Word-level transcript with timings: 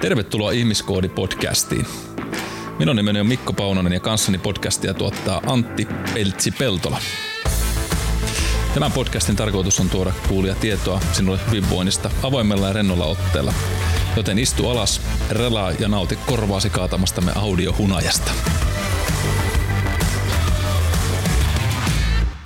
Tervetuloa 0.00 0.50
Ihmiskoodi-podcastiin. 0.50 1.86
Minun 2.78 2.96
nimeni 2.96 3.20
on 3.20 3.26
Mikko 3.26 3.52
Paunonen 3.52 3.92
ja 3.92 4.00
kanssani 4.00 4.38
podcastia 4.38 4.94
tuottaa 4.94 5.40
Antti 5.46 5.88
Peltsi-Peltola. 6.14 7.00
Tämän 8.74 8.92
podcastin 8.92 9.36
tarkoitus 9.36 9.80
on 9.80 9.90
tuoda 9.90 10.12
kuulia 10.28 10.54
tietoa 10.54 11.00
sinulle 11.12 11.38
hyvinvoinnista 11.46 12.10
avoimella 12.22 12.66
ja 12.66 12.72
rennolla 12.72 13.04
otteella. 13.04 13.54
Joten 14.16 14.38
istu 14.38 14.68
alas, 14.68 15.00
relaa 15.30 15.72
ja 15.72 15.88
nauti 15.88 16.18
korvaasi 16.26 16.70
kaatamastamme 16.70 17.32
audiohunajasta. 17.34 18.30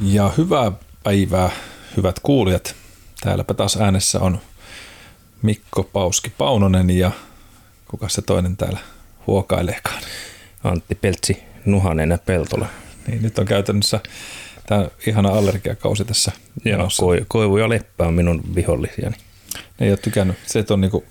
Ja 0.00 0.32
hyvää 0.38 0.72
päivää, 1.02 1.50
hyvät 1.96 2.20
kuulijat. 2.22 2.74
Täälläpä 3.20 3.54
taas 3.54 3.76
äänessä 3.76 4.20
on 4.20 4.38
Mikko 5.42 5.82
Pauski 5.82 6.32
Paunonen 6.38 6.90
ja 6.90 7.10
kuka 7.94 8.08
se 8.08 8.22
toinen 8.22 8.56
täällä 8.56 8.78
huokaileekaan? 9.26 10.02
Antti 10.64 10.94
Peltsi 10.94 11.42
Nuhanen 11.64 12.10
ja 12.10 12.18
Peltola. 12.18 12.68
Niin, 13.06 13.22
nyt 13.22 13.38
on 13.38 13.46
käytännössä 13.46 14.00
tämä 14.66 14.88
ihana 15.06 15.28
allergiakausi 15.28 16.04
tässä 16.04 16.32
Joo, 16.64 16.86
ko- 16.86 17.24
koivu 17.28 17.58
ja 17.58 17.68
leppä 17.68 18.06
on 18.06 18.14
minun 18.14 18.54
vihollisiani. 18.54 19.16
Ne 19.54 19.86
ei 19.86 19.92
ole 19.92 19.98
tykännyt, 19.98 20.36
se 20.46 20.64
on 20.70 20.80
niinku 20.80 21.04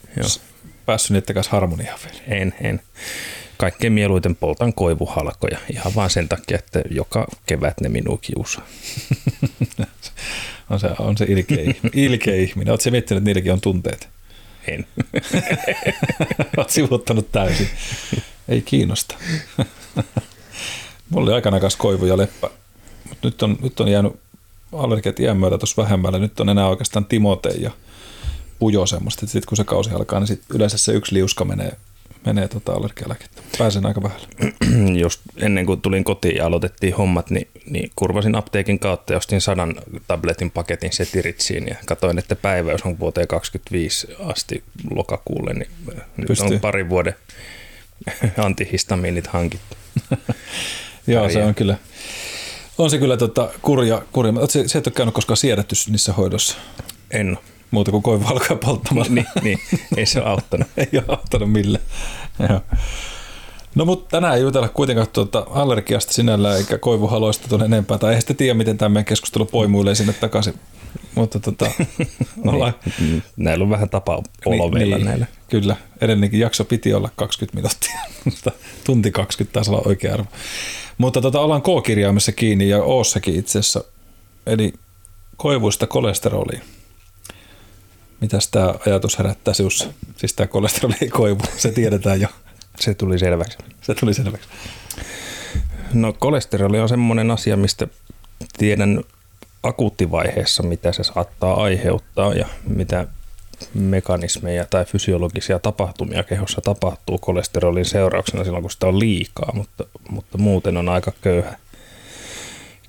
päässyt 0.86 1.12
niiden 1.12 1.34
kanssa 1.34 1.52
harmoniaan 1.52 2.00
vielä. 2.06 2.42
En, 2.42 2.54
en. 2.62 2.82
Kaikkein 3.58 3.94
mieluiten 3.94 4.36
poltan 4.36 4.74
koivuhalkoja 4.74 5.58
ihan 5.70 5.96
vaan 5.96 6.10
sen 6.10 6.30
takia, 6.30 6.58
että 6.60 6.82
joka 6.90 7.28
kevät 7.46 7.82
ne 7.82 7.90
minua 7.90 8.18
kiusaa. 8.22 8.66
on 10.70 10.80
se, 10.80 10.88
on 11.00 11.18
se 11.18 11.26
ilkeä, 11.26 11.74
ilkeä 11.94 12.36
ihminen. 12.36 12.72
Oletko 12.72 12.92
miettinyt, 12.92 13.18
että 13.22 13.26
niilläkin 13.26 13.54
on 13.54 13.62
tunteet? 13.62 14.13
En. 14.68 14.88
Olet 16.58 16.70
sivuttanut 16.70 17.32
täysin. 17.32 17.70
Ei 18.48 18.62
kiinnosta. 18.62 19.16
Mulla 21.10 21.26
oli 21.26 21.34
aikana 21.34 21.60
kanssa 21.60 21.80
koivu 21.80 22.06
ja 22.06 22.18
leppä, 22.18 22.50
mutta 23.10 23.28
nyt 23.28 23.44
on, 23.44 23.58
nyt 23.62 23.80
on 23.80 23.88
jäänyt 23.88 24.14
allergiat 24.74 25.20
iän 25.20 25.38
myötä 25.38 25.58
tuossa 25.58 25.82
vähemmällä. 25.84 26.20
Nyt 26.20 26.40
on 26.40 26.50
enää 26.50 26.68
oikeastaan 26.68 27.06
Timote 27.06 27.50
ja 27.50 27.72
Pujo 28.60 28.86
semmoista. 28.86 29.28
Sitten 29.28 29.48
kun 29.50 29.58
se 29.58 29.64
kausi 29.64 29.90
alkaa, 29.90 30.20
niin 30.20 30.28
sit 30.28 30.42
yleensä 30.54 30.78
se 30.78 30.94
yksi 30.94 31.14
liuska 31.14 31.46
menee, 31.46 31.78
menee 32.26 32.48
tota 32.48 32.74
allergialääkettä. 32.74 33.42
Pääsen 33.58 33.86
aika 33.86 34.04
vähällä. 34.04 34.28
Just 35.04 35.22
ennen 35.38 35.66
kuin 35.66 35.82
tulin 35.82 36.04
kotiin 36.04 36.36
ja 36.36 36.46
aloitettiin 36.46 36.96
hommat, 36.96 37.30
niin, 37.30 37.48
niin 37.70 37.92
kurvasin 37.96 38.36
apteekin 38.36 38.80
kautta 38.80 39.14
ja 39.14 39.18
ostin 39.18 39.42
sadan 39.42 39.76
tabletin 40.08 40.52
paketin 40.52 40.94
setiritsiin 40.94 41.68
ja 41.68 41.76
katsoin, 41.86 42.18
että 42.18 42.36
päiväys 42.36 42.82
on 42.82 43.00
vuoteen 43.00 43.28
25 43.28 44.08
asti 44.20 44.64
lokakuulle, 44.92 45.54
niin 45.54 45.70
nyt 46.18 46.28
Pystyy. 46.28 46.48
on 46.48 46.60
pari 46.60 46.90
vuoden 46.90 47.16
antihistamiinit 48.46 49.28
hankittu. 49.28 49.78
Joo, 51.08 51.30
se 51.30 51.44
on 51.44 51.56
kyllä, 51.56 51.78
on 52.78 52.90
se 52.90 52.98
kyllä 52.98 53.18
tota, 53.18 53.50
kurja, 53.62 54.02
kurja. 54.12 54.34
Se, 54.50 54.68
se 54.68 54.78
et 54.78 54.88
ole 54.88 54.94
käynyt 54.94 55.16
koskaan 55.16 55.38
siedätty 55.38 55.76
niissä 55.90 56.14
hoidossa. 56.14 56.58
En 57.12 57.30
ole. 57.30 57.53
Muuta 57.74 57.92
kuin 57.92 58.04
koivu 58.04 58.26
alkaa 58.26 58.58
polttamaan. 58.58 59.08
niin, 59.16 59.26
niin, 59.42 59.60
ei 59.98 60.06
se 60.06 60.22
ole 60.22 60.30
auttanut. 60.30 60.68
ei 60.78 60.88
ole 60.94 61.04
auttanut 61.08 61.52
millä. 61.52 61.80
No 63.76 63.86
mutta 63.86 64.10
tänään 64.10 64.36
ei 64.36 64.42
jutella 64.42 64.70
kuitenkaan 64.70 65.08
tuota 65.14 65.46
allergiasta 65.50 66.14
sinällä 66.14 66.58
eikä 66.58 66.78
koivuhaloista 66.78 67.48
tuon 67.48 67.64
enempää. 67.64 67.98
Tai 67.98 68.14
ei 68.14 68.22
sitten 68.22 68.36
tiedä, 68.36 68.54
miten 68.54 68.78
tämä 68.78 68.90
meidän 68.90 69.06
keskustelu 69.06 69.46
poimuilee 69.46 69.96
sinne 69.96 70.14
takaisin. 70.14 70.54
Mutta 71.16 71.40
tota, 71.40 71.72
ollaan... 72.48 72.74
niin, 73.00 73.24
näillä 73.38 73.64
on 73.64 73.70
vähän 73.70 73.90
tapa 73.90 74.22
olo 74.46 74.70
niin, 74.70 74.90
niin, 74.90 75.06
näillä. 75.06 75.26
Kyllä, 75.50 75.76
edelleenkin 76.02 76.40
jakso 76.40 76.66
piti 76.66 76.94
olla 76.94 77.10
20 77.16 77.56
minuuttia, 77.56 78.00
mutta 78.26 78.52
tunti 78.84 79.12
20 79.12 79.54
taisi 79.54 79.72
olla 79.72 79.82
oikea 79.86 80.14
arvo. 80.14 80.28
Mutta 80.98 81.22
tota, 81.22 81.40
ollaan 81.40 81.62
K-kirjaimessa 81.62 82.32
kiinni 82.32 82.70
ja 82.70 82.84
Oossakin 82.84 83.36
itse 83.36 83.60
asiassa, 83.60 83.84
eli 84.48 84.74
koivuista 85.38 85.88
kolesteroliin. 85.88 86.62
Mitäs 88.24 88.48
tämä 88.48 88.74
ajatus 88.86 89.18
herättää 89.18 89.54
sinussa? 89.54 89.94
Siis 90.18 90.34
tämä 90.34 90.48
kolesteroli 90.48 90.96
ei 91.02 91.10
koivu, 91.10 91.42
se 91.58 91.72
tiedetään 91.72 92.22
jo. 92.22 92.28
Se 92.80 92.94
tuli 92.94 93.20
selväksi. 93.20 93.58
Se 93.82 93.96
tuli 93.96 94.14
selväksi. 94.14 94.50
No 95.94 96.14
kolesteroli 96.14 96.80
on 96.80 96.90
semmoinen 96.90 97.32
asia, 97.32 97.58
mistä 97.58 97.88
tiedän 98.58 99.04
akuuttivaiheessa, 99.64 100.64
mitä 100.64 100.92
se 100.92 101.04
saattaa 101.04 101.64
aiheuttaa 101.64 102.34
ja 102.34 102.48
mitä 102.68 103.08
mekanismeja 103.74 104.66
tai 104.70 104.86
fysiologisia 104.86 105.60
tapahtumia 105.60 106.24
kehossa 106.24 106.62
tapahtuu 106.62 107.18
kolesterolin 107.18 107.86
seurauksena 107.86 108.44
silloin, 108.44 108.64
kun 108.64 108.72
sitä 108.72 108.88
on 108.88 109.00
liikaa, 109.00 109.52
mutta, 109.54 109.86
mutta 110.10 110.38
muuten 110.38 110.78
on 110.78 110.90
aika 110.90 111.12
köyhä, 111.22 111.58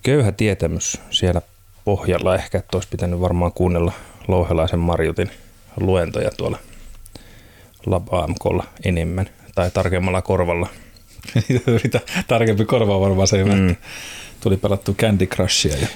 köyhä 0.02 0.32
tietämys 0.32 1.00
siellä 1.10 1.42
pohjalla. 1.84 2.34
Ehkä, 2.34 2.58
että 2.58 2.76
olisi 2.76 2.88
pitänyt 2.88 3.20
varmaan 3.20 3.52
kuunnella 3.52 3.92
Louhelaisen 4.28 4.78
Marjutin 4.78 5.30
luentoja 5.80 6.30
tuolla 6.30 6.58
Lab 7.86 8.14
AMKlla 8.14 8.64
enemmän 8.84 9.30
tai 9.54 9.70
tarkemmalla 9.70 10.22
korvalla. 10.22 10.68
Mitä 11.82 12.00
tarkempi 12.28 12.64
korva 12.64 13.00
varmaan 13.00 13.28
se 13.28 13.44
mm. 13.44 13.76
Tuli 14.40 14.56
pelattu 14.56 14.94
Candy 14.94 15.26
Crushia. 15.26 15.76
Ja... 15.76 15.88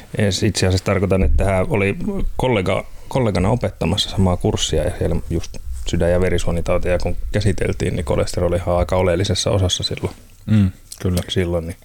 Itse 0.44 0.66
asiassa 0.66 0.84
tarkoitan, 0.84 1.22
että 1.22 1.44
hän 1.44 1.66
oli 1.70 1.96
kollega, 2.36 2.86
kollegana 3.08 3.50
opettamassa 3.50 4.10
samaa 4.10 4.36
kurssia 4.36 4.84
ja 4.84 4.98
siellä 4.98 5.16
just 5.30 5.56
sydän- 5.86 6.10
ja 6.10 6.20
verisuonitauteja 6.20 6.98
kun 6.98 7.16
käsiteltiin, 7.32 7.96
niin 7.96 8.04
kolesteroli 8.04 8.60
on 8.66 8.78
aika 8.78 8.96
oleellisessa 8.96 9.50
osassa 9.50 9.82
silloin. 9.82 10.14
Mm, 10.46 10.70
kyllä. 11.02 11.20
Silloin, 11.28 11.66
niin 11.66 11.76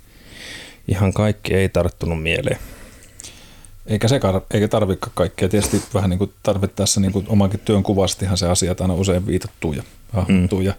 ihan 0.88 1.14
kaikki 1.14 1.54
ei 1.54 1.70
tarttunut 1.70 2.24
mieleen. 2.24 2.60
Eikä 3.88 4.08
se 4.08 4.20
eikä 4.54 4.68
tarvitse 4.68 5.10
kaikkea. 5.14 5.50
Tietysti 5.50 5.84
vähän 5.94 6.10
niin 6.10 6.18
kuin 6.18 6.34
tarvittaessa 6.44 7.00
niin 7.00 7.12
kuin 7.12 7.26
omankin 7.30 7.60
työn 7.60 7.84
kuvastihan 7.84 8.38
se 8.38 8.48
asia 8.48 8.76
aina 8.80 8.94
usein 8.94 9.28
viitattuu 9.28 9.74
ja 9.74 9.84
hahmottuu. 10.14 10.60
Mm. 10.60 10.66
Ja 10.66 10.74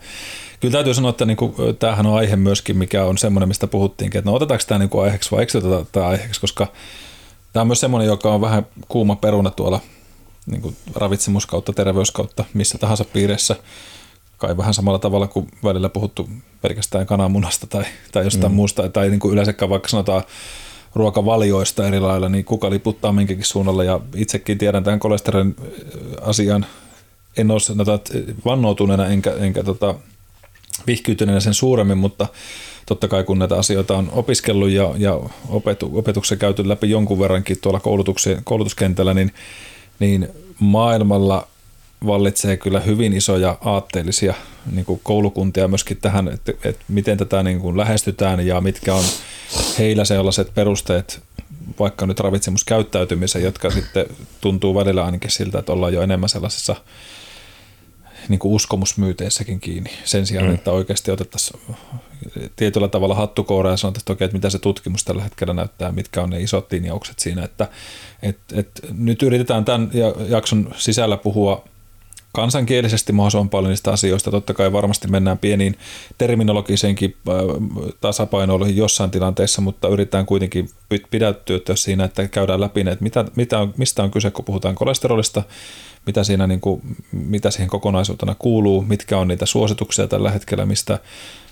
kyllä 0.61 0.73
täytyy 0.73 0.95
sanoa, 0.95 1.11
että 1.11 1.25
niin 1.25 1.37
kuin, 1.37 1.55
tämähän 1.79 2.07
on 2.07 2.17
aihe 2.17 2.37
myöskin, 2.37 2.79
mikä 2.79 3.05
on 3.05 3.19
semmoinen, 3.19 3.49
mistä 3.49 3.67
puhuttiinkin, 3.67 4.19
että 4.19 4.31
no 4.31 4.37
otetaanko 4.37 4.65
tämä 4.69 4.79
niin 4.79 4.89
kuin 4.89 5.05
aiheeksi 5.05 5.31
vai 5.31 5.41
eikö 5.41 5.59
oteta 5.59 5.87
tämä 5.93 6.07
aiheeksi, 6.07 6.41
koska 6.41 6.67
tämä 7.53 7.61
on 7.61 7.67
myös 7.67 7.81
semmoinen, 7.81 8.09
joka 8.09 8.35
on 8.35 8.41
vähän 8.41 8.67
kuuma 8.89 9.17
peruna 9.17 9.51
tuolla 9.51 9.81
niin 10.47 10.63
kuin 10.63 10.77
ravitsemus 10.95 11.47
kautta, 11.47 11.73
terveys 11.73 12.11
kautta, 12.11 12.45
missä 12.55 12.79
tahansa 12.79 13.05
piirissä. 13.05 13.57
Kai 14.39 14.57
vähän 14.57 14.75
samalla 14.75 14.99
tavalla 14.99 15.27
kuin 15.27 15.49
välillä 15.65 15.89
puhuttu 15.89 16.29
pelkästään 16.63 17.07
kananmunasta 17.07 17.67
tai, 17.67 17.85
tai 18.13 18.25
jostain 18.25 18.53
mm. 18.53 18.57
muusta, 18.57 18.89
tai 18.89 19.11
niin 19.11 19.21
kuin 19.21 19.33
yleensäkään 19.33 19.69
vaikka 19.69 19.89
sanotaan 19.89 20.23
ruokavalioista 20.95 21.87
eri 21.87 22.01
lailla, 22.01 22.29
niin 22.29 22.45
kuka 22.45 22.71
liputtaa 22.71 23.13
minkäkin 23.13 23.45
suunnalla. 23.45 23.85
Ja 23.85 24.01
itsekin 24.17 24.59
tiedän 24.59 24.85
tämän 24.85 24.99
kolesterolin 24.99 25.57
asian, 26.23 26.67
en 27.37 27.51
ole 27.51 27.61
sanotaan, 27.61 28.01
vannoutuneena 28.45 29.07
enkä, 29.07 29.33
enkä 29.33 29.63
tota, 29.63 29.95
vihkyytyneenä 30.87 31.41
sen 31.41 31.55
suuremmin, 31.55 31.99
mutta 31.99 32.27
totta 32.87 33.09
kai 33.09 33.25
kun 33.25 33.39
näitä 33.39 33.57
asioita 33.57 33.97
on 33.97 34.11
opiskellut 34.13 34.71
ja, 34.71 34.95
ja 34.97 35.21
opetu, 35.49 35.91
opetuksen 35.95 36.39
käyty 36.39 36.69
läpi 36.69 36.91
jonkun 36.91 37.19
verrankin 37.19 37.57
tuolla 37.61 37.81
koulutuskentällä, 38.45 39.15
niin, 39.15 39.33
niin 39.99 40.29
maailmalla 40.61 41.49
vallitsee 42.07 42.57
kyllä 42.57 42.81
hyvin 42.81 43.13
isoja 43.13 43.59
aatteellisia 43.65 44.35
niin 44.73 44.85
kuin 44.85 45.01
koulukuntia 45.03 45.69
myöskin 45.69 45.97
tähän, 45.97 46.29
että, 46.29 46.53
että 46.65 46.85
miten 46.89 47.19
tätä 47.19 47.43
niin 47.43 47.61
kuin 47.61 47.77
lähestytään 47.77 48.47
ja 48.47 48.61
mitkä 48.61 48.95
on 48.95 49.05
heillä 49.79 50.05
sellaiset 50.05 50.55
perusteet 50.55 51.23
vaikka 51.79 52.07
nyt 52.07 52.21
ravitsemuskäyttäytymiseen, 52.21 53.45
jotka 53.45 53.71
sitten 53.71 54.07
tuntuu 54.41 54.75
välillä 54.75 55.05
ainakin 55.05 55.31
siltä, 55.31 55.59
että 55.59 55.73
ollaan 55.73 55.95
jo 55.95 56.03
enemmän 56.03 56.29
sellaisessa 56.29 56.77
niin 58.29 58.39
kuin 58.39 58.53
uskomusmyyteissäkin 58.53 59.61
kiinni 59.61 59.91
sen 60.05 60.27
sijaan, 60.27 60.47
mm. 60.47 60.55
että 60.55 60.73
oikeasti 60.73 61.11
otettaisiin 61.11 61.61
tietyllä 62.57 62.89
tavalla 62.89 63.15
hattukoura 63.15 63.71
ja 63.71 63.77
sanotaan, 63.77 64.01
että, 64.01 64.13
okei, 64.13 64.25
että 64.25 64.37
mitä 64.37 64.51
se 64.51 64.59
tutkimus 64.59 65.05
tällä 65.05 65.23
hetkellä 65.23 65.55
näyttää, 65.55 65.93
mitkä 65.93 66.23
on 66.23 66.31
ne 66.31 66.41
isot 66.41 66.73
linjaukset 66.73 67.19
siinä, 67.19 67.45
että 67.45 67.69
et, 68.23 68.39
et 68.53 68.81
nyt 68.93 69.23
yritetään 69.23 69.65
tämän 69.65 69.91
jakson 70.29 70.75
sisällä 70.77 71.17
puhua 71.17 71.65
kansankielisesti 72.35 73.13
mahdollisimman 73.13 73.49
paljon 73.49 73.71
niistä 73.71 73.93
asioista. 73.93 74.31
Totta 74.31 74.55
kai 74.55 74.73
varmasti 74.73 75.09
mennään 75.09 75.39
pieniin 75.39 75.79
terminologiseenkin 76.19 77.17
äh, 77.29 77.35
tasapainoiluihin 78.01 78.77
jossain 78.77 79.11
tilanteessa, 79.11 79.63
mutta 79.63 79.89
yritetään 79.89 80.27
kuitenkin 80.27 80.71
pidättyä 81.11 81.59
siinä, 81.75 82.05
että 82.05 82.29
käydään 82.29 82.61
läpi, 82.61 82.81
että 82.81 83.03
mitä, 83.03 83.25
mitä 83.37 83.59
on, 83.59 83.75
mistä 83.77 84.03
on 84.03 84.11
kyse, 84.11 84.31
kun 84.31 84.45
puhutaan 84.45 84.75
kolesterolista, 84.75 85.43
mitä, 86.07 86.25
siinä 86.25 86.47
niin 86.47 86.61
kuin, 86.61 86.97
mitä 87.13 87.51
siihen 87.51 87.71
kokonaisuutena 87.71 88.35
kuuluu, 88.39 88.83
mitkä 88.83 89.19
on 89.19 89.29
niitä 89.29 89.47
suosituksia 89.47 90.07
tällä 90.07 90.31
hetkellä, 90.31 90.67
mistä 90.67 90.99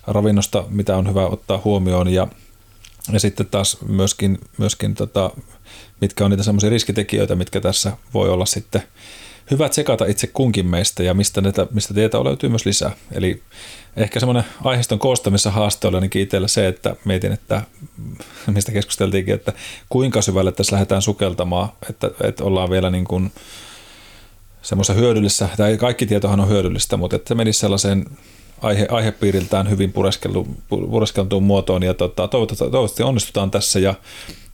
ravinnosta, 0.06 0.64
mitä 0.69 0.96
on 0.96 1.08
hyvä 1.08 1.26
ottaa 1.26 1.61
huomioon 1.64 2.08
ja, 2.08 2.29
ja 3.12 3.20
sitten 3.20 3.46
taas 3.46 3.79
myöskin, 3.88 4.38
myöskin 4.58 4.94
tota, 4.94 5.31
mitkä 6.00 6.25
on 6.25 6.31
niitä 6.31 6.43
semmoisia 6.43 6.70
riskitekijöitä, 6.70 7.37
mitkä 7.37 7.61
tässä 7.61 7.93
voi 8.14 8.29
olla 8.29 8.46
sitten 8.46 8.82
hyvä 9.50 9.69
tsekata 9.69 10.05
itse 10.05 10.27
kunkin 10.27 10.67
meistä 10.67 11.03
ja 11.03 11.15
mistä, 11.15 11.41
näitä, 11.41 11.67
mistä 11.71 11.94
tietoa 11.94 12.25
löytyy 12.25 12.49
myös 12.49 12.67
lisää. 12.67 12.93
Eli 13.12 13.43
ehkä 13.97 14.21
semmoinen 14.21 14.44
aiheiston 14.65 14.99
koostamissa 14.99 15.50
haaste 15.50 15.89
oli 15.89 15.97
ainakin 15.97 16.23
itsellä 16.23 16.49
se, 16.49 16.69
että 16.69 16.97
mietin, 17.05 17.33
että 17.33 17.62
mistä 18.55 18.73
keskusteltiinkin, 18.73 19.35
että 19.35 19.53
kuinka 19.89 20.23
syvälle 20.23 20.53
tässä 20.53 20.73
lähdetään 20.73 21.03
sukeltamaan, 21.03 21.69
että, 21.91 22.11
että 22.23 22.44
ollaan 22.44 22.71
vielä 22.71 22.91
niin 22.91 23.05
kuin 23.05 23.33
semmoisessa 24.62 25.00
hyödyllisessä, 25.00 25.49
tai 25.56 25.77
kaikki 25.77 26.06
tietohan 26.06 26.41
on 26.41 26.49
hyödyllistä, 26.49 26.97
mutta 26.97 27.17
että 27.17 27.29
se 27.29 27.35
menisi 27.35 27.59
sellaiseen 27.59 28.06
aihe, 28.62 28.87
aihepiiriltään 28.91 29.71
hyvin 29.71 29.93
pureskeltuun 30.91 31.43
muotoon 31.43 31.83
ja 31.83 31.94
tota, 31.94 32.29
toivottavasti, 32.29 32.71
toivottavasti 32.71 33.03
onnistutaan 33.03 33.50
tässä 33.50 33.79
ja 33.79 33.94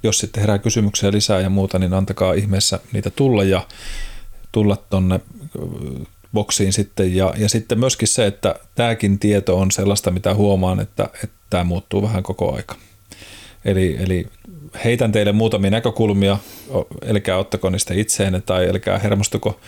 jos 0.02 0.18
sitten 0.18 0.40
herää 0.40 0.58
kysymyksiä 0.58 1.12
lisää 1.12 1.40
ja 1.40 1.50
muuta, 1.50 1.78
niin 1.78 1.94
antakaa 1.94 2.32
ihmeessä 2.32 2.80
niitä 2.92 3.10
tulla 3.10 3.44
ja 3.44 3.66
tulla 4.52 4.76
tonne 4.76 5.20
boksiin 6.34 6.72
sitten. 6.72 7.16
Ja, 7.16 7.34
ja 7.36 7.48
sitten 7.48 7.78
myöskin 7.78 8.08
se, 8.08 8.26
että 8.26 8.54
tämäkin 8.74 9.18
tieto 9.18 9.58
on 9.58 9.70
sellaista, 9.70 10.10
mitä 10.10 10.34
huomaan, 10.34 10.80
että, 10.80 11.08
että 11.24 11.36
tämä 11.50 11.64
muuttuu 11.64 12.02
vähän 12.02 12.22
koko 12.22 12.56
aika. 12.56 12.74
Eli, 13.64 13.96
eli 14.00 14.26
heitän 14.84 15.12
teille 15.12 15.32
muutamia 15.32 15.70
näkökulmia, 15.70 16.38
älkää 17.10 17.38
ottako 17.38 17.70
niistä 17.70 17.94
itseenne 17.94 18.40
tai 18.40 18.68
älkää 18.68 18.98
hermostuko 18.98 19.60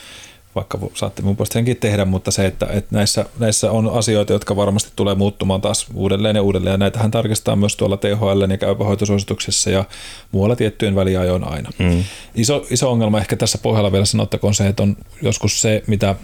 vaikka 0.55 0.79
saatte 0.95 1.23
mun 1.23 1.37
puolesta 1.37 1.53
senkin 1.53 1.77
tehdä, 1.77 2.05
mutta 2.05 2.31
se, 2.31 2.47
että, 2.47 2.67
että 2.67 2.97
näissä, 2.97 3.27
näissä 3.39 3.71
on 3.71 3.91
asioita, 3.93 4.33
jotka 4.33 4.57
varmasti 4.57 4.93
tulee 4.97 5.15
muuttumaan 5.15 5.61
taas 5.61 5.87
uudelleen 5.95 6.37
ja 6.37 6.43
uudelleen, 6.43 6.73
ja 6.73 6.79
näitähän 6.79 7.11
tarkistetaan 7.11 7.59
myös 7.59 7.77
tuolla 7.77 7.97
THL 7.97 8.51
ja 8.51 8.59
käypähoitosuosituksessa 8.59 9.71
ja 9.71 9.85
muualla 10.33 10.57
tiettyjen 10.57 10.95
väliajoin 10.95 11.45
aina. 11.45 11.71
Mm. 11.79 12.05
Iso, 12.35 12.67
iso 12.71 12.91
ongelma 12.91 13.19
ehkä 13.19 13.37
tässä 13.37 13.59
pohjalla 13.59 13.93
vielä 13.93 14.05
sanottakoon 14.05 14.55
se, 14.55 14.67
että 14.67 14.83
on 14.83 14.97
joskus 15.23 15.61
se, 15.61 15.83
mitä 15.87 16.15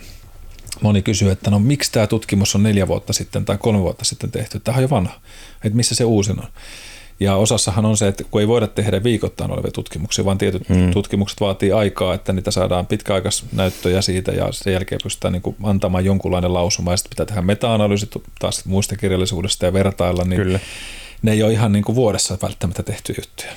moni 0.82 1.02
kysyy, 1.02 1.30
että 1.30 1.50
no 1.50 1.58
miksi 1.58 1.92
tämä 1.92 2.06
tutkimus 2.06 2.54
on 2.54 2.62
neljä 2.62 2.88
vuotta 2.88 3.12
sitten 3.12 3.44
tai 3.44 3.58
kolme 3.58 3.80
vuotta 3.80 4.04
sitten 4.04 4.30
tehty, 4.30 4.60
tämä 4.60 4.76
on 4.76 4.82
jo 4.82 4.90
vanha, 4.90 5.14
että 5.64 5.76
missä 5.76 5.94
se 5.94 6.04
uusin 6.04 6.38
on. 6.40 6.48
Ja 7.20 7.36
osassahan 7.36 7.84
on 7.84 7.96
se, 7.96 8.08
että 8.08 8.24
kun 8.30 8.40
ei 8.40 8.48
voida 8.48 8.66
tehdä 8.66 9.02
viikoittain 9.02 9.50
olevia 9.50 9.70
tutkimuksia, 9.70 10.24
vaan 10.24 10.38
tietyt 10.38 10.68
hmm. 10.68 10.90
tutkimukset 10.90 11.40
vaatii 11.40 11.72
aikaa, 11.72 12.14
että 12.14 12.32
niitä 12.32 12.50
saadaan 12.50 12.86
pitkäaikaisnäyttöjä 12.86 14.02
siitä 14.02 14.32
ja 14.32 14.48
sen 14.50 14.72
jälkeen 14.72 15.00
pystytään 15.02 15.32
niin 15.32 15.42
kuin 15.42 15.56
antamaan 15.62 16.04
jonkunlainen 16.04 16.54
lausuma 16.54 16.90
ja 16.90 16.96
sitten 16.96 17.10
pitää 17.10 17.26
tehdä 17.26 17.42
meta-analyysit 17.42 18.10
taas 18.38 18.64
muista 18.64 18.96
kirjallisuudesta 18.96 19.66
ja 19.66 19.72
vertailla, 19.72 20.24
niin 20.24 20.42
Kyllä. 20.42 20.60
ne 21.22 21.32
ei 21.32 21.42
ole 21.42 21.52
ihan 21.52 21.72
niin 21.72 21.84
kuin 21.84 21.96
vuodessa 21.96 22.38
välttämättä 22.42 22.82
tehty 22.82 23.14
juttuja. 23.18 23.52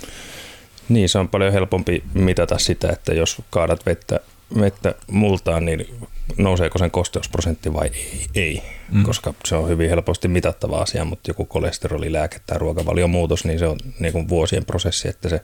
Niin, 0.89 1.09
se 1.09 1.19
on 1.19 1.29
paljon 1.29 1.53
helpompi 1.53 2.03
mitata 2.13 2.57
sitä, 2.57 2.89
että 2.89 3.13
jos 3.13 3.41
kaadat 3.50 3.85
vettä, 3.85 4.19
vettä 4.59 4.95
multaan, 5.12 5.65
niin 5.65 5.88
nouseeko 6.37 6.77
sen 6.77 6.91
kosteusprosentti 6.91 7.73
vai 7.73 7.91
ei, 7.93 8.25
ei 8.35 8.63
mm. 8.91 9.03
koska 9.03 9.33
se 9.45 9.55
on 9.55 9.69
hyvin 9.69 9.89
helposti 9.89 10.27
mitattava 10.27 10.81
asia, 10.81 11.05
mutta 11.05 11.29
joku 11.29 11.45
kolesterolilääke 11.45 12.39
tai 12.45 12.57
ruokavalion 12.57 13.09
muutos, 13.09 13.45
niin 13.45 13.59
se 13.59 13.67
on 13.67 13.77
niin 13.99 14.13
kuin 14.13 14.29
vuosien 14.29 14.65
prosessi, 14.65 15.07
että 15.07 15.29
se 15.29 15.41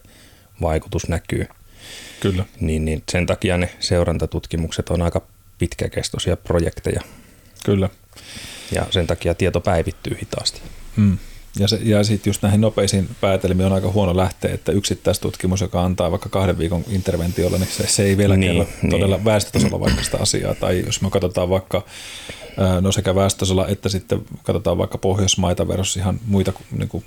vaikutus 0.62 1.08
näkyy. 1.08 1.48
Kyllä. 2.20 2.46
Niin, 2.60 2.86
niin 2.86 3.04
sen 3.12 3.26
takia 3.26 3.58
ne 3.58 3.70
seurantatutkimukset 3.80 4.90
on 4.90 5.02
aika 5.02 5.22
pitkäkestoisia 5.58 6.38
projekteja. 6.38 7.02
Kyllä. 7.66 7.90
Ja 8.72 8.86
sen 8.90 9.08
takia 9.08 9.34
tieto 9.34 9.62
päivittyy 9.62 10.18
hitaasti. 10.22 10.62
Mm. 10.96 11.18
Ja, 11.60 11.68
se, 11.68 11.80
ja 11.84 12.04
sitten 12.04 12.30
just 12.30 12.42
näihin 12.42 12.62
nopeisiin 12.62 13.10
päätelmiin 13.22 13.68
on 13.68 13.74
aika 13.74 13.92
huono 13.92 14.18
lähteä, 14.18 14.54
että 14.54 14.72
yksittäistutkimus, 14.72 15.62
joka 15.62 15.84
antaa 15.84 16.12
vaikka 16.12 16.30
kahden 16.30 16.58
viikon 16.58 16.84
interventiolla, 16.90 17.58
niin 17.58 17.70
se, 17.72 17.88
se 17.88 18.04
ei 18.04 18.18
vielä 18.18 18.36
niin, 18.36 18.52
kerro 18.52 18.72
niin. 18.82 18.92
todella 18.92 19.26
väestötasolla 19.26 19.80
vaikka 19.80 20.04
sitä 20.04 20.18
asiaa. 20.18 20.56
Tai 20.56 20.84
jos 20.86 21.02
me 21.02 21.10
katsotaan 21.10 21.50
vaikka 21.50 21.84
no 22.82 22.92
sekä 22.92 23.16
väestötasolla 23.16 23.68
että 23.68 23.90
sitten 23.90 24.22
katsotaan 24.44 24.78
vaikka 24.78 24.98
Pohjoismaita 24.98 25.68
versus 25.68 25.98
ihan 25.98 26.20
muita 26.28 26.54
niin 26.78 26.90
kuin 26.90 27.06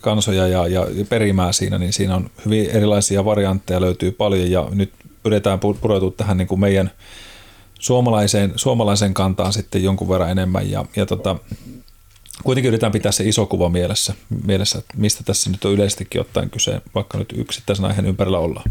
kansoja 0.00 0.46
ja, 0.48 0.66
ja 0.66 0.86
perimää 1.08 1.52
siinä, 1.52 1.78
niin 1.78 1.92
siinä 1.92 2.16
on 2.16 2.30
hyvin 2.44 2.70
erilaisia 2.70 3.24
variantteja 3.24 3.80
löytyy 3.80 4.10
paljon 4.10 4.50
ja 4.50 4.68
nyt 4.70 4.92
pyritään 5.22 5.60
pureutua 5.80 6.10
tähän 6.10 6.36
niin 6.36 6.48
kuin 6.48 6.60
meidän 6.60 6.90
suomalaiseen, 7.78 8.52
suomalaiseen 8.56 9.14
kantaan 9.14 9.52
sitten 9.52 9.84
jonkun 9.84 10.08
verran 10.08 10.30
enemmän 10.30 10.70
ja, 10.70 10.84
ja 10.96 11.06
tota, 11.06 11.36
kuitenkin 12.44 12.68
yritetään 12.68 12.92
pitää 12.92 13.12
se 13.12 13.24
iso 13.24 13.46
kuva 13.46 13.68
mielessä, 13.68 14.14
mielessä, 14.44 14.78
että 14.78 14.94
mistä 14.96 15.24
tässä 15.24 15.50
nyt 15.50 15.64
on 15.64 15.72
yleisestikin 15.72 16.20
ottaen 16.20 16.50
kyse, 16.50 16.80
vaikka 16.94 17.18
nyt 17.18 17.32
yksittäisen 17.36 17.84
aiheen 17.84 18.06
ympärillä 18.06 18.38
ollaan. 18.38 18.70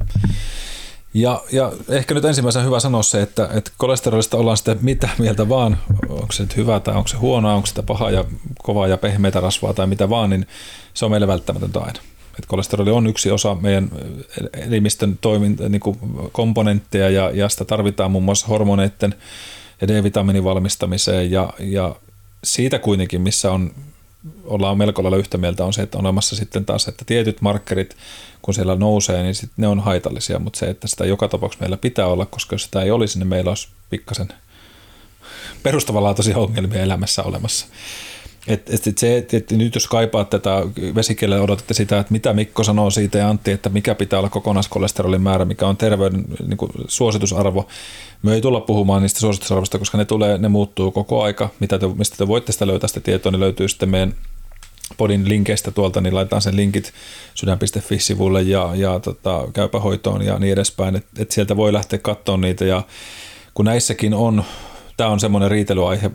Ja, 1.14 1.42
ja 1.52 1.72
ehkä 1.90 2.14
nyt 2.14 2.26
ensimmäisenä 2.26 2.66
hyvä 2.66 2.80
sanoa 2.80 3.04
se, 3.04 3.22
että, 3.22 3.50
että 3.54 3.72
kolesterolista 3.78 4.38
ollaan 4.38 4.58
sitten 4.58 4.78
mitä 4.82 5.10
mieltä 5.18 5.50
vaan, 5.50 5.78
onko 6.10 6.32
se 6.32 6.44
nyt 6.44 6.58
hyvä 6.58 6.80
tai 6.80 6.96
onko 6.96 7.08
se 7.08 7.18
huonoa, 7.18 7.54
onko 7.54 7.66
sitä 7.66 7.84
pahaa 7.84 8.12
ja 8.12 8.26
kovaa 8.64 8.88
ja 8.88 8.98
pehmeitä 8.98 9.40
rasvaa 9.40 9.74
tai 9.74 9.88
mitä 9.88 10.10
vaan, 10.10 10.30
niin 10.30 10.48
se 10.94 11.06
on 11.06 11.12
meille 11.12 11.28
välttämätöntä 11.28 11.80
aina. 11.80 12.00
Et 12.40 12.46
kolesteroli 12.46 12.92
on 12.92 13.08
yksi 13.08 13.32
osa 13.32 13.56
meidän 13.56 13.90
elimistön 14.54 15.18
toiminta, 15.22 15.70
niin 15.70 15.82
komponentteja 16.32 17.10
ja, 17.10 17.32
ja 17.34 17.50
sitä 17.50 17.66
tarvitaan 17.66 18.12
muun 18.12 18.24
muassa 18.24 18.48
hormoneiden 18.48 19.16
ja 19.82 19.88
D-vitamiinin 19.88 20.44
valmistamiseen 20.44 21.32
ja, 21.32 21.54
ja 21.60 21.96
siitä 22.44 22.80
kuitenkin, 22.80 23.22
missä 23.22 23.52
on, 23.52 23.72
ollaan 24.44 24.78
melko 24.78 25.04
lailla 25.04 25.18
yhtä 25.18 25.38
mieltä, 25.38 25.66
on 25.66 25.74
se, 25.74 25.82
että 25.82 25.98
on 25.98 26.06
olemassa 26.06 26.36
sitten 26.36 26.66
taas, 26.66 26.88
että 26.88 27.06
tietyt 27.06 27.42
markkerit, 27.42 27.98
kun 28.42 28.54
siellä 28.54 28.76
nousee, 28.76 29.24
niin 29.24 29.36
sitten 29.36 29.56
ne 29.58 29.68
on 29.68 29.80
haitallisia, 29.80 30.40
mutta 30.40 30.60
se, 30.60 30.70
että 30.70 30.88
sitä 30.88 31.06
joka 31.06 31.28
tapauksessa 31.28 31.64
meillä 31.64 31.78
pitää 31.78 32.08
olla, 32.08 32.26
koska 32.26 32.54
jos 32.54 32.64
sitä 32.64 32.82
ei 32.82 32.92
olisi, 32.92 33.20
niin 33.20 33.28
meillä 33.28 33.52
olisi 33.52 33.68
pikkasen 33.90 34.28
perustavanlaatuisia 35.64 36.38
ongelmia 36.38 36.82
elämässä 36.82 37.24
olemassa. 37.24 37.68
Et, 38.48 38.74
et, 38.74 38.88
et 38.88 38.98
se, 38.98 39.18
että 39.18 39.38
et 39.38 39.52
nyt 39.52 39.76
jos 39.76 39.88
kaipaat 39.88 40.30
tätä 40.30 40.64
vesikielellä, 40.96 41.44
odotatte 41.44 41.74
sitä, 41.74 42.00
että 42.00 42.12
mitä 42.14 42.34
Mikko 42.34 42.64
sanoo 42.64 42.90
siitä 42.90 43.18
ja 43.18 43.30
Antti, 43.30 43.52
että 43.52 43.70
mikä 43.70 43.96
pitää 43.96 44.20
olla 44.20 44.30
kokonaiskolesterolin 44.30 45.22
määrä, 45.22 45.46
mikä 45.46 45.68
on 45.68 45.78
terveyden 45.78 46.26
niin 46.48 46.58
kuin, 46.58 46.72
suositusarvo. 46.88 47.68
Me 48.24 48.34
ei 48.34 48.42
tulla 48.42 48.62
puhumaan 48.62 49.02
niistä 49.02 49.20
suositusarvoista, 49.20 49.80
koska 49.80 49.98
ne, 49.98 50.06
tulee, 50.06 50.38
ne 50.38 50.48
muuttuu 50.48 50.92
koko 50.92 51.24
aika. 51.24 51.50
Mitä 51.60 51.80
te, 51.80 51.88
mistä 51.88 52.18
te 52.18 52.28
voitte 52.28 52.52
sitä 52.52 52.68
löytää 52.68 52.88
sitä 52.88 53.00
tietoa, 53.00 53.32
niin 53.32 53.40
löytyy 53.40 53.68
sitten 53.68 53.90
meidän 53.90 54.16
podin 54.98 55.30
linkeistä 55.30 55.72
tuolta, 55.72 56.02
niin 56.02 56.16
laitetaan 56.16 56.42
sen 56.42 56.56
linkit 56.56 56.94
sydän.fi-sivulle 57.34 58.42
ja, 58.42 58.72
ja 58.76 59.00
tota, 59.00 59.48
käypähoitoon 59.54 60.26
ja 60.26 60.40
niin 60.40 60.54
edespäin, 60.54 60.96
että 60.96 61.22
et 61.22 61.32
sieltä 61.32 61.58
voi 61.58 61.74
lähteä 61.74 62.00
katsomaan 62.00 62.42
niitä 62.42 62.66
ja 62.66 62.84
kun 63.54 63.66
näissäkin 63.66 64.14
on 64.14 64.44
tämä 65.00 65.10
on 65.10 65.20
semmoinen 65.20 65.52
riitelyaihe, 65.52 66.12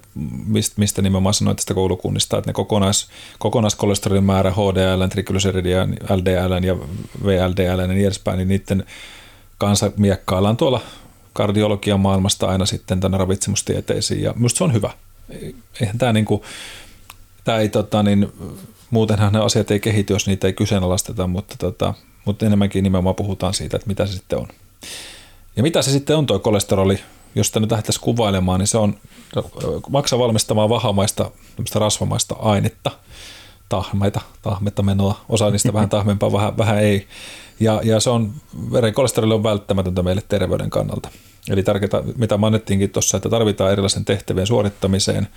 mistä, 0.47 0.75
mistä 0.77 1.03
nimenomaan 1.03 1.35
sanoin 1.35 1.57
tästä 1.57 1.75
koulukunnista, 1.75 2.39
että 2.39 2.49
ne 2.49 2.53
kokonais, 2.53 3.09
kokonaiskolesterolin 3.39 4.25
määrä, 4.25 4.51
HDL, 4.51 5.07
triglyceridien, 5.11 5.97
LDL 6.11 6.65
ja 6.65 6.77
VLDL 7.25 7.81
ja 7.81 7.87
niin 7.87 8.07
edespäin, 8.07 8.39
niin 8.39 8.49
niiden 8.49 8.85
kanssa 9.59 9.93
miekkaillaan 9.97 10.57
tuolla 10.57 10.81
kardiologian 11.33 12.01
maailmasta 12.01 12.47
aina 12.47 12.67
sitten 12.67 13.01
tänne 13.01 13.19
ravitsemustieteisiin 13.19 14.23
ja 14.23 14.33
minusta 14.37 14.59
se 14.59 14.65
on 14.65 14.73
hyvä. 14.73 14.91
Eihän 15.81 15.99
tämä 15.99 16.13
niinku, 16.13 16.45
tämä 17.45 17.59
ei 17.59 17.69
tota, 17.69 18.03
niin, 18.03 18.33
muutenhan 18.91 19.33
ne 19.33 19.39
asiat 19.39 19.71
ei 19.71 19.81
kehity, 19.81 20.13
jos 20.13 20.27
niitä 20.27 20.47
ei 20.47 20.53
kyseenalaisteta, 20.53 21.27
mutta, 21.27 21.55
tota, 21.59 21.95
mutta 22.25 22.47
enemmänkin 22.47 22.83
nimenomaan 22.85 23.17
puhutaan 23.17 23.55
siitä, 23.55 23.77
että 23.77 23.89
mitä 23.89 24.07
se 24.07 24.13
sitten 24.13 24.39
on. 24.39 24.49
Ja 25.57 25.63
mitä 25.63 25.83
se 25.83 25.91
sitten 25.91 26.17
on 26.17 26.27
tuo 26.27 26.39
kolesteroli? 26.39 27.01
Jos 27.35 27.47
sitä 27.47 27.61
nyt 27.61 27.71
lähdettäisiin 27.71 28.05
kuvailemaan, 28.05 28.61
niin 28.61 28.67
se 28.67 28.79
on 28.79 28.95
maksa 29.89 30.19
valmistamaan 30.19 30.69
vahamaista, 30.69 31.31
rasvamaista 31.75 32.37
ainetta, 32.39 32.91
tahmeita, 33.69 34.21
tahmetta 34.43 34.83
menoa, 34.83 35.21
osa 35.29 35.51
niistä 35.51 35.73
vähän 35.73 35.89
tahmempaa, 35.89 36.33
vähän, 36.33 36.59
vähän 36.59 36.79
ei. 36.79 37.09
Ja, 37.61 37.81
ja 37.85 38.01
se 38.01 38.11
on, 38.11 38.33
veren 38.73 38.95
kolesteroli 38.95 39.35
on 39.35 39.43
välttämätöntä 39.43 40.03
meille 40.03 40.23
terveyden 40.29 40.71
kannalta. 40.71 41.09
Eli 41.51 41.63
tärkeää, 41.63 42.03
mitä 42.17 42.37
mainittiinkin 42.37 42.91
tuossa, 42.91 43.17
että 43.17 43.29
tarvitaan 43.29 43.73
erilaisen 43.73 44.05
tehtävien 44.05 44.47
suorittamiseen, 44.47 45.29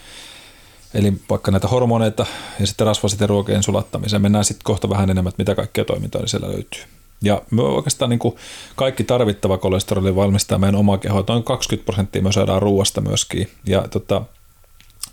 eli 0.94 1.14
vaikka 1.30 1.52
näitä 1.52 1.68
hormoneita 1.68 2.26
ja 2.60 2.68
sitten 2.68 2.88
rasvaisten 2.88 3.30
ruokien 3.30 3.64
sulattamiseen. 3.64 4.22
Mennään 4.22 4.46
sitten 4.46 4.64
kohta 4.64 4.90
vähän 4.90 5.10
enemmän, 5.10 5.30
että 5.30 5.42
mitä 5.42 5.56
kaikkea 5.56 5.86
toimintaa 5.86 6.22
niin 6.22 6.30
siellä 6.30 6.48
löytyy. 6.48 6.97
Ja 7.22 7.42
me 7.52 7.62
oikeastaan 7.62 8.10
niin 8.10 8.20
kuin 8.20 8.36
kaikki 8.76 9.04
tarvittava 9.04 9.58
kolesteroli 9.58 10.16
valmistaa 10.16 10.58
meidän 10.58 10.80
omaa 10.80 10.98
kehoa. 10.98 11.24
Noin 11.28 11.44
20 11.44 11.86
prosenttia 11.86 12.22
me 12.22 12.32
saadaan 12.32 12.62
ruoasta 12.62 13.02
myöskin. 13.02 13.50
Ja, 13.66 13.88
tota, 13.88 14.22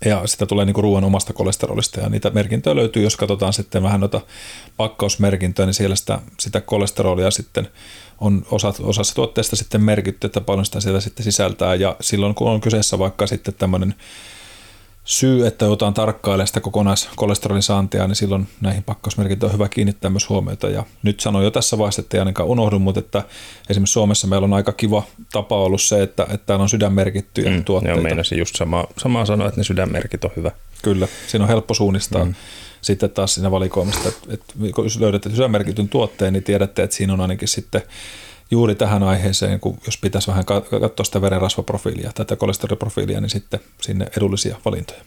ja 0.04 0.26
sitä 0.26 0.46
tulee 0.46 0.64
niin 0.64 0.74
kuin 0.74 0.82
ruoan 0.82 1.04
omasta 1.04 1.32
kolesterolista. 1.32 2.00
Ja 2.00 2.08
niitä 2.08 2.30
merkintöjä 2.30 2.76
löytyy, 2.76 3.02
jos 3.02 3.16
katsotaan 3.16 3.52
sitten 3.52 3.82
vähän 3.82 4.00
noita 4.00 4.20
pakkausmerkintöjä, 4.76 5.66
niin 5.66 5.74
siellä 5.74 5.96
sitä, 5.96 6.18
sitä 6.40 6.60
kolesterolia 6.60 7.30
sitten 7.30 7.68
on 8.20 8.46
osa, 8.50 8.74
osassa 8.82 9.14
tuotteista 9.14 9.56
sitten 9.56 9.82
merkitty, 9.82 10.26
että 10.26 10.40
paljon 10.40 10.64
sitä 10.64 10.80
siellä 10.80 11.00
sitten 11.00 11.24
sisältää. 11.24 11.74
Ja 11.74 11.96
silloin 12.00 12.34
kun 12.34 12.50
on 12.50 12.60
kyseessä 12.60 12.98
vaikka 12.98 13.26
sitten 13.26 13.54
tämmöinen 13.54 13.94
syy, 15.04 15.46
että 15.46 15.64
joudutaan 15.64 15.94
tarkkailemaan 15.94 16.46
sitä 16.46 16.60
kokonaiskolesterolin 16.60 17.62
saantia, 17.62 18.06
niin 18.06 18.16
silloin 18.16 18.48
näihin 18.60 18.82
pakkausmerkintöihin 18.82 19.54
on 19.54 19.58
hyvä 19.58 19.68
kiinnittää 19.68 20.10
myös 20.10 20.28
huomiota. 20.28 20.68
Ja 20.68 20.84
nyt 21.02 21.20
sanon 21.20 21.44
jo 21.44 21.50
tässä 21.50 21.78
vaiheessa, 21.78 22.02
että 22.02 22.16
ei 22.16 22.18
ainakaan 22.18 22.48
unohdu, 22.48 22.78
mutta 22.78 23.00
että 23.00 23.22
esimerkiksi 23.70 23.92
Suomessa 23.92 24.26
meillä 24.26 24.44
on 24.44 24.52
aika 24.52 24.72
kiva 24.72 25.02
tapa 25.32 25.56
ollut 25.56 25.82
se, 25.82 26.02
että, 26.02 26.22
että 26.22 26.46
täällä 26.46 26.62
on 26.62 26.68
sydänmerkittyjä 26.68 27.50
mm, 27.50 27.64
tuotteita. 27.64 27.98
Joo, 27.98 28.02
meinasin 28.02 28.38
just 28.38 28.56
sama, 28.56 28.84
samaa 28.98 29.26
sanoa, 29.26 29.48
että 29.48 29.60
ne 29.60 29.64
sydänmerkit 29.64 30.24
on 30.24 30.30
hyvä. 30.36 30.50
Kyllä, 30.82 31.08
siinä 31.26 31.44
on 31.44 31.48
helppo 31.48 31.74
suunnistaa. 31.74 32.24
Mm. 32.24 32.34
Sitten 32.80 33.10
taas 33.10 33.34
siinä 33.34 33.50
valikoimista, 33.50 34.08
että, 34.08 34.34
että 34.34 34.54
jos 34.82 35.00
löydätte 35.00 35.30
sydänmerkityn 35.30 35.88
tuotteen, 35.88 36.32
niin 36.32 36.42
tiedätte, 36.42 36.82
että 36.82 36.96
siinä 36.96 37.12
on 37.12 37.20
ainakin 37.20 37.48
sitten 37.48 37.82
juuri 38.54 38.74
tähän 38.74 39.02
aiheeseen, 39.02 39.60
kun 39.60 39.78
jos 39.86 39.98
pitäisi 39.98 40.28
vähän 40.28 40.44
katsoa 40.80 41.04
sitä 41.04 41.20
verenrasvaprofiilia, 41.20 42.12
tätä 42.14 42.36
kolesteroliprofiilia, 42.36 43.20
niin 43.20 43.30
sitten 43.30 43.60
sinne 43.80 44.06
edullisia 44.16 44.56
valintoja. 44.64 45.00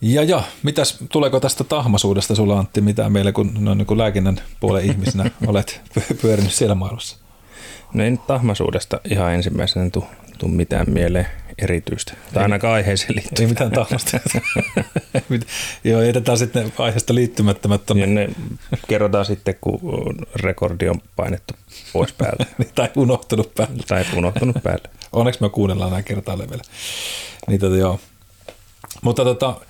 Ja 0.00 0.22
ja, 0.22 0.42
mitäs, 0.62 0.98
tuleeko 1.08 1.40
tästä 1.40 1.64
tahmasuudesta 1.64 2.34
sulla 2.34 2.58
Antti 2.58 2.80
mitään 2.80 3.12
meille, 3.12 3.32
kun, 3.32 3.54
no, 3.58 3.74
niin 3.74 3.86
kuin 3.86 3.98
lääkinnän 3.98 4.40
puolen 4.60 4.84
ihmisenä 4.90 5.30
olet 5.46 5.80
pyörinyt 6.22 6.52
siellä 6.52 6.74
maailmassa? 6.74 7.16
No 7.94 8.04
ei 8.04 8.10
nyt 8.10 8.26
tahmasuudesta 8.26 9.00
ihan 9.10 9.34
ensimmäisenä 9.34 9.90
tule 9.90 10.04
tu 10.38 10.48
mitään 10.48 10.86
mieleen 10.90 11.26
erityistä. 11.58 12.12
Tai 12.32 12.42
ainakaan 12.42 12.74
aiheeseen 12.74 13.14
liittyvää. 13.14 13.40
Ei 13.40 13.46
mitään 13.46 13.70
tahmasta. 13.70 14.20
Joo, 15.84 16.02
jätetään 16.02 16.38
sitten 16.38 16.72
aiheesta 16.78 17.14
liittymättömät 17.14 17.86
tonne. 17.86 18.06
ne 18.06 18.28
kerrotaan 18.88 19.24
sitten, 19.24 19.54
kun 19.60 19.80
rekordi 20.36 20.88
on 20.88 21.00
painettu 21.16 21.54
pois 21.92 22.12
päältä. 22.12 22.46
Tai 22.74 22.90
unohtunut 22.96 23.54
päälle. 23.54 23.82
Tai 23.88 24.04
unohtunut 24.16 24.56
päälle. 24.62 24.88
Onneksi 25.12 25.42
me 25.42 25.48
kuunnellaan 25.48 25.90
nämä 25.90 26.02
kertaalleen 26.02 26.50
vielä. 26.50 26.62
Niin, 27.48 27.60
tota, 27.60 27.76
joo. 27.76 28.00
Mutta 29.02 29.24
tota, 29.24 29.60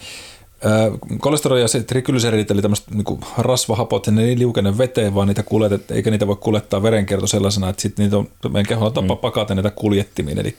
Kolesteroli 1.21 1.61
ja 1.61 1.67
triglyceridit, 1.87 2.51
eli 2.51 2.63
tämmöiset 2.63 2.91
niin 2.91 3.21
rasvahapot, 3.39 4.07
ne 4.07 4.25
ei 4.25 4.39
liukene 4.39 4.79
veteen, 4.79 5.15
vaan 5.15 5.29
niitä 5.29 5.43
kuljetet, 5.43 5.91
eikä 5.91 6.11
niitä 6.11 6.27
voi 6.27 6.37
kuljettaa 6.37 6.83
verenkierto 6.83 7.27
sellaisena, 7.27 7.69
että 7.69 7.83
sitten 7.83 8.03
niitä 8.03 8.19
on, 8.19 8.29
meidän 8.49 8.67
keholla 8.67 8.91
tapa 8.91 9.15
mm. 9.15 9.21
pakata 9.21 9.55
niitä 9.55 9.71
kuljettimiin, 9.71 10.39
eli 10.39 10.57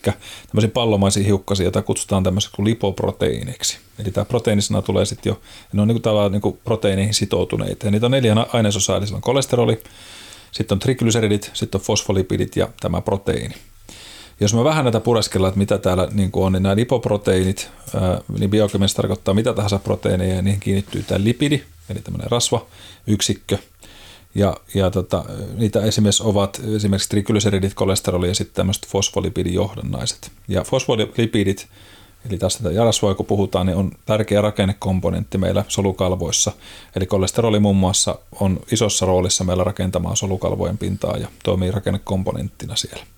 tämmöisiä 0.47 0.71
pallomaisia 0.73 1.23
hiukkasia, 1.23 1.63
joita 1.63 1.81
kutsutaan 1.81 2.23
tämmöiseksi 2.23 2.55
kuin 2.55 2.65
lipoproteiineiksi. 2.65 3.77
Eli 3.99 4.11
tämä 4.11 4.25
proteiinisena 4.25 4.81
tulee 4.81 5.05
sitten 5.05 5.29
jo, 5.29 5.41
ne 5.73 5.81
on 5.81 5.87
niin 5.87 6.01
kuin 6.01 6.31
niin 6.31 6.59
proteiineihin 6.63 7.13
sitoutuneita, 7.13 7.87
ja 7.87 7.91
niitä 7.91 8.05
on 8.05 8.11
neljä 8.11 8.35
ainesosaa, 8.53 8.97
eli 8.97 9.05
on 9.13 9.21
kolesteroli, 9.21 9.83
sitten 10.51 10.75
on 10.75 10.79
triglyceridit, 10.79 11.51
sitten 11.53 11.79
on 11.79 11.85
fosfolipidit 11.85 12.55
ja 12.55 12.69
tämä 12.79 13.01
proteiini. 13.01 13.55
Jos 14.39 14.53
me 14.53 14.63
vähän 14.63 14.85
näitä 14.85 14.99
pureskellaan, 14.99 15.49
että 15.49 15.59
mitä 15.59 15.77
täällä 15.77 16.07
niin 16.13 16.29
on, 16.33 16.51
niin 16.51 16.63
nämä 16.63 16.75
lipoproteiinit, 16.75 17.69
niin 18.39 18.49
biokemiassa 18.49 18.95
tarkoittaa 18.95 19.33
mitä 19.33 19.53
tahansa 19.53 19.79
proteiineja, 19.79 20.35
ja 20.35 20.41
niihin 20.41 20.59
kiinnittyy 20.59 21.03
tämä 21.03 21.23
lipidi, 21.23 21.63
eli 21.89 21.99
tämmöinen 21.99 22.31
rasvayksikkö, 22.31 23.57
ja, 24.35 24.57
ja 24.73 24.91
tota, 24.91 25.25
niitä 25.57 25.81
esimerkiksi 25.81 26.23
ovat 26.25 26.61
esimerkiksi 26.75 27.09
triglyceridit, 27.09 27.73
kolesteroli 27.73 28.27
ja 28.27 28.35
sitten 28.35 28.55
tämmöiset 28.55 28.87
fosfolipidijohdannaiset. 28.87 30.31
Ja 30.47 30.63
fosfolipidit, 30.63 31.67
eli 32.29 32.37
tästä 32.37 32.69
rasvaa 32.83 33.15
kun 33.15 33.25
puhutaan, 33.25 33.65
niin 33.65 33.77
on 33.77 33.91
tärkeä 34.05 34.41
rakennekomponentti 34.41 35.37
meillä 35.37 35.63
solukalvoissa. 35.67 36.51
Eli 36.95 37.05
kolesteroli 37.05 37.59
muun 37.59 37.75
muassa 37.75 38.19
on 38.39 38.59
isossa 38.71 39.05
roolissa 39.05 39.43
meillä 39.43 39.63
rakentamaan 39.63 40.17
solukalvojen 40.17 40.77
pintaa 40.77 41.17
ja 41.17 41.27
toimii 41.43 41.71
rakennekomponenttina 41.71 42.75
siellä. 42.75 43.14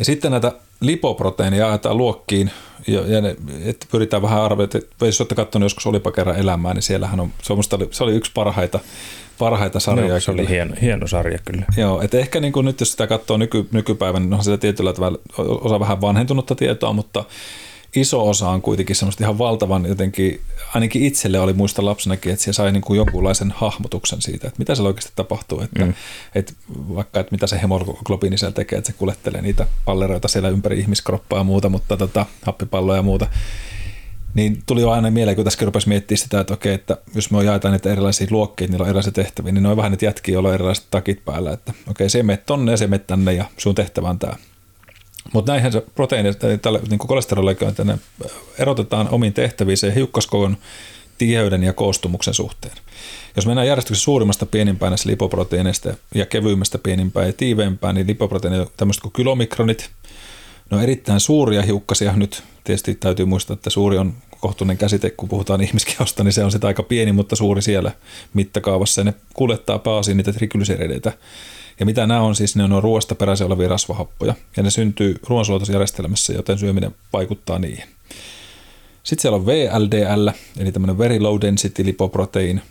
Ja 0.00 0.04
sitten 0.04 0.30
näitä 0.30 0.52
lipoproteiineja 0.80 1.66
jaetaan 1.66 1.96
luokkiin, 1.96 2.50
ja, 2.86 3.00
ja 3.06 3.20
ne, 3.20 3.36
että 3.64 3.86
pyritään 3.90 4.22
vähän 4.22 4.42
arvioida, 4.42 4.78
että 4.78 5.06
jos 5.06 5.20
olette 5.20 5.34
katsonut 5.34 5.64
joskus 5.64 5.86
Olipa 5.86 6.12
kerran 6.12 6.38
elämää, 6.38 6.74
niin 6.74 6.82
siellähän 6.82 7.20
on, 7.20 7.32
se, 7.42 7.52
oli, 7.52 7.88
se 7.90 8.04
oli 8.04 8.14
yksi 8.14 8.30
parhaita, 8.34 8.80
parhaita 9.38 9.80
sarjoja. 9.80 10.14
No, 10.14 10.20
se 10.20 10.30
oli 10.30 10.48
hieno, 10.48 10.74
hieno 10.82 11.06
sarja 11.06 11.38
kyllä. 11.44 11.64
Joo, 11.76 12.02
että 12.02 12.18
ehkä 12.18 12.40
niin 12.40 12.52
kuin 12.52 12.66
nyt 12.66 12.80
jos 12.80 12.90
sitä 12.90 13.06
katsoo 13.06 13.36
nyky, 13.36 13.68
nykypäivän, 13.72 14.22
niin 14.22 14.32
onhan 14.32 14.44
sitä 14.44 14.58
tietyllä 14.58 14.92
tavalla 14.92 15.18
osa 15.38 15.80
vähän 15.80 16.00
vanhentunutta 16.00 16.54
tietoa, 16.54 16.92
mutta 16.92 17.24
iso 17.96 18.28
osa 18.28 18.48
on 18.48 18.62
kuitenkin 18.62 18.96
semmoista 18.96 19.24
ihan 19.24 19.38
valtavan 19.38 19.86
jotenkin, 19.86 20.40
ainakin 20.74 21.02
itselle 21.02 21.40
oli 21.40 21.52
muista 21.52 21.84
lapsenakin, 21.84 22.32
että 22.32 22.44
se 22.44 22.52
sai 22.52 22.72
niin 22.72 22.82
kuin 22.82 22.96
jonkunlaisen 22.96 23.54
hahmotuksen 23.56 24.22
siitä, 24.22 24.48
että 24.48 24.58
mitä 24.58 24.74
siellä 24.74 24.88
oikeasti 24.88 25.12
tapahtuu, 25.16 25.60
että, 25.60 25.84
mm. 25.84 25.94
että 26.34 26.52
vaikka 26.68 27.20
että 27.20 27.32
mitä 27.32 27.46
se 27.46 27.62
hemoglobiini 27.62 28.38
siellä 28.38 28.54
tekee, 28.54 28.78
että 28.78 28.92
se 28.92 28.98
kuljettelee 28.98 29.42
niitä 29.42 29.66
palleroita 29.84 30.28
siellä 30.28 30.48
ympäri 30.48 30.80
ihmiskroppaa 30.80 31.38
ja 31.38 31.44
muuta, 31.44 31.68
mutta 31.68 31.96
tota, 31.96 32.26
happipalloja 32.42 32.98
ja 32.98 33.02
muuta, 33.02 33.26
niin 34.34 34.62
tuli 34.66 34.80
jo 34.80 34.90
aina 34.90 35.10
mieleen, 35.10 35.36
kun 35.36 35.44
tässä 35.44 35.64
rupesi 35.66 35.88
miettimään 35.88 36.18
sitä, 36.18 36.40
että 36.40 36.54
okei, 36.54 36.74
että 36.74 36.96
jos 37.14 37.30
me 37.30 37.44
jaetaan 37.44 37.72
niitä 37.72 37.92
erilaisia 37.92 38.26
luokkia, 38.30 38.68
niillä 38.68 38.82
on 38.82 38.88
erilaisia 38.88 39.12
tehtäviä, 39.12 39.52
niin 39.52 39.62
ne 39.62 39.68
on 39.68 39.76
vähän 39.76 39.90
niitä 39.90 40.04
jätkiä, 40.04 40.32
joilla 40.32 40.48
on 40.48 40.54
erilaiset 40.54 40.86
takit 40.90 41.24
päällä, 41.24 41.52
että 41.52 41.72
okei, 41.88 42.10
se 42.10 42.22
menet 42.22 42.46
tonne 42.46 42.72
ja 42.72 42.76
se 42.76 42.86
menet 42.86 43.06
tänne 43.06 43.32
ja 43.32 43.44
sun 43.56 43.74
tehtävä 43.74 44.08
on 44.08 44.18
tämä. 44.18 44.32
Mutta 45.32 45.52
näinhän 45.52 45.72
se 45.72 45.82
proteiinit, 45.94 46.38
tällä 46.62 46.80
niin 46.90 46.98
kolesterolikin, 46.98 47.68
että 47.68 47.84
ne 47.84 47.98
erotetaan 48.58 49.08
omiin 49.08 49.32
tehtäviin 49.32 49.94
hiukkaskoon 49.94 50.56
tiheyden 51.18 51.62
ja 51.62 51.72
koostumuksen 51.72 52.34
suhteen. 52.34 52.74
Jos 53.36 53.46
mennään 53.46 53.66
järjestyksessä 53.66 54.04
suurimmasta 54.04 54.46
pienimpään 54.46 54.90
näistä 54.90 55.08
lipoproteiineista 55.08 55.94
ja 56.14 56.26
kevyimmästä 56.26 56.78
pienimpään 56.78 57.26
ja 57.26 57.32
tiiveempään, 57.32 57.94
niin 57.94 58.06
lipoproteiinit 58.06 58.76
tämmöiset 58.76 59.02
kuin 59.02 59.12
kilomikronit. 59.12 59.90
Ne 60.70 60.76
on 60.76 60.82
erittäin 60.82 61.20
suuria 61.20 61.62
hiukkasia. 61.62 62.16
Nyt 62.16 62.42
tietysti 62.64 62.94
täytyy 62.94 63.26
muistaa, 63.26 63.54
että 63.54 63.70
suuri 63.70 63.98
on 63.98 64.14
kohtuullinen 64.40 64.78
käsite, 64.78 65.10
kun 65.10 65.28
puhutaan 65.28 65.60
ihmiskehosta, 65.60 66.24
niin 66.24 66.32
se 66.32 66.44
on 66.44 66.52
sitä 66.52 66.66
aika 66.66 66.82
pieni, 66.82 67.12
mutta 67.12 67.36
suuri 67.36 67.62
siellä 67.62 67.92
mittakaavassa. 68.34 69.00
Ja 69.00 69.04
ne 69.04 69.14
kuljettaa 69.34 69.78
pääasiin 69.78 70.16
niitä 70.16 70.32
triglycerideitä 70.32 71.12
ja 71.80 71.86
mitä 71.86 72.06
nämä 72.06 72.20
on 72.20 72.36
siis, 72.36 72.56
ne 72.56 72.64
on 72.64 72.82
ruoasta 72.82 73.14
peräisin 73.14 73.46
olevia 73.46 73.68
rasvahappoja 73.68 74.34
ja 74.56 74.62
ne 74.62 74.70
syntyy 74.70 75.16
ruoansulatusjärjestelmässä, 75.28 76.32
joten 76.32 76.58
syöminen 76.58 76.94
vaikuttaa 77.12 77.58
niihin. 77.58 77.84
Sitten 79.02 79.22
siellä 79.22 79.36
on 79.36 79.46
VLDL, 79.46 80.28
eli 80.58 80.72
tämmöinen 80.72 80.98
Very 80.98 81.20
Low 81.20 81.40
Density 81.40 81.84
Lipoprotein, 81.84 82.62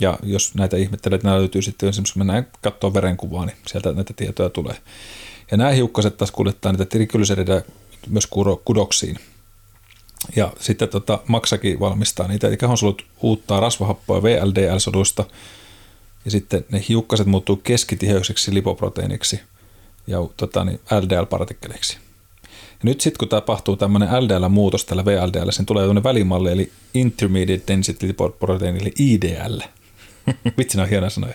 ja 0.00 0.18
jos 0.22 0.54
näitä 0.54 0.76
ihmettelee, 0.76 1.16
että 1.16 1.28
nämä 1.28 1.38
löytyy 1.38 1.62
sitten 1.62 1.88
esimerkiksi, 1.88 2.14
kun 2.14 2.20
mennään 2.20 2.46
katsoa 2.62 2.94
verenkuvaa, 2.94 3.46
niin 3.46 3.56
sieltä 3.66 3.92
näitä 3.92 4.14
tietoja 4.16 4.50
tulee. 4.50 4.76
Ja 5.50 5.56
nämä 5.56 5.70
hiukkaset 5.70 6.16
taas 6.16 6.30
kuljettaa 6.30 6.72
niitä 6.72 6.84
triglycerideja 6.84 7.62
myös 8.08 8.28
kudoksiin. 8.64 9.18
Ja 10.36 10.52
sitten 10.60 10.88
tota, 10.88 11.18
maksakin 11.28 11.80
valmistaa 11.80 12.28
niitä, 12.28 12.48
eli 12.48 12.56
kehonsolut 12.56 13.06
uuttaa 13.20 13.60
rasvahappoa 13.60 14.22
VLDL-soduista, 14.22 15.24
ja 16.24 16.30
sitten 16.30 16.64
ne 16.70 16.84
hiukkaset 16.88 17.26
muuttuu 17.26 17.56
keskitiheykseksi 17.56 18.54
lipoproteiiniksi 18.54 19.40
ja 20.06 20.18
tota, 20.36 20.64
niin 20.64 20.80
LDL-partikkeleiksi. 21.00 21.96
Ja 22.42 22.80
nyt 22.82 23.00
sitten 23.00 23.18
kun 23.18 23.28
tapahtuu 23.28 23.76
tämmöinen 23.76 24.08
LDL-muutos 24.08 24.84
tällä 24.84 25.04
VLDL, 25.04 25.50
sen 25.50 25.66
tulee 25.66 25.82
tämmöinen 25.82 26.04
välimalli, 26.04 26.52
eli 26.52 26.72
Intermediate 26.94 27.64
Density 27.68 28.06
Lipoprotein, 28.06 28.76
eli 28.76 28.92
IDL. 28.98 29.58
Vitsi, 30.58 30.80
on 30.80 30.88
hienoja 30.88 31.10
sanoja. 31.10 31.34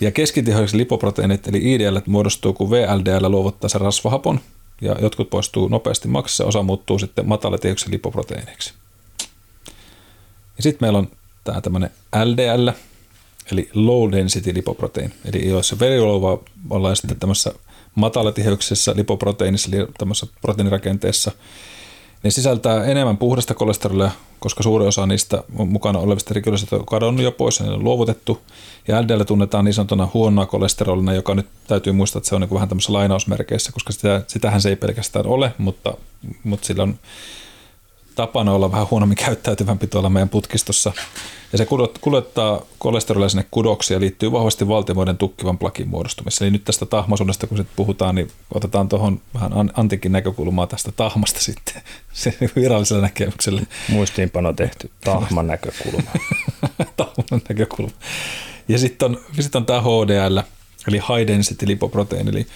Ja 0.00 0.10
keskitiheydeksi 0.10 0.76
lipoproteiinit, 0.76 1.48
eli 1.48 1.74
IDL, 1.74 1.98
muodostuu, 2.06 2.52
kun 2.52 2.70
VLDL 2.70 3.30
luovuttaa 3.30 3.68
sen 3.68 3.80
rasvahapon, 3.80 4.40
ja 4.80 4.96
jotkut 5.00 5.30
poistuu 5.30 5.68
nopeasti 5.68 6.08
maksassa, 6.08 6.44
osa 6.44 6.62
muuttuu 6.62 6.98
sitten 6.98 7.28
matalatiheyksen 7.28 7.90
lipoproteiiniksi. 7.90 8.74
Ja 10.56 10.62
sitten 10.62 10.86
meillä 10.86 10.98
on 10.98 11.08
tämä 11.44 11.60
tämmöinen 11.60 11.90
LDL, 12.24 12.70
eli 13.52 13.70
low 13.74 14.12
density 14.12 14.54
lipoprotein, 14.54 15.14
eli 15.24 15.48
joissa 15.48 15.78
verioluva 15.78 16.38
ollaan 16.70 16.96
sitten 16.96 17.20
tämmöisessä 17.20 17.52
matalatiheyksessä 17.94 18.92
lipoproteiinissa, 18.96 19.68
eli 19.72 19.86
tämmöisessä 19.98 20.26
proteiinirakenteessa, 20.42 21.32
ne 22.22 22.30
sisältää 22.30 22.84
enemmän 22.84 23.16
puhdasta 23.16 23.54
kolesterolia, 23.54 24.10
koska 24.38 24.62
suuri 24.62 24.86
osa 24.86 25.06
niistä 25.06 25.42
mukana 25.48 25.98
olevista 25.98 26.34
rikollisista 26.34 26.76
on 26.76 26.86
kadonnut 26.86 27.24
jo 27.24 27.32
pois 27.32 27.60
ja 27.60 27.66
ne 27.66 27.72
on 27.72 27.84
luovutettu. 27.84 28.40
Ja 28.88 29.02
LDL 29.02 29.22
tunnetaan 29.22 29.64
niin 29.64 29.74
sanotuna 29.74 30.08
huonoa 30.14 30.46
kolesterolina, 30.46 31.14
joka 31.14 31.34
nyt 31.34 31.46
täytyy 31.66 31.92
muistaa, 31.92 32.18
että 32.20 32.28
se 32.28 32.34
on 32.34 32.40
niin 32.40 32.54
vähän 32.54 32.68
tämmöisessä 32.68 32.92
lainausmerkeissä, 32.92 33.72
koska 33.72 33.92
sitä, 33.92 34.22
sitähän 34.26 34.60
se 34.60 34.68
ei 34.68 34.76
pelkästään 34.76 35.26
ole, 35.26 35.52
mutta, 35.58 35.94
mutta 36.44 36.66
sillä 36.66 36.82
on 36.82 36.98
tapana 38.14 38.52
olla 38.52 38.72
vähän 38.72 38.86
huonommin 38.90 39.16
käyttäytyvämpi 39.16 39.86
tuolla 39.86 40.08
meidän 40.08 40.28
putkistossa. 40.28 40.92
Ja 41.52 41.58
se 41.58 41.66
kuljettaa 42.00 42.62
kolesterolia 42.78 43.28
sinne 43.28 43.46
kudoksia 43.50 43.96
ja 43.96 44.00
liittyy 44.00 44.32
vahvasti 44.32 44.68
valtimoiden 44.68 45.16
tukkivan 45.16 45.58
plakin 45.58 45.88
muodostumiseen. 45.88 46.46
Eli 46.46 46.52
nyt 46.52 46.64
tästä 46.64 46.86
tahmaisuudesta, 46.86 47.46
kun 47.46 47.56
sitten 47.58 47.76
puhutaan, 47.76 48.14
niin 48.14 48.30
otetaan 48.54 48.88
tuohon 48.88 49.20
vähän 49.34 49.70
antikin 49.74 50.12
näkökulmaa 50.12 50.66
tästä 50.66 50.92
tahmasta 50.92 51.40
sitten 51.48 51.82
se 52.12 52.34
virallisella 52.56 53.02
näkemyksellä. 53.02 53.62
Muistiinpano 53.88 54.52
tehty, 54.52 54.90
tahman 55.04 55.46
näkökulma. 55.46 56.10
tahman 56.96 57.42
näkökulma. 57.48 57.92
Ja 58.68 58.78
sitten 58.78 59.10
on, 59.10 59.20
sit 59.40 59.54
on 59.54 59.66
tämä 59.66 59.80
HDL, 59.80 60.38
eli 60.88 60.96
High 60.98 61.26
Density 61.26 61.66
Lipoprotein, 61.66 62.28
eli 62.28 62.46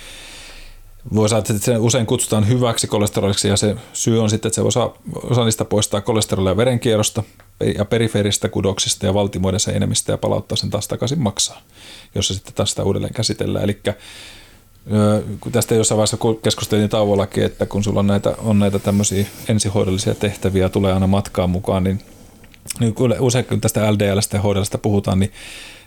voi 1.15 1.29
saada, 1.29 1.45
että 1.51 1.65
se 1.65 1.77
usein 1.77 2.07
kutsutaan 2.07 2.49
hyväksi 2.49 2.87
kolesteroliksi 2.87 3.49
ja 3.49 3.57
se 3.57 3.77
syy 3.93 4.23
on 4.23 4.31
sitten, 4.31 4.49
että 4.49 4.55
se 4.55 4.63
osa, 4.63 4.91
osa 5.23 5.45
niistä 5.45 5.65
poistaa 5.65 6.01
kolesterolia 6.01 6.57
verenkierrosta 6.57 7.23
ja 7.79 7.85
perifeeristä 7.85 8.49
kudoksista 8.49 9.07
ja 9.07 9.15
valtimoiden 9.15 9.61
seinämistä 9.61 10.13
ja 10.13 10.19
palauttaa 10.19 10.57
sen 10.57 10.71
taas 10.71 10.89
takaisin 10.89 11.21
maksaa, 11.21 11.63
jos 12.15 12.29
se 12.29 12.35
sitten 12.35 12.55
taas 12.55 12.71
sitä 12.71 12.85
uudelleen 12.85 13.15
käsitellään. 13.15 13.65
Eli 13.65 13.81
tästä 15.53 15.75
jossain 15.75 15.97
vaiheessa 15.97 16.17
keskusteltiin 16.43 16.91
tauollakin, 16.91 17.45
että 17.45 17.67
kun 17.67 17.85
sulla 17.85 18.01
on 18.01 18.07
näitä, 18.07 18.35
on 18.39 18.59
näitä 18.59 18.79
tämmöisiä 18.79 19.27
ensihoidollisia 19.49 20.15
tehtäviä, 20.15 20.69
tulee 20.69 20.93
aina 20.93 21.07
matkaan 21.07 21.51
mukaan, 21.51 21.85
niin, 21.85 22.01
niin 22.81 22.95
usein 23.21 23.45
kun 23.45 23.61
tästä 23.61 23.93
LDLstä 23.93 24.37
ja 24.37 24.41
hoidollista 24.41 24.79
puhutaan, 24.79 25.19
niin 25.19 25.33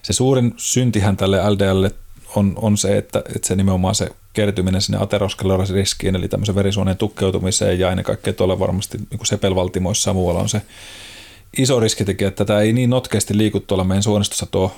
se 0.02 0.14
suurin 0.14 0.54
syntihän 0.58 1.18
tälle 1.18 1.50
LDLlle 1.50 1.92
on, 2.36 2.54
on 2.56 2.78
se, 2.78 2.98
että, 2.98 3.24
että 3.36 3.48
se 3.48 3.56
nimenomaan 3.56 3.96
se 3.96 4.10
kertyminen 4.34 4.82
sinne 4.82 4.98
ateroskleroosiriskiin, 5.02 6.16
eli 6.16 6.28
tämmöisen 6.28 6.56
verisuonien 6.56 6.98
tukkeutumiseen 6.98 7.80
ja 7.80 7.90
ennen 7.90 8.06
kaikkea 8.06 8.34
tuolla 8.34 8.60
varmasti 8.60 8.98
niin 8.98 9.26
sepelvaltimoissa 9.26 10.14
muualla 10.14 10.42
on 10.42 10.50
se 10.50 10.62
iso 11.58 11.80
riskitekijä, 11.80 12.28
että 12.28 12.46
tämä 12.46 12.60
ei 12.60 12.74
niin 12.74 12.90
notkeasti 12.90 13.38
liiku 13.38 13.60
tuolla 13.60 13.84
meidän 13.84 14.04
suonistossa 14.04 14.46
tuo 14.46 14.76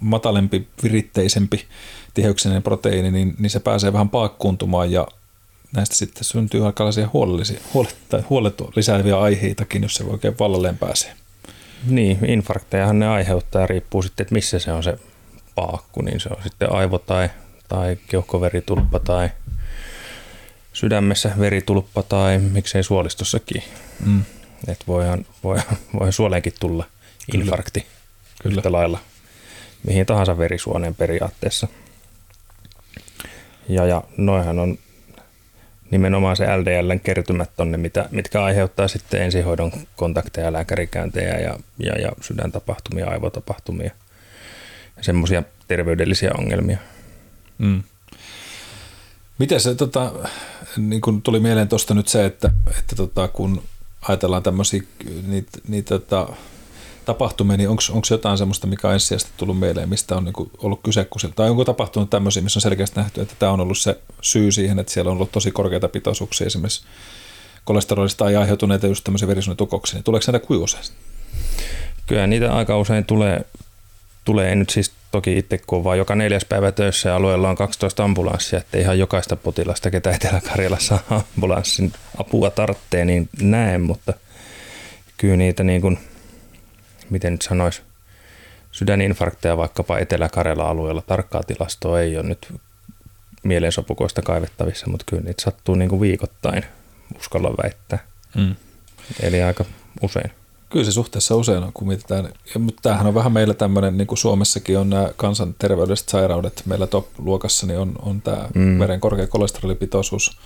matalempi, 0.00 0.68
viritteisempi 0.82 1.64
tiheyksinen 2.14 2.62
proteiini, 2.62 3.10
niin, 3.10 3.34
niin 3.38 3.50
se 3.50 3.60
pääsee 3.60 3.92
vähän 3.92 4.08
paakkuuntumaan 4.08 4.92
ja 4.92 5.06
näistä 5.72 5.94
sitten 5.94 6.24
syntyy 6.24 6.66
aika 6.66 6.84
huolellisia, 7.12 7.60
huolet, 8.30 8.54
lisääviä 8.76 9.20
aiheitakin, 9.20 9.82
jos 9.82 9.94
se 9.94 10.04
oikein 10.04 10.38
vallalleen 10.38 10.78
pääsee. 10.78 11.12
Niin, 11.86 12.18
infarktejahan 12.26 12.98
ne 12.98 13.08
aiheuttaa, 13.08 13.66
riippuu 13.66 14.02
sitten, 14.02 14.24
että 14.24 14.34
missä 14.34 14.58
se 14.58 14.72
on 14.72 14.82
se 14.82 14.98
paakku, 15.56 16.02
niin 16.02 16.20
se 16.20 16.28
on 16.28 16.42
sitten 16.42 16.72
aivo 16.72 16.98
tai, 16.98 17.30
tai 17.68 17.96
keuhkoveritulppa 18.08 18.98
tai 18.98 19.30
sydämessä 20.72 21.32
veritulppa 21.38 22.02
tai 22.02 22.38
miksei 22.38 22.82
suolistossakin. 22.82 23.62
Mm. 24.06 24.22
Että 24.68 24.84
voihan, 24.86 25.26
voihan, 25.44 25.76
voihan 25.94 26.12
suoleenkin 26.12 26.52
tulla 26.60 26.84
Kyllä. 27.30 27.44
infarkti 27.44 27.86
Kyllä. 28.42 28.56
yhtä 28.56 28.72
lailla 28.72 28.98
mihin 29.86 30.06
tahansa 30.06 30.38
verisuoneen 30.38 30.94
periaatteessa. 30.94 31.68
Ja, 33.68 33.86
ja 33.86 34.02
noihan 34.16 34.58
on 34.58 34.78
nimenomaan 35.90 36.36
se 36.36 36.56
LDLn 36.56 37.00
kertymät 37.00 37.50
tonne, 37.56 37.76
mitä, 37.76 38.08
mitkä 38.10 38.44
aiheuttaa 38.44 38.88
sitten 38.88 39.22
ensihoidon 39.22 39.72
kontakteja, 39.96 40.52
lääkärikäyntejä 40.52 41.38
ja, 41.38 41.58
ja, 41.78 41.98
ja 41.98 42.12
sydäntapahtumia, 42.20 43.06
aivotapahtumia 43.06 43.90
semmoisia 45.00 45.42
terveydellisiä 45.68 46.30
ongelmia. 46.38 46.78
Mm. 47.58 47.82
Miten 49.38 49.60
se, 49.60 49.74
tota, 49.74 50.12
niin 50.76 51.00
kun 51.00 51.22
tuli 51.22 51.40
mieleen 51.40 51.68
tuosta 51.68 51.94
nyt 51.94 52.08
se, 52.08 52.26
että, 52.26 52.50
että 52.78 52.96
tota, 52.96 53.28
kun 53.28 53.62
ajatellaan 54.08 54.42
tämmöisiä 54.42 54.82
niitä, 55.26 55.58
niitä 55.68 55.88
tota, 55.88 56.28
tapahtumia, 57.04 57.56
niin 57.56 57.68
onko 57.68 58.02
jotain 58.10 58.38
semmoista, 58.38 58.66
mikä 58.66 58.88
on 58.88 58.94
ensisijaisesti 58.94 59.32
tullut 59.36 59.58
mieleen, 59.58 59.88
mistä 59.88 60.16
on 60.16 60.24
niinku 60.24 60.50
ollut 60.58 60.80
kyse, 60.82 61.04
kun 61.04 61.20
se, 61.20 61.28
tai 61.28 61.50
onko 61.50 61.64
tapahtunut 61.64 62.10
tämmöisiä, 62.10 62.42
missä 62.42 62.58
on 62.58 62.62
selkeästi 62.62 63.00
nähty, 63.00 63.20
että 63.20 63.34
tämä 63.38 63.52
on 63.52 63.60
ollut 63.60 63.78
se 63.78 63.98
syy 64.20 64.52
siihen, 64.52 64.78
että 64.78 64.92
siellä 64.92 65.10
on 65.10 65.16
ollut 65.16 65.32
tosi 65.32 65.50
korkeita 65.50 65.88
pitoisuuksia 65.88 66.46
esimerkiksi 66.46 66.84
kolesterolista 67.64 68.28
ei 68.28 68.36
aiheutuneita 68.36 68.86
just 68.86 69.04
tämmöisiä 69.04 69.28
verisuonitukoksia, 69.28 69.96
niin 69.96 70.04
tuleeko 70.04 70.32
näitä 70.32 70.46
kuin 70.46 70.60
usein? 70.60 70.84
Kyllä 72.06 72.26
niitä 72.26 72.54
aika 72.54 72.78
usein 72.78 73.04
tulee, 73.04 73.44
tulee 74.26 74.54
nyt 74.54 74.70
siis 74.70 74.92
toki 75.10 75.38
itse 75.38 75.58
kun 75.58 75.84
vaan 75.84 75.98
joka 75.98 76.14
neljäs 76.14 76.44
päivä 76.44 76.72
töissä 76.72 77.08
ja 77.08 77.16
alueella 77.16 77.48
on 77.48 77.56
12 77.56 78.04
ambulanssia, 78.04 78.58
että 78.58 78.78
ihan 78.78 78.98
jokaista 78.98 79.36
potilasta, 79.36 79.90
ketä 79.90 80.10
Etelä-Karjalassa 80.10 80.98
ambulanssin 81.10 81.92
apua 82.18 82.50
tarvitsee, 82.50 83.04
niin 83.04 83.28
näen, 83.42 83.80
mutta 83.80 84.12
kyllä 85.16 85.36
niitä 85.36 85.64
niin 85.64 85.80
kuin, 85.80 85.98
miten 87.10 87.32
nyt 87.32 87.42
sanoisi, 87.42 87.82
sydäninfarkteja 88.72 89.56
vaikkapa 89.56 89.98
Etelä-Karjala-alueella, 89.98 91.02
tarkkaa 91.02 91.42
tilastoa 91.42 92.00
ei 92.00 92.16
ole 92.16 92.26
nyt 92.26 92.54
mielensopukoista 93.42 94.22
kaivettavissa, 94.22 94.90
mutta 94.90 95.04
kyllä 95.08 95.22
niitä 95.22 95.42
sattuu 95.42 95.74
niin 95.74 95.88
kuin 95.88 96.00
viikoittain, 96.00 96.64
uskalla 97.16 97.54
väittää. 97.62 97.98
Mm. 98.34 98.54
Eli 99.20 99.42
aika 99.42 99.64
usein. 100.02 100.30
Kyllä 100.70 100.84
se 100.84 100.92
suhteessa 100.92 101.36
usein 101.36 101.62
on, 101.62 101.72
kun 101.72 101.88
mietitään. 101.88 102.28
Ja, 102.54 102.60
mutta 102.60 102.82
tämähän 102.82 103.06
on 103.06 103.14
vähän 103.14 103.32
meillä 103.32 103.54
tämmöinen, 103.54 103.98
niin 103.98 104.06
kuin 104.06 104.18
Suomessakin 104.18 104.78
on 104.78 104.90
nämä 104.90 105.08
kansanterveydelliset 105.16 106.08
sairaudet. 106.08 106.62
Meillä 106.66 106.86
top-luokassa 106.86 107.66
niin 107.66 107.78
on, 107.78 107.94
on 108.02 108.22
tämä 108.22 108.48
mm. 108.54 108.78
veren 108.78 109.00
korkea 109.00 109.26
kolesterolipitoisuus, 109.26 110.38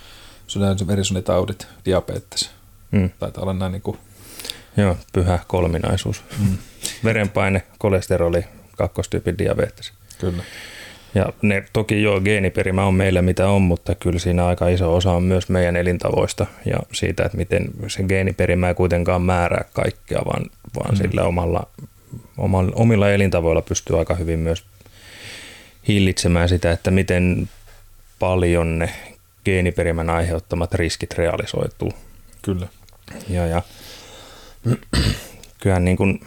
sydän- 0.47 0.77
ja 0.81 0.87
verisuonitaudit, 0.87 1.67
diabetes. 1.85 2.51
Mm. 2.91 3.11
Taitaa 3.19 3.43
olla 3.43 3.55
näin 3.55 3.73
niin 3.73 3.83
kuin 3.83 3.99
Joo, 4.77 4.97
pyhä 5.13 5.39
kolminaisuus. 5.47 6.23
Mm. 6.39 6.57
Verenpaine, 7.05 7.63
kolesteroli, 7.79 8.45
kakkostyypin 8.77 9.39
diabetes. 9.39 9.93
Kyllä. 10.19 10.43
Ja 11.15 11.33
ne 11.43 11.65
toki 11.73 12.03
joo, 12.03 12.21
geeniperimä 12.21 12.85
on 12.85 12.95
meillä 12.95 13.23
mitä 13.23 13.49
on, 13.49 13.63
mutta 13.63 13.95
kyllä 13.95 14.19
siinä 14.19 14.47
aika 14.47 14.69
iso 14.69 14.95
osa 14.95 15.13
on 15.13 15.23
myös 15.23 15.49
meidän 15.49 15.77
elintavoista 15.77 16.47
ja 16.65 16.77
siitä, 16.93 17.25
että 17.25 17.39
miten 17.39 17.65
se 17.89 18.03
geeniperimä 18.03 18.69
ei 18.69 18.75
kuitenkaan 18.75 19.23
määrää 19.23 19.65
kaikkea, 19.73 20.21
vaan, 20.25 20.47
vaan 20.77 20.95
mm. 20.95 20.97
sillä 20.97 21.23
omalla, 21.25 21.67
omalla, 22.39 22.73
omilla 22.75 23.11
elintavoilla 23.11 23.63
pystyy 23.63 23.99
aika 23.99 24.15
hyvin 24.15 24.39
myös 24.39 24.65
hillitsemään 25.89 26.49
sitä, 26.49 26.73
että 26.73 26.91
miten 26.91 27.49
paljon 28.19 28.79
ne 28.79 28.91
geeniperimän 29.45 30.11
aiheuttamat 30.11 30.75
riskit 30.75 31.15
realisoituu. 31.19 31.93
Kyllä. 32.43 32.69
Ja, 33.29 33.47
ja 33.47 33.63
kyllähän 35.61 35.85
niin 35.85 35.97
kuin 35.97 36.21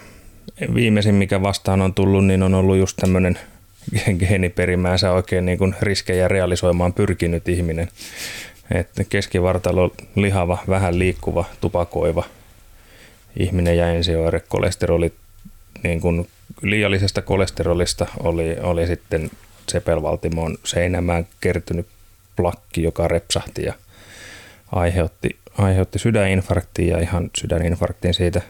viimeisin, 0.74 1.16
mikä 1.16 1.42
vastaan 1.42 1.82
on 1.82 1.94
tullut, 1.94 2.26
niin 2.26 2.44
on 2.44 2.54
ollut 2.54 2.78
just 2.78 2.98
tämmöinen– 2.98 3.40
geeniperimäänsä 4.20 5.12
oikein 5.12 5.46
niin 5.46 5.58
kuin 5.58 5.76
riskejä 5.82 6.28
realisoimaan 6.28 6.94
pyrkinyt 6.94 7.50
ihminen. 7.50 7.88
Että 8.72 9.04
keskivartalo 9.04 9.92
lihava, 10.16 10.58
vähän 10.70 11.00
liikkuva, 11.00 11.46
tupakoiva 11.62 12.24
ihminen 13.40 13.78
ja 13.78 13.90
ensioire 13.90 14.40
kolesteroli, 14.48 15.14
niin 15.84 16.02
kuin 16.02 16.28
liiallisesta 16.62 17.22
kolesterolista 17.22 18.06
oli, 18.20 18.58
oli 18.62 18.88
sitten 18.88 19.32
sepelvaltimoon 19.70 20.58
seinämään 20.64 21.28
kertynyt 21.42 21.88
plakki, 22.36 22.84
joka 22.84 23.08
repsahti 23.08 23.64
ja 23.64 23.74
aiheutti, 24.72 25.38
aiheutti 25.58 26.00
sydäninfarktia 26.00 26.98
ja 26.98 27.04
ihan 27.04 27.30
sydäninfarktin 27.38 28.14
siitä 28.14 28.42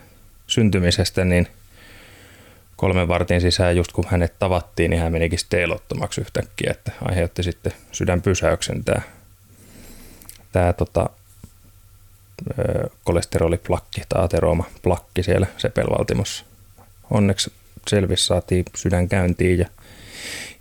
syntymisestä, 0.48 1.26
niin– 1.26 1.48
kolmen 2.76 3.08
vartin 3.08 3.42
sisään, 3.42 3.76
just 3.76 3.92
kun 3.92 4.06
hänet 4.08 4.40
tavattiin, 4.40 4.92
niin 4.92 5.02
hän 5.02 5.12
menikin 5.12 5.40
steilottomaksi 5.40 6.22
yhtäkkiä, 6.22 6.72
että 6.72 6.92
aiheutti 7.02 7.44
sitten 7.44 7.74
sydänpysäyksen 7.92 8.84
tämä, 8.84 9.02
tämä 10.52 10.74
tota, 10.74 11.10
kolesteroliplakki 13.04 14.02
tai 14.10 14.24
aterooma 14.24 14.64
plakki 14.82 15.24
siellä 15.24 15.48
sepelvaltimossa. 15.58 16.46
Onneksi 17.12 17.54
selvissä 17.88 18.28
saatiin 18.28 18.66
sydän 18.76 19.10
käyntiin 19.10 19.60
ja 19.60 19.68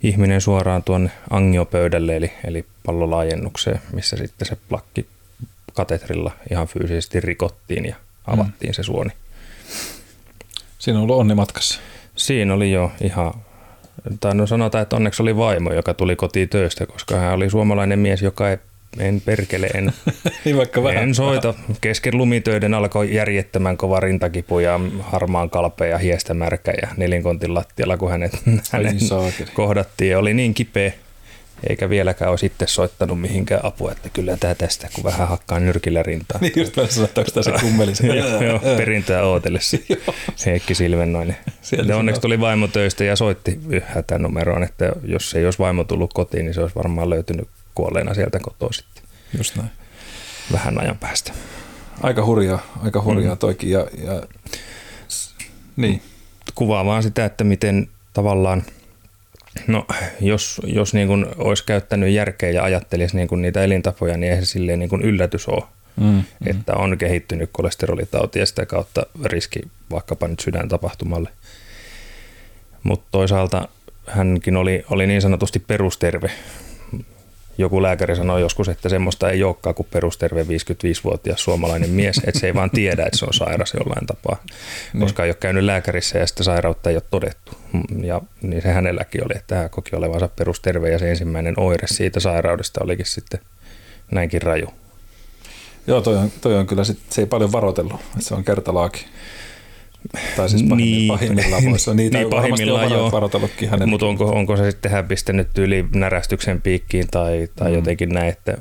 ihminen 0.03 0.41
suoraan 0.41 0.83
tuonne 0.83 1.11
angiopöydälle 1.29 2.15
eli, 2.15 2.33
eli 2.43 2.65
pallolaajennukseen, 2.85 3.81
missä 3.93 4.17
sitten 4.17 4.47
se 4.47 4.57
plakki 4.69 5.07
katetrilla 5.73 6.31
ihan 6.51 6.67
fyysisesti 6.67 7.19
rikottiin 7.19 7.85
ja 7.85 7.95
avattiin 8.27 8.71
mm. 8.71 8.73
se 8.73 8.83
suoni. 8.83 9.11
Siinä 10.79 10.99
on 10.99 11.03
ollut 11.03 11.17
onni 11.17 11.35
matkassa. 11.35 11.79
Siinä 12.15 12.53
oli 12.53 12.71
jo 12.71 12.91
ihan, 13.01 13.33
tai 14.19 14.35
no 14.35 14.47
sanotaan, 14.47 14.81
että 14.81 14.95
onneksi 14.95 15.21
oli 15.23 15.37
vaimo, 15.37 15.73
joka 15.73 15.93
tuli 15.93 16.15
kotiin 16.15 16.49
töistä, 16.49 16.85
koska 16.85 17.15
hän 17.15 17.33
oli 17.33 17.49
suomalainen 17.49 17.99
mies, 17.99 18.21
joka 18.21 18.49
ei 18.49 18.57
en 18.99 19.21
perkele, 19.21 19.67
en, 19.73 19.93
niin 20.45 20.57
vaikka 20.57 20.83
vähän. 20.83 21.03
en 21.03 21.15
soita. 21.15 21.53
Kesken 21.81 22.17
lumitöiden 22.17 22.73
alkoi 22.73 23.15
järjettömän 23.15 23.77
kova 23.77 23.99
rintakipu 23.99 24.59
ja 24.59 24.79
harmaan 25.01 25.49
kalpea 25.49 25.87
ja 25.87 25.97
hiestä 25.97 26.33
märkä 26.33 26.73
ja 26.81 26.87
nelinkontin 26.97 27.53
lattialla, 27.53 27.97
kun 27.97 28.11
hänet, 28.11 28.31
hänet 28.71 28.95
kohdattiin. 29.53 30.17
Oli 30.17 30.33
niin 30.33 30.53
kipeä, 30.53 30.91
eikä 31.69 31.89
vieläkään 31.89 32.31
ole 32.31 32.37
sitten 32.37 32.67
soittanut 32.67 33.21
mihinkään 33.21 33.65
apua, 33.65 33.91
että 33.91 34.09
kyllä 34.09 34.37
tämä 34.37 34.55
tästä, 34.55 34.89
kun 34.95 35.03
vähän 35.03 35.27
hakkaa 35.27 35.59
nyrkillä 35.59 36.03
rintaa. 36.03 36.39
Niin 36.41 36.53
just 36.55 36.77
vähän 36.77 36.91
sanotaan, 36.91 37.25
onko 37.27 37.41
tämä 37.41 37.93
se 37.93 38.07
joo, 38.15 38.43
joo, 38.43 38.59
perintää 38.59 39.23
ootellessa. 39.23 39.77
Heikki 40.45 40.75
Silvennoinen. 40.75 41.37
Ja 41.87 41.97
onneksi 41.97 42.21
tuli 42.21 42.39
vaimo 42.39 42.67
töistä 42.67 43.03
ja 43.03 43.15
soitti 43.15 43.59
numeroon, 44.17 44.63
että 44.63 44.91
jos 45.03 45.33
ei 45.33 45.45
olisi 45.45 45.59
vaimo 45.59 45.83
tullut 45.83 46.13
kotiin, 46.13 46.45
niin 46.45 46.53
se 46.53 46.61
olisi 46.61 46.75
varmaan 46.75 47.09
löytynyt 47.09 47.47
kuolleena 47.75 48.13
sieltä 48.13 48.39
kotoa 48.39 48.71
sitten. 48.71 49.03
Just 49.37 49.55
näin. 49.55 49.69
Vähän 50.51 50.81
ajan 50.81 50.97
päästä. 50.97 51.33
Aika 52.01 52.25
hurjaa, 52.25 52.61
aika 52.83 53.01
hurjaa 53.01 53.35
mm. 53.35 53.39
toikin. 53.39 53.69
Ja, 53.69 53.87
ja, 54.05 54.23
niin. 55.75 56.01
Kuvaa 56.55 56.85
vaan 56.85 57.03
sitä, 57.03 57.25
että 57.25 57.43
miten 57.43 57.87
tavallaan– 58.13 58.63
No, 59.67 59.85
jos, 60.21 60.61
jos 60.65 60.93
niin 60.93 61.07
kuin 61.07 61.25
olisi 61.37 61.65
käyttänyt 61.65 62.09
järkeä 62.09 62.49
ja 62.49 62.63
ajattelisi 62.63 63.15
niin 63.15 63.27
kuin 63.27 63.41
niitä 63.41 63.63
elintapoja, 63.63 64.17
niin 64.17 64.29
eihän 64.29 64.45
se 64.45 64.49
silleen 64.49 64.79
niin 64.79 64.89
kuin 64.89 65.01
yllätys 65.01 65.47
ole, 65.47 65.63
mm, 65.95 66.05
mm. 66.05 66.23
että 66.45 66.73
on 66.73 66.97
kehittynyt 66.97 67.49
kolesterolitauti 67.53 68.39
ja 68.39 68.45
sitä 68.45 68.65
kautta 68.65 69.05
riski 69.23 69.59
vaikkapa 69.91 70.27
nyt 70.27 70.39
sydäntapahtumalle. 70.39 71.29
Mutta 72.83 73.07
toisaalta 73.11 73.67
hänkin 74.07 74.57
oli, 74.57 74.85
oli 74.89 75.07
niin 75.07 75.21
sanotusti 75.21 75.59
perusterve 75.59 76.31
joku 77.57 77.81
lääkäri 77.81 78.15
sanoi 78.15 78.41
joskus, 78.41 78.69
että 78.69 78.89
semmoista 78.89 79.29
ei 79.29 79.43
olekaan 79.43 79.75
kuin 79.75 79.87
perusterve 79.91 80.43
55-vuotias 80.43 81.43
suomalainen 81.43 81.89
mies, 81.89 82.21
että 82.27 82.39
se 82.39 82.47
ei 82.47 82.53
vaan 82.53 82.71
tiedä, 82.71 83.05
että 83.05 83.17
se 83.17 83.25
on 83.25 83.33
sairas 83.33 83.73
jollain 83.73 84.07
tapaa, 84.07 84.37
niin. 84.93 85.01
koska 85.01 85.23
ei 85.23 85.29
ole 85.29 85.37
käynyt 85.39 85.63
lääkärissä 85.63 86.19
ja 86.19 86.27
sitä 86.27 86.43
sairautta 86.43 86.89
ei 86.89 86.95
ole 86.95 87.03
todettu. 87.09 87.51
Ja 88.01 88.21
niin 88.41 88.61
se 88.61 88.67
hänelläkin 88.67 89.25
oli, 89.25 89.37
että 89.37 89.55
hän 89.55 89.69
koki 89.69 89.95
olevansa 89.95 90.27
perusterve 90.27 90.91
ja 90.91 90.99
se 90.99 91.09
ensimmäinen 91.09 91.59
oire 91.59 91.87
siitä 91.87 92.19
sairaudesta 92.19 92.83
olikin 92.83 93.05
sitten 93.05 93.39
näinkin 94.11 94.41
raju. 94.41 94.67
Joo, 95.87 96.01
toi 96.01 96.15
on, 96.15 96.31
toi 96.41 96.55
on 96.55 96.67
kyllä, 96.67 96.83
sit, 96.83 96.99
se 97.09 97.21
ei 97.21 97.25
paljon 97.25 97.51
varoitellut, 97.51 98.01
että 98.01 98.21
se 98.21 98.33
on 98.33 98.43
kertalaakin. 98.43 99.03
Tai 100.35 100.49
siis 100.49 100.63
niin, 100.63 101.07
pahimmillaan 101.07 101.63
voisi 101.69 101.89
olla. 101.89 101.95
Niitä 101.95 102.17
niin, 102.17 102.29
pahimmillaan 102.29 102.91
joo. 102.91 103.11
varotellutkin 103.11 103.69
hänen. 103.69 103.89
Mutta 103.89 104.05
onko, 104.05 104.25
onko 104.25 104.57
se 104.57 104.71
sitten 104.71 104.91
hän 104.91 105.07
pistänyt 105.07 105.57
yli 105.57 105.85
närästyksen 105.95 106.61
piikkiin 106.61 107.07
tai, 107.11 107.47
tai 107.55 107.69
mm. 107.69 107.75
jotenkin 107.75 108.09
näin, 108.09 108.29
että 108.29 108.57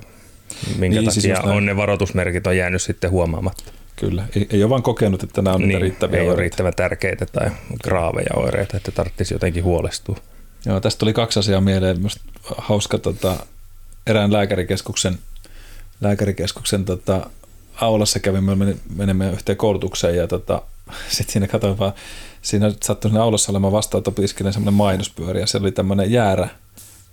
minkä 0.79 1.01
niin, 1.01 1.13
siis 1.13 1.25
takia 1.25 1.43
siis 1.43 1.57
on 1.57 1.67
ne 1.67 1.77
varoitusmerkit 1.77 2.47
on 2.47 2.57
jäänyt 2.57 2.83
sitten 2.83 3.11
huomaamatta. 3.11 3.73
Kyllä, 3.97 4.25
ei, 4.37 4.47
ei 4.51 4.63
ole 4.63 4.71
vaan 4.71 4.83
kokenut, 4.83 5.23
että 5.23 5.43
nämä 5.43 5.55
on 5.55 5.69
niin, 5.69 5.81
riittäviä 5.81 6.17
ei 6.17 6.21
oireita. 6.21 6.35
ole 6.35 6.41
riittävän 6.41 6.73
tärkeitä 6.77 7.27
tai 7.27 7.51
graaveja 7.85 8.35
oireita, 8.37 8.77
että 8.77 8.91
tarvitsisi 8.91 9.35
jotenkin 9.35 9.65
huolestua. 9.65 10.17
Joo, 10.67 10.81
tästä 10.81 10.99
tuli 10.99 11.13
kaksi 11.13 11.39
asiaa 11.39 11.61
mieleen. 11.61 11.97
Minusta 11.97 12.21
hauska 12.59 12.99
tota, 12.99 13.37
erään 14.07 14.33
lääkärikeskuksen, 14.33 15.19
lääkärikeskuksen 16.01 16.85
tota, 16.85 17.31
aulassa 17.81 18.21
kävimme, 18.21 18.77
menemme 18.97 19.31
yhteen 19.31 19.59
koulutukseen 19.59 20.17
ja 20.17 20.29
tota, 20.29 20.63
sitten 21.09 21.33
siinä 21.33 21.49
katsoin 21.49 21.79
vaan, 21.79 21.93
siinä 22.43 22.73
sattui 22.83 23.11
sinne 23.11 23.21
aulassa 23.21 23.53
olemaan 23.53 23.73
vastaanotopiskelen 23.73 24.53
semmoinen 24.53 24.75
mainospyöri 24.75 25.41
ja 25.41 25.47
se 25.47 25.59
oli 25.59 25.73
tämmöinen 25.73 26.13
jäärä, 26.13 26.49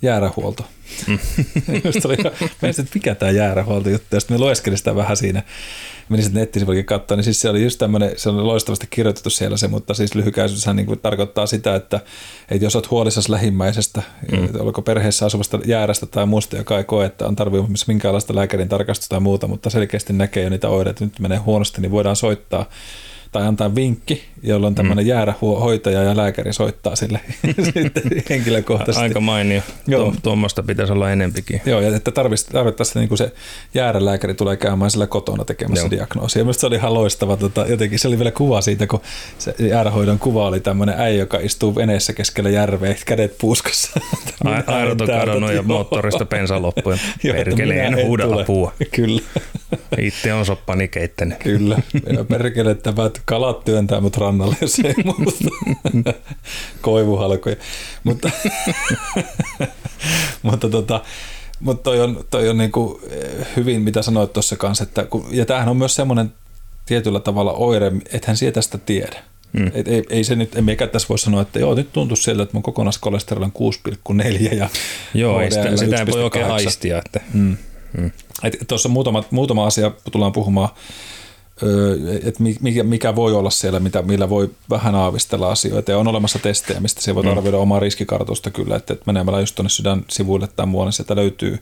jäärähuolto. 0.02 0.66
Mm. 1.08 1.20
Just 1.86 2.06
oli, 2.06 2.14
että 2.62 2.84
mikä 2.96 3.16
tämä 3.16 3.32
jäärähuolto 3.32 3.90
juttu, 3.90 4.16
ja 4.16 4.20
sitten 4.20 4.38
me 4.38 4.40
lueskelin 4.40 4.78
sitä 4.78 4.96
vähän 4.96 5.18
siinä, 5.18 5.44
menin 6.10 6.24
sitten 6.24 6.42
nettisivuillekin 6.42 6.86
katsoa, 6.86 7.18
niin 7.18 7.24
siis 7.24 7.42
se 7.42 7.50
oli 7.50 7.64
just 7.64 7.80
tämmöinen, 7.80 8.12
se 8.18 8.30
oli 8.30 8.42
loistavasti 8.42 8.88
kirjoitettu 8.90 9.30
siellä 9.30 9.58
se, 9.58 9.68
mutta 9.68 9.94
siis 9.94 10.16
lyhykäisyyshän 10.16 10.76
niin 10.76 10.86
kuin 10.86 11.00
tarkoittaa 11.00 11.46
sitä, 11.46 11.76
että, 11.76 12.00
että 12.52 12.66
jos 12.66 12.76
olet 12.76 12.92
huolissasi 12.92 13.32
lähimmäisestä, 13.32 14.04
mm. 14.32 14.50
oliko 14.60 14.82
perheessä 14.82 15.26
asuvasta 15.26 15.60
jäärästä 15.66 16.06
tai 16.06 16.26
muusta, 16.26 16.58
joka 16.58 16.78
ei 16.78 16.84
koe, 16.84 17.06
että 17.06 17.28
on 17.28 17.36
tarvitsemassa 17.36 17.86
minkäänlaista 17.88 18.36
lääkärin 18.36 18.70
tarkastusta 18.70 19.10
tai 19.10 19.20
muuta, 19.20 19.48
mutta 19.48 19.70
selkeästi 19.70 20.14
näkee 20.14 20.44
jo 20.44 20.50
niitä 20.50 20.70
oireita, 20.70 20.90
että 20.92 21.06
nyt 21.06 21.20
menee 21.20 21.38
huonosti, 21.38 21.82
niin 21.82 21.92
voidaan 21.92 22.16
soittaa 22.16 22.66
tai 23.32 23.48
antaa 23.48 23.76
vinkki, 23.76 24.24
jolloin 24.44 24.76
tämmöinen 24.76 25.06
mm. 25.06 25.10
jäärähoitaja 25.10 26.04
ja 26.04 26.18
lääkäri 26.18 26.54
soittaa 26.54 26.96
sille 26.96 27.20
sitten 27.74 28.04
henkilökohtaisesti. 28.30 29.04
Aika 29.04 29.20
mainio. 29.20 29.62
Joo. 29.88 30.13
Tuommoista 30.24 30.63
pitäisi 30.63 30.94
olla 30.94 31.12
enempikin. 31.12 31.62
Joo, 31.65 31.82
ja 31.82 31.96
että 31.96 32.12
tarvittaisiin 32.12 33.00
niin 33.00 33.08
kuin 33.08 33.18
se 33.18 33.32
jäärälääkäri 33.74 34.34
tulee 34.34 34.58
käymään 34.58 34.92
sillä 34.92 35.08
kotona 35.08 35.46
tekemässä 35.46 35.86
Joo. 35.86 35.92
diagnoosia. 35.92 36.44
Minusta 36.44 36.62
se 36.62 36.68
oli 36.68 36.76
ihan 36.76 36.94
loistava. 36.94 37.38
Tota, 37.38 37.65
jotenkin 37.68 38.00
se 38.00 38.08
oli 38.08 38.18
vielä 38.18 38.32
kuva 38.32 38.62
siitä, 38.62 38.88
kun 38.88 39.02
se 39.38 39.56
jäärähoidon 39.60 40.20
kuva 40.20 40.48
oli 40.48 40.60
tämmöinen 40.60 40.96
äijä, 41.00 41.20
joka 41.20 41.39
istuu 41.39 41.76
veneessä 41.76 42.13
keskellä 42.13 42.50
järveä, 42.50 42.96
kädet 43.06 43.38
puuskassa. 43.38 44.00
Airot 44.68 45.02
on 45.02 45.08
kadonnut 45.08 45.54
ja 45.54 45.63
moottorista 45.63 46.26
pensa 46.26 46.62
loppu. 46.62 46.89
Perkele, 47.32 47.74
en 47.74 48.06
huuda 48.06 48.24
apua. 48.42 48.74
Kyllä. 48.96 49.22
Itse 49.98 50.34
on 50.34 50.46
soppani 50.46 50.88
keittänyt. 50.88 51.38
Kyllä. 51.38 51.78
Perkele, 52.28 52.72
että 52.72 52.96
kalat 53.26 53.66
työntää 53.66 54.02
mut 54.02 54.18
rannalle, 54.18 54.56
jos 54.62 54.80
ei 54.80 54.94
muuta. 55.06 56.14
Koivuhalkoja. 56.82 57.56
Mutta, 58.04 58.30
mutta 60.44 60.70
tota, 60.70 61.02
mutta 61.60 61.84
toi 61.84 62.02
on, 62.02 62.26
toi 62.32 62.50
on 62.50 62.58
niin 62.58 62.72
kuin 62.72 63.02
hyvin, 63.56 63.82
mitä 63.82 64.02
sanoit 64.02 64.34
tuossa 64.34 64.56
kanssa, 64.56 64.84
että 64.84 65.04
kun, 65.04 65.26
ja 65.32 65.46
tämähän 65.46 65.70
on 65.70 65.78
myös 65.78 65.96
semmoinen 65.96 66.34
tietyllä 66.86 67.20
tavalla 67.20 67.54
oire, 67.54 67.92
että 68.12 68.28
hän 68.28 68.38
sieltä 68.38 68.56
tästä 68.56 68.78
tiedä. 68.78 69.24
Mm. 69.54 69.72
Et 69.74 69.88
ei, 69.88 70.04
ei, 70.10 70.24
se 70.24 70.36
nyt, 70.36 70.56
emmekä 70.56 70.88
tässä 70.88 71.10
voi 71.10 71.20
sanoa, 71.20 71.42
että 71.42 71.60
joo, 71.60 71.76
nyt 71.76 71.94
tuntuu 71.94 72.18
siltä, 72.18 72.44
että 72.44 72.54
mun 72.54 72.64
kokonaiskolesteroli 72.64 73.46
on 73.46 73.74
6,4 74.24 74.56
ja 74.56 74.70
Joo, 75.14 75.42
ei 75.42 75.52
sitä, 75.52 75.78
sitä 75.78 75.96
ei 75.96 76.08
voi 76.08 76.24
oikein 76.24 76.46
aistia. 76.46 76.98
Että. 76.98 77.20
Mm. 77.34 77.58
Mm. 77.98 78.12
Tuossa 78.68 78.90
muutama, 78.90 79.24
muutama 79.32 79.66
asia 79.66 79.92
tullaan 80.12 80.32
puhumaan 80.32 80.70
että 82.24 82.43
mikä, 82.62 82.84
mikä 82.84 83.15
voi 83.15 83.34
olla 83.34 83.50
siellä, 83.50 83.80
mitä, 83.80 84.02
millä 84.02 84.30
voi 84.30 84.50
vähän 84.69 84.95
aavistella 84.95 85.52
asioita. 85.52 85.91
Ja 85.91 85.98
on 85.98 86.08
olemassa 86.08 86.39
testejä, 86.39 86.80
mistä 86.80 87.02
se 87.02 87.15
voi 87.15 87.24
mm. 87.24 87.30
arvioida 87.30 87.58
omaa 87.58 87.80
riskikartoista 87.80 88.52
kyllä, 88.52 88.76
että, 88.76 88.93
että 88.93 89.04
menemällä 89.06 89.39
just 89.39 89.56
tuonne 89.56 89.69
sydän 89.69 90.06
sivuille 90.10 90.48
tai 90.56 90.65
muualle, 90.65 90.88
niin 90.88 90.93
sieltä 90.93 91.15
löytyy, 91.15 91.60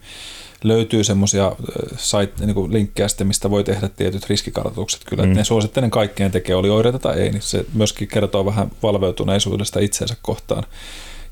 löytyy 0.63 1.03
semmoisia 1.03 1.51
niin 2.39 2.73
linkkejä 2.73 3.07
sitten, 3.07 3.27
mistä 3.27 3.49
voi 3.49 3.63
tehdä 3.63 3.87
tietyt 3.87 4.29
riskikartoitukset 4.29 5.01
kyllä. 5.05 5.23
Mm. 5.23 5.29
Että 5.29 5.39
ne 5.39 5.45
suosittelen 5.45 5.91
kaikkien 5.91 6.31
tekee, 6.31 6.55
oli 6.55 6.69
oireita 6.69 6.99
tai 6.99 7.19
ei, 7.19 7.31
niin 7.31 7.41
se 7.41 7.65
myöskin 7.73 8.07
kertoo 8.07 8.45
vähän 8.45 8.71
valveutuneisuudesta 8.83 9.79
itseensä 9.79 10.15
kohtaan. 10.21 10.63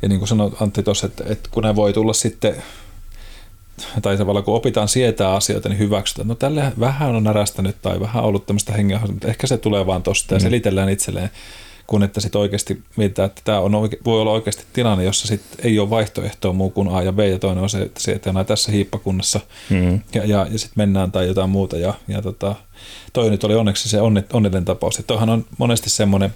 Ja 0.02 0.10
niin 0.10 0.20
kuin 0.20 0.30
sanoit 0.30 0.62
Antti 0.62 0.84
tuossa, 0.84 1.08
että, 1.08 1.24
että 1.28 1.50
kun 1.52 1.64
ne 1.64 1.76
voi 1.76 1.94
tulla 1.94 2.14
sitten 2.14 2.56
tai 4.02 4.18
tavallaan 4.18 4.44
kun 4.46 4.56
opitaan 4.56 4.88
sietää 4.88 5.34
asioita, 5.34 5.70
niin 5.70 5.80
hyväksytään. 5.80 6.28
No 6.28 6.36
tälle 6.36 6.72
vähän 6.80 7.16
on 7.16 7.24
närästänyt 7.24 7.76
tai 7.82 8.00
vähän 8.00 8.24
ollut 8.24 8.46
tämmöistä 8.46 8.74
hengen, 8.74 9.00
mutta 9.12 9.28
ehkä 9.28 9.48
se 9.48 9.58
tulee 9.58 9.86
vaan 9.86 10.04
tosta 10.04 10.34
ja 10.34 10.40
mm. 10.40 10.44
selitellään 10.44 10.90
itselleen, 10.90 11.30
kun 11.88 12.04
että 12.04 12.22
sitten 12.22 12.42
oikeasti 12.42 12.84
mietitään, 12.96 13.26
että 13.26 13.42
tämä 13.46 13.60
on, 13.60 13.72
voi 14.06 14.22
olla 14.22 14.32
oikeasti 14.32 14.64
tilanne, 14.74 15.04
jossa 15.04 15.28
sit 15.28 15.42
ei 15.64 15.80
ole 15.80 15.90
vaihtoehtoa 15.90 16.54
muu 16.54 16.70
kuin 16.70 16.88
A 16.88 17.02
ja 17.02 17.14
B 17.14 17.20
ja 17.20 17.40
toinen 17.40 17.64
on 17.64 17.70
se, 17.70 17.82
että 17.82 18.00
sietään 18.00 18.46
tässä 18.46 18.72
hiippakunnassa 18.72 19.40
mm. 19.70 19.94
ja, 20.14 20.26
ja, 20.26 20.48
ja 20.52 20.60
sitten 20.60 20.76
mennään 20.76 21.12
tai 21.12 21.28
jotain 21.28 21.50
muuta 21.50 21.78
ja, 21.78 21.94
ja 22.08 22.22
tota, 22.22 22.56
toi 23.14 23.30
nyt 23.30 23.44
oli 23.44 23.56
onneksi 23.56 23.90
se 23.90 24.02
onnellinen 24.34 24.66
tapaus. 24.66 25.00
Että 25.00 25.14
on 25.14 25.46
monesti 25.58 25.90
semmoinen 25.90 26.34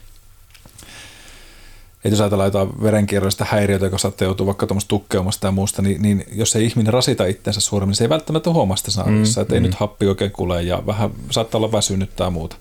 että 2.00 2.10
jos 2.10 2.22
ajatellaan 2.22 2.48
jotain 2.48 2.70
verenkierrollista 2.84 3.46
häiriötä, 3.50 3.86
joka 3.86 3.98
saattaa 3.98 4.26
joutua 4.26 4.46
vaikka 4.46 4.68
tuommoista 4.68 4.88
tukkeumasta 4.90 5.48
ja 5.48 5.52
muusta, 5.52 5.82
niin, 5.82 6.02
niin, 6.02 6.26
jos 6.32 6.56
ei 6.56 6.66
ihminen 6.66 6.94
rasita 6.94 7.26
itseensä 7.26 7.62
suuremmin, 7.62 7.92
niin 7.92 7.98
se 7.98 8.04
ei 8.04 8.10
välttämättä 8.10 8.50
huomaa 8.50 8.78
sitä 8.78 8.92
saarissa, 8.92 9.40
mm, 9.40 9.42
että 9.42 9.54
ei 9.54 9.60
mm. 9.60 9.66
nyt 9.66 9.76
happi 9.76 10.08
oikein 10.08 10.32
kule 10.32 10.64
ja 10.64 10.84
vähän 10.86 11.12
saattaa 11.32 11.60
olla 11.60 11.72
väsynyt 11.72 12.16
tai 12.16 12.32
muuta. 12.32 12.56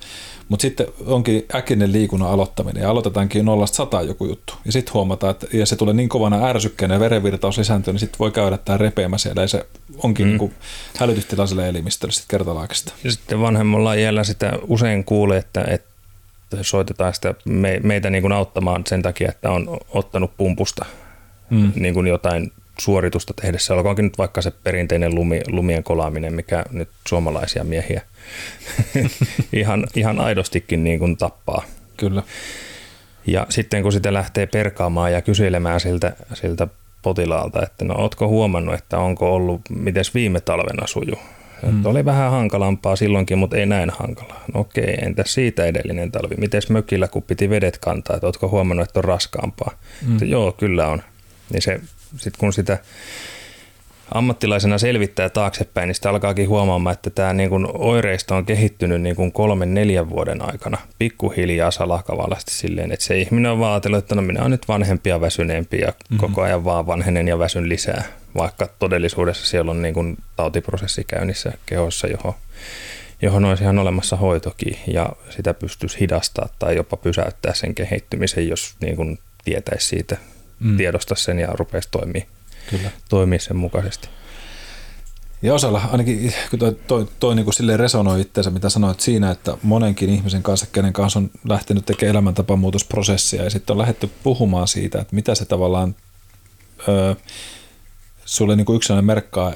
Mutta 0.48 0.62
sitten 0.62 0.86
onkin 1.06 1.46
äkinen 1.54 1.92
liikunnan 1.92 2.30
aloittaminen 2.30 2.82
ja 2.82 2.90
aloitetaankin 2.90 3.44
nollasta 3.44 3.76
sataan 3.76 4.08
joku 4.08 4.26
juttu. 4.26 4.54
Ja 4.64 4.72
sitten 4.72 4.94
huomataan, 4.94 5.30
että 5.30 5.46
ja 5.52 5.66
se 5.66 5.76
tulee 5.76 5.94
niin 5.94 6.08
kovana 6.08 6.46
ärsykkeenä 6.46 6.94
ja 6.94 7.00
verenvirtaus 7.00 7.58
lisääntyy, 7.58 7.92
niin 7.92 8.00
sitten 8.00 8.18
voi 8.18 8.30
käydä 8.30 8.58
tämä 8.58 8.78
repeämä 8.78 9.18
siellä 9.18 9.42
ja 9.42 9.48
se 9.48 9.66
onkin 10.02 10.26
mm. 10.26 10.38
niin 10.38 10.54
hälytystilaiselle 10.96 11.68
elimistölle 11.68 12.12
sitten 12.12 12.38
kertalaakista. 12.38 12.92
Ja 13.04 13.12
sitten 13.12 13.40
vanhemmalla 13.40 13.94
iällä 13.94 14.24
sitä 14.24 14.52
usein 14.66 15.04
kuulee, 15.04 15.38
että, 15.38 15.64
että 15.68 15.88
soitetaan 16.62 17.14
sitä 17.14 17.34
me, 17.44 17.80
meitä 17.82 18.10
niin 18.10 18.22
kuin 18.22 18.32
auttamaan 18.32 18.82
sen 18.86 19.02
takia, 19.02 19.28
että 19.28 19.50
on 19.50 19.78
ottanut 19.88 20.36
pumpusta 20.36 20.84
mm. 21.50 21.72
niin 21.74 21.94
kuin 21.94 22.06
jotain 22.06 22.52
suoritusta 22.78 23.34
tehdessä, 23.34 23.74
olkoonkin 23.74 24.04
nyt 24.04 24.18
vaikka 24.18 24.42
se 24.42 24.50
perinteinen 24.50 25.14
lumi, 25.14 25.40
lumien 25.48 25.84
kolaaminen, 25.84 26.34
mikä 26.34 26.64
nyt 26.70 26.88
suomalaisia 27.08 27.64
miehiä 27.64 28.02
ihan, 29.52 29.86
ihan 29.94 30.20
aidostikin 30.20 30.84
niin 30.84 30.98
kuin 30.98 31.16
tappaa. 31.16 31.62
Kyllä. 31.96 32.22
Ja 33.26 33.46
sitten 33.48 33.82
kun 33.82 33.92
sitä 33.92 34.12
lähtee 34.12 34.46
perkaamaan 34.46 35.12
ja 35.12 35.22
kyselemään 35.22 35.80
siltä, 35.80 36.12
siltä 36.34 36.68
potilaalta, 37.02 37.62
että 37.62 37.84
no 37.84 37.94
ootko 37.94 38.28
huomannut, 38.28 38.74
että 38.74 38.98
onko 38.98 39.34
ollut, 39.34 39.60
miten 39.70 40.04
viime 40.14 40.40
talvena 40.40 40.86
suju, 40.86 41.18
Mm. 41.62 41.86
Oli 41.86 42.04
vähän 42.04 42.30
hankalampaa 42.30 42.96
silloinkin, 42.96 43.38
mutta 43.38 43.56
ei 43.56 43.66
näin 43.66 43.90
hankalaa. 43.90 44.44
No 44.54 44.60
okei, 44.60 44.94
entäs 45.02 45.34
siitä 45.34 45.64
edellinen 45.64 46.12
talvi? 46.12 46.34
Miten 46.38 46.62
mökillä, 46.68 47.08
kun 47.08 47.22
piti 47.22 47.50
vedet 47.50 47.78
kantaa, 47.78 48.16
että 48.16 48.26
oletko 48.26 48.48
huomannut, 48.48 48.88
että 48.88 49.00
on 49.00 49.04
raskaampaa? 49.04 49.72
Mm. 50.06 50.12
Että, 50.12 50.24
joo, 50.24 50.52
kyllä 50.52 50.86
on. 50.86 51.02
Niin 51.52 51.62
se, 51.62 51.80
sit 52.16 52.36
kun 52.36 52.52
sitä 52.52 52.78
ammattilaisena 54.14 54.78
selvittää 54.78 55.28
taaksepäin, 55.28 55.86
niin 55.86 55.94
sitä 55.94 56.10
alkaakin 56.10 56.48
huomaamaan, 56.48 56.94
että 56.94 57.10
tämä 57.10 57.32
niin 57.32 57.50
kuin 57.50 57.66
oireisto 57.74 58.36
on 58.36 58.46
kehittynyt 58.46 59.02
niin 59.02 59.16
kuin 59.16 59.32
kolmen, 59.32 59.74
neljän 59.74 60.10
vuoden 60.10 60.42
aikana 60.42 60.78
pikkuhiljaa 60.98 61.70
salakavallasti 61.70 62.52
silleen, 62.52 62.92
että 62.92 63.04
se 63.04 63.18
ihminen 63.18 63.50
on 63.52 63.58
vaatellut, 63.58 63.98
että 63.98 64.14
no 64.14 64.22
minä 64.22 64.40
olen 64.40 64.50
nyt 64.50 64.68
vanhempi 64.68 65.10
ja 65.10 65.20
väsyneempi 65.20 65.78
ja 65.78 65.88
mm-hmm. 65.88 66.18
koko 66.18 66.42
ajan 66.42 66.64
vaan 66.64 66.86
vanhenen 66.86 67.28
ja 67.28 67.38
väsyn 67.38 67.68
lisää, 67.68 68.04
vaikka 68.38 68.68
todellisuudessa 68.78 69.46
siellä 69.46 69.70
on 69.70 69.82
niin 69.82 69.94
kuin 69.94 70.16
tautiprosessi 70.36 71.04
käynnissä 71.04 71.52
kehossa, 71.66 72.06
johon, 72.06 72.34
johon 73.22 73.44
olisi 73.44 73.62
ihan 73.62 73.78
olemassa 73.78 74.16
hoitokin 74.16 74.78
ja 74.86 75.08
sitä 75.30 75.54
pystyisi 75.54 76.00
hidastaa 76.00 76.48
tai 76.58 76.76
jopa 76.76 76.96
pysäyttää 76.96 77.54
sen 77.54 77.74
kehittymisen, 77.74 78.48
jos 78.48 78.74
niin 78.80 78.96
kuin 78.96 79.18
tietäisi 79.44 79.86
siitä 79.86 80.16
mm. 80.60 80.76
tiedosta 80.76 81.14
sen 81.14 81.38
ja 81.38 81.48
rupeaisi 81.52 81.88
toimia, 81.90 82.26
Kyllä. 82.70 82.90
toimia 83.08 83.38
sen 83.38 83.56
mukaisesti. 83.56 84.08
Ja 85.42 85.54
osalla 85.54 85.82
ainakin, 85.92 86.34
kun 86.50 86.58
toi, 86.58 86.76
toi, 86.86 87.08
toi 87.20 87.34
niin 87.34 87.44
kuin 87.44 87.54
silleen 87.54 87.78
resonoi 87.78 88.20
itseensä, 88.20 88.50
mitä 88.50 88.68
sanoit 88.68 89.00
siinä, 89.00 89.30
että 89.30 89.56
monenkin 89.62 90.10
ihmisen 90.10 90.42
kanssa, 90.42 90.66
kenen 90.72 90.92
kanssa 90.92 91.18
on 91.18 91.30
lähtenyt 91.48 91.86
tekemään 91.86 92.10
elämäntapamuutosprosessia 92.10 93.44
ja 93.44 93.50
sitten 93.50 93.74
on 93.74 93.78
lähdetty 93.78 94.10
puhumaan 94.22 94.68
siitä, 94.68 95.00
että 95.00 95.14
mitä 95.14 95.34
se 95.34 95.44
tavallaan 95.44 95.94
ö, 96.88 97.16
sulle 98.28 98.56
niin 98.56 98.64
kuin 98.64 98.76
yksilöinen 98.76 99.04
merkkaa, 99.04 99.52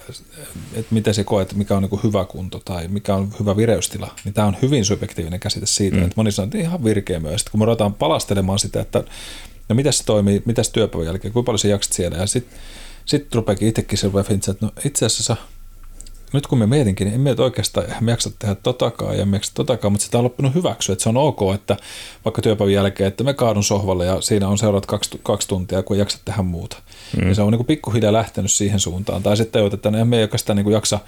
että 0.75 0.87
miten 0.91 1.15
se 1.15 1.25
koet, 1.25 1.55
mikä 1.55 1.77
on 1.77 1.83
niin 1.83 1.91
kuin 1.91 2.03
hyvä 2.03 2.25
kunto 2.25 2.61
tai 2.65 2.89
mikä 2.89 3.15
on 3.15 3.33
hyvä 3.41 3.57
vireystila, 3.57 4.15
niin 4.25 4.35
tämä 4.35 4.47
on 4.47 4.57
hyvin 4.63 4.85
subjektiivinen 4.85 5.41
käsite 5.41 5.67
siitä, 5.67 5.97
mm. 5.97 6.03
että 6.03 6.15
moni 6.17 6.33
sanoo, 6.33 6.47
että 6.47 6.59
ihan 6.59 6.85
virkeä 6.85 7.21
myös. 7.21 7.41
Sitten 7.41 7.51
kun 7.51 7.61
me 7.61 7.65
ruvetaan 7.65 7.95
palastelemaan 7.95 8.59
sitä, 8.59 8.81
että 8.81 9.05
no 9.69 9.75
miten 9.75 9.93
se 9.93 10.05
toimii, 10.05 10.43
mitä 10.45 10.63
se 10.63 10.73
työpäivän 10.73 11.07
jälkeen, 11.07 11.33
kuinka 11.33 11.47
paljon 11.47 11.59
sä 11.59 11.69
jaksat 11.69 11.93
siellä 11.93 12.17
ja 12.17 12.27
sitten 12.27 12.59
sit 13.05 13.35
rupeakin 13.35 13.69
itsekin 13.69 13.99
se 13.99 14.07
että 14.07 14.67
no 14.67 14.73
itse 14.85 15.07
asiassa 15.07 15.37
nyt 16.33 16.47
kun 16.47 16.59
me 16.59 16.66
mietinkin, 16.66 17.05
niin 17.05 17.14
emme 17.14 17.31
nyt 17.31 17.40
oikeastaan 17.40 17.87
me 18.01 18.11
jaksa 18.11 18.31
tehdä 18.38 18.55
totakaan 18.55 19.18
ja 19.18 19.27
jaksa 19.33 19.55
totakaan, 19.55 19.92
mutta 19.92 20.05
sitä 20.05 20.18
on 20.18 20.25
loppunut 20.25 20.55
hyväksyä, 20.55 20.92
että 20.92 21.03
se 21.03 21.09
on 21.09 21.16
ok, 21.16 21.40
että 21.55 21.77
vaikka 22.25 22.42
työpäivän 22.42 22.75
jälkeen, 22.75 23.09
että 23.09 23.25
me 23.25 23.35
kaadun 23.35 23.64
sohvalle 23.64 24.07
ja 24.07 24.21
siinä 24.21 24.49
on 24.49 24.59
seuraavat 24.59 24.87
kaksi, 24.87 25.21
kaksi 25.23 25.49
tuntia, 25.49 25.83
kun 25.83 25.99
jaksa 25.99 26.18
tehdä 26.25 26.42
muuta. 26.42 26.77
Mm. 27.16 27.29
Ja 27.29 27.35
se 27.35 27.42
on 27.42 27.53
niin 27.53 27.64
pikkuhiljaa 27.64 28.12
lähtenyt 28.12 28.53
siihen 28.53 28.81
suuntaan. 28.81 29.23
Tai 29.23 29.37
sitten 29.37 29.66
että 29.66 29.90
no, 29.90 29.99
emme 29.99 30.23
oikeastaan 30.23 30.57
niin 30.57 30.73
jaksa, 30.73 30.99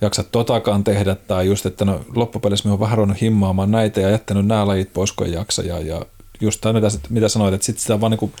jaksa 0.00 0.22
totakaan 0.22 0.84
tehdä, 0.84 1.14
tai 1.14 1.46
just, 1.46 1.66
että 1.66 1.84
no, 1.84 2.00
loppupeleissä 2.14 2.68
me 2.68 2.72
on 2.72 2.80
vähän 2.80 2.98
ruvennut 2.98 3.20
himmaamaan 3.20 3.70
näitä 3.70 4.00
ja 4.00 4.10
jättänyt 4.10 4.46
nämä 4.46 4.66
lajit 4.66 4.92
pois, 4.92 5.12
kun 5.12 5.32
jaksa. 5.32 5.62
Ja, 5.62 5.78
ja 5.78 6.06
just 6.40 6.60
tämä, 6.60 6.72
mitä, 6.72 6.98
mitä 7.08 7.28
sanoit, 7.28 7.54
että 7.54 7.64
sitten 7.64 7.82
sitä 7.82 7.94
on 7.94 8.00
vaan 8.00 8.10
niin 8.10 8.32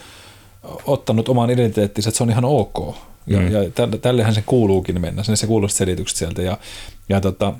ottanut 0.86 1.28
omaan 1.28 1.50
identiteettinsä, 1.50 2.08
että 2.08 2.18
se 2.18 2.24
on 2.24 2.30
ihan 2.30 2.44
ok. 2.44 2.96
Ja, 3.26 3.38
mm. 3.38 3.52
ja 3.52 3.60
tällehän 4.02 4.34
se 4.34 4.42
kuuluukin 4.46 5.00
mennä, 5.00 5.22
se 5.22 5.46
kuuluu 5.46 5.68
selitykset 5.68 6.18
sieltä. 6.18 6.42
Ja, 6.42 6.58
ja 7.08 7.20
tota, 7.20 7.52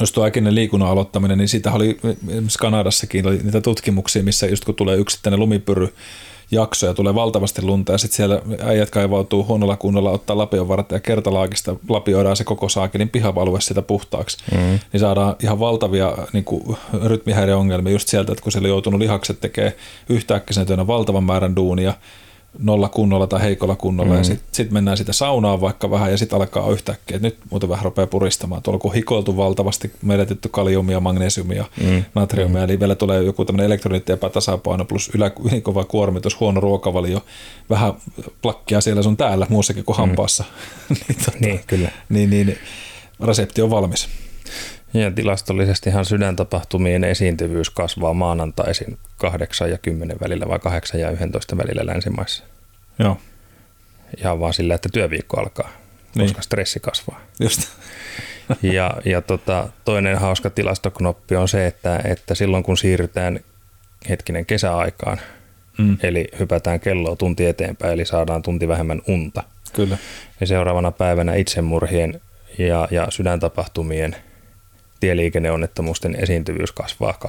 jos 0.00 0.12
tuo 0.12 0.26
äkinen 0.26 0.54
liikunnan 0.54 0.88
aloittaminen, 0.88 1.38
niin 1.38 1.48
siitä 1.48 1.72
oli 1.72 1.98
esimerkiksi 2.28 2.58
Kanadassakin 2.58 3.26
oli 3.26 3.38
niitä 3.42 3.60
tutkimuksia, 3.60 4.22
missä 4.22 4.46
just 4.46 4.64
kun 4.64 4.74
tulee 4.74 4.96
yksittäinen 4.96 5.40
lumipyry, 5.40 5.94
jakso 6.50 6.86
ja 6.86 6.94
tulee 6.94 7.14
valtavasti 7.14 7.62
lunta 7.62 7.92
ja 7.92 7.98
sitten 7.98 8.16
siellä 8.16 8.42
äijät 8.62 8.90
kaivautuu 8.90 9.44
huonolla 9.44 9.76
kunnolla, 9.76 10.10
ottaa 10.10 10.38
lapion 10.38 10.68
varten 10.68 10.96
ja 10.96 11.00
kertalaakista 11.00 11.76
lapioidaan 11.88 12.36
se 12.36 12.44
koko 12.44 12.68
saakelin 12.68 13.08
pihavalue 13.08 13.60
sitä 13.60 13.82
puhtaaksi. 13.82 14.38
Mm. 14.52 14.58
Niin 14.92 15.00
saadaan 15.00 15.36
ihan 15.42 15.60
valtavia 15.60 16.16
niin 16.32 16.44
kuin, 16.44 16.76
rytmihäiriöongelmia 17.04 17.92
just 17.92 18.08
sieltä, 18.08 18.32
että 18.32 18.42
kun 18.42 18.52
siellä 18.52 18.68
joutunut 18.68 19.00
lihakset 19.00 19.40
tekee 19.40 19.76
yhtäkkiä 20.08 20.86
valtavan 20.86 21.24
määrän 21.24 21.56
duunia, 21.56 21.94
nolla 22.58 22.88
kunnolla 22.88 23.26
tai 23.26 23.42
heikolla 23.42 23.76
kunnolla 23.76 24.12
mm. 24.12 24.18
ja 24.18 24.24
sitten 24.24 24.48
sit 24.52 24.70
mennään 24.70 24.96
sitä 24.96 25.12
saunaan 25.12 25.60
vaikka 25.60 25.90
vähän 25.90 26.10
ja 26.10 26.18
sitten 26.18 26.36
alkaa 26.36 26.70
yhtäkkiä, 26.70 27.16
että 27.16 27.26
nyt 27.28 27.36
muuten 27.50 27.68
vähän 27.68 27.84
rupeaa 27.84 28.06
puristamaan. 28.06 28.62
Tuolla 28.62 28.78
kun 28.78 28.94
hikoiltu 28.94 29.36
valtavasti 29.36 29.92
menetetty 30.02 30.48
kaliumia, 30.48 31.00
magnesiumia, 31.00 31.64
mm. 31.82 32.04
natriumia, 32.14 32.60
mm. 32.60 32.64
eli 32.64 32.80
vielä 32.80 32.94
tulee 32.94 33.22
joku 33.22 33.44
tämmöinen 33.44 33.66
elektroniittiepätasapaino 33.66 34.84
plus 34.84 35.10
ylikova 35.50 35.84
kuormitus, 35.84 36.40
huono 36.40 36.60
ruokavalio, 36.60 37.24
vähän 37.70 37.92
plakkia 38.42 38.80
siellä 38.80 39.02
sun 39.02 39.16
täällä 39.16 39.46
muussakin 39.50 39.84
kuin 39.84 39.96
mm. 39.96 40.00
hampaassa. 40.00 40.44
Mm. 40.44 40.96
niin, 41.08 41.18
tota, 41.24 41.38
niin, 41.40 41.60
kyllä. 41.66 41.90
Niin, 42.08 42.30
niin, 42.30 42.58
resepti 43.20 43.62
on 43.62 43.70
valmis. 43.70 44.08
Ja 44.94 45.10
tilastollisestihan 45.10 46.04
sydäntapahtumien 46.04 47.04
esiintyvyys 47.04 47.70
kasvaa 47.70 48.14
maanantaisin 48.14 48.98
8 49.16 49.70
ja 49.70 49.78
10 49.78 50.16
välillä 50.20 50.48
vai 50.48 50.58
8 50.58 51.00
ja 51.00 51.10
11 51.10 51.56
välillä 51.56 51.86
länsimaissa. 51.86 52.44
Joo. 52.98 53.20
Ihan 54.18 54.40
vaan 54.40 54.54
sillä, 54.54 54.74
että 54.74 54.88
työviikko 54.92 55.40
alkaa, 55.40 55.70
niin. 56.14 56.28
koska 56.28 56.42
stressi 56.42 56.80
kasvaa. 56.80 57.20
Just. 57.40 57.68
ja 58.62 58.96
ja 59.04 59.22
tota, 59.22 59.68
toinen 59.84 60.18
hauska 60.18 60.50
tilastoknoppi 60.50 61.36
on 61.36 61.48
se, 61.48 61.66
että, 61.66 62.00
että 62.04 62.34
silloin 62.34 62.62
kun 62.62 62.76
siirrytään 62.76 63.40
hetkinen 64.08 64.46
kesäaikaan, 64.46 65.20
mm. 65.78 65.96
eli 66.02 66.28
hypätään 66.38 66.80
kelloa 66.80 67.16
tunti 67.16 67.46
eteenpäin, 67.46 67.92
eli 67.92 68.04
saadaan 68.04 68.42
tunti 68.42 68.68
vähemmän 68.68 69.02
unta. 69.08 69.42
Kyllä. 69.72 69.98
Ja 70.40 70.46
seuraavana 70.46 70.90
päivänä 70.90 71.34
itsemurhien 71.34 72.20
ja, 72.58 72.88
ja 72.90 73.06
sydäntapahtumien– 73.10 74.16
tieliikenneonnettomuusten 75.04 76.16
esiintyvyys 76.22 76.72
kasvaa 76.72 77.18
20-25 77.24 77.28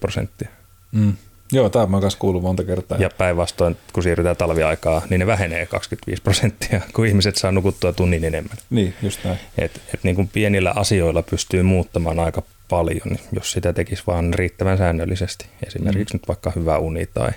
prosenttia. 0.00 0.48
Mm. 0.92 1.12
Joo, 1.52 1.68
tämä 1.68 1.86
mä 1.86 2.00
myös 2.00 2.16
kuullut 2.16 2.42
monta 2.42 2.64
kertaa. 2.64 2.98
Ja 2.98 3.10
päinvastoin, 3.18 3.76
kun 3.92 4.02
siirrytään 4.02 4.36
talviaikaa, 4.36 5.02
niin 5.10 5.18
ne 5.18 5.26
vähenee 5.26 5.66
25 5.66 6.22
prosenttia, 6.22 6.80
kun 6.94 7.06
ihmiset 7.06 7.36
saa 7.36 7.52
nukuttua 7.52 7.92
tunnin 7.92 8.24
enemmän. 8.24 8.56
Niin, 8.70 8.94
just 9.02 9.24
näin. 9.24 9.38
Et, 9.58 9.80
et 9.94 10.04
niin 10.04 10.16
kuin 10.16 10.28
pienillä 10.28 10.72
asioilla 10.76 11.22
pystyy 11.22 11.62
muuttamaan 11.62 12.18
aika 12.18 12.42
paljon, 12.68 13.18
jos 13.32 13.52
sitä 13.52 13.72
tekisi 13.72 14.02
vaan 14.06 14.34
riittävän 14.34 14.78
säännöllisesti. 14.78 15.46
Esimerkiksi 15.66 16.14
mm. 16.14 16.18
nyt 16.18 16.28
vaikka 16.28 16.52
hyvä 16.56 16.78
uni 16.78 17.06
tai, 17.06 17.30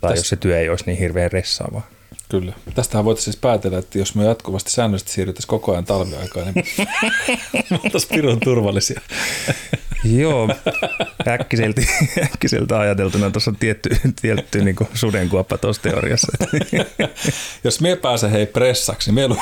tai 0.00 0.10
Täs... 0.10 0.18
jos 0.18 0.28
se 0.28 0.36
työ 0.36 0.60
ei 0.60 0.68
olisi 0.68 0.84
niin 0.86 0.98
hirveän 0.98 1.32
ressaavaa. 1.32 1.86
Kyllä. 2.28 2.52
Tästähän 2.74 3.04
voitaisiin 3.04 3.32
siis 3.32 3.40
päätellä, 3.40 3.78
että 3.78 3.98
jos 3.98 4.14
me 4.14 4.24
jatkuvasti 4.24 4.70
säännöllisesti 4.70 5.12
siirryttäisiin 5.12 5.48
koko 5.48 5.72
ajan 5.72 5.84
talviaikaan, 5.84 6.46
niin 6.54 6.64
me 7.70 7.80
oltaisiin 7.84 8.14
pirun 8.14 8.40
turvallisia. 8.40 9.00
Joo, 10.04 10.48
äkkiseltä, 11.28 11.82
äkkiseltä 12.22 12.78
ajateltuna 12.78 13.30
tuossa 13.30 13.50
on 13.50 13.56
tietty, 13.56 13.90
tietty 14.22 14.64
niin 14.64 14.76
sudenkuoppa 14.94 15.58
tuossa 15.58 15.82
teoriassa. 15.82 16.32
Jos 17.64 17.80
me 17.80 17.96
pääsee 17.96 18.30
hei 18.30 18.46
pressaksi, 18.46 19.12
niin 19.12 19.30
me 19.30 19.36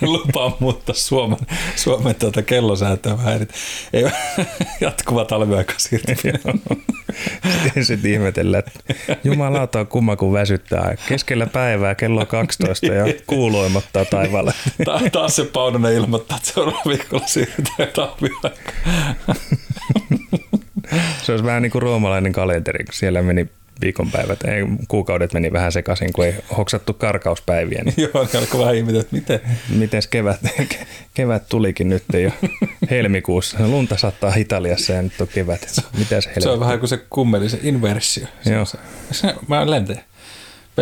lupaan 0.00 0.52
muuttaa 0.60 0.94
Suomen, 0.94 1.38
Suomen 1.76 2.14
tuota 2.14 2.42
kellosääntöä 2.42 3.16
vähän. 3.16 3.46
Ei 3.92 4.04
jatkuva 4.80 5.24
talviaika 5.24 5.74
siirtyminen. 5.76 6.42
Sitten 7.82 8.10
ihmetellään, 8.10 8.64
että 8.66 8.94
jumalauta 9.24 9.80
on 9.80 9.86
kumma 9.86 10.16
kun 10.16 10.32
väsyttää. 10.32 10.94
Keskellä 11.08 11.46
päivää 11.46 11.94
kello 11.98 12.26
12 12.26 12.86
ja 12.86 13.04
kuulu 13.26 13.64
ilmoittaa 13.64 14.04
taivaalle. 14.04 14.52
Ta- 14.84 15.00
taas 15.12 15.36
se 15.36 15.44
Paunonen 15.44 15.94
ilmoittaa, 15.94 16.36
että 16.36 16.50
seuraava 16.52 16.82
viikolla 16.88 17.26
siirrytään 17.26 17.88
talviaikaan. 17.94 18.54
se 21.22 21.32
olisi 21.32 21.44
vähän 21.44 21.62
niin 21.62 21.72
kuin 21.72 21.82
roomalainen 21.82 22.32
kalenteri, 22.32 22.84
kun 22.84 22.94
siellä 22.94 23.22
meni 23.22 23.48
viikonpäivät, 23.80 24.44
ei, 24.44 24.62
kuukaudet 24.88 25.32
meni 25.32 25.52
vähän 25.52 25.72
sekaisin, 25.72 26.12
kun 26.12 26.24
ei 26.24 26.34
hoksattu 26.56 26.94
karkauspäiviä. 26.94 27.82
Niin 27.84 27.94
Joo, 27.96 28.24
niin 28.24 28.40
alkoi 28.42 28.60
vähän 28.60 28.74
ihmetä, 28.74 29.00
että 29.00 29.16
miten. 29.16 29.40
Mites 29.68 30.06
kevät, 30.06 30.40
kevät 31.14 31.48
tulikin 31.48 31.88
nyt 31.88 32.04
jo 32.22 32.30
helmikuussa. 32.90 33.68
Lunta 33.68 33.96
sattaa 33.96 34.32
Italiassa 34.36 34.92
ja 34.92 35.02
nyt 35.02 35.20
on 35.20 35.28
kevät. 35.28 35.60
Mitäs 35.98 36.26
helmikuussa? 36.26 36.40
Se 36.40 36.48
on 36.48 36.60
vähän 36.60 36.78
kuin 36.78 36.88
se 36.88 37.00
kummeli, 37.10 37.48
se 37.48 37.58
inversio. 37.62 38.26
Se 38.42 38.52
Joo. 38.52 38.64
Se, 38.64 38.78
se, 39.10 39.34
mä 39.48 39.66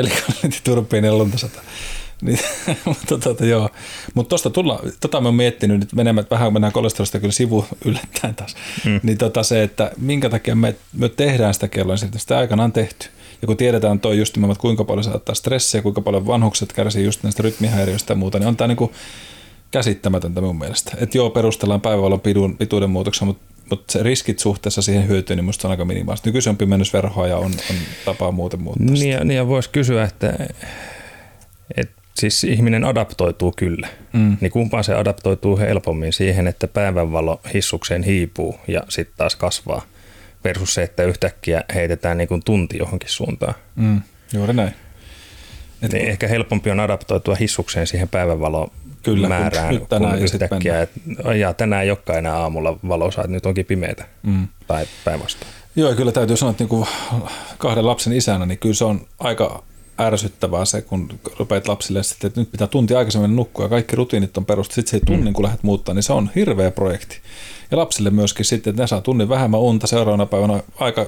lentän. 0.02 0.22
Pelikalenti 0.22 0.60
turbiinin 0.64 1.18
lunta 1.18 1.38
sataa. 1.38 1.62
Niin, 2.22 2.38
mutta 2.84 3.18
tota, 3.18 3.46
joo. 3.46 3.70
Mutta 4.14 4.28
tuosta 4.28 4.50
tulla, 4.50 4.80
tota 5.00 5.20
mä 5.20 5.28
oon 5.28 5.34
miettinyt 5.34 5.80
nyt 5.80 5.92
menemään, 5.92 6.26
vähän 6.30 6.52
mennään 6.52 6.72
kolesterolista 6.72 7.20
kyllä 7.20 7.32
sivu 7.32 7.66
yllättäen 7.84 8.34
taas. 8.34 8.56
Mm. 8.84 9.00
Niin 9.02 9.18
tota 9.18 9.42
se, 9.42 9.62
että 9.62 9.90
minkä 9.98 10.28
takia 10.28 10.54
me, 10.54 10.74
me 10.92 11.08
tehdään 11.08 11.54
sitä 11.54 11.68
kelloa, 11.68 11.96
niin 12.00 12.20
sitä 12.20 12.38
aikanaan 12.38 12.72
tehty. 12.72 13.06
Ja 13.42 13.46
kun 13.46 13.56
tiedetään 13.56 14.00
toi 14.00 14.18
just 14.18 14.36
että 14.36 14.60
kuinka 14.60 14.84
paljon 14.84 15.04
saattaa 15.04 15.34
stressiä, 15.34 15.82
kuinka 15.82 16.00
paljon 16.00 16.26
vanhukset 16.26 16.72
kärsii 16.72 17.04
just 17.04 17.22
näistä 17.22 17.42
rytmihäiriöistä 17.42 18.12
ja 18.12 18.16
muuta, 18.16 18.38
niin 18.38 18.48
on 18.48 18.56
tämä 18.56 18.68
niinku 18.68 18.92
käsittämätöntä 19.70 20.40
mun 20.40 20.58
mielestä. 20.58 20.92
Että 21.00 21.18
joo, 21.18 21.30
perustellaan 21.30 21.80
päivävalon 21.80 22.20
pidun, 22.20 22.56
pituuden 22.56 22.90
muutoksen, 22.90 23.28
mutta 23.28 23.55
mutta 23.70 23.92
se 23.92 24.02
riskit 24.02 24.38
suhteessa 24.38 24.82
siihen 24.82 25.08
hyötyyn, 25.08 25.36
niin 25.36 25.44
musta 25.44 25.68
on 25.68 25.70
aika 25.70 25.84
minimaalista. 25.84 26.28
Nykyisin 26.28 26.50
on 26.50 26.56
pimennysverhoa 26.56 27.26
ja 27.26 27.36
on, 27.36 27.52
on 27.70 27.76
tapaa 28.04 28.32
muuten 28.32 28.62
muuttaa 28.62 28.86
Niin 28.86 29.10
ja, 29.10 29.24
niin 29.24 29.36
ja 29.36 29.46
voisi 29.46 29.70
kysyä, 29.70 30.04
että, 30.04 30.46
että 31.76 31.96
Siis 32.18 32.44
ihminen 32.44 32.84
adaptoituu 32.84 33.52
kyllä. 33.56 33.88
Mm. 34.12 34.36
Niin 34.40 34.52
kumpaan 34.52 34.84
se 34.84 34.94
adaptoituu 34.94 35.58
helpommin 35.58 36.12
siihen, 36.12 36.46
että 36.46 36.68
päivänvalo 36.68 37.40
hissukseen 37.54 38.02
hiipuu 38.02 38.60
ja 38.68 38.82
sitten 38.88 39.16
taas 39.16 39.36
kasvaa 39.36 39.82
versus 40.44 40.74
se, 40.74 40.82
että 40.82 41.02
yhtäkkiä 41.02 41.64
heitetään 41.74 42.18
niin 42.18 42.28
kuin 42.28 42.42
tunti 42.44 42.78
johonkin 42.78 43.08
suuntaan. 43.08 43.54
Mm. 43.76 44.00
Juuri 44.32 44.52
näin. 44.52 44.74
Et 45.86 45.92
niin 45.92 46.08
ehkä 46.08 46.28
helpompi 46.28 46.70
on 46.70 46.80
adaptoitua 46.80 47.34
hissukseen 47.34 47.86
siihen 47.86 48.08
päivänvalo 48.08 48.70
Kyllä, 49.02 49.28
määrään 49.28 49.74
nyt 49.74 49.88
tänään 49.88 50.18
yhtäkkiä, 50.18 50.82
että 50.82 51.00
ja 51.34 51.52
tänään 51.54 51.84
ei 51.84 51.90
olekaan 51.90 52.18
enää 52.18 52.36
aamulla 52.36 52.78
valossa, 52.88 53.20
että 53.20 53.32
nyt 53.32 53.46
onkin 53.46 53.66
pimeätä 53.66 54.04
mm. 54.22 54.48
tai 54.66 54.86
päinvastoin. 55.04 55.52
Joo, 55.76 55.94
kyllä 55.94 56.12
täytyy 56.12 56.36
sanoa, 56.36 56.50
että 56.50 56.64
niin 56.64 56.68
kuin 56.68 56.86
kahden 57.58 57.86
lapsen 57.86 58.12
isänä, 58.12 58.46
niin 58.46 58.58
kyllä 58.58 58.74
se 58.74 58.84
on 58.84 59.00
aika 59.18 59.62
ärsyttävää 60.00 60.64
se, 60.64 60.82
kun 60.82 61.08
rupeat 61.38 61.68
lapsille 61.68 62.02
sitten, 62.02 62.28
että 62.28 62.40
nyt 62.40 62.50
pitää 62.50 62.66
tunti 62.66 62.94
aikaisemmin 62.94 63.36
nukkua 63.36 63.64
ja 63.64 63.68
kaikki 63.68 63.96
rutiinit 63.96 64.36
on 64.36 64.44
perustu. 64.44 64.74
Sitten 64.74 65.00
se 65.00 65.06
tunnin, 65.06 65.34
kun 65.34 65.44
lähdet 65.44 65.62
muuttaa, 65.62 65.94
niin 65.94 66.02
se 66.02 66.12
on 66.12 66.30
hirveä 66.34 66.70
projekti. 66.70 67.20
Ja 67.70 67.76
lapsille 67.76 68.10
myöskin 68.10 68.44
sitten, 68.44 68.70
että 68.70 68.82
ne 68.82 68.86
saa 68.86 69.00
tunnin 69.00 69.28
vähemmän 69.28 69.60
unta 69.60 69.86
seuraavana 69.86 70.26
päivänä 70.26 70.62
aika 70.78 71.06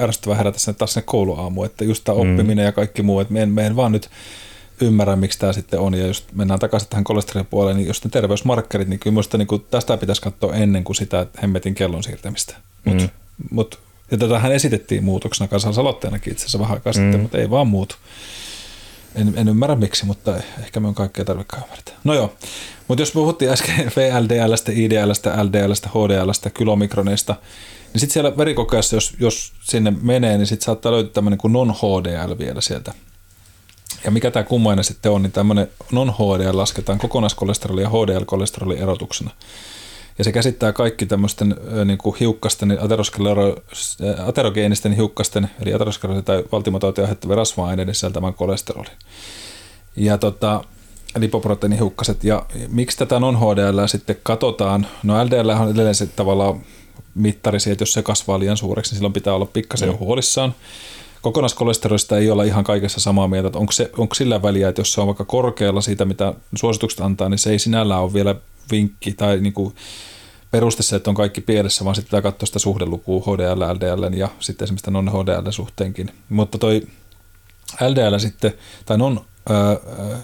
ärsyttävää 0.00 0.36
herätä 0.36 0.58
sinne 0.58 0.78
taas 0.78 0.92
sinne 0.92 1.04
kouluaamu, 1.06 1.64
että 1.64 1.84
just 1.84 2.04
tämä 2.04 2.24
mm. 2.24 2.30
oppiminen 2.30 2.64
ja 2.64 2.72
kaikki 2.72 3.02
muu, 3.02 3.20
että 3.20 3.32
me 3.32 3.42
en, 3.42 3.48
me 3.48 3.66
en 3.66 3.76
vaan 3.76 3.92
nyt 3.92 4.10
ymmärrä, 4.80 5.16
miksi 5.16 5.38
tämä 5.38 5.52
sitten 5.52 5.80
on. 5.80 5.94
Ja 5.94 6.06
jos 6.06 6.24
mennään 6.34 6.60
takaisin 6.60 6.88
tähän 6.88 7.04
kolesterolipuoleen, 7.04 7.76
niin 7.76 7.86
jos 7.86 8.04
ne 8.04 8.10
terveysmarkkerit, 8.10 8.88
niin 8.88 9.00
kyllä 9.00 9.14
minusta 9.14 9.38
niin 9.38 9.48
tästä 9.70 9.96
pitäisi 9.96 10.22
katsoa 10.22 10.54
ennen 10.54 10.84
kuin 10.84 10.96
sitä 10.96 11.26
hemmetin 11.42 11.74
kellon 11.74 12.02
siirtämistä. 12.02 12.56
Mutta 12.84 13.04
mm. 13.04 13.10
mut, 13.50 13.78
ja 14.10 14.18
tätähän 14.18 14.52
esitettiin 14.52 15.04
muutoksena 15.04 15.48
kansalaisaloitteenakin 15.48 16.32
itse 16.32 16.42
asiassa 16.42 16.58
vähän 16.58 16.74
aikaa 16.74 16.92
mm. 16.92 16.94
sitten, 16.94 17.20
mutta 17.20 17.38
ei 17.38 17.50
vaan 17.50 17.66
muutu. 17.66 17.94
En, 19.14 19.32
en 19.36 19.48
ymmärrä 19.48 19.76
miksi, 19.76 20.06
mutta 20.06 20.36
ehkä 20.36 20.80
me 20.80 20.88
on 20.88 20.94
kaikkea 20.94 21.24
tarvitse 21.24 21.56
ymmärtää. 21.56 21.94
No 22.04 22.14
joo, 22.14 22.32
mutta 22.88 23.02
jos 23.02 23.12
puhuttiin 23.12 23.50
äsken 23.50 23.92
VLDLstä, 23.96 24.72
IDLstä, 24.72 25.44
LDLstä, 25.44 25.88
HDLstä, 25.88 26.50
kylomikroneista, 26.50 27.34
niin 27.92 28.00
sitten 28.00 28.12
siellä 28.12 28.36
verikokeessa, 28.36 28.96
jos, 28.96 29.14
jos 29.20 29.52
sinne 29.62 29.92
menee, 30.02 30.38
niin 30.38 30.46
sitten 30.46 30.64
saattaa 30.64 30.92
löytyä 30.92 31.12
tämmöinen 31.12 31.38
kuin 31.38 31.52
non-HDL 31.52 32.38
vielä 32.38 32.60
sieltä 32.60 32.94
ja 34.04 34.10
mikä 34.10 34.30
tämä 34.30 34.42
kummainen 34.42 34.84
sitten 34.84 35.12
on, 35.12 35.22
niin 35.22 35.32
tämmöinen 35.32 35.68
non-HDL 35.92 36.56
lasketaan 36.56 36.98
kokonaiskolesteroli 36.98 37.82
ja 37.82 37.88
HDL-kolesteroli 37.88 38.82
erotuksena. 38.82 39.30
Ja 40.18 40.24
se 40.24 40.32
käsittää 40.32 40.72
kaikki 40.72 41.06
tämmöisten 41.06 41.56
niin 41.84 41.98
kuin 41.98 42.16
hiukkasten, 42.20 42.78
aterogeenisten 44.26 44.92
hiukkasten, 44.92 45.50
eli 45.62 45.74
aterosklerosi 45.74 46.22
tai 46.22 46.44
valtimotautia 46.52 47.04
aiheuttavien 47.04 47.36
rasva-aineiden 47.36 47.94
sisältämän 47.94 48.34
kolesterolin. 48.34 48.92
Ja 49.96 50.18
tota, 50.18 50.64
lipoproteiinihiukkaset. 51.18 52.24
Ja 52.24 52.46
miksi 52.68 52.98
tätä 52.98 53.20
non-HDL 53.20 53.86
sitten 53.86 54.16
katsotaan? 54.22 54.86
No 55.02 55.24
LDL 55.24 55.48
on 55.48 55.70
edelleen 55.70 55.94
se 55.94 56.06
tavallaan 56.06 56.60
mittari 57.14 57.58
että 57.72 57.82
jos 57.82 57.92
se 57.92 58.02
kasvaa 58.02 58.38
liian 58.38 58.56
suureksi, 58.56 58.90
niin 58.90 58.96
silloin 58.96 59.12
pitää 59.12 59.34
olla 59.34 59.46
pikkasen 59.46 59.88
mm. 59.88 59.98
huolissaan 59.98 60.54
kokonaiskolesterolista 61.22 62.18
ei 62.18 62.30
olla 62.30 62.44
ihan 62.44 62.64
kaikessa 62.64 63.00
samaa 63.00 63.28
mieltä, 63.28 63.46
että 63.46 63.58
onko, 63.58 63.72
se, 63.72 63.90
onko 63.98 64.14
sillä 64.14 64.42
väliä, 64.42 64.68
että 64.68 64.80
jos 64.80 64.92
se 64.92 65.00
on 65.00 65.06
vaikka 65.06 65.24
korkealla 65.24 65.80
siitä, 65.80 66.04
mitä 66.04 66.34
suositukset 66.54 67.00
antaa, 67.00 67.28
niin 67.28 67.38
se 67.38 67.50
ei 67.50 67.58
sinällään 67.58 68.02
ole 68.02 68.12
vielä 68.12 68.34
vinkki 68.70 69.12
tai 69.12 69.40
niin 69.40 69.52
kuin 69.52 69.74
peruste 70.50 70.82
se, 70.82 70.96
että 70.96 71.10
on 71.10 71.16
kaikki 71.16 71.40
pielessä, 71.40 71.84
vaan 71.84 71.94
sitten 71.94 72.08
pitää 72.08 72.22
katsoa 72.22 72.46
sitä 72.46 72.58
suhdelukua 72.58 73.22
HDL, 73.22 73.74
LDL 73.74 74.16
ja 74.16 74.28
sitten 74.40 74.64
esimerkiksi 74.64 74.90
non-HDL 74.90 75.50
suhteenkin. 75.50 76.10
Mutta 76.28 76.58
toi 76.58 76.82
LDL 77.80 78.18
sitten, 78.18 78.52
tai 78.86 78.98
non 78.98 79.20
äh, 79.50 80.20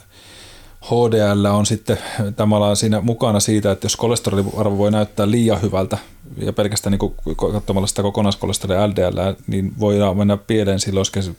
HDL 0.85 1.45
on 1.45 1.67
sitten 1.67 1.99
tavallaan 2.37 2.77
siinä 2.77 3.01
mukana 3.01 3.41
siitä, 3.41 3.71
että 3.71 3.85
jos 3.85 3.97
kolesteroliarvo 3.97 4.79
voi 4.79 4.91
näyttää 4.91 5.31
liian 5.31 5.63
hyvältä 5.63 5.99
ja 6.37 6.53
pelkästään 6.53 6.99
niin 7.01 7.15
katsomalla 7.53 7.87
sitä 7.87 8.03
kokonaiskolesteroli 8.03 8.89
LDL, 8.89 9.35
niin 9.47 9.73
voidaan 9.81 10.17
mennä 10.17 10.37
pieleen 10.37 10.81
silloin, 10.81 11.07
jos 11.17 11.31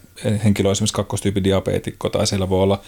henkilö 0.43 0.69
on 0.69 0.71
esimerkiksi 0.71 0.93
kakkostyypin 0.95 1.43
diabeetikko 1.43 2.09
tai 2.09 2.27
siellä 2.27 2.49
voi 2.49 2.63
olla 2.63 2.81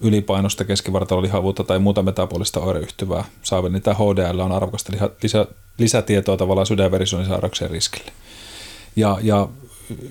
ylipainosta, 0.00 0.64
keskivartalolihavuutta 0.64 1.64
tai 1.64 1.78
muuta 1.78 2.02
metabolista 2.02 2.60
oireyhtyvää 2.60 3.24
saaville, 3.42 3.72
niin 3.72 3.82
tämä 3.82 3.94
HDL 3.94 4.38
on 4.38 4.52
arvokasta 4.52 4.92
lisä, 5.22 5.46
lisätietoa 5.78 6.36
tavallaan 6.36 6.66
sydänverisuonisairauksien 6.66 7.70
riskille. 7.70 8.12
Ja, 8.96 9.18
ja 9.22 9.48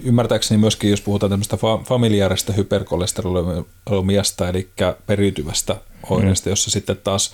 ymmärtääkseni 0.04 0.58
myöskin, 0.58 0.90
jos 0.90 1.02
puhutaan 1.02 1.30
tämmöistä 1.30 1.58
familiaarista 1.84 2.54
hyperkolesterolomiasta, 2.54 4.50
eli 4.50 4.70
periytyvästä 5.06 5.76
oireesta, 6.10 6.50
mm. 6.50 6.52
jossa 6.52 6.72
sitten 6.72 6.98
taas 7.04 7.34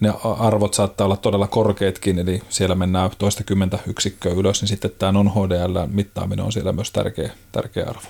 ne 0.00 0.12
arvot 0.38 0.74
saattaa 0.74 1.04
olla 1.04 1.16
todella 1.16 1.46
korkeatkin, 1.46 2.18
eli 2.18 2.42
siellä 2.48 2.74
mennään 2.74 3.10
toista 3.18 3.44
kymmentä 3.44 3.78
yksikköä 3.86 4.32
ylös, 4.32 4.62
niin 4.62 4.68
sitten 4.68 4.90
tämä 4.98 5.12
non-HDL-mittaaminen 5.12 6.44
on 6.44 6.52
siellä 6.52 6.72
myös 6.72 6.92
tärkeä, 6.92 7.30
tärkeä 7.52 7.86
arvo 7.88 8.08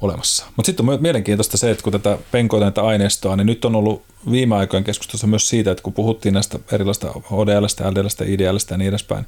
olemassa. 0.00 0.46
Mutta 0.56 0.66
sitten 0.66 0.88
on 0.88 1.02
mielenkiintoista 1.02 1.56
se, 1.56 1.70
että 1.70 1.84
kun 1.84 1.92
tätä 1.92 2.18
penkoita 2.32 2.64
näitä 2.64 2.82
aineistoa, 2.82 3.36
niin 3.36 3.46
nyt 3.46 3.64
on 3.64 3.76
ollut 3.76 4.04
viime 4.30 4.56
aikojen 4.56 4.84
keskustelussa 4.84 5.26
myös 5.26 5.48
siitä, 5.48 5.70
että 5.70 5.82
kun 5.82 5.92
puhuttiin 5.92 6.34
näistä 6.34 6.58
erilaista 6.72 7.06
HDLstä, 7.06 7.90
LDLstä, 7.90 8.24
IDLstä 8.24 8.74
ja 8.74 8.78
niin 8.78 8.88
edespäin, 8.88 9.26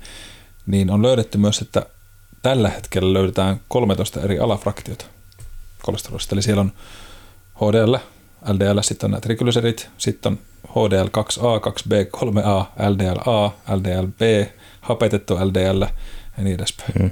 niin 0.67 0.91
on 0.91 1.03
löydetty 1.03 1.39
myös, 1.39 1.61
että 1.61 1.87
tällä 2.43 2.69
hetkellä 2.69 3.13
löydetään 3.13 3.61
13 3.69 4.21
eri 4.21 4.39
alafraktiota 4.39 5.05
kolesterolista. 5.83 6.35
Eli 6.35 6.43
siellä 6.43 6.61
on 6.61 6.73
HDL, 7.57 7.97
LDL, 8.53 8.79
sitten 8.83 9.07
on 9.07 9.11
nämä 9.11 9.21
triglycerit, 9.21 9.89
sitten 9.99 10.33
on 10.33 10.39
HDL 10.71 11.07
2A, 11.07 11.61
2B, 11.61 11.93
3A, 12.17 12.89
LDLA, 12.89 13.55
LDLB, 13.75 14.47
hapetettu 14.81 15.35
LDL 15.35 15.85
ja 16.39 16.45
niin 16.45 16.55
edespäin. 16.55 16.93
Mm. 17.01 17.11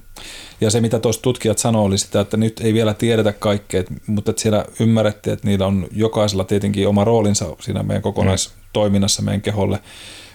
Ja 0.61 0.70
se, 0.70 0.81
mitä 0.81 0.99
tuossa 0.99 1.23
tutkijat 1.23 1.59
sanoivat, 1.59 1.87
oli 1.87 1.99
sitä, 1.99 2.20
että 2.20 2.37
nyt 2.37 2.61
ei 2.61 2.75
vielä 2.75 2.94
tiedetä 2.94 3.33
kaikkea, 3.33 3.83
mutta 4.07 4.31
että 4.31 4.42
siellä 4.42 4.64
ymmärrettiin, 4.81 5.35
että 5.35 5.47
niillä 5.47 5.66
on 5.66 5.87
jokaisella 5.92 6.44
tietenkin 6.44 6.88
oma 6.88 7.05
roolinsa 7.05 7.57
siinä 7.61 7.83
meidän 7.83 8.03
kokonaistoiminnassa 8.03 9.23
meidän 9.23 9.42
keholle. 9.42 9.81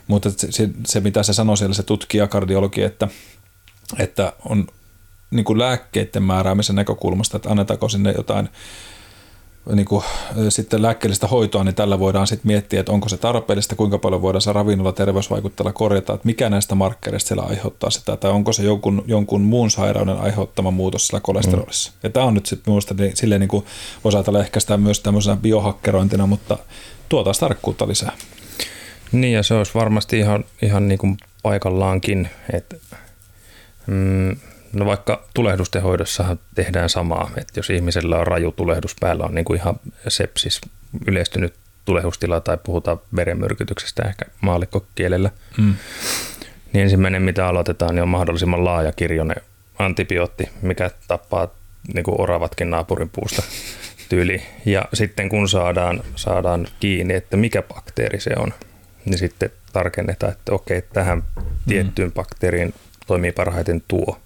Mutta 0.07 0.29
se, 0.29 0.69
se, 0.87 0.99
mitä 0.99 1.23
se 1.23 1.33
sanoi 1.33 1.57
siellä 1.57 1.73
se 1.73 1.83
tutkija, 1.83 2.27
kardiologi, 2.27 2.81
että, 2.81 3.07
että 3.99 4.33
on 4.45 4.67
niin 5.31 5.45
kuin 5.45 5.59
lääkkeiden 5.59 6.23
määräämisen 6.23 6.75
näkökulmasta, 6.75 7.37
että 7.37 7.49
annetaanko 7.49 7.89
sinne 7.89 8.13
jotain 8.17 8.49
niin 9.75 9.85
kuin, 9.85 10.03
sitten 10.49 10.81
lääkkeellistä 10.81 11.27
hoitoa, 11.27 11.63
niin 11.63 11.75
tällä 11.75 11.99
voidaan 11.99 12.27
sitten 12.27 12.47
miettiä, 12.47 12.79
että 12.79 12.91
onko 12.91 13.09
se 13.09 13.17
tarpeellista, 13.17 13.75
kuinka 13.75 13.97
paljon 13.97 14.21
voidaan 14.21 14.41
se 14.41 14.53
ravinnolla 14.53 14.91
terveysvaikuttajalla 14.91 15.73
korjata, 15.73 16.13
että 16.13 16.25
mikä 16.25 16.49
näistä 16.49 16.75
markkereista 16.75 17.27
siellä 17.27 17.43
aiheuttaa 17.43 17.89
sitä, 17.89 18.17
tai 18.17 18.31
onko 18.31 18.53
se 18.53 18.63
jonkun, 18.63 19.03
jonkun 19.07 19.41
muun 19.41 19.71
sairauden 19.71 20.17
aiheuttama 20.17 20.71
muutos 20.71 21.07
sillä 21.07 21.19
kolesterolissa. 21.19 21.91
Mm. 21.91 21.97
Ja 22.03 22.09
tämä 22.09 22.25
on 22.25 22.33
nyt 22.33 22.45
sitten 22.45 22.71
minusta 22.71 22.93
niin, 22.93 23.17
silleen 23.17 23.41
niin 23.41 23.49
kuin 23.49 23.65
voisi 24.03 24.17
ajatella 24.17 24.39
ehkä 24.39 24.59
sitä 24.59 24.77
myös 24.77 24.99
tämmöisenä 24.99 25.37
biohakkerointina, 25.37 26.27
mutta 26.27 26.57
tuo 27.09 27.23
taas 27.23 27.39
tarkkuutta 27.39 27.87
lisää. 27.87 28.11
Niin 29.11 29.33
ja 29.33 29.43
se 29.43 29.53
olisi 29.53 29.73
varmasti 29.73 30.19
ihan, 30.19 30.45
ihan 30.61 30.87
niin 30.87 30.97
kuin 30.97 31.17
paikallaankin, 31.43 32.29
että 32.53 32.75
mm, 33.87 34.35
No 34.73 34.85
vaikka 34.85 35.23
tulehdusten 35.33 35.81
hoidossahan 35.81 36.39
tehdään 36.55 36.89
samaa, 36.89 37.31
että 37.37 37.59
jos 37.59 37.69
ihmisellä 37.69 38.17
on 38.17 38.27
raju 38.27 38.51
tulehdus 38.51 38.95
päällä, 38.99 39.23
on 39.23 39.35
niin 39.35 39.45
kuin 39.45 39.59
ihan 39.59 39.79
sepsis, 40.07 40.61
yleistynyt 41.07 41.53
tulehdustila 41.85 42.39
tai 42.39 42.57
puhutaan 42.63 42.99
verenmyrkytyksestä 43.15 44.03
ehkä 44.03 44.25
maallikkokielellä, 44.41 45.31
mm. 45.57 45.73
niin 46.73 46.83
ensimmäinen 46.83 47.21
mitä 47.21 47.47
aloitetaan 47.47 47.95
niin 47.95 48.03
on 48.03 48.09
mahdollisimman 48.09 48.65
laaja 48.65 48.91
kirjonen 48.91 49.41
antibiootti, 49.79 50.49
mikä 50.61 50.91
tappaa 51.07 51.47
niin 51.93 52.03
kuin 52.03 52.21
oravatkin 52.21 52.69
naapurin 52.69 53.09
puusta 53.09 53.43
tyyli. 54.09 54.41
Ja 54.65 54.85
sitten 54.93 55.29
kun 55.29 55.49
saadaan, 55.49 56.03
saadaan 56.15 56.67
kiinni, 56.79 57.13
että 57.13 57.37
mikä 57.37 57.61
bakteeri 57.61 58.19
se 58.19 58.31
on, 58.37 58.53
niin 59.05 59.17
sitten 59.17 59.51
tarkennetaan, 59.73 60.31
että 60.31 60.53
okei, 60.53 60.81
tähän 60.81 61.23
tiettyyn 61.67 62.11
bakteeriin 62.11 62.73
toimii 63.07 63.31
parhaiten 63.31 63.83
tuo 63.87 64.19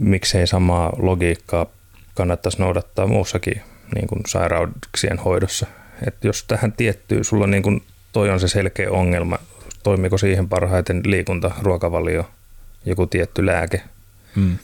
miksei 0.00 0.46
samaa 0.46 0.92
logiikkaa 0.98 1.66
kannattaisi 2.14 2.58
noudattaa 2.58 3.06
muussakin 3.06 3.62
niin 3.94 4.06
kuin 4.06 4.22
sairauksien 4.26 5.18
hoidossa. 5.18 5.66
Et 6.06 6.24
jos 6.24 6.44
tähän 6.44 6.72
tiettyy, 6.72 7.24
sulla 7.24 7.46
niin 7.46 7.62
kuin 7.62 7.82
toi 8.12 8.30
on 8.30 8.40
se 8.40 8.48
selkeä 8.48 8.90
ongelma, 8.90 9.38
toimiko 9.82 10.18
siihen 10.18 10.48
parhaiten 10.48 11.02
liikunta, 11.04 11.50
ruokavalio, 11.62 12.30
joku 12.86 13.06
tietty 13.06 13.46
lääke, 13.46 13.82
mm. 14.36 14.58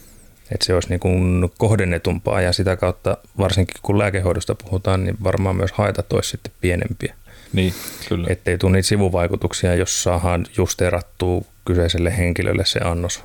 että 0.52 0.66
se 0.66 0.74
olisi 0.74 0.88
niin 0.88 1.00
kuin 1.00 1.50
kohdennetumpaa 1.58 2.40
ja 2.40 2.52
sitä 2.52 2.76
kautta 2.76 3.16
varsinkin 3.38 3.76
kun 3.82 3.98
lääkehoidosta 3.98 4.54
puhutaan, 4.54 5.04
niin 5.04 5.16
varmaan 5.24 5.56
myös 5.56 5.72
haitat 5.72 6.12
olisi 6.12 6.30
sitten 6.30 6.52
pienempiä. 6.60 7.14
Niin, 7.52 7.74
kyllä. 8.08 8.26
Ettei 8.30 8.58
tule 8.58 8.72
niitä 8.72 8.88
sivuvaikutuksia, 8.88 9.74
jos 9.74 10.02
saadaan 10.02 10.46
justeerattua 10.56 11.42
kyseiselle 11.64 12.16
henkilölle 12.18 12.64
se 12.64 12.80
annos 12.84 13.24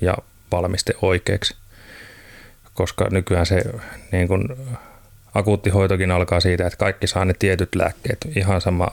ja 0.00 0.16
valmiste 0.52 0.92
oikeaksi. 1.02 1.56
Koska 2.74 3.08
nykyään 3.10 3.46
se 3.46 3.62
niin 4.12 4.28
kun, 4.28 4.56
akuuttihoitokin 5.34 6.10
alkaa 6.10 6.40
siitä, 6.40 6.66
että 6.66 6.76
kaikki 6.76 7.06
saa 7.06 7.24
ne 7.24 7.34
tietyt 7.38 7.74
lääkkeet. 7.74 8.18
Ihan 8.36 8.60
sama 8.60 8.88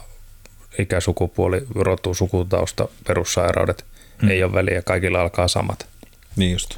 ikä, 0.78 1.00
sukupuoli, 1.00 1.66
rotu, 1.74 2.14
sukutausta, 2.14 2.88
perussairaudet. 3.06 3.84
Hmm. 4.22 4.30
Ei 4.30 4.44
ole 4.44 4.52
väliä, 4.52 4.82
kaikilla 4.82 5.20
alkaa 5.20 5.48
samat. 5.48 5.86
Niin 6.36 6.52
just. 6.52 6.76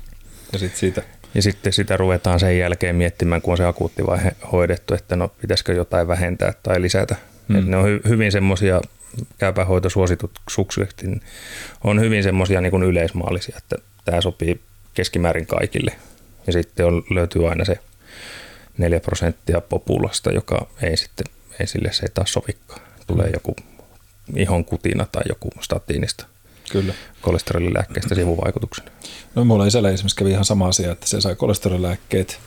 Ja 0.53 0.59
sitten 0.59 0.80
siitä 0.80 1.03
ja 1.35 1.43
sitten 1.43 1.72
sitä 1.72 1.97
ruvetaan 1.97 2.41
sen 2.41 2.59
jälkeen 2.59 2.97
miettimään, 2.97 3.43
kun 3.43 3.53
on 3.53 3.57
se 3.57 3.64
akuuttivaihe 3.64 4.33
hoidettu, 4.53 4.95
että 4.95 5.16
no 5.16 5.28
pitäisikö 5.28 5.72
jotain 5.72 6.09
vähentää 6.09 6.53
tai 6.62 6.83
lisätä. 6.83 7.16
Mm. 7.49 7.70
ne 7.70 7.76
on 7.76 7.85
hy- 7.85 8.09
hyvin 8.09 8.33
semmoisia 8.33 8.80
käypähoitosuositukset 9.39 11.05
on 11.85 12.01
hyvin 12.01 12.22
semmoisia 12.22 12.61
niin 12.61 12.83
yleismaallisia, 12.83 13.57
että 13.59 13.76
tämä 14.05 14.20
sopii 14.20 14.61
keskimäärin 14.95 15.47
kaikille. 15.47 15.97
Ja 16.47 16.53
sitten 16.53 16.86
on, 16.86 17.03
löytyy 17.11 17.49
aina 17.49 17.64
se 17.64 17.78
4 18.78 19.01
prosenttia 19.01 19.61
populasta, 19.61 20.32
joka 20.32 20.66
ei 20.82 20.97
sitten, 20.97 21.26
ei 21.61 21.66
sille 21.66 21.93
se 21.93 22.03
ei 22.03 22.11
taas 22.14 22.32
sovikaan. 22.32 22.80
Tulee 23.07 23.30
joku 23.32 23.57
ihon 24.36 24.64
kutina 24.64 25.07
tai 25.12 25.22
joku 25.28 25.49
statiinista 25.61 26.26
Kyllä. 26.70 26.95
kolesterolilääkkeestä 27.20 28.14
sivuvaikutuksena. 28.14 28.90
No 29.34 29.45
mulla 29.45 29.66
isällä 29.66 29.90
esimerkiksi 29.90 30.16
kävi 30.16 30.30
ihan 30.30 30.45
sama 30.45 30.68
asia, 30.68 30.93
että 30.93 31.07
se 31.07 31.20
sai 31.20 31.36
kolesterolilääkkeet 31.36 32.40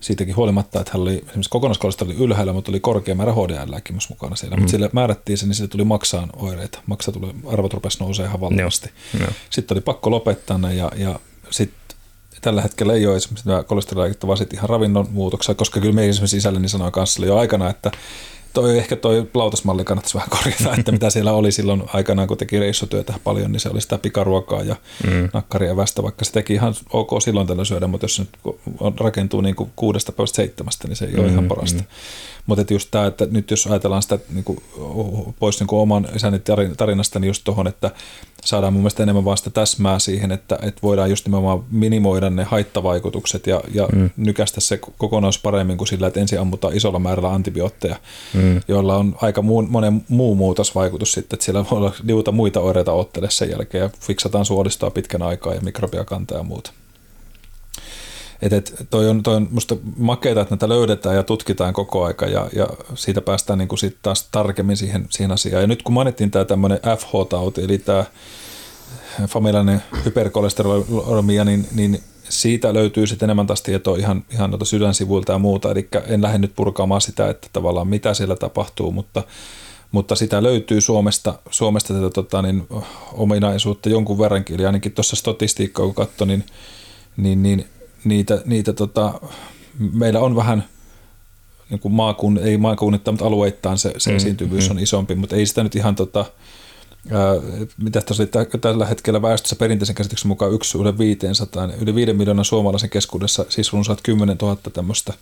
siitäkin 0.00 0.36
huolimatta, 0.36 0.80
että 0.80 0.92
hän 0.94 1.02
oli 1.02 1.14
esimerkiksi 1.14 1.50
kokonaiskolesteroli 1.50 2.16
ylhäällä, 2.16 2.52
mutta 2.52 2.70
oli 2.70 2.80
korkea 2.80 3.14
määrä 3.14 3.32
HDL-lääkin 3.32 3.94
myös 3.94 4.08
mukana 4.08 4.36
siellä. 4.36 4.56
Mm. 4.56 4.60
Mutta 4.60 4.70
sille 4.70 4.90
määrättiin 4.92 5.38
se, 5.38 5.46
niin 5.46 5.54
sille 5.54 5.68
tuli 5.68 5.84
maksaan 5.84 6.30
oireita. 6.36 6.78
Maksa 6.86 7.12
tuli, 7.12 7.34
arvot 7.46 7.74
rupesi 7.74 8.00
nousee 8.00 8.26
ihan 8.26 8.40
valtavasti. 8.40 8.90
Joo. 9.20 9.28
Sitten 9.50 9.74
oli 9.74 9.80
pakko 9.80 10.10
lopettaa 10.10 10.58
ne 10.58 10.74
ja, 10.74 10.92
ja 10.96 11.20
sitten 11.54 11.98
tällä 12.40 12.62
hetkellä 12.62 12.94
ei 12.94 13.06
ole 13.06 13.16
esimerkiksi 13.16 13.48
kolesterolilääkettä, 13.66 14.26
vaan 14.26 14.38
sitten 14.38 14.58
ihan 14.58 14.70
ravinnon 14.70 15.08
muutoksia, 15.10 15.54
koska 15.54 15.80
kyllä 15.80 15.94
me 15.94 16.08
esimerkiksi 16.08 16.36
isälleni 16.36 16.68
sanoi 16.68 16.90
kanssa 16.90 17.26
jo 17.26 17.36
aikana, 17.36 17.70
että 17.70 17.90
toi, 18.52 18.78
ehkä 18.78 18.96
toi 18.96 19.30
lautasmalli 19.34 19.84
kannattaisi 19.84 20.14
vähän 20.14 20.30
korjata, 20.30 20.76
että 20.78 20.92
mitä 20.92 21.10
siellä 21.10 21.32
oli 21.32 21.52
silloin 21.52 21.82
aikanaan, 21.92 22.28
kun 22.28 22.36
teki 22.36 22.60
reissutyötä 22.60 23.14
paljon, 23.24 23.52
niin 23.52 23.60
se 23.60 23.68
oli 23.68 23.80
sitä 23.80 23.98
pikaruokaa 23.98 24.62
ja 24.62 24.76
mm. 25.06 25.28
nakkaria 25.32 25.76
västä, 25.76 26.02
vaikka 26.02 26.24
se 26.24 26.32
teki 26.32 26.52
ihan 26.54 26.74
ok 26.92 27.10
silloin 27.22 27.46
tällä 27.46 27.64
syödä, 27.64 27.86
mutta 27.86 28.04
jos 28.04 28.16
se 28.16 28.22
nyt 28.22 29.00
rakentuu 29.00 29.40
niin 29.40 29.54
kuin 29.54 29.72
kuudesta 29.76 30.12
päivästä 30.12 30.36
seitsemästä, 30.36 30.88
niin 30.88 30.96
se 30.96 31.04
ei 31.04 31.12
mm, 31.12 31.20
ole 31.20 31.28
ihan 31.28 31.48
parasta. 31.48 31.80
Mm. 31.80 31.86
Mutta 32.46 32.72
just 32.72 32.88
tämä, 32.90 33.06
että 33.06 33.26
nyt 33.30 33.50
jos 33.50 33.66
ajatellaan 33.66 34.02
sitä 34.02 34.18
niin 34.34 34.44
kuin, 34.44 34.58
pois 35.38 35.60
niin 35.60 35.66
kuin 35.66 35.80
oman 35.80 36.08
isäni 36.16 36.40
tarinasta, 36.76 37.18
niin 37.18 37.26
just 37.26 37.44
tuohon, 37.44 37.66
että 37.66 37.90
saadaan 38.44 38.72
mun 38.72 38.82
mielestä 38.82 39.02
enemmän 39.02 39.24
vasta 39.24 39.50
täsmää 39.50 39.98
siihen, 39.98 40.32
että, 40.32 40.58
että 40.62 40.80
voidaan 40.82 41.10
just 41.10 41.26
nimenomaan 41.26 41.64
minimoida 41.70 42.30
ne 42.30 42.44
haittavaikutukset 42.44 43.46
ja, 43.46 43.60
ja 43.74 43.88
mm. 43.92 44.10
nykästä 44.16 44.60
se 44.60 44.80
kokonaisuus 44.98 45.42
paremmin 45.42 45.76
kuin 45.76 45.88
sillä, 45.88 46.06
että 46.06 46.20
ensin 46.20 46.40
ammutaan 46.40 46.76
isolla 46.76 46.98
määrällä 46.98 47.30
antibiootteja, 47.30 47.96
mm. 48.34 48.60
joilla 48.68 48.96
on 48.96 49.16
aika 49.20 49.42
muu, 49.42 49.62
monen 49.62 50.04
muu 50.08 50.34
muutosvaikutus 50.34 51.12
sitten, 51.12 51.36
että 51.36 51.44
siellä 51.44 51.64
voi 51.70 51.78
olla 51.78 51.92
liuta 52.02 52.32
muita 52.32 52.60
oireita 52.60 52.92
ottele 52.92 53.30
sen 53.30 53.50
jälkeen 53.50 53.82
ja 53.82 53.90
fiksataan 54.00 54.44
suolistoa 54.44 54.90
pitkän 54.90 55.22
aikaa 55.22 55.54
ja 55.54 55.60
mikrobiakantaa 55.60 56.38
ja 56.38 56.44
muuta. 56.44 56.72
Et, 58.44 58.52
et 58.52 58.86
toi, 58.90 59.08
on, 59.08 59.22
toi 59.22 59.34
on 59.34 59.48
musta 59.50 59.76
makeita, 59.96 60.40
että 60.40 60.54
näitä 60.54 60.68
löydetään 60.68 61.16
ja 61.16 61.22
tutkitaan 61.22 61.74
koko 61.74 62.04
aika 62.04 62.26
ja, 62.26 62.48
ja 62.56 62.68
siitä 62.94 63.20
päästään 63.20 63.58
niin 63.58 63.68
kuin 63.68 63.78
sit 63.78 63.96
taas 64.02 64.28
tarkemmin 64.32 64.76
siihen, 64.76 65.06
siihen 65.10 65.32
asiaan. 65.32 65.62
Ja 65.62 65.66
nyt 65.66 65.82
kun 65.82 65.94
mainittiin 65.94 66.30
tämä 66.30 66.44
tämmöinen 66.44 66.78
FH-tauti, 66.98 67.64
eli 67.64 67.78
tämä 67.78 68.04
familiainen 69.28 69.82
hyperkolesterolemia, 70.04 71.44
niin, 71.44 71.66
niin 71.74 72.00
siitä 72.28 72.74
löytyy 72.74 73.06
sitten 73.06 73.26
enemmän 73.26 73.46
taas 73.46 73.62
tietoa 73.62 73.96
ihan, 73.96 74.24
ihan 74.30 74.50
noita 74.50 74.64
sydänsivuilta 74.64 75.32
ja 75.32 75.38
muuta, 75.38 75.70
eli 75.70 75.88
en 76.06 76.22
lähde 76.22 76.38
nyt 76.38 76.52
purkaamaan 76.56 77.00
sitä, 77.00 77.30
että 77.30 77.48
tavallaan 77.52 77.88
mitä 77.88 78.14
siellä 78.14 78.36
tapahtuu, 78.36 78.92
mutta, 78.92 79.22
mutta 79.92 80.14
sitä 80.14 80.42
löytyy 80.42 80.80
Suomesta, 80.80 81.34
Suomesta 81.50 81.94
tätä 81.94 82.10
tota, 82.10 82.42
niin, 82.42 82.66
ominaisuutta 83.12 83.88
jonkun 83.88 84.18
verrankin, 84.18 84.54
eli 84.54 84.66
ainakin 84.66 84.92
tuossa 84.92 85.16
statistiikkaa 85.16 85.84
kun 85.84 85.94
katsoin, 85.94 86.28
niin, 86.28 86.44
niin, 87.16 87.42
niin 87.42 87.66
niitä, 88.04 88.42
niitä 88.44 88.72
tota, 88.72 89.20
meillä 89.92 90.20
on 90.20 90.36
vähän 90.36 90.64
niin 91.70 91.80
kuin 91.80 91.92
maakun, 91.92 92.38
ei 92.38 92.56
maakunnittain, 92.56 93.12
mutta 93.12 93.26
alueittain 93.26 93.78
se, 93.78 93.92
se 93.98 94.10
mm, 94.10 94.16
esiintyvyys 94.16 94.68
mm. 94.68 94.76
on 94.76 94.82
isompi, 94.82 95.14
mutta 95.14 95.36
ei 95.36 95.46
sitä 95.46 95.62
nyt 95.62 95.76
ihan 95.76 95.94
tota, 95.94 96.24
ää, 97.10 97.34
mitä 97.82 98.00
tässä 98.00 98.22
oli 98.22 98.58
tällä 98.60 98.86
hetkellä 98.86 99.22
väestössä 99.22 99.56
perinteisen 99.56 99.94
käsityksen 99.94 100.28
mukaan 100.28 100.52
yksi 100.52 100.78
yli 100.78 100.98
500, 100.98 101.68
yli 101.80 101.94
5 101.94 102.12
miljoonan 102.12 102.44
suomalaisen 102.44 102.90
keskuudessa, 102.90 103.44
siis 103.48 103.72
runsaat 103.72 104.00
10 104.02 104.36
000 104.42 104.56
tämmöistä 104.72 105.14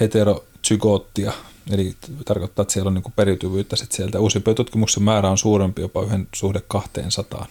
heterozygoottia, 0.00 1.32
eli 1.70 1.96
tarkoittaa, 2.24 2.62
että 2.62 2.72
siellä 2.72 2.88
on 2.88 2.94
niin 2.94 3.12
periytyvyyttä 3.16 3.76
sit 3.76 3.92
sieltä. 3.92 4.20
Uusimpien 4.20 4.54
tutkimuksen 4.54 5.02
määrä 5.02 5.30
on 5.30 5.38
suurempi 5.38 5.82
jopa 5.82 6.02
yhden 6.02 6.28
suhde 6.34 6.60
200. 6.68 7.46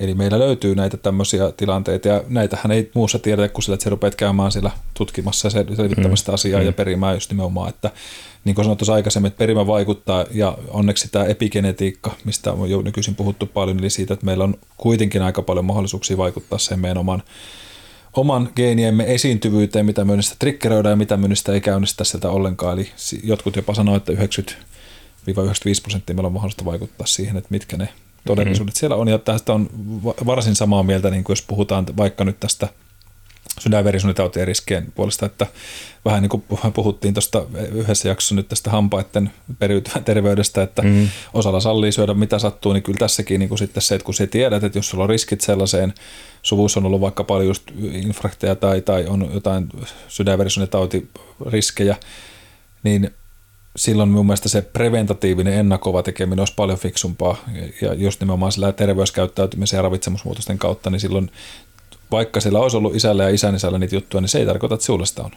Eli 0.00 0.14
meillä 0.14 0.38
löytyy 0.38 0.74
näitä 0.74 0.96
tämmöisiä 0.96 1.52
tilanteita, 1.56 2.08
ja 2.08 2.22
näitähän 2.28 2.70
ei 2.70 2.90
muussa 2.94 3.18
tiedetä 3.18 3.48
kuin 3.48 3.62
sillä, 3.62 3.74
että 3.74 3.84
sä 3.84 3.90
rupeat 3.90 4.14
käymään 4.14 4.52
siellä 4.52 4.70
tutkimassa 4.94 5.46
ja 5.46 5.50
selvittämästä 5.76 6.32
mm, 6.32 6.34
asiaa 6.34 6.60
mm. 6.60 6.66
ja 6.66 6.72
perimään 6.72 7.16
just 7.16 7.30
nimenomaan, 7.30 7.68
että 7.68 7.90
niin 8.44 8.54
kuin 8.54 8.64
sanottu 8.64 8.92
aikaisemmin, 8.92 9.26
että 9.26 9.38
perimä 9.38 9.66
vaikuttaa, 9.66 10.24
ja 10.30 10.58
onneksi 10.68 11.08
tämä 11.12 11.24
epigenetiikka, 11.24 12.14
mistä 12.24 12.52
on 12.52 12.70
jo 12.70 12.82
nykyisin 12.82 13.14
puhuttu 13.14 13.46
paljon, 13.46 13.78
eli 13.78 13.90
siitä, 13.90 14.14
että 14.14 14.26
meillä 14.26 14.44
on 14.44 14.54
kuitenkin 14.76 15.22
aika 15.22 15.42
paljon 15.42 15.64
mahdollisuuksia 15.64 16.16
vaikuttaa 16.16 16.58
sen 16.58 16.80
meidän 16.80 16.98
oman, 16.98 17.22
oman 18.12 18.50
geeniemme 18.56 19.14
esiintyvyyteen, 19.14 19.86
mitä 19.86 20.04
myynnistä 20.04 20.36
triggeröidään 20.38 20.92
ja 20.92 20.96
mitä 20.96 21.16
myynnistä 21.16 21.52
ei 21.52 21.60
käynnistä 21.60 22.04
sieltä 22.04 22.30
ollenkaan. 22.30 22.78
Eli 22.78 22.90
jotkut 23.22 23.56
jopa 23.56 23.74
sanoivat, 23.74 24.08
että 24.08 24.24
90-95 24.24 25.82
prosenttia 25.82 26.16
meillä 26.16 26.26
on 26.26 26.32
mahdollista 26.32 26.64
vaikuttaa 26.64 27.06
siihen, 27.06 27.36
että 27.36 27.48
mitkä 27.50 27.76
ne 27.76 27.88
todellisuudet 28.26 28.72
mm-hmm. 28.72 28.78
siellä 28.78 28.96
on. 28.96 29.08
Ja 29.08 29.18
tästä 29.18 29.52
on 29.52 29.70
varsin 30.26 30.54
samaa 30.54 30.82
mieltä, 30.82 31.10
niin 31.10 31.24
kuin 31.24 31.34
jos 31.34 31.42
puhutaan 31.42 31.86
vaikka 31.96 32.24
nyt 32.24 32.40
tästä 32.40 32.68
sydänverisuonitautien 33.60 34.46
riskien 34.46 34.92
puolesta, 34.94 35.26
että 35.26 35.46
vähän 36.04 36.22
niin 36.22 36.30
kuin 36.30 36.44
puhuttiin 36.74 37.14
tuosta 37.14 37.46
yhdessä 37.72 38.08
jaksossa 38.08 38.34
nyt 38.34 38.48
tästä 38.48 38.70
hampaiden 38.70 39.30
periytyvän 39.58 40.04
terveydestä, 40.04 40.62
että 40.62 40.82
mm. 40.82 41.08
osalla 41.34 41.60
sallii 41.60 41.92
syödä 41.92 42.14
mitä 42.14 42.38
sattuu, 42.38 42.72
niin 42.72 42.82
kyllä 42.82 42.98
tässäkin 42.98 43.38
niin 43.38 43.48
kuin 43.48 43.58
sitten 43.58 43.82
se, 43.82 43.94
että 43.94 44.04
kun 44.04 44.14
sä 44.14 44.26
tiedät, 44.26 44.64
että 44.64 44.78
jos 44.78 44.88
sulla 44.88 45.04
on 45.04 45.10
riskit 45.10 45.40
sellaiseen, 45.40 45.94
suvussa 46.42 46.80
on 46.80 46.86
ollut 46.86 47.00
vaikka 47.00 47.24
paljon 47.24 47.46
just 47.46 47.70
infrakteja 47.92 48.54
tai, 48.54 48.80
tai 48.80 49.06
on 49.06 49.30
jotain 49.34 49.68
sydänverisuonitautiriskejä, 50.08 51.96
niin 52.82 53.10
silloin 53.76 54.08
mun 54.08 54.26
mielestä 54.26 54.48
se 54.48 54.62
preventatiivinen 54.62 55.54
ennakova 55.54 56.02
tekeminen 56.02 56.38
olisi 56.38 56.54
paljon 56.56 56.78
fiksumpaa 56.78 57.36
ja 57.82 57.94
just 57.94 58.20
nimenomaan 58.20 58.52
sillä 58.52 58.72
terveyskäyttäytymisen 58.72 59.78
ja 59.78 59.82
ravitsemusmuutosten 59.82 60.58
kautta, 60.58 60.90
niin 60.90 61.00
silloin 61.00 61.30
vaikka 62.10 62.40
sillä 62.40 62.58
olisi 62.58 62.76
ollut 62.76 62.94
isällä 62.94 63.22
ja 63.22 63.28
isän 63.28 63.54
isällä 63.54 63.78
niitä 63.78 63.96
juttuja, 63.96 64.20
niin 64.20 64.28
se 64.28 64.38
ei 64.38 64.46
tarkoita, 64.46 64.74
että 64.74 64.86
sulla 64.86 65.06
sitä 65.06 65.22
on. 65.22 65.30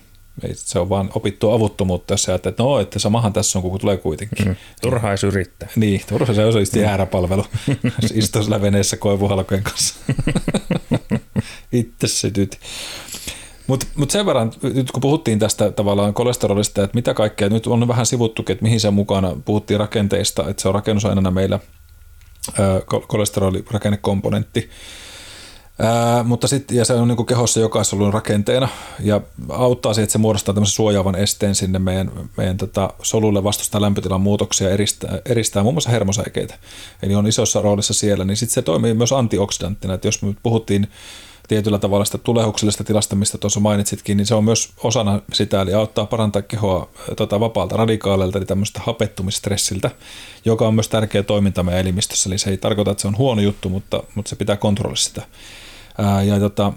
Ei, 0.43 0.51
se 0.55 0.79
on 0.79 0.89
vaan 0.89 1.09
opittua 1.15 1.55
avuttomuutta, 1.55 2.13
jos 2.13 2.23
sä 2.23 2.31
ajattelet, 2.31 2.53
että 2.53 2.63
no, 2.63 2.79
että 2.79 2.99
samahan 2.99 3.33
tässä 3.33 3.59
on, 3.59 3.63
kun 3.63 3.79
tulee 3.79 3.97
kuitenkin. 3.97 4.47
Mm. 4.47 4.55
Turha 4.81 5.11
ei 5.11 5.17
yrittää. 5.27 5.69
Niin, 5.75 6.01
turha 6.09 6.33
se 6.33 6.45
on 6.45 6.59
just 6.59 6.75
jääräpalvelu, 6.75 7.45
jos 8.01 8.11
istuisi 8.11 8.49
läveneessä 8.49 8.97
koivuhalkojen 8.97 9.63
kanssa. 9.63 9.95
Itse 11.71 12.07
sytyt. 12.07 12.59
Mutta 13.70 13.86
mut 13.95 14.11
sen 14.11 14.26
verran, 14.26 14.51
nyt 14.61 14.91
kun 14.91 15.01
puhuttiin 15.01 15.39
tästä 15.39 15.72
tavallaan 15.72 16.13
kolesterolista, 16.13 16.84
että 16.84 16.95
mitä 16.95 17.13
kaikkea, 17.13 17.49
nyt 17.49 17.67
on 17.67 17.88
vähän 17.88 18.05
sivuttukin, 18.05 18.53
että 18.53 18.63
mihin 18.63 18.80
se 18.80 18.91
mukana, 18.91 19.36
puhuttiin 19.45 19.80
rakenteista, 19.80 20.49
että 20.49 20.61
se 20.61 20.67
on 20.67 20.74
rakennusaineena 20.74 21.32
meillä 21.32 21.59
kolesterolirakennekomponentti, 23.07 24.70
Ää, 25.82 26.24
mutta 26.24 26.47
sit, 26.47 26.72
ja 26.72 26.86
se 26.86 26.93
on 26.93 27.07
niin 27.07 27.26
kehossa 27.26 27.59
jokaisella 27.59 28.11
rakenteena 28.11 28.67
ja 28.99 29.22
auttaa 29.49 29.93
siihen, 29.93 30.03
että 30.03 30.11
se 30.11 30.17
muodostaa 30.17 30.53
tämmöisen 30.53 30.76
suojaavan 30.76 31.15
esteen 31.15 31.55
sinne 31.55 31.80
meidän, 31.80 32.11
meidän 32.38 32.57
tota, 32.57 32.93
solulle 33.01 33.43
vastustaa 33.43 33.82
lämpötilan 33.82 34.22
muutoksia, 34.22 34.70
eristää, 34.70 35.20
eristää 35.26 35.63
muun 35.63 35.76
muassa 35.76 35.89
hermosäikeitä. 35.89 36.55
Eli 37.03 37.15
on 37.15 37.28
isossa 37.28 37.61
roolissa 37.61 37.93
siellä, 37.93 38.26
niin 38.26 38.38
sitten 38.38 38.53
se 38.53 38.61
toimii 38.61 38.93
myös 38.93 39.11
antioksidanttina, 39.11 39.93
että 39.93 40.07
jos 40.07 40.22
me 40.22 40.36
puhuttiin 40.43 40.88
tietyllä 41.49 41.79
tavalla 41.79 42.05
sitä 42.05 42.17
tulehuksellisesta 42.17 42.83
tilasta, 42.83 43.15
mistä 43.15 43.37
tuossa 43.37 43.59
mainitsitkin, 43.59 44.17
niin 44.17 44.25
se 44.25 44.35
on 44.35 44.43
myös 44.43 44.69
osana 44.83 45.21
sitä, 45.33 45.61
eli 45.61 45.73
auttaa 45.73 46.05
parantaa 46.05 46.41
kehoa 46.41 46.89
tota, 47.17 47.39
vapaalta 47.39 47.77
radikaaleilta, 47.77 48.37
eli 48.37 48.45
tämmöistä 48.45 48.79
hapettumistressiltä, 48.83 49.91
joka 50.45 50.67
on 50.67 50.73
myös 50.73 50.87
tärkeä 50.87 51.23
toiminta 51.23 51.63
meidän 51.63 51.81
elimistössä, 51.81 52.29
eli 52.29 52.37
se 52.37 52.49
ei 52.49 52.57
tarkoita, 52.57 52.91
että 52.91 53.01
se 53.01 53.07
on 53.07 53.17
huono 53.17 53.41
juttu, 53.41 53.69
mutta, 53.69 54.03
mutta 54.15 54.29
se 54.29 54.35
pitää 54.35 54.57
kontrollissa 54.57 55.07
sitä. 55.07 55.21
Ää, 55.97 56.23
ja 56.23 56.39
tota, 56.39 56.73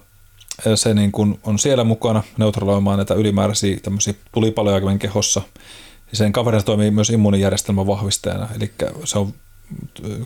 se 0.75 0.95
niin 0.95 1.13
kun 1.13 1.39
on 1.45 1.59
siellä 1.59 1.85
mukana 1.85 2.23
neutraloimaan 2.39 2.99
näitä 2.99 3.15
ylimääräisiä 3.15 3.77
tämmöisiä 3.83 4.15
tulipaloja 4.35 4.99
kehossa. 4.99 5.43
Ja 6.11 6.17
sen 6.17 6.33
kaverissa 6.33 6.67
toimii 6.67 6.91
myös 6.91 7.11
immuunijärjestelmän 7.11 7.87
vahvistajana, 7.87 8.49
eli 8.57 8.73
se 9.05 9.19
on 9.19 9.35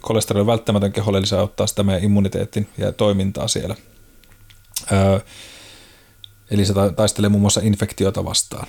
kolesteroli 0.00 0.46
välttämätön 0.46 0.92
keholle, 0.92 1.18
eli 1.18 1.26
se 1.26 1.36
auttaa 1.36 1.66
sitä 1.66 1.82
meidän 1.82 2.04
immuniteetin 2.04 2.68
ja 2.78 2.92
toimintaa 2.92 3.48
siellä. 3.48 3.74
Eli 6.50 6.64
se 6.64 6.74
taistelee 6.96 7.28
muun 7.28 7.40
muassa 7.40 7.60
infektiota 7.64 8.24
vastaan. 8.24 8.66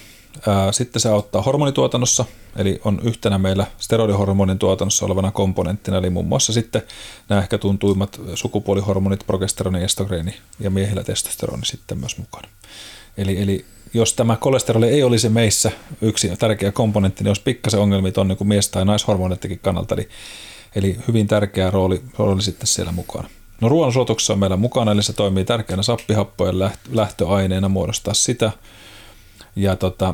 Sitten 0.72 1.00
se 1.00 1.10
auttaa 1.10 1.42
hormonituotannossa, 1.42 2.26
eli 2.56 2.82
on 2.84 3.02
yhtenä 3.04 3.38
meillä 3.38 3.68
steroidihormonin 3.78 4.60
tuotannossa 4.60 5.06
olevana 5.06 5.32
komponenttina, 5.32 5.98
eli 5.98 6.10
muun 6.10 6.28
muassa 6.28 6.54
sitten 6.54 6.82
nämä 7.30 7.42
ehkä 7.42 7.58
tuntuimmat 7.58 8.22
sukupuolihormonit, 8.36 9.28
progesteroni, 9.28 9.84
estrogeeni 9.84 10.36
ja 10.60 10.70
miehillä 10.70 11.04
testosteroni 11.04 11.66
sitten 11.66 11.98
myös 11.98 12.18
mukana. 12.18 12.48
Eli, 13.18 13.42
eli 13.42 13.66
jos 13.94 14.14
tämä 14.14 14.36
kolesteroli 14.36 14.88
ei 14.88 15.04
olisi 15.04 15.30
meissä 15.30 15.72
yksi 16.02 16.32
tärkeä 16.40 16.72
komponentti, 16.72 17.24
niin 17.24 17.30
olisi 17.30 17.42
pikkasen 17.42 17.80
ongelmia 17.80 18.12
on 18.18 18.28
niin 18.28 18.38
kuin 18.38 18.48
mies- 18.48 18.70
tai 18.70 18.86
naishormonittikin 18.86 19.60
kannalta, 19.60 19.96
eli, 19.96 20.10
eli 20.76 20.98
hyvin 21.08 21.28
tärkeä 21.28 21.72
rooli, 21.72 22.02
rooli 22.18 22.42
sitten 22.42 22.68
siellä 22.68 22.92
mukana. 22.92 23.30
No 23.62 23.70
ruoansuotuksessa 23.70 24.34
on 24.34 24.40
meillä 24.40 24.58
mukana, 24.58 24.92
eli 24.92 25.04
se 25.04 25.14
toimii 25.14 25.46
tärkeänä 25.46 25.84
sappihappojen 25.84 26.60
lähtöaineena 26.92 27.70
muodostaa 27.70 28.14
sitä. 28.14 28.52
Ja, 29.56 29.76
tota, 29.76 30.14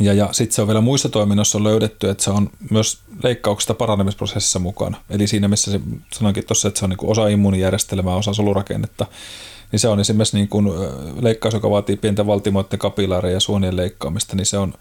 ja, 0.00 0.12
ja 0.12 0.28
sitten 0.32 0.54
se 0.54 0.62
on 0.62 0.68
vielä 0.68 0.80
muissa 0.80 1.08
toiminnoissa 1.08 1.64
löydetty, 1.64 2.10
että 2.10 2.24
se 2.24 2.30
on 2.30 2.50
myös 2.70 2.98
leikkauksesta 3.22 3.74
paranemisprosessissa 3.74 4.58
mukana. 4.58 4.96
Eli 5.10 5.26
siinä, 5.26 5.48
missä 5.48 5.70
se 5.70 5.80
sanoinkin 6.12 6.46
tuossa, 6.46 6.68
että 6.68 6.78
se 6.78 6.84
on 6.84 6.90
niin 6.90 6.98
osa 7.02 7.28
immuunijärjestelmää, 7.28 8.14
osa 8.14 8.34
solurakennetta, 8.34 9.06
niin 9.72 9.80
se 9.80 9.88
on 9.88 10.00
esimerkiksi 10.00 10.36
niin 10.36 10.48
kuin 10.48 10.68
leikkaus, 11.20 11.54
joka 11.54 11.70
vaatii 11.70 11.96
pienten 11.96 12.26
valtimoiden 12.26 12.78
kapilaareja 12.78 13.34
ja 13.34 13.40
suonien 13.40 13.76
leikkaamista, 13.76 14.36
niin 14.36 14.46
se 14.46 14.58
on 14.58 14.74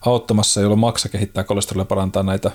auttamassa, 0.00 0.60
jolloin 0.60 0.80
maksa 0.80 1.08
kehittää 1.08 1.44
kolesterolia 1.44 1.84
parantaa 1.84 2.22
näitä 2.22 2.50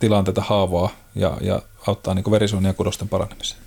tilanteita 0.00 0.42
haavaa 0.42 0.88
ja, 1.14 1.38
ja 1.40 1.62
auttaa 1.86 2.14
niin 2.14 2.30
verisuonien 2.30 2.70
ja 2.70 2.74
kudosten 2.74 3.08
paranemiseen. 3.08 3.60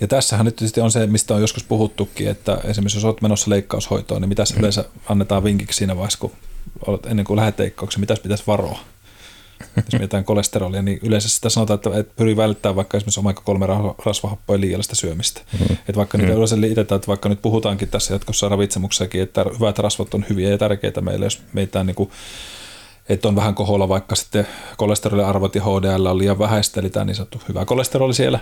Ja 0.00 0.08
tässähän 0.08 0.46
nyt 0.46 0.58
sitten 0.58 0.84
on 0.84 0.92
se, 0.92 1.06
mistä 1.06 1.34
on 1.34 1.40
joskus 1.40 1.64
puhuttukin, 1.64 2.28
että 2.28 2.58
esimerkiksi 2.64 2.96
jos 2.98 3.04
olet 3.04 3.22
menossa 3.22 3.50
leikkaushoitoon, 3.50 4.20
niin 4.20 4.28
mitä 4.28 4.44
mm. 4.52 4.58
yleensä 4.58 4.84
annetaan 5.08 5.44
vinkiksi 5.44 5.76
siinä 5.76 5.96
vaiheessa, 5.96 6.18
kun 6.18 6.32
olet, 6.86 7.06
ennen 7.06 7.24
kuin 7.24 7.36
lähdet 7.36 7.58
leikkaukseen, 7.58 8.00
mitä 8.00 8.16
pitäisi 8.22 8.44
varoa? 8.46 8.78
Jos 9.76 9.92
mietitään 9.92 10.24
kolesterolia, 10.24 10.82
niin 10.82 10.98
yleensä 11.02 11.28
sitä 11.28 11.48
sanotaan, 11.48 11.74
että, 11.74 11.98
että 11.98 12.12
pyri 12.16 12.36
välttämään 12.36 12.76
vaikka 12.76 12.96
esimerkiksi 12.96 13.20
omega 13.20 13.42
kolme 13.44 13.66
rasvahappoja 14.04 14.60
liiallista 14.60 14.94
syömistä. 14.94 15.40
Mm-hmm. 15.52 15.72
Että 15.74 15.96
vaikka 15.96 16.18
mm-hmm. 16.18 16.26
niitä 16.26 16.36
yleensä 16.36 16.60
liitetään, 16.60 16.96
että 16.96 17.08
vaikka 17.08 17.28
nyt 17.28 17.42
puhutaankin 17.42 17.88
tässä 17.88 18.14
jatkossa 18.14 18.48
ravitsemuksessakin, 18.48 19.22
että 19.22 19.44
hyvät 19.58 19.78
rasvat 19.78 20.14
on 20.14 20.24
hyviä 20.30 20.50
ja 20.50 20.58
tärkeitä 20.58 21.00
meille, 21.00 21.26
jos 21.26 21.42
meitä 21.52 21.84
niin 21.84 21.94
kuin 21.96 22.10
että 23.08 23.28
on 23.28 23.36
vähän 23.36 23.54
koholla 23.54 23.88
vaikka 23.88 24.14
sitten 24.14 24.46
kolesteroliarvot 24.76 25.54
ja 25.54 25.62
HDL 25.62 26.06
on 26.06 26.18
liian 26.18 26.38
vähäistä, 26.38 26.80
eli 26.80 26.90
tämä 26.90 27.04
niin 27.04 27.14
sanottu 27.14 27.42
hyvä 27.48 27.64
kolesteroli 27.64 28.14
siellä, 28.14 28.38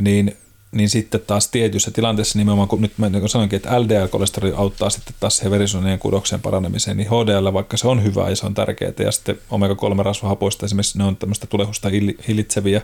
niin 0.00 0.36
niin 0.72 0.88
sitten 0.88 1.20
taas 1.26 1.48
tietyissä 1.48 1.90
tilanteissa 1.90 2.38
nimenomaan, 2.38 2.68
kun 2.68 2.80
nyt 2.80 2.98
mä 2.98 3.08
niin 3.08 3.28
sanoinkin, 3.28 3.56
että 3.56 3.80
LDL-kolesteroli 3.80 4.54
auttaa 4.56 4.90
sitten 4.90 5.14
taas 5.20 5.36
siihen 5.36 5.50
verisuonien 5.50 5.98
kudoksen 5.98 6.40
paranemiseen, 6.40 6.96
niin 6.96 7.08
HDL, 7.08 7.52
vaikka 7.52 7.76
se 7.76 7.88
on 7.88 8.04
hyvä 8.04 8.30
ja 8.30 8.36
se 8.36 8.46
on 8.46 8.54
tärkeää, 8.54 8.92
ja 8.98 9.12
sitten 9.12 9.38
omega-3-rasvahapoista 9.50 10.64
esimerkiksi 10.64 10.98
ne 10.98 11.04
on 11.04 11.16
tämmöistä 11.16 11.46
tulehusta 11.46 11.88
hillitseviä, 12.28 12.82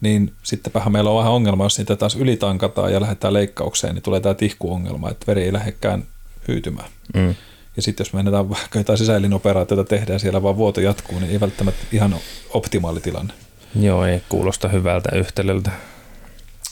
niin 0.00 0.32
sittenpähän 0.42 0.92
meillä 0.92 1.10
on 1.10 1.18
vähän 1.18 1.32
ongelma, 1.32 1.64
jos 1.64 1.78
niitä 1.78 1.96
taas 1.96 2.16
ylitankataan 2.16 2.92
ja 2.92 3.00
lähdetään 3.00 3.34
leikkaukseen, 3.34 3.94
niin 3.94 4.02
tulee 4.02 4.20
tämä 4.20 4.34
tihkuongelma, 4.34 5.10
että 5.10 5.26
veri 5.26 5.42
ei 5.42 5.52
lähdekään 5.52 6.04
hyytymään. 6.48 6.88
Mm. 7.14 7.34
Ja 7.76 7.82
sitten 7.82 8.04
jos 8.04 8.12
mennään 8.12 8.50
vaikka 8.50 8.78
jotain 8.78 8.98
sisäelinoperaatiota 8.98 9.84
tehdään 9.84 10.20
siellä 10.20 10.42
vaan 10.42 10.56
vuoto 10.56 10.80
jatkuu, 10.80 11.18
niin 11.18 11.30
ei 11.30 11.40
välttämättä 11.40 11.86
ihan 11.92 12.16
optimaali 12.50 13.00
tilanne. 13.00 13.34
Joo, 13.80 14.06
ei 14.06 14.22
kuulosta 14.28 14.68
hyvältä 14.68 15.08
yhtälöltä. 15.16 15.70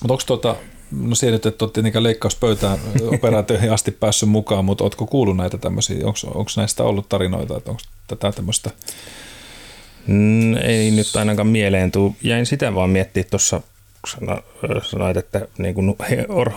Mutta 0.02 0.12
onko 0.12 0.22
tuota, 0.26 0.56
no 0.90 1.14
siellä 1.14 1.34
nyt, 1.34 1.46
että 1.46 1.66
tietenkään 1.72 2.02
leikkauspöytään 2.02 2.78
operaatioihin 3.14 3.72
asti 3.72 3.90
päässyt 3.90 4.28
mukaan, 4.28 4.64
mutta 4.64 4.84
oletko 4.84 5.06
kuullut 5.06 5.36
näitä 5.36 5.58
tämmöisiä, 5.58 6.06
onko 6.06 6.50
näistä 6.56 6.82
ollut 6.82 7.08
tarinoita, 7.08 7.56
että 7.56 7.70
onko 7.70 7.82
tätä 8.06 8.32
tämmöistä? 8.32 8.70
Mm, 10.06 10.56
ei 10.56 10.90
nyt 10.90 11.16
ainakaan 11.16 11.46
mieleen 11.46 11.92
tuu. 11.92 12.16
Jäin 12.22 12.46
sitä 12.46 12.74
vaan 12.74 12.90
miettiä 12.90 13.24
tuossa, 13.24 13.60
sanoit, 14.82 15.16
että 15.16 15.48
niin 15.58 15.74
kuin 15.74 15.96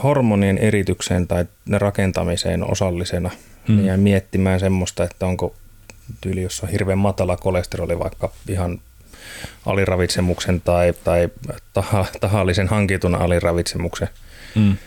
hormonien 0.04 0.58
eritykseen 0.58 1.28
tai 1.28 1.46
rakentamiseen 1.72 2.72
osallisena, 2.72 3.32
niin 3.68 3.86
jäin 3.86 4.00
miettimään 4.00 4.60
semmoista, 4.60 5.04
että 5.04 5.26
onko 5.26 5.56
tyyli, 6.22 6.42
jos 6.42 6.64
on 6.64 6.70
hirveän 6.70 6.98
matala 6.98 7.38
kolesteroli 7.38 8.00
vaikka 8.00 8.32
ihan 8.50 8.82
aliravitsemuksen 9.66 10.62
tai, 10.62 10.94
tai 11.04 11.30
taha, 11.74 12.06
tahallisen 12.20 12.68
hankitun 12.68 13.16
aliravitsemuksen 13.16 14.08
mm. 14.56 14.78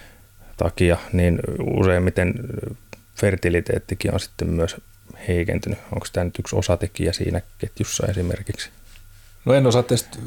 takia, 0.57 0.97
niin 1.13 1.39
useimmiten 1.61 2.35
fertiliteettikin 3.15 4.15
on 4.15 4.21
sitten 4.21 4.49
myös 4.49 4.77
heikentynyt. 5.29 5.79
Onko 5.93 6.07
tämä 6.13 6.25
nyt 6.25 6.39
yksi 6.39 6.57
osatekijä 6.57 7.13
siinä 7.13 7.41
ketjussa 7.59 8.07
esimerkiksi? 8.07 8.71
No 9.45 9.55
en 9.55 9.67
osaa 9.67 9.83
tästä 9.83 10.19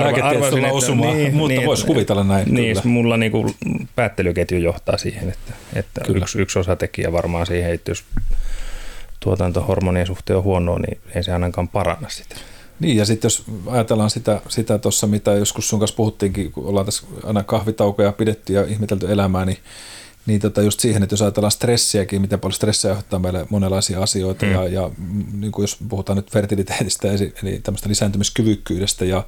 lääketieteestä 0.00 0.62
lausumaan, 0.62 1.16
niin, 1.16 1.34
mutta 1.34 1.54
niin, 1.54 1.66
voisi 1.66 1.86
kuvitella 1.86 2.24
näin. 2.24 2.54
Niin, 2.54 2.76
kyllä. 2.76 2.82
mulla 2.84 3.16
niinku 3.16 3.54
päättelyketju 3.96 4.58
johtaa 4.58 4.98
siihen, 4.98 5.28
että, 5.28 5.52
että 5.74 6.00
yksi, 6.08 6.42
yksi 6.42 6.58
osatekijä 6.58 7.12
varmaan 7.12 7.46
siihen, 7.46 7.72
että 7.72 7.90
jos 7.90 8.04
tuotantohormonien 9.20 10.06
suhteen 10.06 10.36
on 10.36 10.42
huonoa, 10.42 10.78
niin 10.78 10.98
ei 11.14 11.22
se 11.22 11.32
ainakaan 11.32 11.68
paranna 11.68 12.08
sitä. 12.08 12.36
Niin, 12.80 12.96
ja 12.96 13.04
sitten 13.04 13.26
jos 13.26 13.44
ajatellaan 13.66 14.10
sitä, 14.10 14.40
sitä 14.48 14.78
tuossa, 14.78 15.06
mitä 15.06 15.32
joskus 15.32 15.68
sun 15.68 15.78
kanssa 15.78 15.96
puhuttiinkin, 15.96 16.52
kun 16.52 16.66
ollaan 16.66 16.86
tässä 16.86 17.06
aina 17.24 17.42
kahvitaukoja 17.42 18.12
pidetty 18.12 18.52
ja 18.52 18.62
ihmetelty 18.62 19.12
elämää, 19.12 19.44
niin, 19.44 19.58
niin 20.26 20.40
tota 20.40 20.62
just 20.62 20.80
siihen, 20.80 21.02
että 21.02 21.12
jos 21.12 21.22
ajatellaan 21.22 21.50
stressiäkin, 21.50 22.20
miten 22.20 22.40
paljon 22.40 22.52
stressiä 22.52 22.90
aiheuttaa 22.90 23.18
meille 23.18 23.46
monenlaisia 23.50 24.02
asioita, 24.02 24.46
mm. 24.46 24.52
ja, 24.52 24.68
ja 24.68 24.90
niin 25.32 25.52
kuin 25.52 25.62
jos 25.62 25.76
puhutaan 25.88 26.16
nyt 26.16 26.30
fertiliteetistä, 26.30 27.08
eli 27.42 27.60
tämmöistä 27.62 27.88
lisääntymiskyvykkyydestä 27.88 29.04
ja 29.04 29.26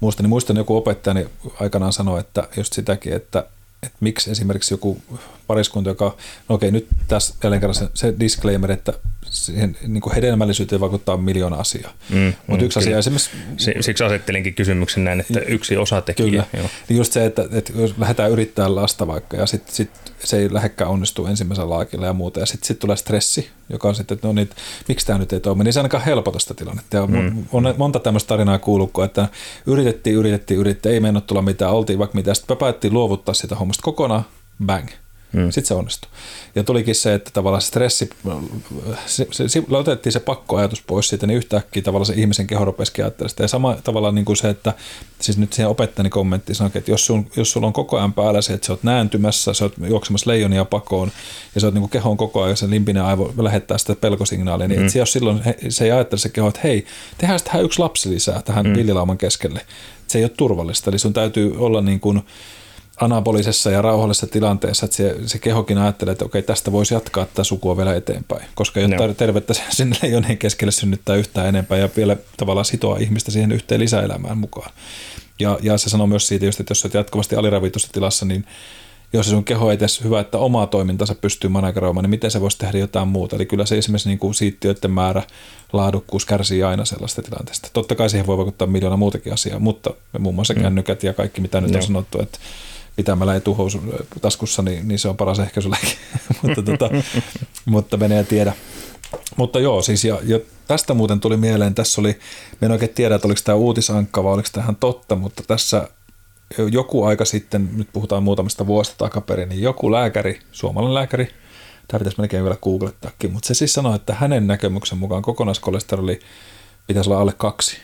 muusta, 0.00 0.22
niin 0.22 0.30
muistan 0.30 0.56
joku 0.56 0.76
opettajani 0.76 1.26
aikanaan 1.60 1.92
sanoi, 1.92 2.20
että 2.20 2.48
just 2.56 2.72
sitäkin, 2.72 3.12
että 3.12 3.46
että 3.82 3.98
miksi 4.00 4.30
esimerkiksi 4.30 4.74
joku 4.74 5.02
pariskunta, 5.46 5.90
joka, 5.90 6.16
no 6.48 6.54
okei, 6.54 6.70
nyt 6.70 6.86
tässä 7.08 7.34
jälleen 7.42 7.60
kerran 7.60 7.74
se, 7.74 7.88
se 7.94 8.14
disclaimer, 8.20 8.72
että 8.72 8.92
siihen 9.30 9.76
niin 9.86 10.00
kuin 10.00 10.14
hedelmällisyyteen 10.14 10.80
vaikuttaa 10.80 11.16
miljoona 11.16 11.56
asiaa. 11.56 11.92
Mm, 12.10 12.32
Mutta 12.46 12.62
mm, 12.62 12.66
yksi 12.66 12.78
kyllä. 12.78 12.98
asia 12.98 12.98
esimerkiksi... 12.98 13.30
Siksi 13.80 14.04
asettelinkin 14.04 14.54
kysymyksen 14.54 15.04
näin, 15.04 15.20
että 15.20 15.40
yksi 15.40 15.76
osatekijä. 15.76 16.30
Kyllä. 16.30 16.44
Joo. 16.56 16.66
Niin 16.88 16.96
just 16.96 17.12
se, 17.12 17.24
että, 17.24 17.44
että 17.52 17.72
jos 17.76 17.94
lähdetään 17.98 18.30
yrittämään 18.30 18.76
lasta 18.76 19.06
vaikka 19.06 19.36
ja 19.36 19.46
sitten 19.46 19.74
sit 19.74 19.90
se 20.24 20.38
ei 20.38 20.54
lähdekään 20.54 20.90
onnistu 20.90 21.26
ensimmäisellä 21.26 21.70
laakilla 21.70 22.06
ja 22.06 22.12
muuta 22.12 22.40
ja 22.40 22.46
sitten 22.46 22.66
sit 22.66 22.78
tulee 22.78 22.96
stressi, 22.96 23.50
joka 23.68 23.88
on 23.88 23.94
sitten, 23.94 24.14
että 24.14 24.26
no 24.26 24.32
niin, 24.32 24.50
miksi 24.88 25.06
tämä 25.06 25.18
nyt 25.18 25.32
ei 25.32 25.40
toimi, 25.40 25.64
niin 25.64 25.72
se 25.72 25.80
ainakaan 25.80 26.04
helpota 26.04 26.38
sitä 26.38 26.54
tilannetta. 26.54 26.96
Ja 26.96 27.06
mm. 27.06 27.44
on 27.52 27.74
monta 27.76 28.00
tämmöistä 28.00 28.28
tarinaa 28.28 28.58
kuullut, 28.58 28.90
että 29.04 29.28
yritettiin, 29.66 30.16
yritettiin, 30.16 30.60
yritettiin, 30.60 30.94
ei 30.94 31.00
mennyt 31.00 31.26
tulla 31.26 31.42
mitään, 31.42 31.72
oltiin 31.72 31.98
vaikka 31.98 32.16
mitä, 32.16 32.34
sitten 32.34 32.56
päätettiin 32.56 32.92
luovuttaa 32.92 33.34
sitä 33.34 33.54
hommasta 33.54 33.82
kokonaan, 33.82 34.24
bang, 34.66 34.88
Mm. 35.32 35.50
Sitten 35.50 35.68
se 35.68 35.74
onnistui. 35.74 36.10
Ja 36.54 36.64
tulikin 36.64 36.94
se, 36.94 37.14
että 37.14 37.30
tavallaan 37.34 37.62
stressi, 37.62 38.10
se, 39.06 39.26
se, 39.30 39.48
se, 39.48 39.62
otettiin 39.70 40.12
se 40.12 40.20
pakkoajatus 40.20 40.82
pois 40.82 41.08
siitä, 41.08 41.26
niin 41.26 41.36
yhtäkkiä 41.36 41.82
tavallaan 41.82 42.06
se 42.06 42.14
ihmisen 42.14 42.46
keho 42.46 42.64
rupesi 42.64 42.92
Ja 43.38 43.48
sama 43.48 43.76
tavalla 43.84 44.12
niin 44.12 44.24
kuin 44.24 44.36
se, 44.36 44.48
että 44.48 44.72
siis 45.20 45.38
nyt 45.38 45.52
siihen 45.52 45.70
opettajani 45.70 46.10
kommentti 46.10 46.54
sanoi, 46.54 46.70
että 46.74 46.90
jos, 46.90 47.06
sun, 47.06 47.30
jos 47.36 47.52
sulla 47.52 47.66
on 47.66 47.72
koko 47.72 47.96
ajan 47.96 48.12
päällä 48.12 48.42
se, 48.42 48.52
että 48.52 48.66
sä 48.66 48.72
oot 48.72 48.82
nääntymässä, 48.82 49.54
sä 49.54 49.64
oot 49.64 49.74
juoksemassa 49.88 50.30
leijonia 50.30 50.64
pakoon 50.64 51.12
ja 51.54 51.60
sä 51.60 51.66
oot 51.66 51.74
niin 51.74 51.82
kuin 51.82 51.90
kehon 51.90 52.16
koko 52.16 52.42
ajan, 52.42 52.56
se 52.56 52.70
limpinen 52.70 53.02
aivo 53.02 53.34
lähettää 53.36 53.78
sitä 53.78 53.94
pelkosignaalia, 53.94 54.68
niin 54.68 54.80
mm. 54.80 54.88
se, 54.88 54.98
jos 54.98 55.12
silloin 55.12 55.42
he, 55.42 55.56
se 55.68 55.84
ei 55.84 55.90
ajattele 55.90 56.20
se 56.20 56.28
keho, 56.28 56.48
että 56.48 56.60
hei, 56.64 56.86
tehdään 57.18 57.40
tähän 57.44 57.64
yksi 57.64 57.78
lapsi 57.78 58.10
lisää 58.10 58.42
tähän 58.42 58.66
mm. 58.66 58.74
villilauman 58.74 59.18
keskelle. 59.18 59.60
Se 60.06 60.18
ei 60.18 60.24
ole 60.24 60.32
turvallista, 60.36 60.90
eli 60.90 60.98
sun 60.98 61.12
täytyy 61.12 61.54
olla 61.58 61.80
niin 61.80 62.00
kuin, 62.00 62.22
anabolisessa 62.96 63.70
ja 63.70 63.82
rauhallisessa 63.82 64.26
tilanteessa, 64.26 64.84
että 64.84 64.96
se, 64.96 65.16
se 65.26 65.38
kehokin 65.38 65.78
ajattelee, 65.78 66.12
että 66.12 66.24
okei, 66.24 66.42
tästä 66.42 66.72
voisi 66.72 66.94
jatkaa 66.94 67.24
tätä 67.24 67.44
sukua 67.44 67.76
vielä 67.76 67.94
eteenpäin, 67.94 68.46
koska 68.54 68.80
ei 68.80 68.86
ole 68.86 69.14
tervettä 69.14 69.54
sinne 69.70 69.96
leijonien 70.02 70.38
keskelle 70.38 70.72
synnyttää 70.72 71.16
yhtään 71.16 71.48
enempää 71.48 71.78
ja 71.78 71.88
vielä 71.96 72.16
tavallaan 72.36 72.64
sitoa 72.64 72.98
ihmistä 72.98 73.30
siihen 73.30 73.52
yhteen 73.52 73.80
lisäelämään 73.80 74.38
mukaan. 74.38 74.70
Ja, 75.40 75.58
ja 75.62 75.78
se 75.78 75.90
sanoo 75.90 76.06
myös 76.06 76.26
siitä, 76.26 76.44
just, 76.44 76.60
että 76.60 76.70
jos 76.70 76.84
olet 76.84 76.94
jatkuvasti 76.94 77.36
aliravitussa 77.36 77.88
tilassa, 77.92 78.26
niin 78.26 78.44
jos 79.12 79.30
sun 79.30 79.44
keho 79.44 79.70
ei 79.70 79.76
edes 79.76 80.04
hyvä, 80.04 80.20
että 80.20 80.38
omaa 80.38 80.66
toimintansa 80.66 81.14
pystyy 81.14 81.50
manageroimaan, 81.50 82.04
niin 82.04 82.10
miten 82.10 82.30
se 82.30 82.40
voisi 82.40 82.58
tehdä 82.58 82.78
jotain 82.78 83.08
muuta. 83.08 83.36
Eli 83.36 83.46
kyllä 83.46 83.66
se 83.66 83.78
esimerkiksi 83.78 84.08
niin 84.08 84.18
kuin 84.18 84.34
siittiöiden 84.34 84.90
määrä, 84.90 85.22
laadukkuus 85.72 86.26
kärsii 86.26 86.62
aina 86.62 86.84
sellaista 86.84 87.22
tilanteesta. 87.22 87.68
Totta 87.72 87.94
kai 87.94 88.10
siihen 88.10 88.26
voi 88.26 88.36
vaikuttaa 88.36 88.66
miljoona 88.68 88.96
muutakin 88.96 89.32
asiaa, 89.32 89.58
mutta 89.58 89.90
muun 90.18 90.34
muassa 90.34 90.54
mm. 90.54 90.62
kännykät 90.62 91.02
ja 91.02 91.12
kaikki, 91.12 91.40
mitä 91.40 91.60
nyt 91.60 91.76
on 91.76 91.82
sanottu, 91.82 92.22
että 92.22 92.38
pitämällä 92.96 93.36
etuhousun 93.36 93.92
taskussa, 94.20 94.62
niin, 94.62 94.88
niin 94.88 94.98
se 94.98 95.08
on 95.08 95.16
paras 95.16 95.38
ehkäisylääke. 95.38 95.86
mutta, 96.42 96.62
tota, 96.62 96.90
mutta 97.64 97.96
menee 97.96 98.24
tiedä. 98.24 98.52
Mutta 99.36 99.60
joo, 99.60 99.82
siis 99.82 100.04
ja, 100.04 100.18
ja 100.24 100.40
tästä 100.68 100.94
muuten 100.94 101.20
tuli 101.20 101.36
mieleen, 101.36 101.74
tässä 101.74 102.00
oli, 102.00 102.18
me 102.60 102.66
en 102.66 102.72
oikein 102.72 102.94
tiedä, 102.94 103.14
että 103.14 103.28
oliko 103.28 103.40
tämä 103.44 103.56
uutisankka 103.56 104.24
vai 104.24 104.32
oliko 104.32 104.48
tämä 104.52 104.74
totta, 104.80 105.16
mutta 105.16 105.42
tässä 105.46 105.88
joku 106.72 107.04
aika 107.04 107.24
sitten, 107.24 107.70
nyt 107.76 107.88
puhutaan 107.92 108.22
muutamasta 108.22 108.66
vuosta 108.66 108.94
takaperin, 108.98 109.48
niin 109.48 109.62
joku 109.62 109.92
lääkäri, 109.92 110.40
suomalainen 110.52 110.94
lääkäri, 110.94 111.28
tämä 111.88 111.98
pitäisi 111.98 112.18
melkein 112.18 112.44
vielä 112.44 112.56
googlettaakin, 112.62 113.32
mutta 113.32 113.46
se 113.46 113.54
siis 113.54 113.74
sanoi, 113.74 113.96
että 113.96 114.14
hänen 114.14 114.46
näkemyksen 114.46 114.98
mukaan 114.98 115.22
kokonaiskolesteroli 115.22 116.20
pitäisi 116.86 117.10
olla 117.10 117.20
alle 117.20 117.32
kaksi 117.36 117.76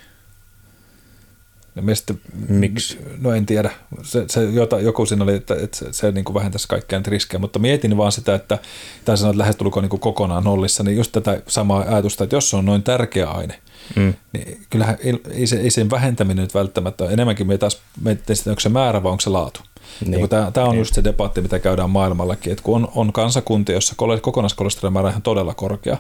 Mistä, 1.80 2.14
Miksi? 2.48 2.98
No 3.20 3.34
en 3.34 3.46
tiedä. 3.46 3.70
Se, 4.02 4.24
se, 4.26 4.44
jota, 4.44 4.80
joku 4.80 5.06
siinä 5.06 5.24
oli, 5.24 5.34
että, 5.34 5.54
että 5.54 5.76
se, 5.76 5.92
se 5.92 6.12
niin 6.12 6.24
kuin 6.24 6.34
vähentäisi 6.34 6.68
kaikkia 6.68 7.02
riskejä, 7.06 7.38
mutta 7.38 7.58
mietin 7.58 7.96
vaan 7.96 8.12
sitä, 8.12 8.34
että 8.34 8.58
tai 9.04 9.18
sanoa, 9.18 9.30
että 9.30 9.38
lähestulkoon 9.38 9.84
niin 9.84 9.90
kuin 9.90 10.00
kokonaan 10.00 10.44
nollissa, 10.44 10.82
niin 10.82 10.96
just 10.96 11.12
tätä 11.12 11.42
samaa 11.48 11.84
ajatusta, 11.88 12.24
että 12.24 12.36
jos 12.36 12.50
se 12.50 12.56
on 12.56 12.64
noin 12.64 12.82
tärkeä 12.82 13.26
aine, 13.30 13.60
mm. 13.96 14.14
niin 14.32 14.66
kyllähän 14.70 14.96
ei, 15.04 15.20
ei, 15.30 15.46
se, 15.46 15.56
ei 15.56 15.70
sen 15.70 15.90
vähentäminen 15.90 16.42
nyt 16.42 16.54
välttämättä 16.54 17.04
ole. 17.04 17.12
Enemmänkin 17.12 17.46
me 17.46 17.58
taas 17.58 17.80
mietitään 18.00 18.36
sitä, 18.36 18.50
onko 18.50 18.60
se 18.60 18.68
määrä 18.68 19.02
vai 19.02 19.12
onko 19.12 19.20
se 19.20 19.30
laatu. 19.30 19.60
Niin. 20.06 20.28
Tämä, 20.28 20.50
tämä 20.50 20.66
on 20.66 20.72
niin. 20.72 20.78
just 20.78 20.94
se 20.94 21.04
debatti, 21.04 21.40
mitä 21.40 21.58
käydään 21.58 21.90
maailmallakin, 21.90 22.52
että 22.52 22.64
kun 22.64 22.76
on, 22.76 22.88
on 22.94 23.12
kansakuntia, 23.12 23.74
jossa 23.74 23.94
kokonaiskolesterolin 24.20 24.92
määrä 24.92 25.12
on 25.16 25.22
todella 25.22 25.54
korkea, 25.54 25.96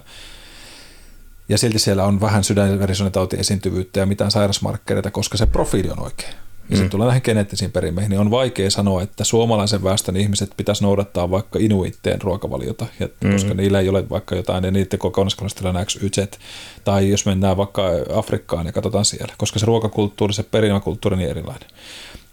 ja 1.48 1.58
silti 1.58 1.78
siellä 1.78 2.04
on 2.04 2.20
vähän 2.20 2.44
sydän- 2.44 2.70
ja 2.70 2.78
verisuonitauti 2.78 3.36
esiintyvyyttä 3.36 4.00
ja 4.00 4.06
mitään 4.06 4.30
sairasmarkkereita, 4.30 5.10
koska 5.10 5.36
se 5.36 5.46
profiili 5.46 5.90
on 5.90 6.02
oikein 6.02 6.34
ja 6.70 6.76
mm. 6.76 6.90
tulee 6.90 7.06
näihin 7.06 7.22
geneettisiin 7.24 7.72
perimeihin, 7.72 8.10
niin 8.10 8.20
on 8.20 8.30
vaikea 8.30 8.70
sanoa, 8.70 9.02
että 9.02 9.24
suomalaisen 9.24 9.84
väestön 9.84 10.16
ihmiset 10.16 10.50
pitäisi 10.56 10.84
noudattaa 10.84 11.30
vaikka 11.30 11.58
inuitteen 11.62 12.22
ruokavaliota, 12.22 12.86
ja 13.00 13.06
mm-hmm. 13.06 13.32
koska 13.32 13.54
niillä 13.54 13.80
ei 13.80 13.88
ole 13.88 14.08
vaikka 14.10 14.36
jotain, 14.36 14.64
ja 14.64 14.70
niiden 14.70 14.98
kokonaiskolesterolin 14.98 15.86
XYZ, 15.86 16.38
tai 16.84 17.10
jos 17.10 17.26
mennään 17.26 17.56
vaikka 17.56 17.82
Afrikkaan 18.14 18.66
ja 18.66 18.72
katsotaan 18.72 19.04
siellä, 19.04 19.34
koska 19.38 19.58
se 19.58 19.66
ruokakulttuuri, 19.66 20.34
se 20.34 20.42
perimäkulttuuri 20.42 21.14
on 21.14 21.18
niin 21.18 21.30
erilainen. 21.30 21.68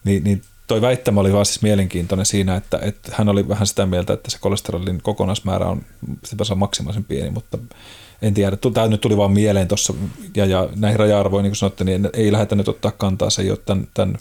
Niin, 0.03 0.24
niin 0.24 0.41
toi 0.68 0.82
väittämä 0.82 1.22
oli 1.22 1.34
vaan 1.34 1.45
siis 1.45 1.61
mielenkiintoinen 1.61 2.26
siinä, 2.26 2.55
että, 2.55 2.80
että 2.82 3.11
hän 3.16 3.30
oli 3.30 3.47
vähän 3.47 3.68
sitä 3.68 3.86
mieltä, 3.86 4.13
että 4.13 4.32
se 4.32 4.38
kolesterolin 4.41 5.01
kokonaismäärä 5.01 5.66
on, 5.66 5.82
se 6.24 6.55
maksimaalisen 6.55 7.03
pieni, 7.03 7.30
mutta 7.30 7.57
en 8.22 8.34
tiedä, 8.34 8.57
tämä 8.74 8.88
nyt 8.88 9.01
tuli 9.01 9.18
vaan 9.18 9.32
mieleen 9.32 9.68
tuossa, 9.68 9.93
ja, 10.36 10.45
ja 10.45 10.70
näihin 10.76 10.99
raja-arvoihin, 10.99 11.43
niin 11.43 11.51
kuin 11.51 11.57
sanotte, 11.57 11.84
niin 11.84 12.09
ei 12.13 12.32
lähdetä 12.32 12.55
nyt 12.55 12.68
ottaa 12.68 12.91
kantaa, 12.91 13.30
se 13.30 13.41
ei 13.41 13.49
ole 13.49 13.59
tämän, 13.66 13.88
tämän 13.93 14.18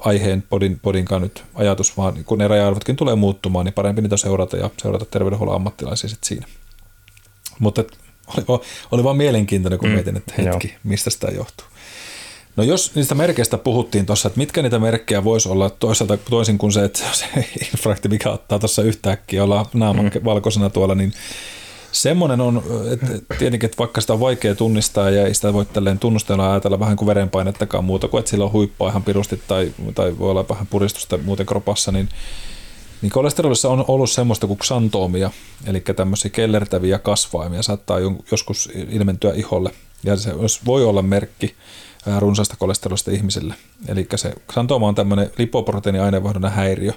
aiheen 0.00 0.42
podin, 0.42 0.78
podinkaan 0.82 1.22
nyt 1.22 1.44
ajatus, 1.54 1.96
vaan 1.96 2.24
kun 2.24 2.38
ne 2.38 2.48
raja-arvotkin 2.48 2.96
tulee 2.96 3.14
muuttumaan, 3.14 3.64
niin 3.64 3.74
parempi 3.74 4.02
niitä 4.02 4.16
seurata 4.16 4.56
ja 4.56 4.70
seurata 4.82 5.04
terveydenhuollon 5.04 5.56
ammattilaisia 5.56 6.10
sitten 6.10 6.28
siinä. 6.28 6.46
Mutta 7.58 7.84
oli, 8.26 8.60
oli 8.90 9.04
vaan 9.04 9.16
mielenkiintoinen, 9.16 9.78
kun 9.78 9.88
mm, 9.88 9.94
mietin, 9.94 10.16
että 10.16 10.34
hetki, 10.38 10.68
joo. 10.68 10.78
mistä 10.84 11.10
sitä 11.10 11.28
johtuu. 11.34 11.66
No 12.56 12.64
jos 12.64 12.94
niistä 12.94 13.14
merkeistä 13.14 13.58
puhuttiin 13.58 14.06
tuossa, 14.06 14.28
että 14.28 14.38
mitkä 14.38 14.62
niitä 14.62 14.78
merkkejä 14.78 15.24
voisi 15.24 15.48
olla 15.48 15.70
toisaalta 15.70 16.16
toisin 16.16 16.58
kuin 16.58 16.72
se, 16.72 16.84
että 16.84 17.00
se 17.12 17.26
infrakti, 17.72 18.08
mikä 18.08 18.30
ottaa 18.30 18.58
tuossa 18.58 18.82
yhtäkkiä, 18.82 19.44
olla 19.44 19.66
naama 19.74 20.02
mm. 20.02 20.10
valkoisena 20.24 20.70
tuolla, 20.70 20.94
niin 20.94 21.12
Semmoinen 21.92 22.40
on, 22.40 22.62
että 22.92 23.36
tietenkin, 23.38 23.66
että 23.66 23.78
vaikka 23.78 24.00
sitä 24.00 24.12
on 24.12 24.20
vaikea 24.20 24.54
tunnistaa 24.54 25.10
ja 25.10 25.26
ei 25.26 25.34
sitä 25.34 25.52
voi 25.52 25.66
tälleen 25.66 25.98
tunnustella 25.98 26.50
ajatella 26.50 26.80
vähän 26.80 26.96
kuin 26.96 27.06
verenpainettakaan 27.06 27.84
muuta 27.84 28.08
kuin, 28.08 28.18
että 28.18 28.30
sillä 28.30 28.44
on 28.44 28.52
huippua 28.52 28.88
ihan 28.88 29.02
pirusti 29.02 29.42
tai, 29.48 29.72
tai 29.94 30.18
voi 30.18 30.30
olla 30.30 30.48
vähän 30.48 30.66
puristusta 30.66 31.18
muuten 31.18 31.46
kropassa, 31.46 31.92
niin, 31.92 32.08
niin 33.02 33.10
kolesterolissa 33.10 33.68
on 33.68 33.84
ollut 33.88 34.10
semmoista 34.10 34.46
kuin 34.46 34.58
xantoomia, 34.58 35.30
eli 35.66 35.80
tämmöisiä 35.80 36.30
kellertäviä 36.30 36.98
kasvaimia 36.98 37.62
saattaa 37.62 37.98
joskus 38.30 38.68
ilmentyä 38.88 39.32
iholle, 39.34 39.70
ja 40.04 40.16
se 40.16 40.32
voi 40.66 40.84
olla 40.84 41.02
merkki 41.02 41.54
runsaasta 42.18 42.56
kolesterolista 42.58 43.10
ihmisille. 43.10 43.54
Eli 43.88 44.06
se 44.16 44.34
xantooma 44.52 44.88
on 44.88 44.94
tämmöinen 44.94 45.30
lipoproteiiniaineenvaihdunnan 45.38 46.52
häiriö, 46.52 46.92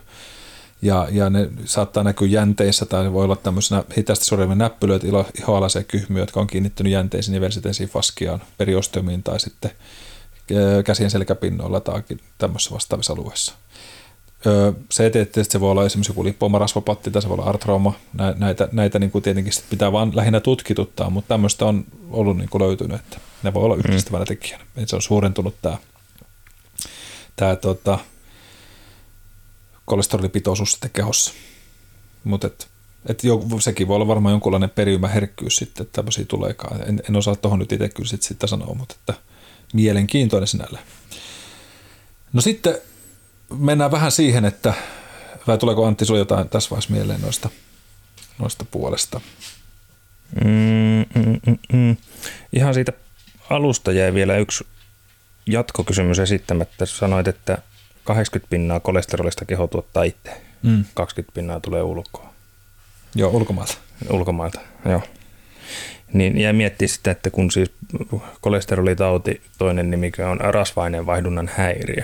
ja, 0.82 1.07
ja 1.11 1.30
ne 1.30 1.49
saattaa 1.65 2.03
näkyä 2.03 2.28
jänteissä 2.28 2.86
tai 2.86 3.13
voi 3.13 3.23
olla 3.23 3.36
tämmöisenä 3.36 3.84
hitaasti 3.97 4.26
sorjavia 4.26 4.55
näppylöitä, 4.55 5.07
ihoalaisia 5.39 5.84
kyhmyjä, 5.84 6.21
jotka 6.21 6.39
on 6.39 6.47
kiinnittynyt 6.47 6.93
jänteisiin 6.93 7.36
ja 7.36 7.41
versiteisiin 7.41 7.89
faskiaan, 7.89 8.41
periostomiin 8.57 9.23
tai 9.23 9.39
sitten 9.39 9.71
käsien 10.86 11.11
selkäpinnoilla 11.11 11.80
tai 11.80 12.03
tämmöisissä 12.38 12.73
vastaavissa 12.73 13.13
alueissa. 13.13 13.53
Se, 14.91 15.05
että 15.05 15.43
se 15.43 15.59
voi 15.59 15.71
olla 15.71 15.86
esimerkiksi 15.86 16.11
joku 16.11 16.23
lipomarasvapatti 16.23 17.11
tai 17.11 17.21
se 17.21 17.30
voi 17.30 17.38
olla 17.38 17.49
artrauma, 17.49 17.93
näitä, 18.36 18.69
näitä 18.71 18.99
niin 18.99 19.11
kuin 19.11 19.21
tietenkin 19.21 19.53
pitää 19.69 19.91
vaan 19.91 20.15
lähinnä 20.15 20.39
tutkituttaa, 20.39 21.09
mutta 21.09 21.28
tämmöistä 21.28 21.65
on 21.65 21.86
ollut 22.09 22.38
niin 22.38 22.49
kuin 22.49 22.61
löytynyt, 22.61 22.99
että 22.99 23.17
ne 23.43 23.53
voi 23.53 23.63
olla 23.63 23.76
yhdistävänä 23.76 24.26
tekijänä. 24.26 24.63
Se 24.86 24.95
on 24.95 25.01
suurentunut 25.01 25.55
tämä, 25.61 25.78
tämä 27.36 27.55
tota, 27.55 27.99
kolesterolipitoisuus 29.86 30.71
sitten 30.71 30.91
kehossa. 30.91 31.33
Mutta 32.23 32.47
et, 32.47 32.67
et 33.05 33.23
jo, 33.23 33.43
sekin 33.59 33.88
voi 33.88 33.95
olla 33.95 34.07
varmaan 34.07 34.33
jonkunlainen 34.33 34.69
perimäherkkyys 34.69 35.55
sitten, 35.55 35.83
että 35.83 35.95
tämmöisiä 35.95 36.25
tuleekaan. 36.25 36.89
En, 36.89 37.01
en 37.09 37.15
osaa 37.15 37.36
tuohon 37.36 37.59
nyt 37.59 37.71
itse 37.71 37.89
kyllä 37.89 38.09
sit 38.09 38.21
sitä 38.21 38.47
sanoa, 38.47 38.75
mutta 38.75 38.95
että 38.99 39.13
mielenkiintoinen 39.73 40.47
sinällä. 40.47 40.79
No 42.33 42.41
sitten 42.41 42.77
mennään 43.57 43.91
vähän 43.91 44.11
siihen, 44.11 44.45
että 44.45 44.73
vai 45.47 45.57
tuleeko 45.57 45.86
Antti 45.86 46.05
sinulla 46.05 46.21
jotain 46.21 46.49
tässä 46.49 46.69
vaiheessa 46.69 46.93
mieleen 46.93 47.21
noista, 47.21 47.49
noista 48.39 48.65
puolesta? 48.71 49.21
Mm, 50.43 51.05
mm, 51.15 51.39
mm, 51.47 51.57
mm. 51.73 51.97
Ihan 52.53 52.73
siitä 52.73 52.93
alusta 53.49 53.91
jäi 53.91 54.13
vielä 54.13 54.38
yksi 54.38 54.67
jatkokysymys 55.45 56.19
esittämättä. 56.19 56.86
Sanoit, 56.86 57.27
että 57.27 57.57
80 58.06 58.49
pinnaa 58.49 58.80
kolesterolista 58.80 59.45
keho 59.45 59.68
tuottaa 59.68 60.03
itse. 60.03 60.41
Mm. 60.64 60.86
20 60.93 61.36
pinnaa 61.36 61.60
tulee 61.60 61.84
ulkoa. 61.84 62.34
Joo, 63.16 63.32
ulkomailta. 63.32 63.78
Ulkomailta, 64.10 64.60
joo. 64.86 65.01
Niin 66.14 66.38
ja 66.38 66.53
miettii 66.53 66.88
sitä, 66.88 67.12
että 67.12 67.30
kun 67.30 67.51
siis 67.51 67.72
kolesterolitauti, 68.41 69.41
toinen 69.58 69.91
nimi 69.91 70.12
on 70.32 70.39
rasvainen 70.41 71.06
vaihdunnan 71.06 71.49
häiriö. 71.56 72.03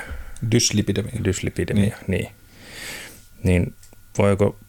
Dyslipidemia. 0.51 1.23
Dyslipidemia, 1.23 1.97
niin. 2.07 2.21
niin. 2.23 2.31
Niin 3.43 3.73
voiko 4.17 4.59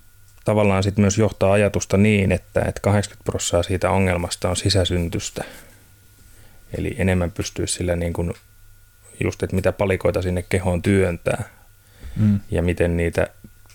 tavallaan 0.44 0.82
sitten 0.82 1.02
myös 1.02 1.18
johtaa 1.18 1.52
ajatusta 1.52 1.96
niin, 1.96 2.32
että, 2.32 2.60
että 2.60 2.80
80 2.80 3.24
prosenttia 3.24 3.62
siitä 3.62 3.90
ongelmasta 3.90 4.50
on 4.50 4.56
sisäsyntystä. 4.56 5.44
Eli 6.78 6.94
enemmän 6.98 7.30
pystyy 7.30 7.66
sillä 7.66 7.96
niin 7.96 8.12
kuin 8.12 8.34
just, 9.22 9.42
että 9.42 9.56
mitä 9.56 9.72
palikoita 9.72 10.22
sinne 10.22 10.44
kehoon 10.48 10.82
työntää 10.82 11.44
mm. 12.16 12.40
ja 12.50 12.62
miten 12.62 12.96
niitä 12.96 13.26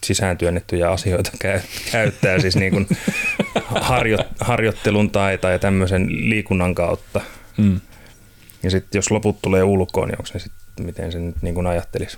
sisään 0.03 0.37
työnnettyjä 0.37 0.91
asioita 0.91 1.31
käy, 1.41 1.59
käyttää 1.91 2.39
siis 2.39 2.55
niin 2.55 2.71
kuin 2.71 2.87
harjo, 3.65 4.17
harjoittelun 4.39 5.09
taita 5.09 5.49
ja 5.49 5.59
tämmöisen 5.59 6.29
liikunnan 6.29 6.75
kautta. 6.75 7.21
Mm. 7.57 7.79
Ja 8.63 8.71
sitten 8.71 8.99
jos 8.99 9.11
loput 9.11 9.41
tulee 9.41 9.63
ulkoon, 9.63 10.07
niin 10.07 10.19
onko 10.19 10.25
se 10.25 10.39
sitten, 10.39 10.85
miten 10.85 11.11
se 11.11 11.19
nyt 11.19 11.35
niin 11.41 11.55
kuin 11.55 11.67
ajattelisi? 11.67 12.17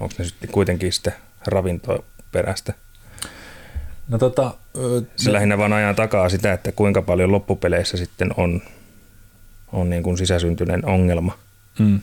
Onko 0.00 0.14
ne 0.18 0.24
sitten 0.24 0.50
kuitenkin 0.50 0.92
sitten 0.92 1.12
ravintoperäistä? 1.46 2.74
No 4.08 4.18
tota, 4.18 4.54
se 5.16 5.28
ne... 5.28 5.32
lähinnä 5.32 5.58
vaan 5.58 5.72
ajan 5.72 5.94
takaa 5.94 6.28
sitä, 6.28 6.52
että 6.52 6.72
kuinka 6.72 7.02
paljon 7.02 7.32
loppupeleissä 7.32 7.96
sitten 7.96 8.30
on, 8.36 8.62
on 9.72 9.90
niin 9.90 10.02
kuin 10.02 10.18
sisäsyntyinen 10.18 10.86
ongelma. 10.86 11.38
Mm. 11.78 12.00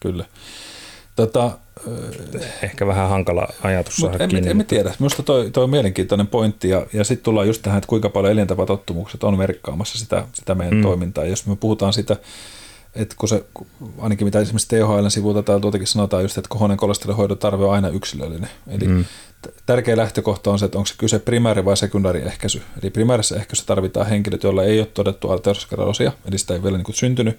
Kyllä. 0.00 0.24
Tota, 1.16 1.58
Ehkä 2.62 2.86
vähän 2.86 3.08
hankala 3.08 3.48
ajatus 3.62 3.96
saada 3.96 4.16
en, 4.24 4.30
kiinni. 4.30 4.50
En, 4.50 4.60
en 4.60 4.66
tiedä. 4.66 4.94
Minusta 4.98 5.22
toi, 5.22 5.50
toi 5.50 5.64
on 5.64 5.70
mielenkiintoinen 5.70 6.26
pointti 6.26 6.68
ja, 6.68 6.86
ja 6.92 7.04
sitten 7.04 7.24
tullaan 7.24 7.46
just 7.46 7.62
tähän, 7.62 7.78
että 7.78 7.88
kuinka 7.88 8.08
paljon 8.08 8.32
elintapatottumukset 8.32 9.24
on 9.24 9.38
merkkaamassa 9.38 9.98
sitä, 9.98 10.24
sitä 10.32 10.54
meidän 10.54 10.74
mm. 10.74 10.82
toimintaa. 10.82 11.24
Jos 11.24 11.46
me 11.46 11.56
puhutaan 11.56 11.92
sitä, 11.92 12.16
että 12.94 13.14
kun 13.18 13.28
se, 13.28 13.44
ainakin 13.98 14.26
mitä 14.26 14.40
esimerkiksi 14.40 14.68
THL 14.68 15.08
sivuilta 15.08 15.42
tai 15.42 15.60
tuotakin 15.60 15.86
sanotaan 15.86 16.22
just, 16.22 16.38
että 16.38 16.48
kohonen 16.48 16.76
kolesterolihoidon 16.76 17.38
tarve 17.38 17.64
on 17.64 17.72
aina 17.72 17.88
yksilöllinen. 17.88 18.50
Eli 18.68 18.88
mm. 18.88 19.04
tärkeä 19.66 19.96
lähtökohta 19.96 20.50
on 20.50 20.58
se, 20.58 20.64
että 20.64 20.78
onko 20.78 20.86
se 20.86 20.94
kyse 20.98 21.18
primääri- 21.18 21.64
vai 21.64 21.76
sekundaariehkäisy. 21.76 22.62
Eli 22.82 22.90
primäärisessä 22.90 23.36
ehkäisyssä 23.36 23.66
tarvitaan 23.66 24.06
henkilöt, 24.06 24.42
joilla 24.42 24.64
ei 24.64 24.78
ole 24.78 24.86
todettu 24.86 25.30
arteriosklerosia, 25.30 26.12
eli 26.24 26.38
sitä 26.38 26.54
ei 26.54 26.62
vielä 26.62 26.78
niin 26.78 26.94
syntynyt 26.94 27.38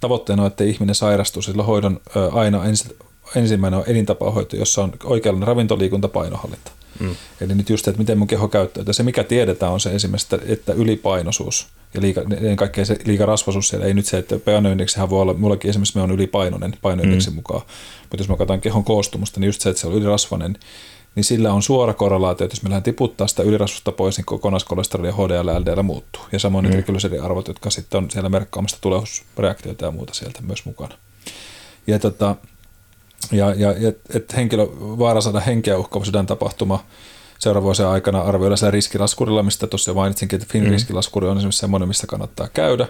tavoitteena 0.00 0.42
on, 0.42 0.46
että 0.46 0.64
ihminen 0.64 0.94
sairastuu, 0.94 1.42
sillä 1.42 1.62
hoidon 1.62 2.00
aina 2.32 2.64
ensi, 2.64 2.96
ensimmäinen 3.36 3.80
on 3.80 3.84
elintapahoito, 3.86 4.56
jossa 4.56 4.82
on 4.82 4.92
oikeanlainen 5.04 5.48
ravintoliikunta, 5.48 6.08
painohallinta. 6.08 6.70
Mm. 7.00 7.16
Eli 7.40 7.54
nyt 7.54 7.70
just, 7.70 7.88
että 7.88 7.98
miten 7.98 8.18
mun 8.18 8.26
keho 8.26 8.48
käyttää. 8.48 8.92
Se 8.92 9.02
mikä 9.02 9.24
tiedetään 9.24 9.72
on 9.72 9.80
se 9.80 9.90
esimerkiksi, 9.90 10.36
että 10.46 10.72
ylipainoisuus 10.72 11.66
ja 11.94 12.00
liika, 12.00 12.20
ennen 12.20 12.56
kaikkea 12.56 12.84
se 12.84 12.98
liikarasvaisuus 13.04 13.68
siellä. 13.68 13.86
Ei 13.86 13.94
nyt 13.94 14.06
se, 14.06 14.18
että 14.18 14.38
painoindeksihän 14.38 15.10
voi 15.10 15.20
olla, 15.20 15.34
mullakin 15.34 15.68
esimerkiksi 15.68 15.96
me 15.96 16.02
on 16.02 16.10
ylipainoinen 16.10 16.76
painoindeksin 16.82 17.32
mm. 17.32 17.36
mukaan. 17.36 17.62
Mutta 18.00 18.16
jos 18.16 18.28
mä 18.28 18.36
katson 18.36 18.60
kehon 18.60 18.84
koostumusta, 18.84 19.40
niin 19.40 19.46
just 19.46 19.60
se, 19.60 19.70
että 19.70 19.80
se 19.80 19.86
on 19.86 19.94
ylirasvainen, 19.94 20.58
niin 21.14 21.24
sillä 21.24 21.52
on 21.52 21.62
suora 21.62 21.94
korrelaatio, 21.94 22.44
että 22.44 22.56
jos 22.56 22.62
me 22.62 22.80
tiputtaa 22.80 23.26
sitä 23.26 23.42
ylirasvusta 23.42 23.92
pois, 23.92 24.16
niin 24.16 24.24
kokonaiskolesteroli 24.24 25.08
ja 25.08 25.14
HDL 25.14 25.48
ja 25.48 25.60
LDL 25.60 25.82
muuttuu. 25.82 26.22
Ja 26.32 26.38
samoin 26.38 26.66
mm. 26.66 27.24
arvot, 27.24 27.48
jotka 27.48 27.70
sitten 27.70 27.98
on 27.98 28.10
siellä 28.10 28.28
merkkaamassa 28.28 28.76
tulehdusreaktioita 28.80 29.84
ja 29.84 29.90
muuta 29.90 30.14
sieltä 30.14 30.42
myös 30.42 30.64
mukana. 30.64 30.94
Ja, 31.86 31.98
tota, 31.98 32.36
ja, 33.32 33.54
ja 33.54 33.88
et, 33.88 34.00
et 34.14 34.36
henkilö 34.36 34.66
vaara 34.80 35.20
saada 35.20 35.40
henkeä 35.40 35.78
uhkaava 35.78 36.04
sydäntapahtuma 36.04 36.84
seuraavan 37.38 37.64
vuosien 37.64 37.88
aikana 37.88 38.20
arvioida 38.20 38.56
siellä 38.56 38.70
riskilaskurilla, 38.70 39.42
mistä 39.42 39.66
tuossa 39.66 39.94
mainitsinkin, 39.94 40.42
että 40.42 40.52
Fin 40.52 40.62
mm. 40.62 40.68
on 40.68 40.74
esimerkiksi 41.36 41.58
semmoinen, 41.58 41.88
missä 41.88 42.06
kannattaa 42.06 42.48
käydä. 42.48 42.88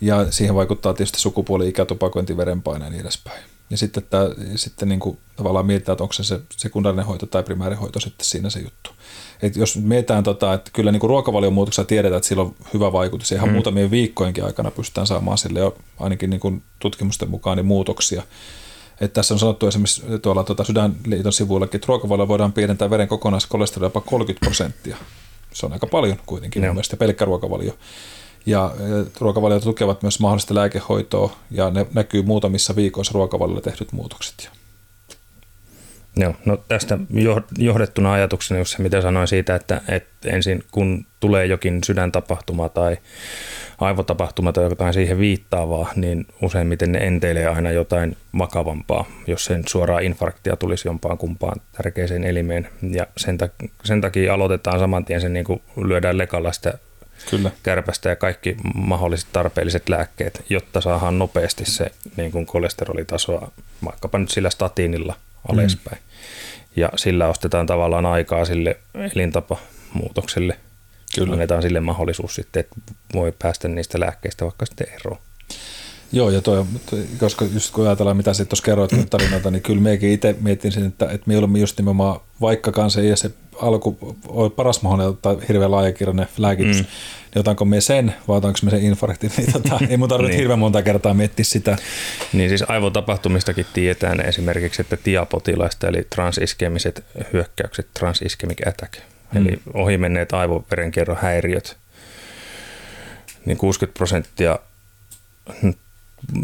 Ja 0.00 0.32
siihen 0.32 0.54
vaikuttaa 0.54 0.94
tietysti 0.94 1.20
sukupuoli, 1.20 1.68
ikä, 1.68 1.84
tupakointi, 1.84 2.36
verenpaine 2.36 2.84
ja 2.84 2.90
niin 2.90 3.00
edespäin. 3.00 3.42
Ja 3.70 3.76
sitten, 3.76 4.02
tämä, 4.10 4.24
sitten 4.56 4.88
niin 4.88 5.00
kuin 5.00 5.18
tavallaan 5.36 5.66
mietitään, 5.66 5.94
että 5.94 6.04
onko 6.04 6.12
se 6.12 6.24
se 6.24 6.40
sekundaarinen 6.56 7.06
hoito 7.06 7.26
tai 7.26 7.42
primäärihoito 7.42 8.00
sitten 8.00 8.26
siinä 8.26 8.50
se 8.50 8.60
juttu. 8.60 8.90
Et 9.42 9.56
jos 9.56 9.76
mietitään, 9.76 10.22
tota, 10.22 10.54
että 10.54 10.70
kyllä 10.72 10.92
niin 10.92 11.02
ruokavalion 11.02 11.52
muutoksessa 11.52 11.84
tiedetään, 11.84 12.16
että 12.16 12.28
sillä 12.28 12.42
on 12.42 12.54
hyvä 12.74 12.92
vaikutus. 12.92 13.30
Ja 13.30 13.36
ihan 13.36 13.48
mm. 13.48 13.52
muutamien 13.52 13.90
viikkojenkin 13.90 14.44
aikana 14.44 14.70
pystytään 14.70 15.06
saamaan 15.06 15.38
sille 15.38 15.60
jo 15.60 15.76
ainakin 15.98 16.30
niin 16.30 16.40
kuin 16.40 16.62
tutkimusten 16.78 17.30
mukaan 17.30 17.56
niin 17.56 17.66
muutoksia. 17.66 18.22
Että 19.00 19.14
tässä 19.14 19.34
on 19.34 19.40
sanottu 19.40 19.66
esimerkiksi 19.66 20.02
tuolla 20.22 20.44
tuota 20.44 20.64
Sydänliiton 20.64 21.32
sivuillakin, 21.32 21.78
että 21.78 21.86
ruokavalio 21.86 22.28
voidaan 22.28 22.52
pienentää 22.52 22.90
veren 22.90 23.08
kokonaiskolesteroli 23.08 23.86
jopa 23.86 24.00
30 24.00 24.46
prosenttia. 24.46 24.96
Se 25.52 25.66
on 25.66 25.72
aika 25.72 25.86
paljon 25.86 26.16
kuitenkin 26.26 26.62
mun 26.62 26.74
mielestä, 26.74 26.96
pelkkä 26.96 27.24
ruokavalio. 27.24 27.72
Ja 28.46 28.74
ruokavaliota 29.20 29.64
tukevat 29.64 30.02
myös 30.02 30.20
mahdollista 30.20 30.54
lääkehoitoa 30.54 31.36
ja 31.50 31.70
ne 31.70 31.86
näkyy 31.94 32.22
muutamissa 32.22 32.76
viikoissa 32.76 33.12
ruokavaliolla 33.14 33.60
tehdyt 33.60 33.92
muutokset. 33.92 34.50
Joo, 36.16 36.34
no 36.44 36.56
tästä 36.56 36.98
johdettuna 37.58 38.12
ajatuksena 38.12 38.58
just 38.58 38.76
se, 38.76 38.82
mitä 38.82 39.00
sanoin 39.00 39.28
siitä, 39.28 39.54
että, 39.54 39.80
että 39.88 40.30
ensin 40.30 40.64
kun 40.70 41.06
tulee 41.20 41.46
jokin 41.46 41.84
sydäntapahtuma 41.84 42.68
tai 42.68 42.96
aivotapahtuma 43.78 44.52
tai 44.52 44.64
jotain 44.64 44.94
siihen 44.94 45.18
viittaavaa, 45.18 45.92
niin 45.96 46.26
useimmiten 46.42 46.92
ne 46.92 46.98
enteilee 46.98 47.46
aina 47.46 47.70
jotain 47.70 48.16
vakavampaa, 48.38 49.04
jos 49.26 49.44
sen 49.44 49.62
suoraa 49.68 50.00
infarktia 50.00 50.56
tulisi 50.56 50.88
jompaan 50.88 51.18
kumpaan 51.18 51.60
tärkeiseen 51.72 52.24
elimeen. 52.24 52.68
Ja 52.90 53.06
sen, 53.16 53.38
takia, 53.38 53.68
sen 53.84 54.00
takia 54.00 54.34
aloitetaan 54.34 54.78
saman 54.78 55.04
tien 55.04 55.20
sen 55.20 55.32
niin 55.32 55.44
kuin 55.44 55.62
lyödään 55.76 56.18
lekalla 56.18 56.52
sitä 56.52 56.78
Kyllä. 57.30 57.50
kärpästä 57.62 58.08
ja 58.08 58.16
kaikki 58.16 58.56
mahdolliset 58.74 59.28
tarpeelliset 59.32 59.88
lääkkeet, 59.88 60.44
jotta 60.48 60.80
saadaan 60.80 61.18
nopeasti 61.18 61.64
se 61.64 61.92
niin 62.16 62.32
kuin 62.32 62.46
kolesterolitasoa 62.46 63.50
vaikkapa 63.84 64.18
nyt 64.18 64.30
sillä 64.30 64.50
statiinilla 64.50 65.14
alaspäin. 65.48 65.98
Mm. 65.98 66.10
Ja 66.76 66.88
sillä 66.96 67.28
ostetaan 67.28 67.66
tavallaan 67.66 68.06
aikaa 68.06 68.44
sille 68.44 68.76
elintapamuutokselle– 69.14 70.58
Kyllä. 71.14 71.32
annetaan 71.32 71.62
sille 71.62 71.80
mahdollisuus 71.80 72.34
sitten, 72.34 72.60
että 72.60 72.76
voi 73.14 73.32
päästä 73.42 73.68
niistä 73.68 74.00
lääkkeistä 74.00 74.44
vaikka 74.44 74.66
sitten 74.66 74.86
eroon. 74.94 75.18
Joo, 76.12 76.30
ja 76.30 76.40
toi, 76.40 76.64
koska 77.18 77.44
just 77.44 77.74
kun 77.74 77.86
ajatellaan, 77.86 78.16
mitä 78.16 78.32
sitten 78.34 78.48
tuossa 78.48 78.64
kerroit 78.64 78.90
tarinoita, 79.10 79.50
niin 79.50 79.62
kyllä 79.62 79.80
mekin 79.80 80.12
itse 80.12 80.36
mietin 80.40 80.72
sen, 80.72 80.86
että, 80.86 81.10
että 81.10 81.38
olemme 81.38 81.58
just 81.58 81.78
nimenomaan, 81.78 82.20
vaikkakaan 82.40 82.90
se 82.90 83.00
ei 83.00 83.16
se 83.16 83.30
alku 83.62 84.16
oli 84.28 84.50
paras 84.50 84.82
mahdollinen 84.82 85.10
ottaa 85.10 85.36
hirveän 85.48 85.70
laajakirjainen 85.70 86.26
lääkitys, 86.38 86.76
mm. 86.76 86.86
niin 87.34 87.40
otanko 87.40 87.64
me 87.64 87.80
sen 87.80 88.14
vai 88.28 88.36
otanko 88.36 88.58
me 88.62 88.70
sen 88.70 88.82
infarktin, 88.82 89.30
niin 89.36 89.52
tota, 89.52 89.78
ei 89.88 89.96
mun 89.96 90.08
tarvitse 90.08 90.30
niin. 90.30 90.38
hirveän 90.38 90.58
monta 90.58 90.82
kertaa 90.82 91.14
miettiä 91.14 91.44
sitä. 91.44 91.76
Niin 92.32 92.48
siis 92.48 92.64
aivotapahtumistakin 92.68 93.66
tiedetään 93.72 94.20
esimerkiksi, 94.20 94.82
että 94.82 94.96
tiapotilaista 94.96 95.88
eli 95.88 96.06
transiskemiset 96.14 97.04
hyökkäykset, 97.32 97.88
transiskemic 97.94 98.66
attack, 98.66 98.94
mm. 99.34 99.46
eli 99.46 99.60
ohimenneet 99.74 100.32
aivoverenkierron 100.32 101.18
häiriöt, 101.20 101.76
niin 103.46 103.56
60 103.56 103.98
prosenttia, 103.98 104.58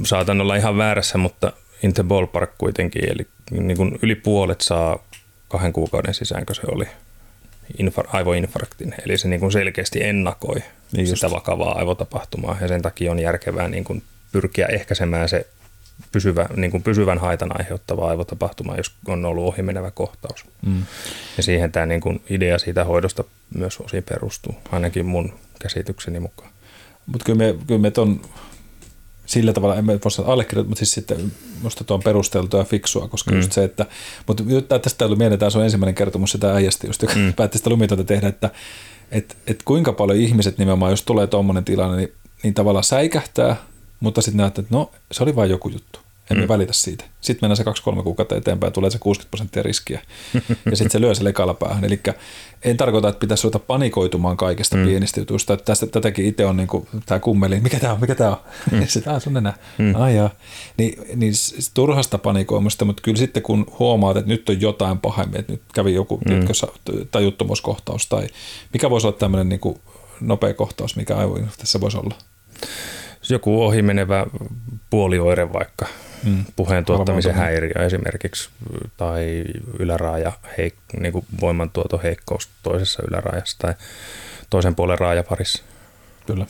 saatan 0.04 0.40
olla 0.40 0.56
ihan 0.56 0.76
väärässä, 0.76 1.18
mutta 1.18 1.52
in 1.82 1.94
the 1.94 2.02
ballpark 2.02 2.50
kuitenkin, 2.58 3.12
eli 3.12 3.26
niin 3.50 3.76
kuin 3.76 3.98
yli 4.02 4.14
puolet 4.14 4.60
saa 4.60 4.98
kahden 5.48 5.72
kuukauden 5.72 6.14
sisäänkö 6.14 6.54
se 6.54 6.62
oli 6.68 6.88
infar, 7.78 8.06
aivoinfarktin, 8.12 8.94
eli 9.04 9.18
se 9.18 9.28
niin 9.28 9.40
kuin 9.40 9.52
selkeästi 9.52 10.04
ennakoi 10.04 10.62
niin 10.92 11.06
sitä 11.06 11.30
vakavaa 11.30 11.78
aivotapahtumaa, 11.78 12.58
ja 12.60 12.68
sen 12.68 12.82
takia 12.82 13.10
on 13.10 13.18
järkevää 13.18 13.68
niin 13.68 13.84
kuin 13.84 14.02
pyrkiä 14.32 14.66
ehkäisemään 14.66 15.28
se 15.28 15.46
pysyvä, 16.12 16.46
niin 16.56 16.70
kuin 16.70 16.82
pysyvän 16.82 17.18
haitan 17.18 17.58
aiheuttava 17.58 18.08
aivotapahtuma, 18.08 18.76
jos 18.76 18.92
on 19.08 19.24
ollut 19.24 19.44
ohimenevä 19.44 19.90
kohtaus. 19.90 20.44
Mm. 20.66 20.82
Ja 21.36 21.42
siihen 21.42 21.72
tämä 21.72 21.86
niin 21.86 22.00
kuin 22.00 22.22
idea 22.30 22.58
siitä 22.58 22.84
hoidosta 22.84 23.24
myös 23.54 23.80
osin 23.80 24.02
perustuu, 24.02 24.54
ainakin 24.72 25.06
mun 25.06 25.32
käsitykseni 25.58 26.20
mukaan. 26.20 26.50
Mutta 27.06 27.24
kyllä 27.24 27.38
me, 27.38 27.54
kyllä 27.66 27.80
me 27.80 27.90
ton, 27.90 28.20
sillä 29.26 29.52
tavalla, 29.52 29.76
emme 29.76 29.92
voi 29.92 30.24
allekirjoittaa, 30.26 30.68
mutta 30.68 30.78
siis 30.78 30.92
sitten 30.92 31.32
minusta 31.58 31.84
tuo 31.84 31.94
on 31.94 32.02
perusteltua 32.02 32.60
ja 32.60 32.64
fiksua, 32.64 33.08
koska 33.08 33.30
mm. 33.30 33.36
just 33.36 33.52
se, 33.52 33.64
että, 33.64 33.86
mutta 34.26 34.44
tästä 34.78 35.04
tuli 35.04 35.16
mieleen, 35.16 35.38
tämä 35.38 35.50
on 35.54 35.64
ensimmäinen 35.64 35.94
kertomus 35.94 36.32
sitä 36.32 36.54
äijästä, 36.54 36.86
just, 36.86 37.02
joka 37.02 37.14
mm. 37.14 37.32
päätti 37.32 37.58
sitä 37.58 37.70
lumitonta 37.70 38.04
tehdä, 38.04 38.28
että 38.28 38.50
et, 39.10 39.36
et 39.46 39.62
kuinka 39.62 39.92
paljon 39.92 40.18
ihmiset 40.18 40.58
nimenomaan, 40.58 40.92
jos 40.92 41.02
tulee 41.02 41.26
tuommoinen 41.26 41.64
tilanne, 41.64 41.96
niin, 41.96 42.12
niin 42.42 42.54
tavallaan 42.54 42.84
säikähtää, 42.84 43.56
mutta 44.00 44.22
sitten 44.22 44.36
näette, 44.36 44.60
että 44.60 44.74
no 44.74 44.90
se 45.12 45.22
oli 45.22 45.36
vain 45.36 45.50
joku 45.50 45.68
juttu. 45.68 46.05
Emme 46.30 46.44
mm. 46.44 46.48
välitä 46.48 46.72
siitä. 46.72 47.04
Sitten 47.20 47.38
mennään 47.44 47.56
se 47.56 47.64
kaksi-kolme 47.64 48.02
kuukautta 48.02 48.36
eteenpäin, 48.36 48.72
tulee 48.72 48.90
se 48.90 48.98
60 48.98 49.30
prosenttia 49.30 49.62
riskiä. 49.62 50.02
ja 50.70 50.76
sitten 50.76 50.90
se 50.90 51.00
lyö 51.00 51.14
se 51.14 51.24
lekalla 51.24 51.54
päähän. 51.54 51.84
Eli 51.84 52.00
en 52.62 52.76
tarkoita, 52.76 53.08
että 53.08 53.20
pitäisi 53.20 53.44
ruveta 53.44 53.58
panikoitumaan 53.58 54.36
kaikesta 54.36 54.76
mm. 54.76 54.84
pienistä 54.84 55.20
jutuista. 55.20 55.54
Että 55.54 55.64
tästä, 55.64 55.86
tätäkin 55.86 56.26
itse 56.26 56.46
on 56.46 56.56
niin 56.56 56.66
kuin, 56.66 56.88
tämä 57.06 57.18
kummeli, 57.18 57.60
mikä 57.60 57.80
tämä 57.80 57.92
on, 57.92 58.00
mikä 58.00 58.14
tämä 58.14 58.30
on. 58.30 58.36
Mm. 58.70 58.80
ja 58.82 58.86
sitten, 58.86 59.20
sun 59.20 59.36
enää. 59.36 59.54
Mm. 59.78 59.94
Ai 59.94 60.16
jaa. 60.16 60.30
Niin, 60.76 60.98
niin 61.14 61.32
turhasta 61.74 62.18
panikoimusta, 62.18 62.84
mutta 62.84 63.02
kyllä 63.02 63.18
sitten 63.18 63.42
kun 63.42 63.66
huomaat, 63.78 64.16
että 64.16 64.28
nyt 64.28 64.48
on 64.48 64.60
jotain 64.60 64.98
pahemmin, 64.98 65.40
että 65.40 65.52
nyt 65.52 65.62
kävi 65.74 65.94
joku 65.94 66.20
mm. 66.28 66.46
tajuttomuuskohtaus 67.10 68.06
tai 68.06 68.28
mikä 68.72 68.90
voisi 68.90 69.06
olla 69.06 69.16
tämmöinen 69.16 69.48
niin 69.48 69.60
kuin 69.60 69.80
nopea 70.20 70.54
kohtaus, 70.54 70.96
mikä 70.96 71.16
tässä 71.58 71.80
voisi 71.80 71.96
olla? 71.96 72.14
Joku 73.28 73.64
ohimenevä 73.64 74.26
puolioire 74.90 75.52
vaikka 75.52 75.86
mm. 76.24 76.44
puheen 76.56 76.84
tuottamisen 76.84 77.34
häiriö 77.34 77.86
esimerkiksi 77.86 78.50
tai 78.96 79.44
yläraaja, 79.78 80.32
heik- 80.58 81.00
niin 81.00 81.12
kuin 81.12 81.26
voimantuoto 81.40 82.00
heikkous 82.02 82.48
toisessa 82.62 83.02
ylärajassa 83.08 83.58
tai 83.58 83.74
toisen 84.50 84.74
puolen 84.74 84.98
raajaparissa. 84.98 85.62
Kyllä. 86.26 86.46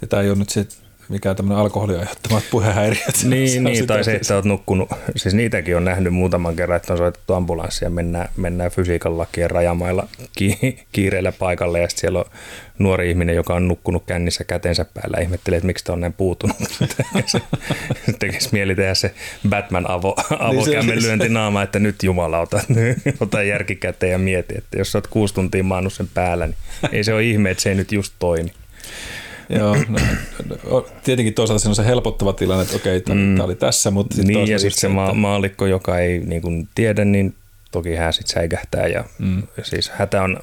Ja 0.00 0.06
tämä 0.06 0.22
ei 0.22 0.30
ole 0.30 0.38
nyt 0.38 0.48
se 0.48 0.66
mikään 1.10 1.36
tämmöinen 1.36 1.58
alkoholin 1.58 1.98
aiheuttamat 1.98 2.44
puhehäiriöt. 2.50 3.24
Niin, 3.30 3.64
niin 3.64 3.86
tai 3.86 4.04
se, 4.04 4.12
että 4.12 4.34
olet 4.34 4.44
nukkunut, 4.44 4.88
siis 5.16 5.34
niitäkin 5.34 5.76
on 5.76 5.84
nähnyt 5.84 6.14
muutaman 6.14 6.56
kerran, 6.56 6.76
että 6.76 6.92
on 6.92 6.98
soitettu 6.98 7.34
ambulanssi 7.34 7.84
ja 7.84 7.90
mennään, 7.90 8.28
mennään 8.36 8.70
fysiikan 8.70 9.18
lakien 9.18 9.50
rajamailla 9.50 10.08
ki, 10.36 10.78
kiireellä 10.92 11.32
paikalle 11.32 11.80
ja 11.80 11.88
sitten 11.88 12.00
siellä 12.00 12.18
on 12.18 12.24
nuori 12.78 13.10
ihminen, 13.10 13.36
joka 13.36 13.54
on 13.54 13.68
nukkunut 13.68 14.02
kännissä 14.06 14.44
kätensä 14.44 14.84
päällä 14.84 15.16
ja 15.16 15.22
ihmettelee, 15.22 15.56
että 15.56 15.66
miksi 15.66 15.84
tämä 15.84 15.94
on 15.94 16.00
näin 16.00 16.12
puutunut. 16.12 16.56
Tekisi 18.18 18.48
mieli 18.52 18.74
tehdä 18.74 18.94
se 18.94 19.14
Batman 19.48 19.90
avo, 19.90 20.14
avokämmenlyönti 20.38 21.28
naama, 21.28 21.62
että 21.62 21.78
nyt 21.78 22.02
jumalauta, 22.02 22.60
ota 23.20 23.42
järki 23.42 23.76
käteen 23.76 24.12
ja 24.12 24.18
mieti, 24.18 24.54
että 24.58 24.78
jos 24.78 24.94
olet 24.94 25.06
kuusi 25.06 25.34
tuntia 25.34 25.64
maannut 25.64 25.92
sen 25.92 26.08
päällä, 26.14 26.46
niin 26.46 26.56
ei 26.92 27.04
se 27.04 27.14
ole 27.14 27.24
ihme, 27.24 27.50
että 27.50 27.62
se 27.62 27.68
ei 27.68 27.74
nyt 27.74 27.92
just 27.92 28.14
toimi. 28.18 28.50
Joo, 29.58 29.76
no, 29.88 29.98
no, 30.70 30.86
tietenkin 31.04 31.34
toisaalta 31.34 31.62
se 31.62 31.68
on 31.68 31.74
se 31.74 31.86
helpottava 31.86 32.32
tilanne, 32.32 32.62
että 32.62 32.76
okei, 32.76 33.00
tämä 33.00 33.20
mm. 33.20 33.40
oli 33.40 33.54
tässä, 33.54 33.90
mutta 33.90 34.16
sitten 34.16 34.34
Niin, 34.34 34.48
ja 34.48 34.58
sitten 34.58 34.80
se 34.80 34.88
ma- 34.88 35.14
maalikko, 35.14 35.66
joka 35.66 35.98
ei 35.98 36.18
niin 36.18 36.42
kuin 36.42 36.68
tiedä, 36.74 37.04
niin 37.04 37.34
toki 37.70 37.94
hän 37.94 38.12
sitten 38.12 38.34
säikähtää. 38.34 38.86
Ja 38.86 39.04
mm. 39.18 39.42
siis 39.62 39.90
hätä 39.90 40.22
on, 40.22 40.40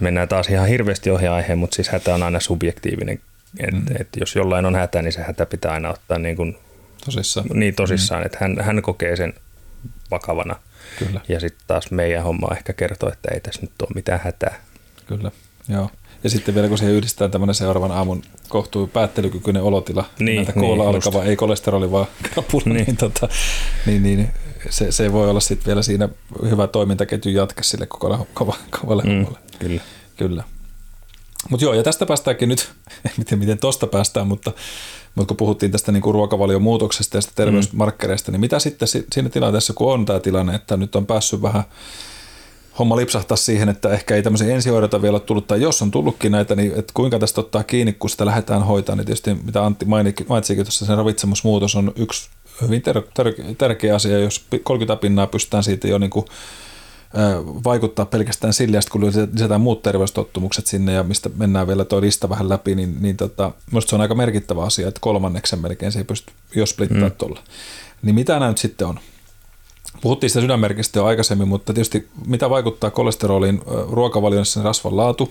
mennään 0.00 0.28
taas 0.28 0.48
ihan 0.48 0.68
hirveästi 0.68 1.10
ohi 1.10 1.26
aiheen, 1.26 1.58
mutta 1.58 1.74
siis 1.74 1.88
hätä 1.88 2.14
on 2.14 2.22
aina 2.22 2.40
subjektiivinen. 2.40 3.20
Et, 3.60 3.74
mm. 3.74 3.84
et 4.00 4.08
jos 4.20 4.36
jollain 4.36 4.66
on 4.66 4.74
hätä, 4.74 5.02
niin 5.02 5.12
se 5.12 5.22
hätä 5.22 5.46
pitää 5.46 5.72
aina 5.72 5.90
ottaa 5.90 6.18
niin 6.18 6.36
kuin, 6.36 6.56
tosissaan, 7.04 7.46
niin 7.54 7.74
tosissaan 7.74 8.22
mm. 8.22 8.26
että 8.26 8.38
hän, 8.40 8.56
hän 8.60 8.82
kokee 8.82 9.16
sen 9.16 9.34
vakavana. 10.10 10.56
Kyllä. 10.98 11.20
Ja 11.28 11.40
sitten 11.40 11.64
taas 11.66 11.90
meidän 11.90 12.22
homma 12.22 12.54
ehkä 12.56 12.72
kertoo, 12.72 13.12
että 13.12 13.28
ei 13.34 13.40
tässä 13.40 13.60
nyt 13.62 13.82
ole 13.82 13.90
mitään 13.94 14.20
hätää. 14.24 14.54
Kyllä, 15.06 15.30
joo. 15.68 15.90
Ja 16.24 16.30
sitten 16.30 16.54
vielä 16.54 16.68
kun 16.68 16.78
siihen 16.78 16.94
yhdistetään 16.94 17.30
tämmöinen 17.30 17.54
seuraavan 17.54 17.92
aamun 17.92 18.22
kohtuu 18.48 18.86
päättelykykyinen 18.86 19.62
olotila, 19.62 20.04
niin, 20.18 20.36
näitä 20.36 20.52
koolla 20.52 20.84
niin, 20.84 20.94
alkava, 20.94 21.18
just. 21.18 21.28
ei 21.28 21.36
kolesteroli 21.36 21.90
vaan 21.90 22.06
krapula, 22.22 22.62
niin, 22.64 22.86
niin, 22.86 22.96
tota, 22.96 23.28
niin, 23.86 24.02
niin 24.02 24.28
se, 24.70 24.92
se, 24.92 25.12
voi 25.12 25.30
olla 25.30 25.40
sitten 25.40 25.66
vielä 25.66 25.82
siinä 25.82 26.08
hyvä 26.50 26.66
toimintaketju 26.66 27.32
jatka 27.32 27.62
sille 27.62 27.86
koko 27.86 28.26
kova, 28.34 28.54
kovalle 28.80 29.02
mm, 29.02 29.26
Kyllä. 29.58 29.80
Kyllä. 30.16 30.44
Mutta 31.50 31.64
joo, 31.64 31.74
ja 31.74 31.82
tästä 31.82 32.06
päästäänkin 32.06 32.48
nyt, 32.48 32.72
en 33.18 33.24
tiedä 33.24 33.40
miten 33.40 33.58
tosta 33.58 33.86
päästään, 33.86 34.26
mutta, 34.26 34.52
mutta 35.14 35.28
kun 35.28 35.36
puhuttiin 35.36 35.72
tästä 35.72 35.92
niin 35.92 36.02
kuin 36.02 36.14
ruokavalion 36.14 36.62
muutoksesta 36.62 37.16
ja 37.16 37.22
terveysmarkkereista, 37.34 38.30
mm. 38.30 38.32
niin 38.32 38.40
mitä 38.40 38.58
sitten 38.58 38.88
siinä 38.88 39.28
tilanteessa, 39.28 39.72
kun 39.72 39.92
on 39.92 40.04
tämä 40.04 40.20
tilanne, 40.20 40.54
että 40.54 40.76
nyt 40.76 40.96
on 40.96 41.06
päässyt 41.06 41.42
vähän 41.42 41.64
homma 42.78 42.96
lipsahtaa 42.96 43.36
siihen, 43.36 43.68
että 43.68 43.88
ehkä 43.88 44.14
ei 44.14 44.22
tämmöisiä 44.22 44.54
ensihoidota 44.54 45.02
vielä 45.02 45.14
ole 45.14 45.20
tullut, 45.20 45.46
tai 45.46 45.62
jos 45.62 45.82
on 45.82 45.90
tullutkin 45.90 46.32
näitä, 46.32 46.56
niin 46.56 46.72
että 46.76 46.92
kuinka 46.94 47.18
tästä 47.18 47.40
ottaa 47.40 47.62
kiinni, 47.62 47.92
kun 47.92 48.10
sitä 48.10 48.26
lähdetään 48.26 48.62
hoitamaan, 48.62 48.98
niin 48.98 49.06
tietysti 49.06 49.34
mitä 49.34 49.64
Antti 49.64 49.84
mainitsikin 49.84 50.64
tuossa, 50.64 50.86
sen 50.86 50.96
ravitsemusmuutos 50.96 51.76
on 51.76 51.92
yksi 51.96 52.28
hyvin 52.62 52.82
ter- 52.82 53.02
ter- 53.14 53.54
tärkeä 53.58 53.94
asia, 53.94 54.18
jos 54.18 54.46
30 54.62 55.00
pinnaa 55.00 55.26
pystytään 55.26 55.64
siitä 55.64 55.88
jo 55.88 55.98
niin 55.98 56.10
kuin, 56.10 56.26
vaikuttaa 57.64 58.06
pelkästään 58.06 58.52
sille, 58.52 58.80
kun 58.92 59.06
lisätään 59.32 59.60
muut 59.60 59.82
terveystottumukset 59.82 60.66
sinne 60.66 60.92
ja 60.92 61.02
mistä 61.02 61.30
mennään 61.36 61.66
vielä 61.66 61.84
tuo 61.84 62.00
lista 62.00 62.28
vähän 62.28 62.48
läpi, 62.48 62.74
niin, 62.74 62.96
niin 63.00 63.16
tota, 63.16 63.52
minusta 63.70 63.90
se 63.90 63.94
on 63.94 64.00
aika 64.00 64.14
merkittävä 64.14 64.62
asia, 64.62 64.88
että 64.88 65.00
kolmanneksen 65.00 65.58
melkein 65.58 65.92
se 65.92 65.98
ei 65.98 66.04
pysty 66.04 66.32
jo 66.54 66.66
splittaa 66.66 67.08
mm. 67.08 67.14
tuolla. 67.18 67.40
Niin 68.02 68.14
mitä 68.14 68.32
nämä 68.32 68.48
nyt 68.48 68.58
sitten 68.58 68.86
on? 68.86 69.00
Puhuttiin 70.00 70.30
sitä 70.30 70.40
sydänmerkistä 70.40 70.98
jo 70.98 71.04
aikaisemmin, 71.04 71.48
mutta 71.48 71.74
tietysti 71.74 72.08
mitä 72.26 72.50
vaikuttaa 72.50 72.90
kolesteroliin 72.90 73.62
ruokavaliossa 73.88 74.62
rasvan 74.62 74.96
laatu, 74.96 75.28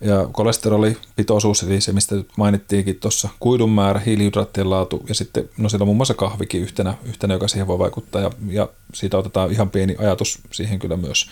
Ja 0.00 0.28
kolesterolipitoisuus, 0.32 1.62
eli 1.62 1.80
se 1.80 1.92
mistä 1.92 2.16
mainittiinkin 2.36 3.00
tuossa, 3.00 3.28
kuidun 3.40 3.70
määrä, 3.70 4.00
hiilihydraattien 4.00 4.70
laatu 4.70 5.04
ja 5.08 5.14
sitten 5.14 5.48
no 5.58 5.68
siellä 5.68 5.82
on 5.82 5.86
muun 5.86 5.96
muassa 5.96 6.14
kahvikin 6.14 6.62
yhtenä, 6.62 6.94
yhtenä 7.04 7.34
joka 7.34 7.48
siihen 7.48 7.66
voi 7.66 7.78
vaikuttaa 7.78 8.20
ja, 8.22 8.30
ja 8.48 8.68
siitä 8.94 9.18
otetaan 9.18 9.52
ihan 9.52 9.70
pieni 9.70 9.96
ajatus 9.98 10.38
siihen 10.52 10.78
kyllä 10.78 10.96
myös. 10.96 11.30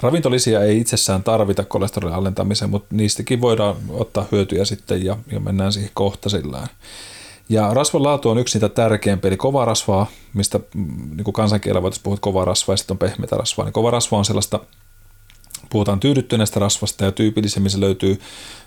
Ravintolisia 0.00 0.62
ei 0.62 0.78
itsessään 0.78 1.22
tarvita 1.22 1.64
kolesterolin 1.64 2.16
alentamiseen, 2.16 2.70
mutta 2.70 2.94
niistäkin 2.94 3.40
voidaan 3.40 3.76
ottaa 3.88 4.26
hyötyjä 4.32 4.64
sitten 4.64 5.04
ja, 5.04 5.16
ja 5.32 5.40
mennään 5.40 5.72
siihen 5.72 5.90
kohta 5.94 6.28
sillään. 6.28 6.68
Ja 7.48 7.74
rasvan 7.74 8.02
laatu 8.02 8.30
on 8.30 8.38
yksi 8.38 8.58
niitä 8.58 8.68
tärkeimpiä, 8.68 9.28
eli 9.28 9.36
kova 9.36 9.64
rasvaa, 9.64 10.06
mistä 10.34 10.60
mm, 10.74 11.16
niin 11.16 11.32
kansankielellä 11.32 11.82
voitaisiin 11.82 12.02
puhua 12.02 12.18
kova 12.20 12.44
rasvaa 12.44 12.72
ja 12.72 12.76
sitten 12.76 12.94
on 12.94 12.98
pehmeitä 12.98 13.36
rasvaa. 13.36 13.64
Niin 13.64 13.72
kova 13.72 13.90
rasva 13.90 14.18
on 14.18 14.24
sellaista, 14.24 14.60
puhutaan 15.70 16.00
tyydyttyneestä 16.00 16.60
rasvasta 16.60 17.04
ja 17.04 17.12
tyypillisemmin 17.12 17.70
se 17.70 17.80
löytyy 17.80 18.20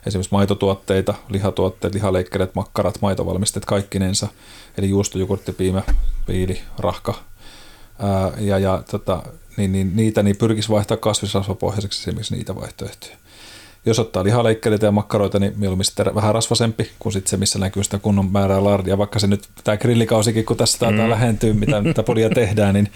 esimerkiksi 0.06 0.34
maitotuotteita, 0.34 1.14
lihatuotteet, 1.30 1.94
lihaleikkeleet, 1.94 2.56
makkarat, 2.56 3.02
maitovalmisteet 3.02 3.66
kaikkinensa, 3.66 4.28
eli 4.78 4.90
juusto, 4.90 5.20
jogurtti, 5.20 5.52
piimä, 5.52 5.84
piili, 6.26 6.62
rahka. 6.78 7.14
Ää, 8.00 8.32
ja 8.40 8.60
ja 8.60 8.84
tota, 8.92 9.24
niin, 9.58 9.72
niin, 9.72 9.96
niitä 9.96 10.24
niin 10.24 10.38
pyrkisi 10.38 10.70
vaihtaa 10.70 10.98
kasvisrasvapohjaiseksi 10.98 12.02
esimerkiksi 12.02 12.36
niitä 12.36 12.56
vaihtoehtoja 12.56 13.18
jos 13.86 14.00
ottaa 14.00 14.24
lihaleikkeleitä 14.24 14.86
ja 14.86 14.92
makkaroita, 14.92 15.40
niin 15.40 15.54
mieluummin 15.56 15.86
sitten 15.86 16.16
vähän 16.16 16.36
rasvasempi 16.36 16.92
kuin 17.00 17.14
sitten 17.14 17.30
se, 17.30 17.38
missä 17.38 17.60
näkyy 17.60 17.84
sitä 17.84 18.00
kunnon 18.00 18.32
määrää 18.32 18.64
lardia. 18.64 18.98
Vaikka 18.98 19.20
se 19.20 19.28
nyt, 19.28 19.48
tämä 19.64 19.78
grillikausikin, 19.78 20.46
kun 20.46 20.58
tässä 20.58 20.80
taitaa 20.80 21.06
mm. 21.06 21.10
lähentyä, 21.10 21.54
mitä 21.54 21.84
tätä 21.84 22.04
podia 22.04 22.30
tehdään, 22.30 22.74
niin 22.74 22.92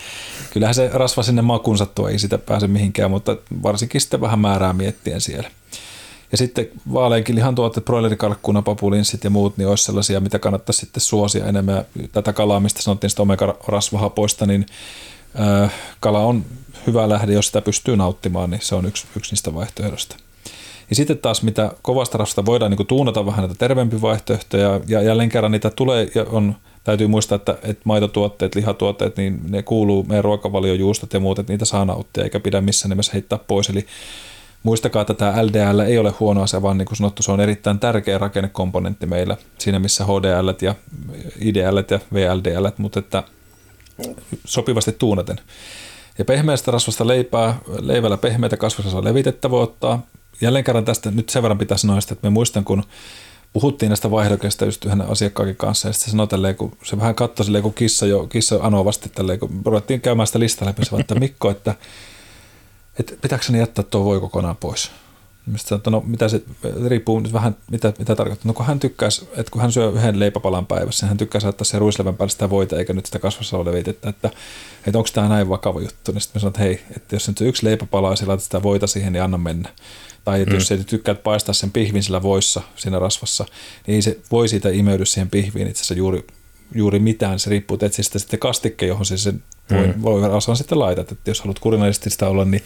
kyllähän 0.51 0.75
se 0.75 0.89
rasva 0.93 1.23
sinne 1.23 1.41
makunsa 1.41 1.85
tuo, 1.85 2.07
ei 2.07 2.19
sitä 2.19 2.37
pääse 2.37 2.67
mihinkään, 2.67 3.11
mutta 3.11 3.37
varsinkin 3.63 4.01
sitten 4.01 4.21
vähän 4.21 4.39
määrää 4.39 4.73
miettien 4.73 5.21
siellä. 5.21 5.51
Ja 6.31 6.37
sitten 6.37 6.67
vaaleinkin 6.93 7.35
lihantuotteet, 7.35 7.85
broilerikalkkuna, 7.85 8.61
papulinssit 8.61 9.23
ja 9.23 9.29
muut, 9.29 9.57
niin 9.57 9.67
olisi 9.67 9.83
sellaisia, 9.83 10.19
mitä 10.19 10.39
kannattaisi 10.39 10.79
sitten 10.79 11.01
suosia 11.01 11.45
enemmän. 11.45 11.85
Tätä 12.11 12.33
kalaa, 12.33 12.59
mistä 12.59 12.81
sanottiin 12.81 13.09
sitä 13.09 13.21
omega-rasvahapoista, 13.21 14.45
niin 14.45 14.65
kala 15.99 16.19
on 16.19 16.45
hyvä 16.87 17.09
lähde, 17.09 17.33
jos 17.33 17.47
sitä 17.47 17.61
pystyy 17.61 17.97
nauttimaan, 17.97 18.49
niin 18.49 18.61
se 18.63 18.75
on 18.75 18.85
yksi, 18.85 19.07
yksi 19.17 19.31
niistä 19.31 19.53
vaihtoehdosta. 19.53 20.15
Ja 20.93 20.95
sitten 20.95 21.17
taas 21.17 21.43
mitä 21.43 21.71
kovasta 21.81 22.17
rasvasta 22.17 22.45
voidaan 22.45 22.71
niin 22.71 22.77
kuin 22.77 22.87
tuunata 22.87 23.25
vähän 23.25 23.39
näitä 23.39 23.55
terveempiä 23.55 24.01
vaihtoehtoja 24.01 24.79
ja 24.87 25.01
jälleen 25.01 25.29
kerran 25.29 25.51
niitä 25.51 25.69
tulee 25.69 26.07
ja 26.15 26.25
on 26.29 26.55
täytyy 26.83 27.07
muistaa, 27.07 27.35
että, 27.35 27.57
että 27.63 27.81
maitotuotteet, 27.83 28.55
lihatuotteet, 28.55 29.17
niin 29.17 29.39
ne 29.49 29.63
kuuluu 29.63 30.03
meidän 30.03 30.23
ruokavaliojuustot 30.23 31.13
ja 31.13 31.19
muut, 31.19 31.39
että 31.39 31.53
niitä 31.53 31.65
saa 31.65 31.85
nauttia 31.85 32.23
eikä 32.23 32.39
pidä 32.39 32.61
missään 32.61 32.89
nimessä 32.89 33.11
heittää 33.13 33.39
pois. 33.47 33.69
Eli 33.69 33.85
muistakaa, 34.63 35.01
että 35.01 35.13
tämä 35.13 35.45
LDL 35.45 35.79
ei 35.79 35.97
ole 35.97 36.13
huono 36.19 36.41
asia, 36.41 36.61
vaan 36.61 36.77
niin 36.77 36.85
kuin 36.85 36.97
sanottu, 36.97 37.23
se 37.23 37.31
on 37.31 37.41
erittäin 37.41 37.79
tärkeä 37.79 38.17
rakennekomponentti 38.17 39.05
meillä 39.05 39.37
siinä, 39.57 39.79
missä 39.79 40.05
HDL 40.05 40.49
ja 40.61 40.75
IDL 41.39 41.77
ja 41.91 41.99
VLDL, 42.13 42.67
mutta 42.77 42.99
että 42.99 43.23
sopivasti 44.45 44.91
tuunaten. 44.91 45.39
Ja 46.17 46.25
pehmeästä 46.25 46.71
rasvasta 46.71 47.07
leipää, 47.07 47.57
leivällä 47.79 48.17
pehmeitä 48.17 48.57
kasvisrasvaa 48.57 49.03
levitettä 49.03 49.49
voi 49.49 49.63
ottaa, 49.63 50.01
jälleen 50.41 50.63
kerran 50.63 50.85
tästä 50.85 51.11
nyt 51.11 51.29
sen 51.29 51.41
verran 51.41 51.57
pitäisi 51.57 51.81
sanoa, 51.81 51.97
että 51.97 52.15
me 52.23 52.29
muistan, 52.29 52.63
kun 52.63 52.83
puhuttiin 53.53 53.89
näistä 53.89 54.11
vaihdokesta 54.11 54.65
just 54.65 54.85
yhden 54.85 55.01
asiakkaakin 55.01 55.55
kanssa, 55.55 55.87
ja 55.87 55.93
sitten 55.93 56.05
se 56.05 56.11
sanoi 56.11 56.27
tälleen, 56.27 56.55
kun 56.55 56.71
se 56.83 56.97
vähän 56.97 57.15
katsoi 57.15 57.45
silleen, 57.45 57.63
kun 57.63 57.73
kissa 57.73 58.05
jo, 58.05 58.27
kissa 58.27 58.59
anovasti 58.61 59.09
tälleen, 59.09 59.39
kun 59.39 59.61
ruvettiin 59.65 60.01
käymään 60.01 60.27
sitä 60.27 60.39
listaa 60.39 60.67
läpi, 60.67 60.85
se 60.85 60.95
että 60.95 61.15
Mikko, 61.15 61.51
että, 61.51 61.75
että 62.99 63.13
pitääkö 63.21 63.45
ne 63.49 63.57
jättää 63.57 63.85
tuo 63.85 64.05
voi 64.05 64.19
kokonaan 64.19 64.57
pois? 64.57 64.91
Mistä 65.45 65.75
että 65.75 65.89
no 65.89 66.03
mitä 66.05 66.29
se, 66.29 66.41
riippuu 66.87 67.19
nyt 67.19 67.33
vähän, 67.33 67.55
mitä, 67.71 67.93
mitä 67.99 68.15
tarkoittaa. 68.15 68.47
No 68.49 68.53
kun 68.53 68.65
hän 68.65 68.79
tykkäisi, 68.79 69.29
että 69.37 69.51
kun 69.51 69.61
hän 69.61 69.71
syö 69.71 69.89
yhden 69.89 70.19
leipäpalan 70.19 70.65
päivässä, 70.65 71.07
hän 71.07 71.17
tykkää 71.17 71.41
saattaa 71.41 71.65
se 71.65 71.79
ruislevän 71.79 72.17
päälle 72.17 72.31
sitä 72.31 72.49
voita, 72.49 72.77
eikä 72.77 72.93
nyt 72.93 73.05
sitä 73.05 73.19
kasvassa 73.19 73.65
levitettä, 73.65 74.09
että, 74.09 74.29
että 74.87 74.97
onko 74.97 75.09
tämä 75.13 75.29
näin 75.29 75.49
vakava 75.49 75.81
juttu. 75.81 76.11
Niin 76.11 76.21
sitten 76.21 76.39
mä 76.39 76.39
sanoin, 76.39 76.51
että 76.51 76.63
hei, 76.63 76.81
että 76.95 77.15
jos 77.15 77.27
nyt 77.27 77.41
yksi 77.41 77.65
leipäpala 77.65 78.09
ja 78.09 78.37
sitä 78.37 78.63
voita 78.63 78.87
siihen, 78.87 79.13
niin 79.13 79.23
anna 79.23 79.37
mennä. 79.37 79.69
Tai 80.23 80.41
että 80.41 80.53
mm. 80.53 80.59
jos 80.59 80.71
et 80.71 80.87
tykkäät 80.87 81.23
paistaa 81.23 81.53
sen 81.53 81.71
pihvin 81.71 82.03
sillä 82.03 82.21
voissa 82.21 82.61
siinä 82.75 82.99
rasvassa, 82.99 83.45
niin 83.87 84.03
se 84.03 84.19
voi 84.31 84.49
siitä 84.49 84.69
imeydy 84.69 85.05
siihen 85.05 85.29
pihviin 85.29 85.67
itse 85.67 85.79
asiassa 85.79 85.93
juuri, 85.93 86.27
juuri 86.75 86.99
mitään. 86.99 87.39
Se 87.39 87.49
riippuu 87.49 87.77
etsistä 87.81 88.19
sitten 88.19 88.39
kastikke, 88.39 88.85
johon 88.85 89.05
se 89.05 89.17
sen 89.17 89.43
voi, 89.71 89.87
mm. 89.87 90.01
voi 90.01 90.29
rasvan 90.29 90.57
sitten 90.57 90.79
laitat. 90.79 91.11
Että 91.11 91.29
jos 91.29 91.41
haluat 91.41 91.59
kurinallisesti 91.59 92.09
sitä 92.09 92.27
olla, 92.27 92.45
niin, 92.45 92.63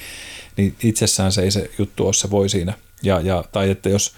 niin 0.58 0.76
itsessään 0.84 1.32
se 1.32 1.42
ei 1.42 1.52
se 1.52 1.72
juttu 1.78 2.06
ole, 2.06 2.14
se 2.14 2.32
voi 2.32 2.50
siinä. 2.50 2.74
Ja, 3.04 3.22
ja, 3.22 3.44
tai 3.52 3.70
että 3.70 3.90
jos 3.90 4.14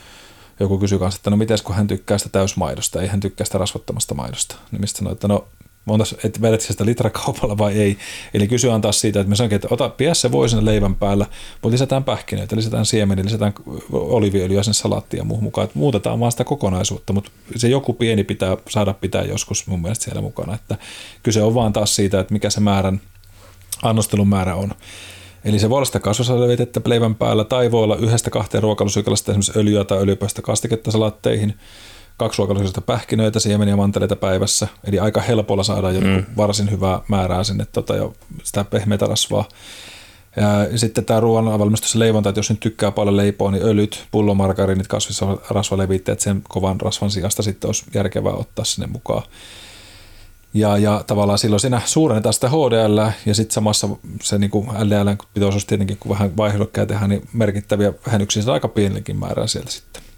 joku 0.59 0.77
kysyy 0.77 0.99
kanssa, 0.99 1.19
että 1.19 1.29
no 1.29 1.37
mites 1.37 1.61
kun 1.61 1.75
hän 1.75 1.87
tykkää 1.87 2.17
sitä 2.17 2.29
täysmaidosta, 2.29 3.01
ei 3.01 3.07
hän 3.07 3.19
tykkää 3.19 3.45
sitä 3.45 3.57
rasvattomasta 3.57 4.15
maidosta, 4.15 4.55
niin 4.71 4.81
mistä 4.81 4.97
sanoo, 4.97 5.13
että 5.13 5.27
no 5.27 5.47
monta, 5.85 6.05
että 6.23 6.41
vedät 6.41 6.61
sitä 6.61 6.85
litrakaupalla 6.85 7.57
vai 7.57 7.73
ei. 7.73 7.97
Eli 8.33 8.47
kysy 8.47 8.71
antaa 8.71 8.91
siitä, 8.91 9.19
että 9.19 9.29
me 9.29 9.35
sanonkin, 9.35 9.55
että 9.55 9.67
ota, 9.71 9.89
pidä 9.89 10.13
se 10.13 10.31
voi 10.31 10.47
leivän 10.61 10.95
päällä, 10.95 11.25
mutta 11.53 11.71
lisätään 11.71 12.03
pähkinöitä, 12.03 12.55
lisätään 12.55 12.85
siemeniä, 12.85 13.25
lisätään 13.25 13.53
oliviöljyä 13.91 14.63
sen 14.63 14.73
salaattia 14.73 15.17
ja 15.17 15.23
muuhun 15.23 15.43
mukaan. 15.43 15.65
Että 15.65 15.79
muutetaan 15.79 16.19
vaan 16.19 16.31
sitä 16.31 16.43
kokonaisuutta, 16.43 17.13
mutta 17.13 17.31
se 17.55 17.67
joku 17.67 17.93
pieni 17.93 18.23
pitää 18.23 18.57
saada 18.69 18.93
pitää 18.93 19.23
joskus 19.23 19.67
mun 19.67 19.81
mielestä 19.81 20.03
siellä 20.03 20.21
mukana. 20.21 20.55
Että 20.55 20.77
kyse 21.23 21.43
on 21.43 21.55
vaan 21.55 21.73
taas 21.73 21.95
siitä, 21.95 22.19
että 22.19 22.33
mikä 22.33 22.49
se 22.49 22.59
määrän, 22.59 23.01
annostelun 23.83 24.27
määrä 24.27 24.55
on. 24.55 24.71
Eli 25.45 25.59
se 25.59 25.69
voi 25.69 25.77
olla 25.77 25.85
sitä 25.85 26.81
leivän 26.85 27.15
päällä 27.15 27.43
tai 27.43 27.71
voi 27.71 27.83
olla 27.83 27.95
yhdestä 27.95 28.29
kahteen 28.29 28.63
ruokalusykalasta 28.63 29.31
esimerkiksi 29.31 29.59
öljyä 29.59 29.83
tai 29.83 29.97
öljypäistä 29.97 30.41
kastiketta 30.41 30.91
salaatteihin– 30.91 31.53
kaksi 32.19 32.37
ruokaluisista 32.37 32.81
pähkinöitä, 32.81 33.39
siemeniä 33.39 33.71
ja 33.71 33.77
manteleita 33.77 34.15
päivässä. 34.15 34.67
Eli 34.83 34.99
aika 34.99 35.21
helpolla 35.21 35.63
saadaan 35.63 35.95
jo 35.95 36.01
mm. 36.01 36.25
varsin 36.37 36.71
hyvää 36.71 36.99
määrää 37.07 37.43
sinne 37.43 37.67
tota, 37.71 37.95
jo 37.95 38.13
sitä 38.43 38.63
pehmeitä 38.63 39.05
rasvaa. 39.05 39.47
Ja 40.71 40.77
sitten 40.77 41.05
tämä 41.05 41.19
ruoan 41.19 41.59
valmistus 41.59 41.93
ja 41.93 41.99
leivonta, 41.99 42.29
että 42.29 42.39
jos 42.39 42.49
nyt 42.49 42.59
tykkää 42.59 42.91
paljon 42.91 43.17
leipoa, 43.17 43.51
niin 43.51 43.65
öljyt, 43.65 44.05
pullomargarinit, 44.11 44.87
kasvisrasvalevitteet 44.87 46.19
sen 46.19 46.41
kovan 46.49 46.81
rasvan 46.81 47.11
sijasta 47.11 47.43
sitten 47.43 47.67
olisi 47.67 47.85
järkevää 47.93 48.33
ottaa 48.33 48.65
sinne 48.65 48.87
mukaan. 48.87 49.23
Ja, 50.53 50.77
ja 50.77 51.03
tavallaan 51.07 51.39
silloin 51.39 51.59
siinä 51.59 51.81
suurennetaan 51.85 52.33
sitä 52.33 52.49
HDL 52.49 52.99
ja 53.25 53.35
sitten 53.35 53.53
samassa 53.53 53.89
se 54.21 54.37
niin 54.37 54.51
kuin 54.51 54.67
LDL-pitoisuus 54.67 55.65
tietenkin, 55.65 55.97
kun 55.99 56.11
vähän 56.11 56.37
vaihdokkeja 56.37 56.85
tehdään, 56.85 57.09
niin 57.09 57.27
merkittäviä 57.33 57.93
vähennyksiä 58.05 58.53
aika 58.53 58.67
pienelläkin 58.67 59.19
määrää 59.19 59.47
sieltä 59.47 59.71
sitten. 59.71 60.08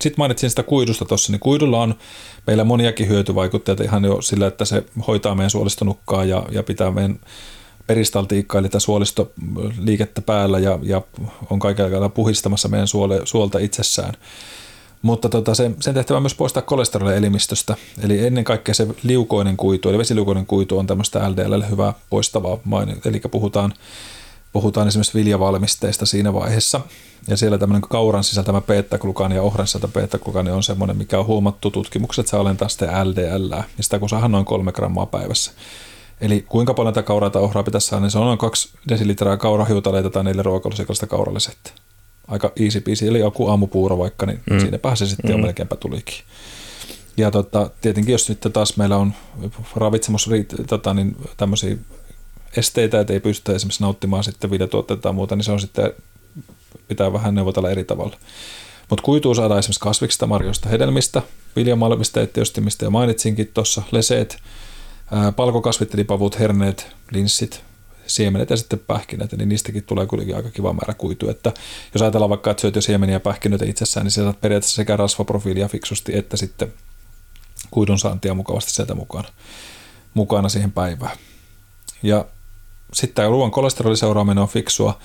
Sitten 0.00 0.14
mainitsin 0.18 0.50
sitä 0.50 0.62
kuidusta 0.62 1.04
tuossa, 1.04 1.32
niin 1.32 1.40
kuidulla 1.40 1.82
on 1.82 1.94
meillä 2.46 2.64
moniakin 2.64 3.08
hyötyvaikutteita 3.08 3.84
ihan 3.84 4.04
jo 4.04 4.22
sillä, 4.22 4.46
että 4.46 4.64
se 4.64 4.84
hoitaa 5.06 5.34
meidän 5.34 5.50
suolistonukkaa 5.50 6.24
ja, 6.24 6.46
ja 6.50 6.62
pitää 6.62 6.90
meidän 6.90 7.18
peristaltiikkaa, 7.86 8.58
eli 8.58 8.68
suolistoliikettä 8.78 10.22
päällä 10.22 10.58
ja, 10.58 10.78
ja 10.82 11.02
on 11.50 11.58
kaikella 11.58 12.08
puhistamassa 12.08 12.68
meidän 12.68 12.88
suole, 12.88 13.20
suolta 13.24 13.58
itsessään. 13.58 14.14
Mutta 15.02 15.28
tota, 15.28 15.54
sen, 15.54 15.76
sen 15.80 15.94
tehtävä 15.94 16.16
on 16.16 16.22
myös 16.22 16.34
poistaa 16.34 16.62
kolesterolia 16.62 17.16
elimistöstä. 17.16 17.76
Eli 18.02 18.26
ennen 18.26 18.44
kaikkea 18.44 18.74
se 18.74 18.86
liukoinen 19.02 19.56
kuitu, 19.56 19.88
eli 19.88 19.98
vesiliukoinen 19.98 20.46
kuitu 20.46 20.78
on 20.78 20.86
tämmöistä 20.86 21.30
LDL 21.30 21.62
hyvää 21.70 21.94
poistavaa. 22.10 22.58
Eli 23.04 23.20
puhutaan 23.30 23.74
puhutaan 24.52 24.88
esimerkiksi 24.88 25.18
viljavalmisteista 25.18 26.06
siinä 26.06 26.32
vaiheessa. 26.32 26.80
Ja 27.28 27.36
siellä 27.36 27.58
tämmöinen 27.58 27.88
kauran 27.90 28.24
sisältämä 28.24 28.60
beta-glukaani 28.60 29.34
ja 29.34 29.42
ohran 29.42 29.66
sisältämä 29.66 29.92
beta-glukaani 29.92 30.50
on 30.50 30.62
semmoinen, 30.62 30.96
mikä 30.96 31.18
on 31.18 31.26
huomattu 31.26 31.70
tutkimukset, 31.70 32.22
että 32.22 32.30
se 32.30 32.36
alentaa 32.36 32.68
sitten 32.68 32.88
LDL, 33.08 33.52
ja 33.52 33.82
sitä 33.82 33.98
kun 33.98 34.08
saadaan 34.08 34.32
noin 34.32 34.44
kolme 34.44 34.72
grammaa 34.72 35.06
päivässä. 35.06 35.52
Eli 36.20 36.44
kuinka 36.48 36.74
paljon 36.74 36.94
tätä 36.94 37.06
kauraa 37.06 37.30
tai 37.30 37.42
ohraa 37.42 37.62
pitäisi 37.62 37.86
saada, 37.86 38.02
niin 38.02 38.10
se 38.10 38.18
on 38.18 38.26
noin 38.26 38.38
kaksi 38.38 38.68
desilitraa 38.88 39.36
kaurahiutaleita 39.36 40.10
tai 40.10 40.24
neljä 40.24 40.42
ruokalusikallista 40.42 41.06
kauralliset. 41.06 41.74
Aika 42.28 42.52
easy 42.56 42.80
peasy, 42.80 43.08
eli 43.08 43.18
joku 43.18 43.48
aamupuuro 43.48 43.98
vaikka, 43.98 44.26
niin 44.26 44.40
mm. 44.50 44.60
siinä 44.60 44.78
pääsee 44.78 45.08
sitten 45.08 45.30
mm. 45.30 45.36
jo 45.36 45.38
melkeinpä 45.38 45.76
tulikin. 45.76 46.24
Ja 47.16 47.30
tota, 47.30 47.70
tietenkin 47.80 48.12
jos 48.12 48.26
sitten 48.26 48.52
taas 48.52 48.76
meillä 48.76 48.96
on 48.96 49.12
ravitsemus 49.76 50.30
tota, 50.66 50.94
niin 50.94 51.16
tämmöisiä 51.36 51.76
esteitä, 52.56 53.00
että 53.00 53.12
ei 53.12 53.20
pystytä 53.20 53.52
esimerkiksi 53.56 53.82
nauttimaan 53.82 54.24
sitten 54.24 54.50
videotuotteita 54.50 55.02
tai 55.02 55.12
muuta, 55.12 55.36
niin 55.36 55.44
se 55.44 55.52
on 55.52 55.60
sitten, 55.60 55.92
pitää 56.88 57.12
vähän 57.12 57.34
neuvotella 57.34 57.70
eri 57.70 57.84
tavalla. 57.84 58.16
Mutta 58.90 59.02
kuituu 59.02 59.34
saadaan 59.34 59.58
esimerkiksi 59.58 59.80
kasviksista, 59.80 60.26
marjoista, 60.26 60.68
hedelmistä, 60.68 61.22
viljamalmisteet 61.56 62.32
tietysti, 62.32 62.60
mistä 62.60 62.84
jo 62.84 62.90
mainitsinkin 62.90 63.50
tuossa, 63.54 63.82
leseet, 63.90 64.38
palkokasvit, 65.36 65.94
eli 65.94 66.04
pavut, 66.04 66.38
herneet, 66.38 66.86
linssit, 67.10 67.62
siemenet 68.06 68.50
ja 68.50 68.56
sitten 68.56 68.78
pähkinät, 68.78 69.32
eli 69.32 69.46
niistäkin 69.46 69.84
tulee 69.84 70.06
kuitenkin 70.06 70.36
aika 70.36 70.50
kiva 70.50 70.72
määrä 70.72 70.94
kuitu. 70.94 71.30
Että 71.30 71.52
jos 71.94 72.02
ajatellaan 72.02 72.30
vaikka, 72.30 72.50
että 72.50 72.60
syöt 72.60 72.74
jo 72.76 72.82
siemeniä 72.82 73.14
ja 73.16 73.20
pähkinöitä 73.20 73.64
itsessään, 73.64 74.04
niin 74.04 74.12
sieltä 74.12 74.38
periaatteessa 74.40 74.76
sekä 74.76 74.96
rasvaprofiilia 74.96 75.68
fiksusti 75.68 76.16
että 76.16 76.36
sitten 76.36 76.72
kuidun 77.70 77.98
saantia 77.98 78.34
mukavasti 78.34 78.72
sieltä 78.72 78.94
mukana, 78.94 79.28
mukana 80.14 80.48
siihen 80.48 80.72
päivään. 80.72 81.16
Ja 82.02 82.24
sitten 82.92 83.28
ruoan 83.28 83.50
kolesteroliseuraaminen 83.50 84.42
on 84.42 84.48
fiksua. 84.48 84.98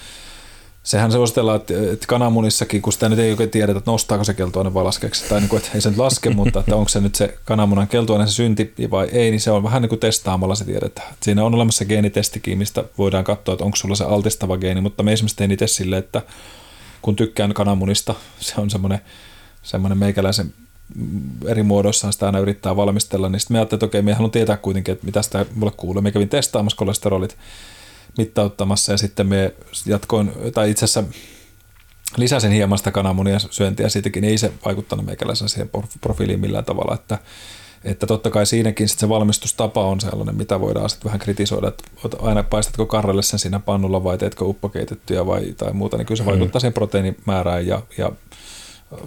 sehän 0.84 1.12
se 1.12 1.16
suositellaan, 1.16 1.56
että, 1.56 1.74
että 1.94 2.08
kananmunissakin, 2.08 2.82
kun 2.82 2.94
sitä 2.94 3.10
nyt 3.10 3.20
ei 3.20 3.32
oikein 3.32 3.50
tiedetä, 3.50 3.78
että 3.78 3.92
nostaako 3.92 4.24
se 4.24 4.34
keltuaine 4.34 4.74
vai 4.74 4.84
laskeeksi, 4.84 5.30
tai 5.30 5.40
niin 5.40 5.50
kuin, 5.50 5.58
että 5.58 5.72
ei 5.76 5.82
se 5.82 5.90
nyt 5.90 5.98
laske, 5.98 6.30
mutta 6.40 6.60
että 6.60 6.76
onko 6.76 6.90
se 6.90 7.02
nyt 7.02 7.16
se 7.16 7.38
kananmunan 7.46 7.88
keltuaine 7.88 8.28
se 8.28 8.34
synti 8.34 8.74
vai 8.92 9.10
ei, 9.12 9.32
niin 9.32 9.42
se 9.42 9.52
on 9.52 9.64
vähän 9.64 9.82
niin 9.82 9.90
kuin 9.90 10.00
testaamalla 10.00 10.56
se 10.56 10.66
tiedetään. 10.66 11.08
Että 11.14 11.26
siinä 11.26 11.44
on 11.44 11.56
olemassa 11.56 11.86
geenitestikin, 11.86 12.58
mistä 12.58 12.84
voidaan 12.98 13.24
katsoa, 13.24 13.54
että 13.54 13.66
onko 13.66 13.76
sulla 13.76 13.96
se 13.96 14.04
altistava 14.04 14.58
geeni, 14.58 14.82
mutta 14.82 15.04
me 15.04 15.14
esimerkiksi 15.14 15.38
tein 15.38 15.52
itse 15.52 15.68
sille, 15.68 15.98
että 15.98 16.22
kun 17.02 17.16
tykkään 17.16 17.54
kananmunista, 17.54 18.16
se 18.40 18.54
on 18.58 18.70
semmoinen, 18.70 19.00
semmoinen 19.64 19.98
meikäläisen 19.98 20.54
eri 21.48 21.64
muodoissaan 21.64 22.14
sitä 22.14 22.26
aina 22.26 22.40
yrittää 22.40 22.76
valmistella, 22.76 23.30
niin 23.30 23.40
sitten 23.40 23.56
me 23.56 23.60
ajattelin, 23.60 23.78
että 23.78 23.86
okei, 23.86 24.02
me 24.02 24.14
haluan 24.14 24.32
tietää 24.32 24.58
kuitenkin, 24.58 24.92
että 24.92 25.06
mitä 25.06 25.22
sitä 25.22 25.46
mulle 25.56 25.72
kuuluu. 25.78 26.02
Me 26.02 26.12
kävin 26.12 26.30
testaamassa 26.30 26.78
kolesterolit 26.78 27.38
mittauttamassa 28.18 28.92
ja 28.92 28.98
sitten 28.98 29.28
me 29.28 29.54
jatkoin, 29.86 30.32
tai 30.54 30.72
itse 30.72 30.86
asiassa 30.86 31.04
lisäsin 32.18 32.52
hieman 32.52 32.78
sitä 32.78 32.92
kananmunia 32.92 33.40
syöntiä, 33.40 33.90
siitäkin 33.90 34.24
ei 34.24 34.38
se 34.38 34.52
vaikuttanut 34.66 35.06
meikäläisen 35.06 35.50
siihen 35.50 35.70
profiiliin 36.02 36.40
millään 36.40 36.66
tavalla, 36.66 36.96
että, 36.96 37.18
että 37.84 38.08
totta 38.08 38.30
kai 38.30 38.46
siinäkin 38.46 38.90
sit 38.90 39.00
se 39.00 39.10
valmistustapa 39.10 39.86
on 39.86 40.02
sellainen, 40.02 40.36
mitä 40.36 40.60
voidaan 40.60 40.90
sitten 40.90 41.06
vähän 41.06 41.20
kritisoida, 41.20 41.68
että 41.68 42.18
aina 42.22 42.44
paistatko 42.44 42.86
karrelle 42.86 43.24
sen 43.24 43.40
siinä 43.40 43.60
pannulla 43.60 44.04
vai 44.04 44.18
teetkö 44.18 44.46
uppokeitettyä 44.46 45.26
vai 45.26 45.54
tai 45.58 45.74
muuta, 45.74 45.98
niin 45.98 46.06
kyllä 46.06 46.18
se 46.18 46.24
mm. 46.24 46.30
vaikuttaa 46.30 46.60
siihen 46.60 46.74
proteiinimäärään 46.74 47.68
ja, 47.68 47.82
ja 47.98 48.12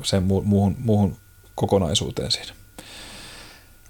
sen 0.03 0.23
muuhun, 0.23 0.77
muuhun 0.79 1.17
kokonaisuuteen 1.55 2.31
siinä. 2.31 2.53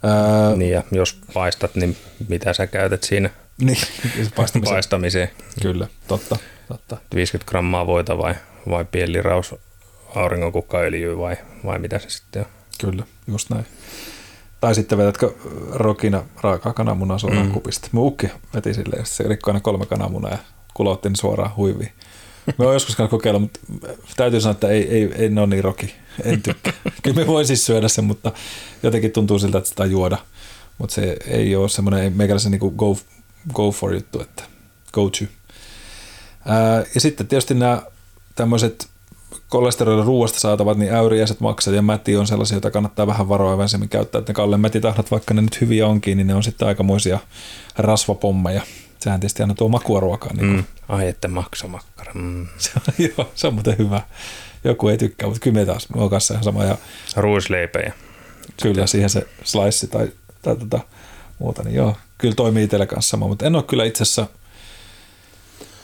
Ää, 0.02 0.56
niin 0.56 0.72
ja 0.72 0.82
jos 0.92 1.20
paistat, 1.34 1.74
niin 1.74 1.96
mitä 2.28 2.52
sä 2.52 2.66
käytät 2.66 3.02
siinä 3.02 3.30
niin, 3.60 3.78
paistamiseen? 4.36 4.74
paistamiseen? 4.74 5.30
Kyllä, 5.62 5.88
totta, 6.08 6.36
totta. 6.68 6.96
50 7.14 7.50
grammaa 7.50 7.86
voita 7.86 8.18
vai, 8.18 8.34
vai 8.70 8.84
pienliraus 8.84 9.54
auringonkukkaöljyä 10.14 11.18
vai, 11.18 11.36
vai 11.64 11.78
mitä 11.78 11.98
se 11.98 12.10
sitten 12.10 12.42
on? 12.42 12.48
Kyllä, 12.80 13.04
just 13.26 13.50
näin. 13.50 13.66
Tai 14.60 14.74
sitten 14.74 14.98
vedätkö 14.98 15.34
rokina 15.72 16.24
raakaa 16.40 16.72
kananmunaa 16.72 17.18
suoraan 17.18 17.46
mm. 17.46 17.52
kupista. 17.52 17.88
Mun 17.92 18.06
ukki 18.06 18.28
veti 18.54 18.74
silleen, 18.74 19.06
se 19.06 19.24
rikkoi 19.24 19.50
aina 19.50 19.60
kolme 19.60 19.86
kananmunaa 19.86 20.30
ja 20.30 20.38
kulautti 20.74 21.08
ne 21.08 21.16
suoraan 21.16 21.56
huiviin. 21.56 21.92
Mä 22.58 22.64
oon 22.64 22.74
joskus 22.74 22.96
kokeilla, 23.10 23.40
mutta 23.40 23.60
täytyy 24.16 24.40
sanoa, 24.40 24.52
että 24.52 24.68
ei, 24.68 24.88
ei, 24.88 25.12
ei 25.18 25.28
ne 25.28 25.40
ole 25.40 25.48
niin 25.48 25.64
roki. 25.64 25.94
En 26.24 26.42
tykkää. 26.42 26.72
Kyllä 27.02 27.16
me 27.16 27.26
voin 27.26 27.46
siis 27.46 27.66
syödä 27.66 27.88
sen, 27.88 28.04
mutta 28.04 28.32
jotenkin 28.82 29.12
tuntuu 29.12 29.38
siltä, 29.38 29.58
että 29.58 29.68
sitä 29.68 29.84
juoda. 29.84 30.18
Mutta 30.78 30.94
se 30.94 31.16
ei 31.26 31.56
ole 31.56 31.68
semmoinen 31.68 32.12
meikäläisen 32.16 32.52
niin 32.52 32.72
go, 32.76 32.96
go 33.52 33.70
for 33.70 33.94
juttu, 33.94 34.20
että 34.20 34.44
go 34.92 35.10
to. 35.10 35.24
Ää, 36.46 36.84
ja 36.94 37.00
sitten 37.00 37.26
tietysti 37.26 37.54
nämä 37.54 37.82
tämmöiset 38.34 38.88
kolesterolin 39.48 40.06
ruoasta 40.06 40.40
saatavat, 40.40 40.78
niin 40.78 40.94
äyriäiset 40.94 41.40
maksat 41.40 41.74
ja 41.74 41.82
mäti 41.82 42.16
on 42.16 42.26
sellaisia, 42.26 42.54
joita 42.54 42.70
kannattaa 42.70 43.06
vähän 43.06 43.28
varoa 43.28 43.52
ja 43.52 43.86
käyttää. 43.88 44.18
Että 44.18 44.30
ne 44.30 44.34
Kalle 44.34 44.56
mätitahnat, 44.56 45.10
vaikka 45.10 45.34
ne 45.34 45.42
nyt 45.42 45.60
hyviä 45.60 45.86
onkin, 45.86 46.16
niin 46.16 46.26
ne 46.26 46.34
on 46.34 46.42
sitten 46.42 46.68
aikamoisia 46.68 47.18
rasvapommeja 47.78 48.62
sehän 49.06 49.20
tietysti 49.20 49.42
aina 49.42 49.54
tuo 49.54 49.68
makua 49.68 50.00
ruokaa. 50.00 50.32
Niin 50.32 50.46
mm. 50.46 50.64
Ai 50.88 51.08
että 51.08 51.28
maksomakkara. 51.28 52.12
Mm. 52.14 52.46
se, 52.58 52.70
on, 52.76 52.94
joo, 53.18 53.30
se 53.34 53.46
on 53.46 53.54
muuten 53.54 53.78
hyvä. 53.78 54.00
Joku 54.64 54.88
ei 54.88 54.98
tykkää, 54.98 55.28
mutta 55.28 55.40
kyllä 55.40 55.60
me 55.60 55.66
taas, 55.66 55.88
on 55.94 56.10
kanssa 56.10 56.34
ihan 56.34 56.44
sama. 56.44 56.64
Ja, 56.64 56.78
Ruisleipejä. 57.16 57.92
Kyllä, 58.62 58.86
siihen 58.86 59.10
se 59.10 59.26
slice 59.44 59.86
tai, 59.86 60.12
tai 60.42 60.56
tota, 60.56 60.80
muuta, 61.38 61.62
niin 61.62 61.74
joo, 61.74 61.96
kyllä 62.18 62.34
toimii 62.34 62.64
itselle 62.64 62.86
kanssa 62.86 63.10
sama, 63.10 63.28
mutta 63.28 63.46
en 63.46 63.56
ole 63.56 63.62
kyllä 63.62 63.84
itse 63.84 64.02
asiassa, 64.02 64.26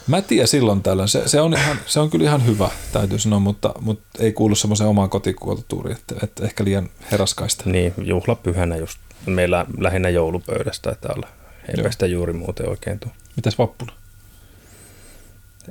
Mä 0.06 0.22
tiedän 0.22 0.48
silloin 0.48 0.82
tällöin. 0.82 1.08
Se, 1.08 1.28
se, 1.28 1.40
on 1.40 1.54
ihan, 1.54 1.76
se 1.86 2.00
on 2.00 2.10
kyllä 2.10 2.24
ihan 2.24 2.46
hyvä, 2.46 2.70
täytyy 2.92 3.18
sanoa, 3.18 3.38
mutta, 3.38 3.74
mutta 3.80 4.02
ei 4.18 4.32
kuulu 4.32 4.54
semmoiseen 4.54 4.90
omaan 4.90 5.10
kotikulttuuriin, 5.10 5.96
että, 5.96 6.14
että 6.22 6.44
ehkä 6.44 6.64
liian 6.64 6.88
heraskaista. 7.12 7.70
Niin, 7.70 7.94
juhlapyhänä 7.98 8.76
just. 8.76 8.98
Meillä 9.26 9.66
lähinnä 9.78 10.08
joulupöydästä 10.08 10.90
että 10.90 11.08
olla 11.16 11.28
sitä 11.90 12.06
juuri 12.06 12.32
muuten 12.32 12.68
oikein 12.68 12.98
tule. 12.98 13.12
Mitäs 13.36 13.58
vappuna? 13.58 13.92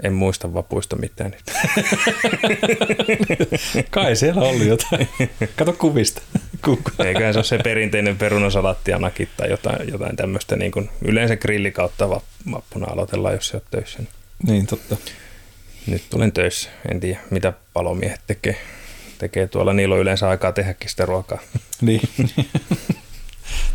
En 0.04 0.14
muista 0.14 0.54
vapuista 0.54 0.96
mitään 0.96 1.32
nyt. 1.32 1.44
Kai 3.92 4.16
siellä 4.16 4.42
oli 4.42 4.68
jotain. 4.68 5.10
Kato 5.56 5.74
kuvista. 5.74 6.22
Eiköhän 7.06 7.34
se 7.34 7.39
ole 7.39 7.46
se 7.46 7.58
perinteinen 7.58 8.18
perunasalatti 8.18 8.92
ja 8.92 9.00
nakit 9.00 9.30
tai 9.38 9.50
jotain, 9.50 9.92
jotain 9.92 10.16
tämmöistä. 10.16 10.56
Niin 10.56 10.72
kuin 10.72 10.89
yleensä 11.02 11.36
grillikautta 11.36 12.10
vappuna 12.52 12.88
aloitellaan, 12.92 13.36
jos 13.36 13.48
se 13.48 13.58
on 13.58 13.64
töissä. 13.72 14.00
Niin, 14.48 14.68
totta. 14.68 14.98
Nyt 15.88 16.04
tulen 16.10 16.32
töissä. 16.32 16.70
En 16.92 17.00
tiedä, 17.00 17.20
mitä 17.30 17.54
palomiehet 17.74 18.22
tekee. 18.28 18.58
Tekee 19.18 19.48
tuolla. 19.48 19.74
Niillä 19.74 19.96
on 19.96 20.02
yleensä 20.02 20.30
aikaa 20.30 20.52
tehdäkin 20.52 20.89
sitä 20.89 21.06
ruokaa. 21.06 21.39
niin. 21.82 22.02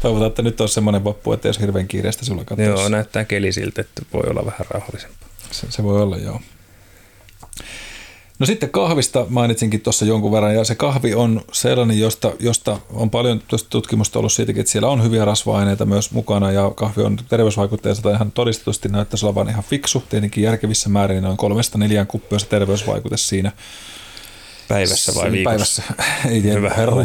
Toivotaan, 0.01 0.29
että 0.29 0.43
nyt 0.43 0.61
on 0.61 0.69
semmoinen 0.69 1.05
vappu, 1.05 1.33
että 1.33 1.49
jos 1.49 1.61
hirveän 1.61 1.89
kiireistä 1.89 2.25
sulla 2.25 2.45
katsoa. 2.45 2.67
Joo, 2.67 2.89
näyttää 2.89 3.25
keli 3.25 3.53
siltä, 3.53 3.81
että 3.81 4.03
voi 4.13 4.23
olla 4.31 4.47
vähän 4.47 4.67
rauhallisempaa. 4.71 5.16
Se, 5.51 5.67
se 5.71 5.83
voi 5.83 6.03
olla, 6.03 6.17
joo. 6.17 6.41
No 8.39 8.47
sitten 8.47 8.71
kahvista 8.71 9.27
mainitsinkin 9.29 9.81
tuossa 9.81 10.05
jonkun 10.05 10.33
verran, 10.33 10.55
ja 10.55 10.65
se 10.65 10.75
kahvi 10.75 11.15
on 11.15 11.43
sellainen, 11.53 11.99
josta, 11.99 12.33
josta 12.41 12.81
on 12.91 13.11
paljon 13.11 13.43
tutkimusta 13.71 14.19
ollut 14.19 14.33
siitäkin, 14.33 14.61
että 14.61 14.73
siellä 14.73 14.89
on 14.89 15.05
hyviä 15.05 15.25
rasva-aineita 15.25 15.87
myös 15.87 16.11
mukana, 16.11 16.53
ja 16.53 16.73
kahvi 16.75 17.03
on 17.03 17.19
terveysvaikutteessa 17.29 18.03
tai 18.03 18.15
ihan 18.15 18.33
todistetusti 18.33 18.89
näyttäisi 18.89 19.27
olevan 19.27 19.49
ihan 19.49 19.65
fiksu, 19.65 20.05
tietenkin 20.09 20.45
järkevissä 20.45 20.89
määrin 20.89 21.23
noin 21.23 21.37
kolmesta 21.37 21.79
neljään 21.79 22.07
kuppia 22.07 22.39
se 22.39 22.47
terveysvaikute 22.47 23.17
siinä. 23.17 23.53
Päivässä 24.69 25.15
vai 25.15 25.33
viikossa? 25.33 25.83
Päivässä. 25.89 26.29
Ei 26.35 26.43
tiedä, 26.43 26.57
Hyvä. 26.57 26.71
herra 26.77 26.95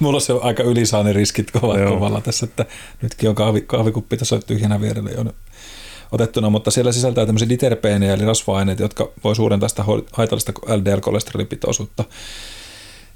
Mulla 0.00 0.16
on 0.16 0.20
se 0.20 0.32
aika 0.42 0.62
ylisaani 0.62 1.12
riskit 1.12 1.50
kovalla 1.50 2.20
tässä, 2.20 2.46
että 2.46 2.66
nytkin 3.02 3.28
on 3.28 3.34
kahvi, 3.34 3.60
kahvikuppi 3.60 4.16
tässä 4.16 4.40
tyhjänä 4.46 4.80
vierellä 4.80 5.10
jo 5.10 5.24
otettuna, 6.12 6.50
mutta 6.50 6.70
siellä 6.70 6.92
sisältää 6.92 7.26
tämmöisiä 7.26 7.48
diterpeenejä 7.48 8.14
eli 8.14 8.24
rasva-aineita, 8.24 8.82
jotka 8.82 9.08
voi 9.24 9.36
suurentaa 9.36 9.68
sitä 9.68 9.84
haitallista 10.12 10.52
LDL-kolesterolipitoisuutta. 10.52 12.04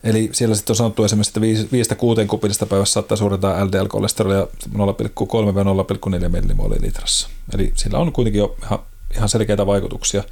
Eli 0.05 0.29
siellä 0.33 0.55
sitten 0.55 0.73
on 0.73 0.77
sanottu 0.77 1.05
esimerkiksi, 1.05 1.63
että 1.81 1.95
5-6 2.25 2.27
kupillista 2.27 2.67
päivässä 2.67 2.93
saattaa 2.93 3.17
suurentaa 3.17 3.65
LDL-kolesterolia 3.65 4.49
0,3-0,4 4.75 6.29
millimoolia 6.29 6.83
litrassa. 6.83 7.29
Eli 7.55 7.73
sillä 7.75 7.99
on 7.99 8.13
kuitenkin 8.13 8.39
jo 8.39 8.57
ihan, 8.63 8.79
ihan 9.17 9.29
selkeitä 9.29 9.67
vaikutuksia. 9.67 10.25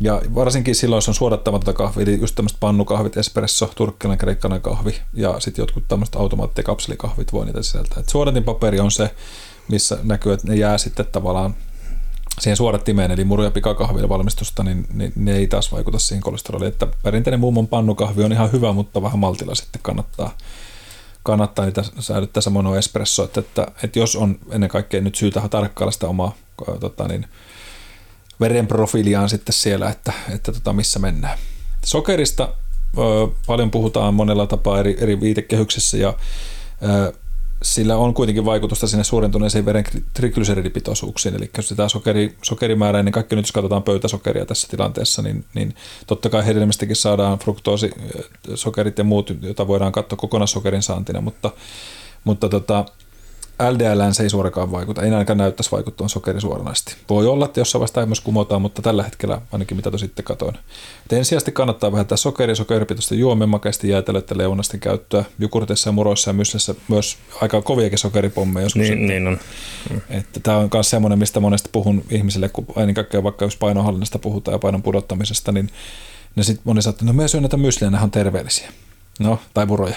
Ja 0.00 0.22
varsinkin 0.34 0.74
silloin, 0.74 0.98
jos 0.98 1.08
on 1.08 1.14
suodattamatonta 1.14 1.72
kahvia, 1.72 2.02
eli 2.02 2.20
just 2.20 2.34
tämmöiset 2.34 2.60
pannukahvit, 2.60 3.16
espresso, 3.16 3.70
turkkilainen, 3.74 4.18
kreikkalainen 4.18 4.62
kahvi 4.62 4.94
ja 5.14 5.40
sitten 5.40 5.62
jotkut 5.62 5.84
tämmöiset 5.88 6.16
automaattikapselikahvit 6.16 7.32
voi 7.32 7.46
niitä 7.46 7.62
sisältää. 7.62 8.00
Et 8.00 8.08
suodatin 8.08 8.44
paperi 8.44 8.80
on 8.80 8.90
se, 8.90 9.14
missä 9.68 9.98
näkyy, 10.02 10.32
että 10.32 10.48
ne 10.48 10.54
jää 10.54 10.78
sitten 10.78 11.06
tavallaan 11.06 11.54
siihen 12.40 12.56
suodattimeen, 12.56 13.10
eli 13.10 13.24
muru- 13.24 13.44
ja 13.44 13.50
pikakahvilla 13.50 14.08
valmistusta, 14.08 14.62
niin, 14.62 14.86
niin 14.94 15.12
ne 15.16 15.36
ei 15.36 15.46
taas 15.46 15.72
vaikuta 15.72 15.98
siihen 15.98 16.22
kolesteroliin. 16.22 16.68
Että 16.68 16.86
perinteinen 17.02 17.40
mummon 17.40 17.68
pannukahvi 17.68 18.24
on 18.24 18.32
ihan 18.32 18.52
hyvä, 18.52 18.72
mutta 18.72 19.02
vähän 19.02 19.18
maltilla 19.18 19.54
sitten 19.54 19.82
kannattaa, 19.82 20.36
kannattaa 21.22 21.64
niitä 21.64 21.84
säilyttää 21.98 22.40
samoin 22.40 22.78
espresso, 22.78 23.24
että, 23.24 23.40
että, 23.40 23.66
että, 23.82 23.98
jos 23.98 24.16
on 24.16 24.38
ennen 24.50 24.70
kaikkea 24.70 25.00
nyt 25.00 25.14
syytä 25.14 25.48
tarkkailla 25.48 25.92
sitä 25.92 26.08
omaa 26.08 26.34
tota 26.80 27.08
niin, 27.08 27.26
verenprofiiliaan 28.40 29.28
sitten 29.28 29.52
siellä, 29.52 29.90
että, 29.90 30.12
että 30.34 30.52
tota, 30.52 30.72
missä 30.72 30.98
mennään. 30.98 31.38
Sokerista 31.84 32.48
ö, 32.98 33.00
paljon 33.46 33.70
puhutaan 33.70 34.14
monella 34.14 34.46
tapaa 34.46 34.80
eri, 34.80 34.96
eri 35.00 35.20
viitekehyksessä 35.20 35.96
ja 35.96 36.14
ö, 36.82 37.12
sillä 37.74 37.96
on 37.96 38.14
kuitenkin 38.14 38.44
vaikutusta 38.44 38.86
sinne 38.86 39.04
suurentuneeseen 39.04 39.64
veren 39.64 39.84
triglyseridipitoisuuksiin, 40.14 41.34
eli 41.34 41.50
jos 41.56 41.68
sitä 41.68 41.88
sokeri, 41.88 42.36
sokerimäärää, 42.42 43.02
niin 43.02 43.12
kaikki 43.12 43.36
nyt 43.36 43.44
jos 43.44 43.52
katsotaan 43.52 43.82
pöytäsokeria 43.82 44.46
tässä 44.46 44.68
tilanteessa, 44.70 45.22
niin, 45.22 45.44
niin 45.54 45.74
totta 46.06 46.30
kai 46.30 46.46
hedelmistäkin 46.46 46.96
saadaan 46.96 47.38
fruktoosi, 47.38 47.90
sokerit 48.54 48.98
ja 48.98 49.04
muut, 49.04 49.32
joita 49.42 49.66
voidaan 49.66 49.92
katsoa 49.92 50.16
kokonaissokerin 50.16 50.82
saantina, 50.82 51.20
mutta, 51.20 51.50
mutta 52.24 52.48
tota, 52.48 52.84
LDL 53.60 54.12
se 54.12 54.22
ei 54.22 54.30
suorakaan 54.30 54.72
vaikuta, 54.72 55.02
ei 55.02 55.10
ainakaan 55.10 55.38
näyttäisi 55.38 55.72
vaikuttavan 55.72 56.08
sokerisuoranaisesti. 56.08 56.96
Voi 57.08 57.26
olla, 57.26 57.44
että 57.44 57.60
jossain 57.60 57.80
vaiheessa 57.80 58.06
myös 58.06 58.20
kumotaan, 58.20 58.62
mutta 58.62 58.82
tällä 58.82 59.02
hetkellä 59.02 59.40
ainakin 59.52 59.76
mitä 59.76 59.98
sitten 59.98 60.24
katoin. 60.24 60.54
Et 61.06 61.12
ensisijaisesti 61.12 61.52
kannattaa 61.52 61.92
vähentää 61.92 62.16
sokeria 62.16 62.50
ja 62.50 62.56
sokeripitoista 62.56 63.14
juomien, 63.14 63.48
makeasti 63.48 63.88
jäätelöitä, 63.88 64.38
leunasten 64.38 64.80
käyttöä. 64.80 65.24
Jukurtissa 65.38 65.88
ja 65.88 65.92
muroissa 65.92 66.30
ja 66.30 66.34
myssessä 66.34 66.74
myös 66.88 67.16
aika 67.40 67.62
koviakin 67.62 67.98
sokeripommeja 67.98 68.64
joskus. 68.64 68.82
Niin, 68.82 69.06
niin 69.06 69.26
on. 69.26 69.38
Että 70.10 70.40
tämä 70.40 70.56
on 70.56 70.70
myös 70.72 70.90
semmoinen, 70.90 71.18
mistä 71.18 71.40
monesti 71.40 71.68
puhun 71.72 72.04
ihmisille, 72.10 72.48
kun 72.48 72.66
ennen 72.76 72.94
kaikkea 72.94 73.22
vaikka 73.22 73.44
jos 73.44 73.56
painonhallinnasta 73.56 74.18
puhutaan 74.18 74.54
ja 74.54 74.58
painon 74.58 74.82
pudottamisesta, 74.82 75.52
niin 75.52 75.70
ne 76.36 76.42
sitten 76.42 76.62
moni 76.64 76.82
sanoo, 76.82 76.94
että 76.94 77.04
no 77.04 77.12
me 77.12 77.28
syön 77.28 77.42
näitä 77.42 77.56
mysliä, 77.56 77.90
ne 77.90 78.00
on 78.00 78.10
terveellisiä. 78.10 78.68
No, 79.18 79.38
tai 79.54 79.66
puroja. 79.66 79.96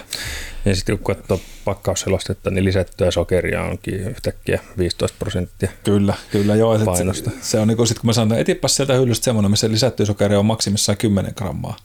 Ja 0.65 0.75
sitten 0.75 0.97
kun 0.97 1.15
katsoo 1.15 1.39
pakkausselostetta, 1.65 2.49
niin 2.49 2.65
lisättyä 2.65 3.11
sokeria 3.11 3.63
onkin 3.63 3.93
yhtäkkiä 3.93 4.59
15 4.77 5.15
prosenttia 5.19 5.69
Kyllä, 5.83 6.13
kyllä 6.31 6.55
joo. 6.55 6.79
painosta. 6.79 7.29
Se, 7.29 7.35
se 7.41 7.59
on 7.59 7.67
niin 7.67 7.77
kuin 7.77 7.87
sit, 7.87 7.99
kun 7.99 8.07
mä 8.07 8.13
sanon, 8.13 8.31
että 8.31 8.41
etipäs 8.41 8.75
sieltä 8.75 8.93
hyllystä 8.93 9.23
semmoinen, 9.23 9.51
missä 9.51 9.71
lisättyä 9.71 10.05
sokeria 10.05 10.39
on 10.39 10.45
maksimissaan 10.45 10.97
10 10.97 11.33
grammaa. 11.37 11.77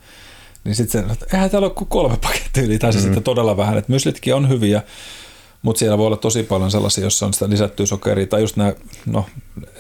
Niin 0.64 0.74
sitten 0.74 1.06
se, 1.06 1.12
että 1.12 1.26
eihän 1.32 1.50
täällä 1.50 1.66
ole 1.66 1.74
kuin 1.74 1.88
kolme 1.88 2.16
pakettia 2.16 2.62
yli, 2.62 2.78
tai 2.78 2.90
mm-hmm. 2.90 3.02
sitten 3.02 3.22
todella 3.22 3.56
vähän. 3.56 3.78
Että 3.78 3.92
myslitkin 3.92 4.34
on 4.34 4.48
hyviä, 4.48 4.82
mutta 5.62 5.78
siellä 5.78 5.98
voi 5.98 6.06
olla 6.06 6.16
tosi 6.16 6.42
paljon 6.42 6.70
sellaisia, 6.70 7.04
joissa 7.04 7.26
on 7.26 7.34
sitä 7.34 7.50
lisättyä 7.50 7.86
sokeria, 7.86 8.26
tai 8.26 8.40
just 8.40 8.56
nämä, 8.56 8.72
no 9.06 9.26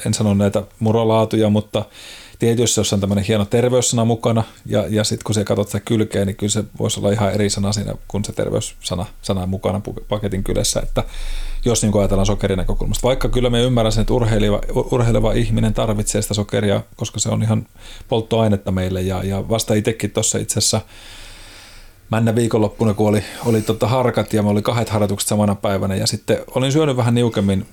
en 0.06 0.14
sano 0.14 0.34
näitä 0.34 0.62
murolaatuja, 0.78 1.50
mutta 1.50 1.84
tietysti 2.46 2.80
jos 2.80 2.92
on 2.92 3.00
tämmöinen 3.00 3.24
hieno 3.24 3.44
terveyssana 3.44 4.04
mukana, 4.04 4.44
ja, 4.66 4.84
ja 4.88 5.04
sitten 5.04 5.24
kun 5.24 5.34
se 5.34 5.44
katsot 5.44 5.68
sitä 5.68 5.80
kylkeä, 5.80 6.24
niin 6.24 6.36
kyllä 6.36 6.50
se 6.50 6.64
voisi 6.78 7.00
olla 7.00 7.12
ihan 7.12 7.32
eri 7.32 7.50
sana 7.50 7.72
siinä, 7.72 7.94
kun 8.08 8.24
se 8.24 8.32
terveyssana 8.32 9.06
sana 9.22 9.46
mukana 9.46 9.80
paketin 10.08 10.44
kylässä, 10.44 10.80
että 10.80 11.04
jos 11.64 11.82
niin 11.82 11.98
ajatellaan 11.98 12.26
sokerin 12.26 12.58
näkökulmasta. 12.58 13.08
Vaikka 13.08 13.28
kyllä 13.28 13.50
me 13.50 13.62
ymmärrän 13.62 13.92
sen, 13.92 14.00
että 14.00 14.14
urheileva, 14.14 14.60
urheileva 14.74 15.32
ihminen 15.32 15.74
tarvitsee 15.74 16.22
sitä 16.22 16.34
sokeria, 16.34 16.80
koska 16.96 17.20
se 17.20 17.28
on 17.28 17.42
ihan 17.42 17.66
polttoainetta 18.08 18.72
meille, 18.72 19.02
ja, 19.02 19.24
ja 19.24 19.48
vasta 19.48 19.74
itsekin 19.74 20.10
tuossa 20.10 20.38
itse 20.38 20.58
asiassa 20.58 20.80
männä 22.10 22.34
viikonloppuna, 22.34 22.94
kun 22.94 23.08
oli, 23.08 23.22
oli 23.46 23.62
tota 23.62 23.88
harkat 23.88 24.32
ja 24.32 24.42
me 24.42 24.48
oli 24.48 24.62
kahdet 24.62 24.88
harjoitukset 24.88 25.28
samana 25.28 25.54
päivänä. 25.54 25.94
Ja 25.94 26.06
sitten 26.06 26.38
olin 26.54 26.72
syönyt 26.72 26.96
vähän 26.96 27.14
niukemmin 27.14 27.66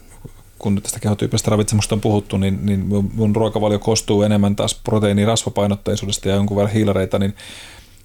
kun 0.62 0.82
tästä 0.82 1.00
kehotyypistä 1.00 1.52
ravitsemusta 1.52 1.96
on 1.96 2.02
puhuttu, 2.02 2.38
niin, 2.38 2.66
niin 2.66 2.86
mun 3.14 3.36
ruokavalio 3.36 3.80
koostuu 3.80 4.24
enemmän 4.24 4.56
taas 4.56 4.82
proteiini- 4.84 5.26
rasvapainotteisuudesta 5.26 6.30
ja 6.30 6.36
jonkun 6.36 6.58
verran 6.58 6.74
hiilareita, 6.74 7.20
niin, 7.20 7.34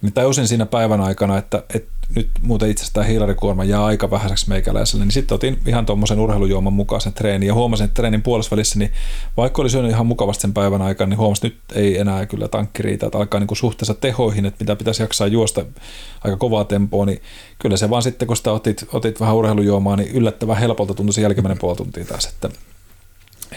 niin 0.02 0.12
tajusin 0.12 0.48
siinä 0.48 0.66
päivän 0.66 1.00
aikana, 1.00 1.38
että, 1.38 1.62
että 1.74 1.96
nyt 2.14 2.30
muuten 2.42 2.70
itsestään 2.70 3.06
hiilarikuorma 3.06 3.64
jää 3.64 3.84
aika 3.84 4.10
vähäiseksi 4.10 4.48
meikäläiselle, 4.48 5.04
niin 5.04 5.12
sitten 5.12 5.34
otin 5.34 5.58
ihan 5.66 5.86
tuommoisen 5.86 6.18
urheilujuoman 6.18 6.72
mukaisen 6.72 7.12
treenin. 7.12 7.46
Ja 7.46 7.54
huomasin, 7.54 7.84
että 7.84 7.94
treenin 7.94 8.22
puolessa 8.22 8.56
niin 8.76 8.92
vaikka 9.36 9.62
oli 9.62 9.70
syönyt 9.70 9.90
ihan 9.90 10.06
mukavasti 10.06 10.42
sen 10.42 10.52
päivän 10.52 10.82
aikana, 10.82 11.08
niin 11.08 11.18
huomasin, 11.18 11.46
että 11.46 11.74
nyt 11.74 11.84
ei 11.84 11.98
enää 11.98 12.26
kyllä 12.26 12.48
tankki 12.48 12.82
riitä, 12.82 13.06
että 13.06 13.18
alkaa 13.18 13.40
niin 13.40 13.48
kuin 13.48 13.58
suhteessa 13.58 13.94
tehoihin, 13.94 14.46
että 14.46 14.64
mitä 14.64 14.76
pitäisi 14.76 15.02
jaksaa 15.02 15.26
juosta 15.26 15.64
aika 16.24 16.36
kovaa 16.36 16.64
tempoa, 16.64 17.06
niin 17.06 17.22
kyllä 17.58 17.76
se 17.76 17.90
vaan 17.90 18.02
sitten, 18.02 18.28
kun 18.28 18.36
sitä 18.36 18.52
otit, 18.52 18.86
otit 18.92 19.20
vähän 19.20 19.34
urheilujuomaa, 19.34 19.96
niin 19.96 20.12
yllättävän 20.12 20.56
helpolta 20.56 20.94
tuntui 20.94 21.14
se 21.14 21.20
jälkimmäinen 21.20 21.58
puoli 21.58 21.76
tuntia 21.76 22.04
taas, 22.04 22.26
että, 22.26 22.50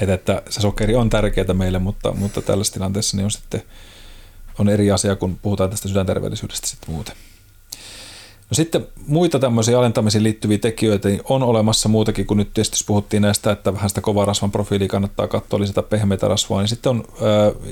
että, 0.02 0.14
että 0.14 0.42
se 0.50 0.62
sokeri 0.62 0.96
on 0.96 1.10
tärkeää 1.10 1.54
meille, 1.54 1.80
mutta, 1.80 2.12
mutta 2.12 2.42
tällaisessa 2.42 2.74
tilanteessa 2.74 3.18
niin 3.18 3.26
on 3.26 3.32
sitten 3.32 3.64
on 4.60 4.70
eri 4.70 4.91
asia, 4.91 5.16
kun 5.16 5.39
puhutaan 5.41 5.70
tästä 5.70 5.88
sydänterveellisyydestä 5.88 6.68
sitten 6.68 6.93
muuten. 6.93 7.16
No 8.49 8.55
sitten 8.55 8.88
muita 9.07 9.39
tämmöisiä 9.39 9.80
alentamisiin 9.80 10.24
liittyviä 10.24 10.57
tekijöitä 10.57 11.10
niin 11.10 11.22
on 11.24 11.43
olemassa 11.43 11.89
muutakin, 11.89 12.26
kun 12.26 12.38
nyt 12.38 12.53
tietysti 12.53 12.84
puhuttiin 12.88 13.22
näistä, 13.22 13.51
että 13.51 13.74
vähän 13.74 13.89
sitä 13.89 14.01
kovaa 14.01 14.26
rasvan 14.26 14.51
profiilia 14.51 14.88
kannattaa 14.88 15.28
katsoa, 15.28 15.60
lisätä 15.60 15.84
pehmeitä 15.84 16.28
rasvaa, 16.28 16.62
niin 16.62 16.68
sitten 16.68 16.89
on, 16.89 17.03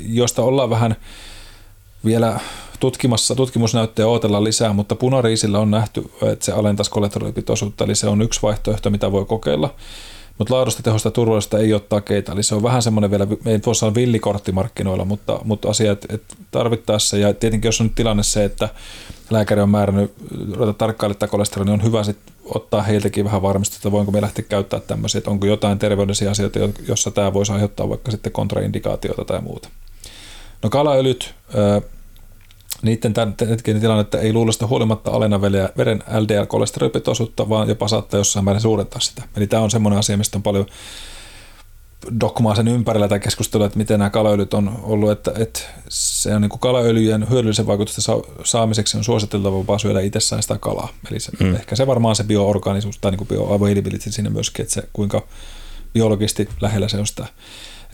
josta 0.01 0.41
ollaan 0.41 0.69
vähän 0.69 0.95
vielä 2.05 2.39
tutkimassa, 2.79 3.35
tutkimusnäyttöjä 3.35 4.07
odotellaan 4.07 4.43
lisää, 4.43 4.73
mutta 4.73 4.95
punariisillä 4.95 5.59
on 5.59 5.71
nähty, 5.71 6.11
että 6.31 6.45
se 6.45 6.51
alentaisi 6.51 6.91
kolesterolipitoisuutta, 6.91 7.83
eli 7.83 7.95
se 7.95 8.07
on 8.07 8.21
yksi 8.21 8.41
vaihtoehto, 8.41 8.89
mitä 8.89 9.11
voi 9.11 9.25
kokeilla. 9.25 9.75
Mutta 10.37 10.53
laadusta, 10.53 10.83
tehosta 10.83 11.11
turvallisuudesta 11.11 11.59
ei 11.59 11.73
ole 11.73 11.81
takeita. 11.89 12.31
Eli 12.31 12.43
se 12.43 12.55
on 12.55 12.63
vähän 12.63 12.81
semmoinen 12.81 13.11
vielä, 13.11 13.25
me 13.25 13.51
ei 13.51 13.59
voisi 13.65 13.85
olla 13.85 13.95
villikortti 13.95 14.51
markkinoilla, 14.51 15.05
mutta, 15.05 15.39
mutta 15.43 15.69
asiat 15.69 16.05
että 16.09 16.35
tarvittaessa. 16.51 17.17
Ja 17.17 17.33
tietenkin 17.33 17.67
jos 17.67 17.81
on 17.81 17.87
nyt 17.87 17.95
tilanne 17.95 18.23
se, 18.23 18.45
että 18.45 18.69
lääkäri 19.29 19.61
on 19.61 19.69
määrännyt 19.69 20.13
ruveta 20.53 20.73
tarkkailemaan 20.73 21.29
kolesterolia, 21.29 21.73
niin 21.73 21.81
on 21.81 21.87
hyvä 21.87 22.03
sitten 22.03 22.33
ottaa 22.45 22.81
heiltäkin 22.81 23.25
vähän 23.25 23.41
varmistusta, 23.41 23.79
että 23.79 23.91
voinko 23.91 24.11
me 24.11 24.21
lähteä 24.21 24.45
käyttämään 24.49 24.87
tämmöisiä, 24.87 25.19
että 25.19 25.31
onko 25.31 25.45
jotain 25.45 25.79
terveydellisiä 25.79 26.31
asioita, 26.31 26.59
jossa 26.87 27.11
tämä 27.11 27.33
voisi 27.33 27.51
aiheuttaa 27.51 27.89
vaikka 27.89 28.11
sitten 28.11 28.31
kontraindikaatioita 28.31 29.25
tai 29.25 29.41
muuta. 29.41 29.69
No 30.63 30.69
kalaöljyt, 30.69 31.33
niiden 32.81 33.13
hetkinen 33.49 33.81
tilanne, 33.81 34.01
että 34.01 34.19
ei 34.19 34.33
luulosta 34.33 34.67
huolimatta 34.67 35.11
alenna 35.11 35.41
veren 35.77 36.03
LDL-kolesterolipitoisuutta, 36.07 37.49
vaan 37.49 37.69
jopa 37.69 37.87
saattaa 37.87 38.17
jossain 38.17 38.45
määrin 38.45 38.61
suurentaa 38.61 38.99
sitä. 38.99 39.23
Eli 39.37 39.47
tämä 39.47 39.63
on 39.63 39.71
semmoinen 39.71 39.99
asia, 39.99 40.17
mistä 40.17 40.37
on 40.37 40.43
paljon 40.43 40.65
dogmaa 42.19 42.55
sen 42.55 42.67
ympärillä 42.67 43.07
tai 43.07 43.19
keskustelua, 43.19 43.65
että 43.65 43.77
miten 43.77 43.99
nämä 43.99 44.09
kalaöljyt 44.09 44.53
on 44.53 44.79
ollut, 44.83 45.11
että, 45.11 45.31
että 45.35 45.59
se 45.89 46.35
on 46.35 46.41
niin 46.41 46.49
kuin 46.49 46.59
kalaöljyjen 46.59 47.29
hyödyllisen 47.29 47.67
vaikutusten 47.67 48.15
saamiseksi 48.43 48.97
on 48.97 49.03
suositeltavaa 49.03 49.77
syödä 49.77 50.01
itsessään 50.01 50.41
sitä 50.41 50.57
kalaa. 50.57 50.89
Eli 51.11 51.19
se, 51.19 51.31
mm. 51.39 51.55
ehkä 51.55 51.75
se 51.75 51.87
varmaan 51.87 52.15
se 52.15 52.23
bioorganisuus 52.23 52.97
tai 52.97 53.11
niin 53.11 53.27
bioavailability 53.27 54.11
siinä 54.11 54.29
myöskin, 54.29 54.63
että 54.63 54.73
se 54.73 54.83
kuinka 54.93 55.21
biologisesti 55.93 56.49
lähellä 56.61 56.87
se 56.87 56.97
on 56.97 57.07
sitä. 57.07 57.25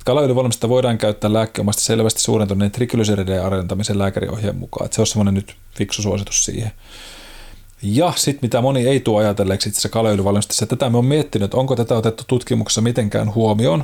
Kalaöljyvalmista 0.05 0.69
voidaan 0.69 0.97
käyttää 0.97 1.33
lääkkeomasti 1.33 1.83
selvästi 1.83 2.21
suurentuneen 2.21 2.71
triglycerideen 2.71 3.45
alentamisen 3.45 3.99
lääkäriohjeen 3.99 4.55
mukaan. 4.55 4.85
Että 4.85 4.95
se 4.95 5.01
on 5.01 5.07
semmoinen 5.07 5.33
nyt 5.33 5.55
fiksu 5.75 6.01
suositus 6.01 6.45
siihen. 6.45 6.71
Ja 7.81 8.13
sitten 8.15 8.39
mitä 8.41 8.61
moni 8.61 8.87
ei 8.87 8.99
tuo 8.99 9.19
ajatelleeksi 9.19 9.69
itse 9.69 9.87
asiassa 9.87 10.65
tätä 10.65 10.89
me 10.89 10.97
on 10.97 11.05
miettinyt, 11.05 11.53
onko 11.53 11.75
tätä 11.75 11.95
otettu 11.95 12.23
tutkimuksessa 12.27 12.81
mitenkään 12.81 13.35
huomioon. 13.35 13.83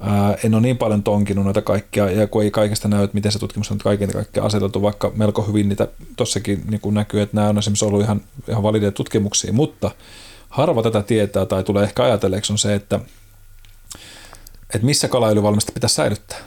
Ää, 0.00 0.36
en 0.44 0.54
ole 0.54 0.62
niin 0.62 0.78
paljon 0.78 1.02
tonkinut 1.02 1.44
noita 1.44 1.62
kaikkia, 1.62 2.10
ja 2.10 2.26
kun 2.26 2.42
ei 2.42 2.50
kaikesta 2.50 2.88
näy, 2.88 3.04
että 3.04 3.14
miten 3.14 3.32
se 3.32 3.38
tutkimus 3.38 3.70
on 3.70 3.78
kaiken 3.78 4.12
kaikkea 4.12 4.44
aseteltu, 4.44 4.82
vaikka 4.82 5.12
melko 5.16 5.42
hyvin 5.42 5.68
niitä 5.68 5.88
tossakin 6.16 6.62
niin 6.70 6.94
näkyy, 6.94 7.20
että 7.20 7.36
nämä 7.36 7.48
on 7.48 7.58
esimerkiksi 7.58 7.84
ollut 7.84 8.02
ihan, 8.02 8.20
ihan 8.48 8.62
valideja 8.62 8.92
tutkimuksia, 8.92 9.52
mutta 9.52 9.90
harva 10.48 10.82
tätä 10.82 11.02
tietää 11.02 11.46
tai 11.46 11.64
tulee 11.64 11.84
ehkä 11.84 12.04
ajatelleeksi 12.04 12.52
on 12.52 12.58
se, 12.58 12.74
että, 12.74 13.00
että 14.74 14.86
missä 14.86 15.08
kalaöljyvalmista 15.08 15.72
pitäisi 15.72 15.94
säilyttää. 15.94 16.38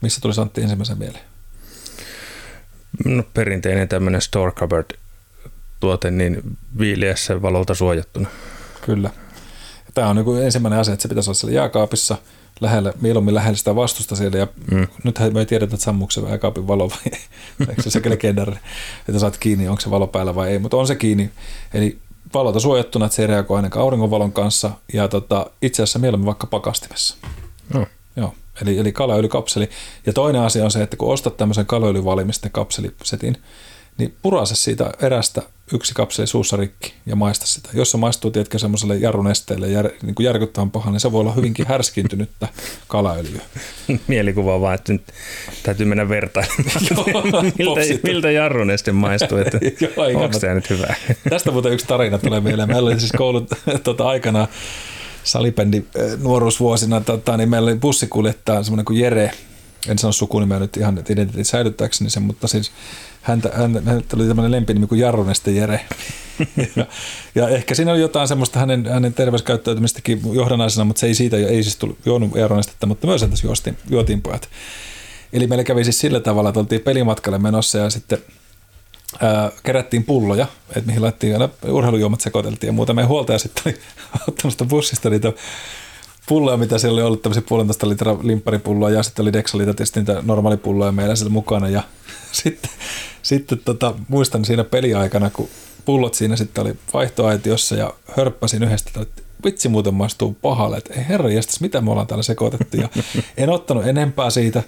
Missä 0.00 0.20
tuli 0.20 0.34
Antti 0.40 0.62
ensimmäisen 0.62 0.98
mieleen? 0.98 1.24
No, 3.04 3.22
perinteinen 3.34 3.88
tämmöinen 3.88 4.20
store 4.20 4.52
cupboard 4.52 4.90
tuote, 5.80 6.10
niin 6.10 6.56
viiliässä 6.78 7.42
valolta 7.42 7.74
suojattuna. 7.74 8.28
Kyllä. 8.82 9.10
Tämä 9.94 10.08
on 10.08 10.16
niin 10.16 10.44
ensimmäinen 10.44 10.78
asia, 10.78 10.94
että 10.94 11.02
se 11.02 11.08
pitäisi 11.08 11.30
olla 11.30 11.38
siellä 11.38 11.56
jääkaapissa 11.56 12.16
lähellä, 12.60 12.92
mieluummin 13.00 13.34
lähellä 13.34 13.56
sitä 13.56 13.76
vastusta 13.76 14.16
siellä. 14.16 14.38
Ja 14.38 14.46
mm. 14.70 14.86
nythän 15.04 15.32
me 15.32 15.40
ei 15.40 15.46
tiedetä, 15.46 15.74
että 15.74 15.84
sammuuko 15.84 16.10
se 16.10 16.20
jääkaapin 16.20 16.68
valo 16.68 16.90
vai 16.90 17.18
eikö 17.68 17.82
se 17.82 17.90
sekä 17.90 18.10
legendaarinen, 18.10 18.62
että 19.08 19.18
saat 19.18 19.36
kiinni, 19.36 19.68
onko 19.68 19.80
se 19.80 19.90
valo 19.90 20.06
päällä 20.06 20.34
vai 20.34 20.50
ei, 20.50 20.58
mutta 20.58 20.76
on 20.76 20.86
se 20.86 20.96
kiinni. 20.96 21.30
Eli 21.74 21.98
valota 22.34 22.60
suojattuna, 22.60 23.06
että 23.06 23.16
se 23.16 23.22
ei 23.22 23.26
reagoi 23.26 23.56
ainakaan 23.56 23.82
auringonvalon 23.82 24.32
kanssa 24.32 24.70
ja 24.92 25.08
tota, 25.08 25.46
itse 25.62 25.82
asiassa 25.82 25.98
mieluummin 25.98 26.26
vaikka 26.26 26.46
pakastimessa. 26.46 27.16
Mm. 27.74 27.86
Joo. 28.16 28.34
Eli, 28.62 28.78
eli 28.78 28.92
kalaöljykapseli. 28.92 29.70
Ja 30.06 30.12
toinen 30.12 30.42
asia 30.42 30.64
on 30.64 30.70
se, 30.70 30.82
että 30.82 30.96
kun 30.96 31.12
ostat 31.12 31.36
tämmöisen 31.36 31.66
kalaöljyvalimisten 31.66 32.50
kapselisetin, 32.50 33.36
niin 33.98 34.16
purase 34.22 34.54
siitä 34.54 34.90
erästä 35.02 35.42
yksi 35.72 35.94
kapseli 35.94 36.26
suussa 36.26 36.56
rikki 36.56 36.92
ja 37.06 37.16
maista 37.16 37.46
sitä. 37.46 37.68
Jos 37.72 37.90
se 37.90 37.96
maistuu, 37.96 38.30
tiedätkö, 38.30 38.58
semmoiselle 38.58 38.96
jarrunesteelle 38.96 39.68
jär, 39.68 39.90
niin 40.02 40.14
kuin 40.14 40.24
järkyttävän 40.24 40.70
pahan, 40.70 40.92
niin 40.92 41.00
se 41.00 41.12
voi 41.12 41.20
olla 41.20 41.32
hyvinkin 41.32 41.66
härskintynyttä 41.66 42.48
kalaöljyä. 42.88 43.42
Mielikuva 44.08 44.60
vaan, 44.60 44.74
että 44.74 44.92
nyt 44.92 45.02
täytyy 45.62 45.86
mennä 45.86 46.08
vertailemaan, 46.08 47.52
miltä, 47.58 47.80
miltä 48.02 48.30
jarruneste 48.30 48.92
maistuu, 48.92 49.38
että 49.38 49.58
onko 50.22 50.38
tämä 50.38 50.54
nyt 50.54 50.70
hyvä. 50.70 50.94
Tästä 51.30 51.50
muuten 51.50 51.72
yksi 51.72 51.86
tarina 51.86 52.18
tulee 52.18 52.40
mieleen. 52.40 52.68
Meillä 52.68 52.90
oli 52.90 53.00
siis 53.00 53.12
koulut 53.12 53.50
tuota, 53.84 54.08
aikana 54.08 54.48
salibändi 55.24 55.76
eh, 55.94 56.18
nuoruusvuosina, 56.18 57.00
tota, 57.00 57.36
niin 57.36 57.48
meillä 57.48 57.70
oli 57.70 57.78
bussikuljettaja 57.78 58.62
semmoinen 58.62 58.84
kuin 58.84 59.00
Jere, 59.00 59.30
en 59.88 59.98
sano 59.98 60.12
sukunimeä 60.12 60.58
nyt 60.58 60.76
ihan 60.76 60.94
identiteetin 60.94 61.44
säilyttääkseni 61.44 62.10
sen, 62.10 62.22
mutta 62.22 62.48
siis 62.48 62.72
häntä, 63.22 63.50
häntä, 63.54 63.82
häntä 63.86 64.16
oli 64.16 64.26
tämmöinen 64.26 64.52
lempinimi 64.52 64.86
kuin 64.86 65.00
Jarroneste 65.00 65.50
Jere. 65.50 65.80
ja, 66.76 66.86
ja, 67.34 67.48
ehkä 67.48 67.74
siinä 67.74 67.92
oli 67.92 68.00
jotain 68.00 68.28
semmoista 68.28 68.58
hänen, 68.58 68.86
hänen 68.86 69.14
terveyskäyttäytymistäkin 69.14 70.20
johdannaisena, 70.32 70.84
mutta 70.84 71.00
se 71.00 71.06
ei 71.06 71.14
siitä, 71.14 71.36
ei 71.36 71.62
siis 71.62 71.76
tullut 71.76 71.98
juonut 72.06 72.34
Jarronestetta, 72.34 72.86
mutta 72.86 73.06
myös 73.06 73.20
tässä 73.20 73.48
juotiin 73.90 74.22
pojat. 74.22 74.48
Eli 75.32 75.46
meillä 75.46 75.64
kävi 75.64 75.84
siis 75.84 76.00
sillä 76.00 76.20
tavalla, 76.20 76.48
että 76.48 76.60
oltiin 76.60 76.80
pelimatkalle 76.80 77.38
menossa 77.38 77.78
ja 77.78 77.90
sitten 77.90 78.18
ää, 79.20 79.52
kerättiin 79.62 80.04
pulloja, 80.04 80.46
että 80.68 80.86
mihin 80.86 81.02
laittiin 81.02 81.32
aina 81.32 81.48
urheilujuomat 81.68 82.20
sekoiteltiin 82.20 82.68
ja 82.68 82.72
muuta. 82.72 82.94
Meidän 82.94 83.08
huoltaja 83.08 83.38
sitten 83.38 83.62
oli 83.66 83.76
ottanut 84.28 84.68
bussista 84.68 85.10
niitä 85.10 85.32
pulloja, 86.30 86.56
mitä 86.56 86.78
siellä 86.78 86.96
oli 86.96 87.02
ollut, 87.02 87.22
tämmöisiä 87.22 87.42
puolentoista 87.48 87.88
litraa 87.88 88.18
limpparipulloa 88.22 88.90
ja 88.90 89.02
sitten 89.02 89.22
oli 89.22 89.32
Dexalita 89.32 89.74
tietysti 89.74 90.00
niitä 90.00 90.22
normaalipulloja 90.26 90.92
meillä 90.92 91.16
siellä 91.16 91.32
mukana 91.32 91.68
ja 91.68 91.82
sitten, 92.42 92.70
sitten 93.22 93.58
tota, 93.64 93.94
muistan 94.08 94.44
siinä 94.44 94.64
peliaikana, 94.64 95.30
kun 95.30 95.48
pullot 95.84 96.14
siinä 96.14 96.36
sitten 96.36 96.64
oli 96.64 96.74
vaihtoaitiossa 96.92 97.74
ja 97.74 97.94
hörppäsin 98.16 98.62
yhdestä, 98.62 99.00
että 99.00 99.22
vitsi 99.44 99.68
muuten 99.68 99.94
maistuu 99.94 100.36
pahalle, 100.42 100.76
että 100.76 100.94
ei 100.94 101.08
herra 101.08 101.30
jästäs, 101.30 101.60
mitä 101.60 101.80
me 101.80 101.90
ollaan 101.90 102.06
täällä 102.06 102.22
sekoitettu 102.22 102.76
ja 102.76 102.88
en 103.36 103.50
ottanut 103.50 103.86
enempää 103.86 104.30
siitä, 104.30 104.62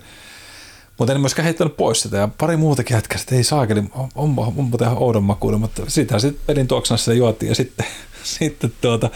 Mutta 0.99 1.13
en 1.15 1.21
myöskään 1.21 1.45
heittänyt 1.45 1.77
pois 1.77 2.01
sitä 2.01 2.17
ja 2.17 2.29
pari 2.39 2.57
muutakin 2.57 2.95
jätkää, 2.95 3.19
että 3.21 3.35
ei 3.35 3.45
saakeli, 3.45 3.81
on, 3.81 4.09
on, 4.15 4.35
on, 4.39 4.55
on 4.57 4.71
ihan 4.83 4.99
oudon 4.99 5.25
makuinen, 5.25 5.61
mutta 5.61 5.83
sitä 5.89 6.19
sitten 6.19 6.43
pelin 6.47 6.69
tuoksanassa 6.69 7.13
juotiin 7.13 7.49
ja 7.49 7.55
sitten, 7.55 7.87
sitten 8.39 8.73
tuota, 8.81 9.11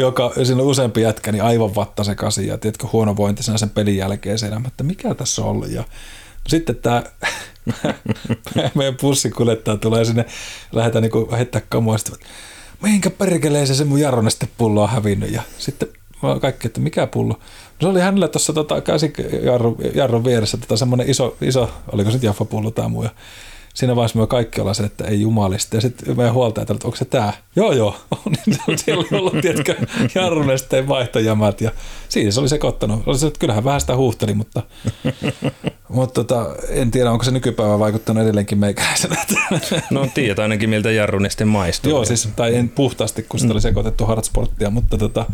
joka, 0.00 0.32
siinä 0.42 0.62
on 0.62 0.68
useampi 0.68 1.02
jätkä, 1.02 1.32
niin 1.32 1.42
aivan 1.42 1.74
vatta 1.74 2.04
sekaisin 2.04 2.46
ja 2.46 2.58
tiedätkö, 2.58 2.86
huonovointisena 2.92 3.58
sen 3.58 3.70
pelin 3.70 3.96
jälkeen 3.96 4.38
sen, 4.38 4.66
että 4.66 4.84
mikä 4.84 5.14
tässä 5.14 5.42
ollut 5.44 5.70
ja 5.70 5.84
sitten 6.48 6.76
tämä 6.76 7.02
meidän 8.74 8.96
bussikuljettaja 9.00 9.76
tulee 9.76 10.04
sinne, 10.04 10.26
lähdetään 10.72 11.02
niin 11.02 11.30
heittää 11.36 11.62
kamua, 11.68 11.98
sitten, 11.98 12.18
mihinkä 12.82 13.10
perkeleeseen 13.10 13.76
se 13.76 13.84
mun 13.84 14.00
jarroneste 14.00 14.48
pullo 14.58 14.82
on 14.82 14.88
hävinnyt 14.88 15.32
ja 15.32 15.42
sitten 15.58 15.88
kaikki, 16.40 16.66
että 16.66 16.80
mikä 16.80 17.06
pullo. 17.06 17.34
No 17.34 17.38
se 17.80 17.86
oli 17.86 18.00
hänellä 18.00 18.28
tuossa 18.28 18.52
tota, 18.52 18.80
käsijarrun 18.80 19.76
jarrun 19.94 20.24
vieressä 20.24 20.56
tota, 20.56 20.76
semmoinen 20.76 21.10
iso, 21.10 21.36
iso, 21.40 21.70
oliko 21.92 22.10
se 22.10 22.18
Jaffa-pullo 22.22 22.70
tai 22.70 22.88
muu. 22.88 23.02
Ja 23.02 23.10
siinä 23.74 23.96
vaiheessa 23.96 24.18
me 24.18 24.26
kaikki 24.26 24.60
ollaan 24.60 24.74
se, 24.74 24.82
että 24.82 25.04
ei 25.04 25.20
jumalista. 25.20 25.76
Ja 25.76 25.80
sitten 25.80 26.16
meidän 26.16 26.34
huoltaja 26.34 26.62
että 26.62 26.74
onko 26.84 26.96
se 26.96 27.04
tämä? 27.04 27.32
Joo, 27.56 27.72
joo. 27.72 27.96
siellä 28.76 29.00
oli 29.00 29.18
ollut, 29.18 29.34
tiedätkö, 29.42 29.74
jarrunesteen 30.14 30.88
vaihtojamät 30.88 31.60
ja 31.60 31.70
siinä 32.08 32.30
se 32.30 32.40
oli 32.40 32.48
sekoittanut. 32.48 33.02
Oli 33.06 33.18
se, 33.18 33.26
että 33.26 33.38
kyllähän 33.38 33.64
vähän 33.64 33.80
sitä 33.80 33.96
huuhteli, 33.96 34.34
mutta, 34.34 34.62
mutta 35.88 36.24
tota, 36.24 36.54
en 36.68 36.90
tiedä, 36.90 37.10
onko 37.10 37.24
se 37.24 37.30
nykypäivä 37.30 37.78
vaikuttanut 37.78 38.22
edelleenkin 38.22 38.58
meikäläisenä. 38.58 39.16
no 39.90 40.08
tiedät 40.14 40.38
ainakin, 40.38 40.70
miltä 40.70 40.90
jarrunesten 40.90 41.48
maistuu. 41.48 41.90
Joo, 41.90 42.04
siis, 42.04 42.28
tai 42.36 42.56
en 42.56 42.68
puhtaasti, 42.68 43.22
kun 43.22 43.40
sitä 43.40 43.52
oli 43.52 43.60
sekoitettu 43.60 44.06
hardsporttia, 44.06 44.70
mutta 44.70 44.98
tota, 44.98 45.26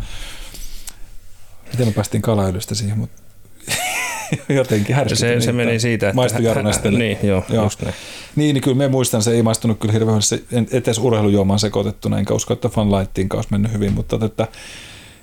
miten 1.71 1.87
me 1.87 1.93
päästiin 1.93 2.21
kalaylystä 2.21 2.75
siihen, 2.75 2.97
mutta 2.97 3.26
jotenkin 4.49 4.95
Se, 5.13 5.41
se 5.41 5.51
meni 5.51 5.79
siitä, 5.79 6.07
että... 6.07 6.15
Maistu 6.15 6.41
jarnestelle. 6.41 6.99
Niin, 6.99 7.17
joo, 7.23 7.43
joo. 7.49 7.63
Just 7.63 7.81
näin. 7.81 7.95
Niin, 8.35 8.53
niin 8.53 8.61
kyllä 8.61 8.77
me 8.77 8.87
muistan, 8.87 9.21
se 9.21 9.31
ei 9.31 9.43
maistunut 9.43 9.79
kyllä 9.79 9.91
hirveän 9.91 10.21
se 10.21 10.43
etes 10.71 10.97
urheilujuomaan 10.97 11.59
sekoitettuna, 11.59 12.19
enkä 12.19 12.33
usko, 12.33 12.53
että 12.53 12.69
fanlightiin 12.69 13.29
olisi 13.33 13.49
mennyt 13.51 13.73
hyvin, 13.73 13.93
mutta 13.93 14.19
että, 14.25 14.47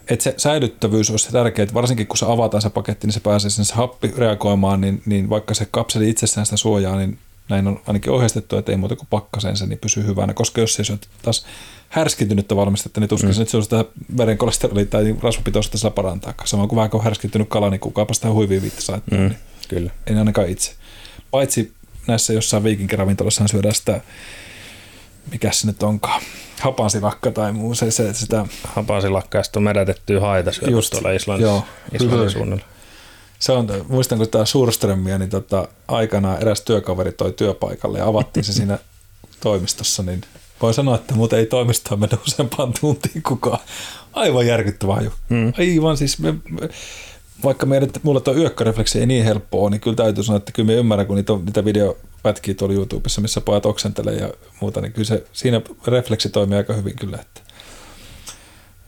että 0.09 0.25
se 0.25 0.35
säilyttävyys 0.37 1.11
olisi 1.11 1.33
tärkeää, 1.33 1.69
varsinkin 1.75 2.07
kun 2.07 2.19
se 2.19 2.27
avataan 2.29 2.62
se 2.62 2.71
paketti, 2.71 3.07
niin 3.07 3.15
se 3.15 3.21
pääsee 3.21 3.51
sinne 3.51 3.65
se 3.65 3.75
happi 3.75 4.15
reagoimaan, 4.19 4.81
niin, 4.81 5.03
niin 5.07 5.31
vaikka 5.31 5.55
se 5.55 5.69
kapseli 5.71 6.11
itsessään 6.11 6.47
sitä 6.47 6.57
suojaa, 6.57 6.97
niin 6.97 7.19
näin 7.49 7.66
on 7.66 7.81
ainakin 7.87 8.12
ohjeistettu, 8.12 8.57
että 8.57 8.73
ei 8.73 8.79
muuta 8.79 8.97
kuin 8.97 9.09
pakkaseen 9.11 9.57
se, 9.57 9.66
niin 9.66 9.79
pysyy 9.79 10.07
hyvänä, 10.07 10.35
koska 10.35 10.61
jos 10.61 10.75
se 10.75 10.83
taas 11.23 11.47
härskiintynyttä 11.89 12.57
valmistetta, 12.57 13.01
niin 13.01 13.09
tuskin 13.09 13.31
mm. 13.31 13.41
että 13.41 13.51
se 13.51 13.57
on 13.57 13.62
sitä 13.62 13.85
veren 14.16 14.39
kolesterolia 14.39 14.87
tai 14.87 15.16
rasvapitoista 15.23 15.79
sillä 15.79 15.91
parantaa. 15.91 16.35
Sama 16.45 16.66
kuin 16.66 16.77
vähän 16.77 16.91
kun 16.91 17.05
härskittynyt 17.05 17.49
kala, 17.49 17.71
niin 17.71 17.81
kukaapa 17.81 18.15
sitä 18.15 18.31
huivia 18.31 18.62
viitti 18.62 18.83
saattaa. 18.83 19.19
Mm. 19.19 19.25
Niin 19.25 19.39
Kyllä. 19.69 19.91
En 20.07 20.19
ainakaan 20.19 20.49
itse. 20.49 20.73
Paitsi 21.31 21.73
näissä 22.07 22.33
jossain 22.33 22.65
viikinkiravintolassa 22.65 23.49
syödään 23.49 23.75
sitä, 23.75 24.01
mikä 25.33 25.53
se 25.53 25.66
nyt 25.66 25.83
onkaan, 25.83 26.23
hapansilakka 26.61 27.31
tai 27.31 27.53
muu. 27.53 27.75
Se, 27.75 27.91
se, 27.91 28.15
sitä... 28.15 28.47
Hapansilakka 28.65 29.39
ja 29.39 29.43
sitten 29.43 29.61
on 29.61 29.65
mädätettyä 29.65 30.21
haita 30.21 30.53
syödä 30.53 30.71
tuolla 30.91 31.11
Islannissa, 31.11 31.51
joo, 31.51 31.65
Islannin 31.93 32.31
suunnalla. 32.31 32.65
Se 33.39 33.52
on, 33.52 33.69
muistan 33.89 34.19
kun 34.19 34.28
tämä 34.28 34.44
Suurströmiä, 34.44 35.19
niin 35.19 35.31
tota, 35.31 35.69
aikanaan 35.89 36.43
eräs 36.43 36.61
työkaveri 36.61 37.12
toi 37.12 37.32
työpaikalle 37.32 37.98
ja 37.98 38.06
avattiin 38.06 38.44
se 38.44 38.52
siinä 38.62 38.78
toimistossa, 39.40 40.02
niin 40.02 40.20
voi 40.62 40.74
sanoa, 40.74 40.94
että 40.94 41.15
muuten 41.15 41.39
ei 41.39 41.47
toimistoon 41.47 42.01
mennä 42.01 42.19
useampaan 42.27 42.73
tuntiin 42.81 43.23
kukaan. 43.23 43.59
Aivan 44.12 44.47
järkyttävää 44.47 45.01
jo. 45.01 45.11
Mm. 45.28 45.52
Aivan 45.59 45.97
siis, 45.97 46.19
me, 46.19 46.35
me, 46.51 46.69
vaikka 47.44 47.66
meidän, 47.66 47.90
mulla 48.02 48.20
tuo 48.20 48.35
yökkärefleksi 48.35 49.01
ei 49.01 49.06
niin 49.06 49.24
helppoa, 49.24 49.70
niin 49.70 49.81
kyllä 49.81 49.97
täytyy 49.97 50.24
sanoa, 50.24 50.36
että 50.36 50.52
kyllä 50.52 50.66
me 50.66 50.74
ymmärrän, 50.74 51.06
kun 51.06 51.16
niitä, 51.16 51.32
niitä 51.32 51.65
videopätkiä 51.65 52.55
tuolla 52.55 52.74
YouTubessa, 52.74 53.20
missä 53.20 53.40
pojat 53.40 53.66
oksentelee 53.66 54.15
ja 54.15 54.31
muuta, 54.61 54.81
niin 54.81 54.93
kyllä 54.93 55.06
se, 55.06 55.24
siinä 55.32 55.61
refleksi 55.86 56.28
toimii 56.28 56.56
aika 56.56 56.73
hyvin 56.73 56.97
kyllä. 56.97 57.19
Että. 57.20 57.40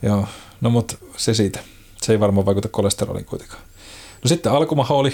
Joo, 0.02 0.28
no 0.60 0.70
mutta 0.70 0.96
se 1.16 1.34
siitä. 1.34 1.60
Se 2.02 2.12
ei 2.12 2.20
varmaan 2.20 2.46
vaikuta 2.46 2.68
kolesterolin 2.68 3.24
kuitenkaan. 3.24 3.62
No 4.24 4.28
sitten 4.28 4.52
alkumaha 4.52 4.94
oli 4.94 5.12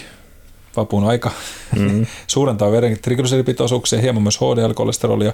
vapun 0.76 1.04
aika. 1.04 1.30
Mm. 1.78 2.06
Suurentaa 2.26 2.72
veren 2.72 2.98
triglyceridipitoisuuksia, 3.02 4.00
hieman 4.00 4.22
myös 4.22 4.38
HDL-kolesterolia, 4.40 5.32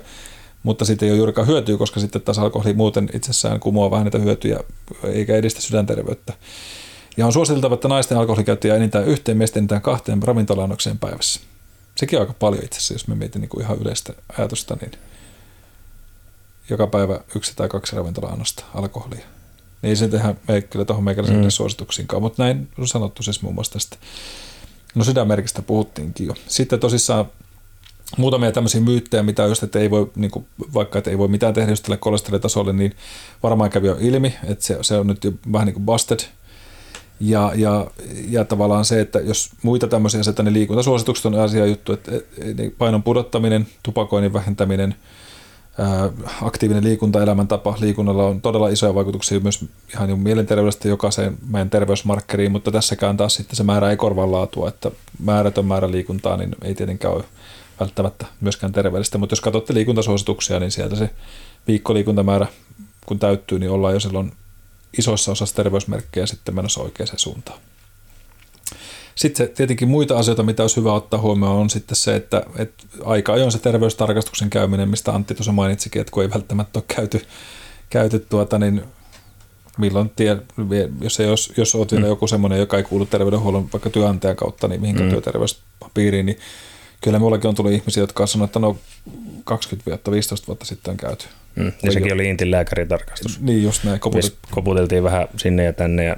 mutta 0.63 0.85
sitten 0.85 1.07
ei 1.07 1.13
ole 1.13 1.19
juurikaan 1.19 1.47
hyötyä, 1.47 1.77
koska 1.77 2.01
sitten 2.01 2.23
taas 2.23 2.39
alkoholi 2.39 2.75
muuten 2.75 3.09
itsessään 3.13 3.61
kumoaa 3.61 3.91
vähän 3.91 4.05
niitä 4.05 4.19
hyötyjä 4.19 4.61
eikä 5.05 5.37
edistä 5.37 5.61
sydänterveyttä. 5.61 6.33
Ja 7.17 7.27
on 7.27 7.33
suositeltava, 7.33 7.75
että 7.75 7.89
naisten 7.89 8.19
alkoholikäyttöjä 8.19 8.77
enintään 8.77 9.05
yhteen 9.05 9.39
miesten 9.39 9.61
enintään 9.61 9.83
kahteen 9.83 10.23
ravintolaannokseen 10.23 10.99
päivässä. 10.99 11.41
Sekin 11.95 12.19
on 12.19 12.21
aika 12.21 12.35
paljon 12.39 12.65
itse 12.65 12.77
asiassa, 12.77 12.95
jos 12.95 13.09
me 13.09 13.15
mietin 13.15 13.41
niin 13.41 13.49
kuin 13.49 13.65
ihan 13.65 13.79
yleistä 13.79 14.13
ajatusta, 14.39 14.77
niin 14.81 14.93
joka 16.71 16.87
päivä 16.87 17.21
yksi 17.37 17.53
tai 17.57 17.69
kaksi 17.69 17.97
ravintolaannosta 17.97 18.65
alkoholia. 18.75 19.38
Niin 19.83 19.91
ei 19.91 19.97
se 19.97 20.09
tehdä 20.09 20.35
me, 20.49 20.61
kyllä 20.61 20.85
tuohon 20.85 21.05
meikäläisen 21.05 21.43
mm. 21.43 21.51
suosituksiinkaan, 21.51 22.23
mutta 22.23 22.43
näin 22.43 22.69
on 22.79 22.89
sanottu 22.89 23.23
siis 23.23 23.43
muun 23.43 23.55
muassa 23.55 23.73
tästä. 23.73 23.97
No 24.95 25.05
sydänmerkistä 25.05 25.63
puhuttiinkin 25.63 26.27
jo. 26.27 26.35
Sitten 26.47 26.81
tosissaan 26.81 27.27
muutamia 28.17 28.53
tämmöisiä 28.53 28.81
myyttejä, 28.81 29.23
mitä 29.23 29.47
just, 29.47 29.63
että 29.63 29.79
ei 29.79 29.91
voi, 29.91 30.11
niin 30.17 30.31
kuin, 30.31 30.47
vaikka 30.75 30.99
että 30.99 31.11
ei 31.11 31.19
voi 31.19 31.29
mitään 31.29 31.55
tehdä 31.55 31.73
just 31.73 31.83
tälle 31.83 31.97
kolesterolitasolle, 31.97 32.73
niin 32.73 32.95
varmaan 33.43 33.71
kävi 33.71 33.87
jo 33.87 33.97
ilmi, 34.01 34.35
että 34.45 34.65
se, 34.65 34.79
se 34.81 34.99
on 34.99 35.07
nyt 35.07 35.25
jo 35.25 35.33
vähän 35.53 35.67
niin 35.67 35.75
kuin 35.75 35.87
busted. 35.87 36.21
Ja, 37.21 37.53
ja, 37.55 37.91
ja 38.29 38.45
tavallaan 38.45 38.85
se, 38.85 39.01
että 39.01 39.21
jos 39.21 39.51
muita 39.63 39.89
tämmöisiä 39.89 40.21
asioita, 40.21 40.43
niin 40.43 40.55
liikuntasuositukset 40.55 41.27
on 41.27 41.35
asia 41.35 41.67
juttu, 41.67 41.93
että 41.93 42.13
niin 42.57 42.75
painon 42.79 43.03
pudottaminen, 43.03 43.67
tupakoinnin 43.83 44.33
vähentäminen, 44.33 44.95
aktiivinen 46.43 46.85
liikunta, 46.85 47.23
elämäntapa, 47.23 47.77
liikunnalla 47.81 48.27
on 48.27 48.41
todella 48.41 48.69
isoja 48.69 48.95
vaikutuksia 48.95 49.41
myös 49.41 49.65
ihan 49.95 50.19
mielenterveydestä 50.19 50.89
jokaiseen 50.89 51.39
meidän 51.49 51.71
terveysmarkkeriin, 51.71 52.53
mutta 52.53 52.71
tässäkään 52.71 53.17
taas 53.17 53.35
sitten 53.35 53.57
se 53.57 53.63
määrä 53.63 53.91
ei 53.91 53.97
korvaa 53.97 54.33
laatua, 54.33 54.69
että 54.69 54.91
määrätön 55.25 55.65
määrä 55.65 55.91
liikuntaa 55.91 56.37
niin 56.37 56.55
ei 56.63 56.75
tietenkään 56.75 57.15
ole 57.15 57.25
välttämättä 57.81 58.27
myöskään 58.41 58.73
terveellistä, 58.73 59.19
mutta 59.19 59.33
jos 59.33 59.41
katsotte 59.41 59.75
liikuntasuosituksia, 59.75 60.61
niin 60.61 60.71
sieltä 60.71 60.97
se 60.97 61.11
viikkoliikuntamäärä, 61.69 62.47
kun 63.07 63.19
täyttyy, 63.19 63.59
niin 63.59 63.71
ollaan 63.71 63.95
jo 63.95 64.01
silloin 64.01 64.33
isoissa 64.99 65.33
osassa 65.33 65.57
terveysmerkkejä 65.57 66.27
sitten 66.27 66.55
menossa 66.55 66.81
oikeaan 66.81 67.09
suuntaan. 67.17 67.59
Sitten 69.19 69.49
tietenkin 69.49 69.89
muita 69.89 70.19
asioita, 70.19 70.43
mitä 70.43 70.63
olisi 70.63 70.77
hyvä 70.77 70.93
ottaa 70.93 71.21
huomioon, 71.21 71.57
on 71.57 71.71
sitten 71.71 71.97
se, 71.97 72.17
että, 72.17 72.43
että 72.57 72.85
aika 73.05 73.33
ajoin 73.33 73.53
se 73.53 73.59
terveystarkastuksen 73.59 74.51
käyminen, 74.51 74.89
mistä 74.89 75.13
Antti 75.13 75.35
tuossa 75.35 75.53
mainitsikin, 75.53 76.01
että 76.01 76.11
kun 76.11 76.23
ei 76.23 76.31
välttämättä 76.31 76.79
ole 76.79 76.85
käyty, 76.97 77.27
käyty 77.91 78.19
tuota, 78.19 78.59
niin 78.59 78.83
milloin 79.79 80.11
tie, 80.17 80.37
jos, 81.01 81.21
ei, 81.21 81.27
jos, 81.27 81.53
jos 81.57 81.75
olet 81.75 81.93
vielä 81.93 82.05
mm. 82.05 82.09
joku 82.09 82.27
semmoinen, 82.27 82.59
joka 82.59 82.77
ei 82.77 82.83
kuulu 82.83 83.07
terveydenhuollon 83.07 83.69
vaikka 83.73 83.91
työnantajan 83.91 84.37
kautta, 84.37 84.69
niin 84.69 84.81
mihinkä 84.81 85.03
mm. 85.03 85.11
työterveyspiiriin, 85.11 86.27
niin 86.27 86.39
kyllä 87.01 87.19
minullakin 87.19 87.49
on 87.49 87.55
tullut 87.55 87.73
ihmisiä, 87.73 88.03
jotka 88.03 88.23
on 88.23 88.29
sanonut, 88.29 88.49
että 88.49 88.59
no 88.59 88.77
20 89.45 89.91
vuotta, 89.91 90.11
15 90.11 90.47
vuotta 90.47 90.65
sitten 90.65 90.91
on 90.91 90.97
käyty. 90.97 91.27
Mm, 91.55 91.73
ja 91.83 91.93
sekin 91.93 92.15
oli 92.15 92.29
Intin 92.29 92.51
lääkäritarkastus. 92.51 93.41
Niin 93.41 93.63
just 93.63 93.85
näin. 93.85 94.01
Koputet... 94.01 94.39
Koputeltiin 94.51 95.03
vähän 95.03 95.29
sinne 95.37 95.65
ja 95.65 95.73
tänne 95.73 96.05
ja 96.05 96.17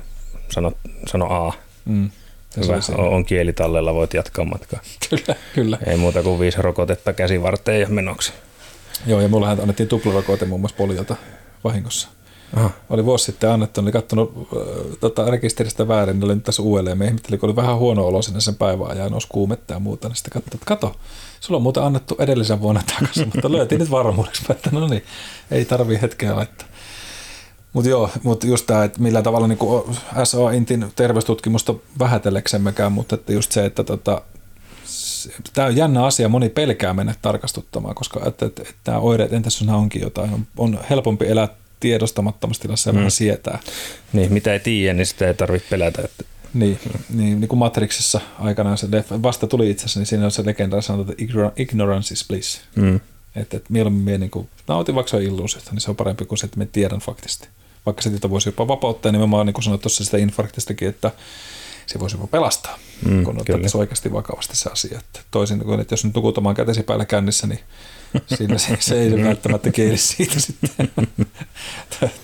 sano, 0.51 0.73
sano 1.07 1.27
A. 1.27 1.53
Mm. 1.85 2.11
Hyvä, 2.57 2.81
on, 2.99 3.09
on 3.09 3.25
kieli 3.25 3.53
tallella, 3.53 3.95
voit 3.95 4.15
jatkaa 4.15 4.45
matkaa. 4.45 4.81
kyllä, 5.11 5.39
kyllä. 5.55 5.79
Ei 5.87 5.97
muuta 5.97 6.23
kuin 6.23 6.41
viisi 6.41 6.63
rokotetta 6.63 7.13
käsivarteen 7.13 7.81
ja 7.81 7.89
menoksi. 7.89 8.33
Joo, 9.07 9.21
ja 9.21 9.29
mullahan 9.29 9.61
annettiin 9.61 9.89
tuplarokote 9.89 10.45
muun 10.45 10.61
muassa 10.61 10.77
poliota 10.77 11.17
vahingossa. 11.65 12.09
Aha. 12.57 12.71
Oli 12.91 13.05
vuosi 13.05 13.25
sitten 13.25 13.51
annettu, 13.51 13.81
oli 13.81 13.93
katsonut 13.93 14.33
äh, 14.37 14.97
tota, 15.01 15.31
rekisteristä 15.31 15.89
väärin, 15.89 16.17
niin 16.17 16.25
oli 16.25 16.35
nyt 16.35 16.45
tässä 16.45 16.63
uudelleen. 16.63 16.99
Me 16.99 17.05
ihmettelin, 17.05 17.41
kun 17.41 17.49
oli 17.49 17.57
vähän 17.57 17.79
huono 17.79 18.07
olo 18.07 18.23
sinne 18.23 18.41
sen 18.41 18.55
päivän 18.55 18.91
ajan, 18.91 19.11
nousi 19.11 19.29
kuumetta 19.31 19.75
ja 19.75 19.81
muuta, 19.81 20.09
niin 20.09 20.17
sitten 20.17 20.33
katsoin, 20.33 20.55
että 20.55 20.67
kato, 20.67 20.97
sulla 21.41 21.57
on 21.57 21.63
muuten 21.63 21.83
annettu 21.83 22.17
edellisen 22.19 22.61
vuonna 22.61 22.83
takaisin, 22.87 23.31
mutta 23.35 23.53
löytiin 23.53 23.79
nyt 23.79 23.91
varmuudeksi, 23.91 24.45
että 24.51 24.71
no 24.73 24.89
niin, 24.89 25.05
ei 25.51 25.65
tarvii 25.65 26.01
hetkeä 26.03 26.37
laittaa. 26.37 26.69
Mutta 27.73 27.91
joo, 27.91 28.11
mutta 28.23 28.47
just 28.47 28.67
tämä, 28.67 28.85
että 28.85 29.03
millä 29.03 29.23
tavalla 29.23 29.49
niin 29.49 29.59
SA 30.25 30.51
Intin 30.51 30.87
terveystutkimusta 30.97 31.75
vähätelleksemmekään, 31.99 32.93
mutta 32.93 33.15
että 33.15 33.33
just 33.33 33.53
se, 33.53 33.67
että 33.67 33.85
tota, 33.85 34.23
tämä 35.53 35.67
on 35.67 35.77
jännä 35.77 36.05
asia, 36.05 36.29
moni 36.29 36.49
pelkää 36.49 36.95
mennä 36.95 37.15
tarkastuttamaan, 37.23 37.95
koska 37.95 38.21
että, 38.27 38.47
että, 38.47 38.63
että 38.63 38.75
tämä 38.85 38.99
oireet, 38.99 39.33
entäs 39.33 39.61
jos 39.61 39.71
onkin 39.71 40.03
jotain, 40.03 40.35
on, 40.35 40.47
on 40.57 40.79
helpompi 40.91 41.29
elää 41.29 41.49
tiedostamattomassa 41.81 42.63
tilassa 42.63 42.89
ja 42.89 42.93
mm. 42.93 42.97
vähän 42.97 43.11
sietää. 43.11 43.59
Niin, 44.13 44.33
mitä 44.33 44.53
ei 44.53 44.61
tiedä, 44.61 44.95
niin 44.95 45.07
sitä 45.07 45.27
ei 45.27 45.35
tarvitse 45.35 45.69
pelätä. 45.71 46.03
Että... 46.05 46.25
Niin, 46.55 46.79
niin, 47.15 47.41
niin 47.41 47.49
kuin 47.49 47.59
Matrixissa 47.59 48.21
aikanaan 48.39 48.79
se 48.79 48.87
leffa, 48.91 49.23
vasta 49.23 49.47
tuli 49.47 49.71
itse 49.71 49.85
asiassa, 49.85 50.01
niin 50.01 50.07
siinä 50.07 50.25
on 50.25 50.31
se 50.31 50.47
legenda 50.47 50.81
sanota, 50.81 51.13
että 51.13 51.25
ignorance 51.57 52.15
is 52.15 52.25
bliss. 52.29 52.61
Mm. 52.77 53.01
Että, 53.37 53.57
että 53.57 53.73
mieluummin 53.73 54.05
me 54.05 54.19
niin 54.19 54.31
kuin, 54.31 54.49
nautin 54.69 54.95
vaikka 54.95 55.11
se 55.11 55.17
on 55.17 55.23
illuusiosta, 55.23 55.71
niin 55.73 55.81
se 55.81 55.91
on 55.91 55.97
parempi 55.97 56.25
kuin 56.25 56.39
se, 56.39 56.47
että 56.47 56.59
me 56.59 56.67
tiedän 56.67 57.01
faktisesti. 57.01 57.49
Vaikka 57.86 58.02
sitä 58.02 58.31
voisi 58.31 58.48
jopa 58.48 58.69
vapauttaa, 58.69 59.12
nimenomaan 59.12 59.47
niin 59.47 59.55
kuin 59.55 59.65
sanoit 59.65 59.82
tuossa 59.82 60.05
sitä 60.05 60.16
infarktistakin, 60.16 60.89
että 60.89 61.11
se 61.86 62.01
voisi 62.01 62.16
jopa 62.16 62.27
pelastaa, 62.27 62.78
mm, 63.05 63.24
kun 63.24 63.40
otettaisiin 63.40 63.81
oikeasti 63.81 64.12
vakavasti 64.12 64.57
se 64.57 64.70
asia. 64.70 64.98
Että 64.98 65.20
toisin 65.31 65.65
kuin, 65.65 65.81
että 65.81 65.93
jos 65.93 66.05
nyt 66.05 66.15
nukut 66.15 66.39
oman 66.39 66.55
kätesi 66.55 66.82
päällä 66.82 67.05
kännissä, 67.05 67.47
niin 67.47 67.61
siinä 68.27 68.59
se, 68.59 68.77
se 68.81 69.01
ei 69.03 69.24
välttämättä 69.24 69.70
kieli 69.70 69.97
siitä 69.97 70.41
sitten. 70.41 70.91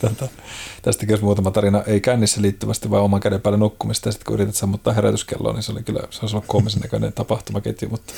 Tätä, 0.00 0.28
tästäkin 0.82 1.12
olisi 1.12 1.24
muutama 1.24 1.50
tarina, 1.50 1.82
ei 1.86 2.00
kännissä 2.00 2.42
liittyvästi, 2.42 2.90
vaan 2.90 3.02
oman 3.02 3.20
käden 3.20 3.40
päälle 3.40 3.58
nukkumista. 3.58 4.08
Ja 4.08 4.12
sitten 4.12 4.26
kun 4.26 4.34
yrität 4.34 4.54
sammuttaa 4.54 4.92
herätyskelloa, 4.92 5.52
niin 5.52 5.62
se 5.62 5.72
oli 5.72 5.82
kyllä, 5.82 6.00
se 6.10 6.18
olisi 6.22 6.36
ollut 6.36 6.46
koomisen 6.46 6.80
näköinen 6.80 7.12
tapahtumaketju. 7.12 7.88
Mutta... 7.88 8.12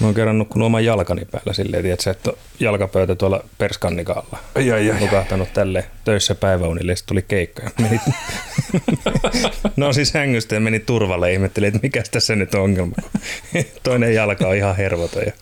Mä 0.00 0.06
oon 0.06 0.14
kerran 0.14 0.38
nukkunut 0.38 0.66
oman 0.66 0.84
jalkani 0.84 1.24
päällä 1.24 1.52
silleen, 1.52 1.82
tiedätkö, 1.82 2.10
että 2.10 2.32
jalkapöytä 2.60 3.14
tuolla 3.14 3.44
perskannikalla. 3.58 4.38
Ai, 4.54 4.72
ai, 4.72 4.90
ai. 4.90 5.00
Nukahtanut 5.00 5.52
tälle 5.52 5.84
töissä 6.04 6.34
päiväunille 6.34 6.92
ja 6.92 6.96
sitten 6.96 7.08
tuli 7.08 7.22
keikka. 7.22 7.62
Ja 7.62 7.70
meni... 7.78 8.00
no 9.76 9.92
siis 9.92 10.14
hängystä 10.14 10.54
ja 10.54 10.60
meni 10.60 10.78
turvalle 10.78 11.28
ja 11.28 11.34
ihmetteli, 11.34 11.66
että 11.66 11.80
mikä 11.82 12.02
tässä 12.10 12.36
nyt 12.36 12.54
on 12.54 12.60
ongelma. 12.60 12.96
Toinen 13.82 14.14
jalka 14.14 14.48
on 14.48 14.56
ihan 14.56 14.76
hervoton. 14.76 15.22
Ja, 15.26 15.32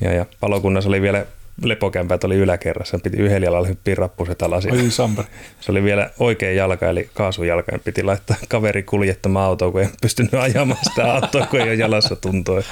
ja, 0.00 0.12
ja 0.12 0.26
palokunnassa 0.40 0.88
oli 0.88 1.02
vielä 1.02 1.26
lepokämpät 1.62 2.24
oli 2.24 2.36
yläkerrassa, 2.36 2.98
piti 2.98 3.16
yhdellä 3.16 3.46
jalalla 3.46 3.66
hyppiä 3.66 3.94
rappuset 3.94 4.42
alas. 4.42 4.66
Oi, 4.66 4.90
samperi. 4.90 5.28
Se 5.60 5.72
oli 5.72 5.82
vielä 5.82 6.10
oikea 6.18 6.52
jalka, 6.52 6.88
eli 6.88 7.10
kaasujalka, 7.14 7.72
ja 7.72 7.78
piti 7.78 8.02
laittaa 8.02 8.36
kaveri 8.48 8.82
kuljettamaan 8.82 9.46
autoa, 9.46 9.70
kun 9.70 9.80
ei 9.80 9.88
pystynyt 10.02 10.34
ajamaan 10.34 10.80
sitä 10.82 11.14
autoa, 11.14 11.46
kun 11.46 11.60
ei 11.60 11.68
ole 11.68 11.74
jalassa 11.74 12.16
tuntoi. 12.16 12.62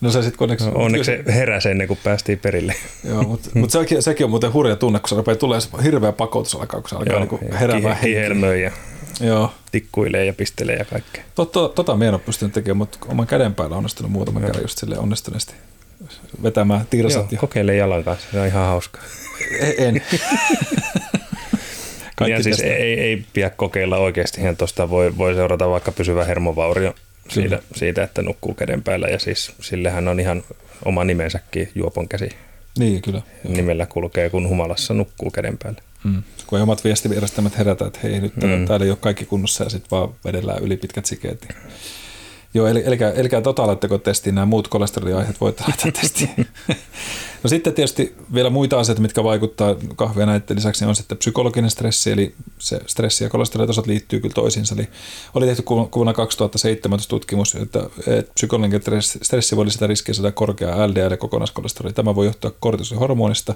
No 0.00 0.10
se 0.10 0.22
sitten 0.22 0.42
onneksi... 0.44 0.66
No, 0.66 0.72
onneksi 0.74 1.04
se 1.04 1.34
heräsi 1.34 1.68
ennen 1.68 1.88
kuin 1.88 1.98
päästiin 2.04 2.38
perille. 2.38 2.74
Joo, 3.04 3.22
mutta 3.22 3.50
mut 3.54 3.70
sekin, 3.70 4.02
sekin, 4.02 4.24
on 4.24 4.30
muuten 4.30 4.52
hurja 4.52 4.76
tunne, 4.76 4.98
kun 4.98 5.08
se 5.08 5.14
rupeaa 5.14 5.36
tulee 5.36 5.58
hirveä 5.82 6.12
pakotus 6.12 6.54
alkaa, 6.54 6.80
kun 6.80 6.90
se 6.90 6.96
alkaa 6.96 7.12
Joo, 7.12 7.38
niin 7.40 7.54
heräämään 7.54 7.96
henkiä. 7.96 8.56
ja 8.56 8.70
Joo. 9.20 9.52
tikkuilee 9.72 10.24
ja 10.24 10.32
pistelee 10.32 10.76
ja 10.76 10.84
kaikkea. 10.84 11.24
Tota, 11.34 11.68
tota 11.68 11.96
minä 11.96 12.08
en 12.08 12.14
ole 12.14 12.22
pystynyt 12.26 12.54
tekemään, 12.54 12.76
mutta 12.76 12.98
oman 13.08 13.26
käden 13.26 13.54
päällä 13.54 13.74
on 13.74 13.78
onnistunut 13.78 14.12
muutama 14.12 14.40
kerran 14.40 14.62
just 14.62 14.78
sille 14.78 14.98
onnistuneesti 14.98 15.54
vetämään 16.42 16.86
tirsat. 16.90 17.22
Joo, 17.22 17.28
ja... 17.32 17.38
kokeile 17.38 17.76
jalan 17.76 18.04
kanssa, 18.04 18.28
se 18.32 18.40
on 18.40 18.46
ihan 18.46 18.66
hauska. 18.66 19.00
E- 19.60 19.86
en. 19.86 20.02
ja 22.28 22.42
siis 22.42 22.60
ei, 22.60 23.00
ei 23.00 23.24
pidä 23.32 23.50
kokeilla 23.50 23.96
oikeasti, 23.96 24.40
ihan 24.40 24.56
tuosta 24.56 24.90
voi, 24.90 25.18
voi 25.18 25.34
seurata 25.34 25.70
vaikka 25.70 25.92
pysyvä 25.92 26.24
hermovaurio 26.24 26.94
siitä, 27.28 27.62
siitä, 27.74 28.02
että 28.02 28.22
nukkuu 28.22 28.54
käden 28.54 28.82
päällä 28.82 29.08
ja 29.08 29.18
siis 29.18 29.52
sillehän 29.60 30.08
on 30.08 30.20
ihan 30.20 30.42
oma 30.84 31.04
nimensäkin 31.04 31.68
juopon 31.74 32.08
käsi. 32.08 32.28
Niin, 32.78 33.02
kyllä. 33.02 33.22
Nimellä 33.48 33.86
kulkee, 33.86 34.30
kun 34.30 34.48
humalassa 34.48 34.94
nukkuu 34.94 35.30
käden 35.30 35.58
päällä. 35.62 35.82
Mm. 36.04 36.22
Kun 36.46 36.58
ei 36.58 36.62
omat 36.62 36.84
viestivirastamat 36.84 37.58
herätä, 37.58 37.86
että 37.86 37.98
hei 38.02 38.20
nyt 38.20 38.36
mm. 38.36 38.66
täällä 38.66 38.84
ei 38.84 38.90
ole 38.90 38.98
kaikki 39.00 39.24
kunnossa 39.24 39.64
ja 39.64 39.70
sitten 39.70 39.90
vaan 39.90 40.14
vedellään 40.24 40.62
yli 40.62 40.76
pitkät 40.76 41.06
sikeet. 41.06 41.46
Niin 41.48 41.58
Joo, 42.54 42.66
eli, 42.66 42.82
eli, 42.86 42.98
eli 43.14 43.28
tota 43.42 43.66
laittako 43.66 43.98
testiin 43.98 44.34
nämä 44.34 44.46
muut 44.46 44.68
kolesteroliaiheet, 44.68 45.40
voitte 45.40 45.64
laittaa 45.68 45.92
testiin. 46.00 46.46
no 47.42 47.48
sitten 47.48 47.74
tietysti 47.74 48.14
vielä 48.34 48.50
muita 48.50 48.80
asioita, 48.80 49.02
mitkä 49.02 49.24
vaikuttaa 49.24 49.74
kahvia 49.96 50.26
näiden 50.26 50.56
lisäksi, 50.56 50.84
on 50.84 50.96
sitten 50.96 51.18
psykologinen 51.18 51.70
stressi, 51.70 52.10
eli 52.10 52.34
se 52.58 52.80
stressi 52.86 53.24
ja 53.24 53.30
kolesterolitasot 53.30 53.86
liittyy 53.86 54.20
kyllä 54.20 54.34
toisiinsa. 54.34 54.74
Eli 54.74 54.88
oli 55.34 55.46
tehty 55.46 55.62
vuonna 55.96 56.12
2017 56.12 57.10
tutkimus, 57.10 57.54
että, 57.54 57.80
että 58.06 58.32
psykologinen 58.34 59.02
stressi 59.22 59.56
voi 59.56 59.64
lisätä 59.64 59.86
riskiä 59.86 60.14
saada 60.14 60.32
korkea 60.32 60.88
LDL 60.88 61.10
ja 61.10 61.16
kokonaiskolesteroli. 61.16 61.92
Tämä 61.92 62.14
voi 62.14 62.26
johtua 62.26 62.52
kortisihormonista, 62.60 63.54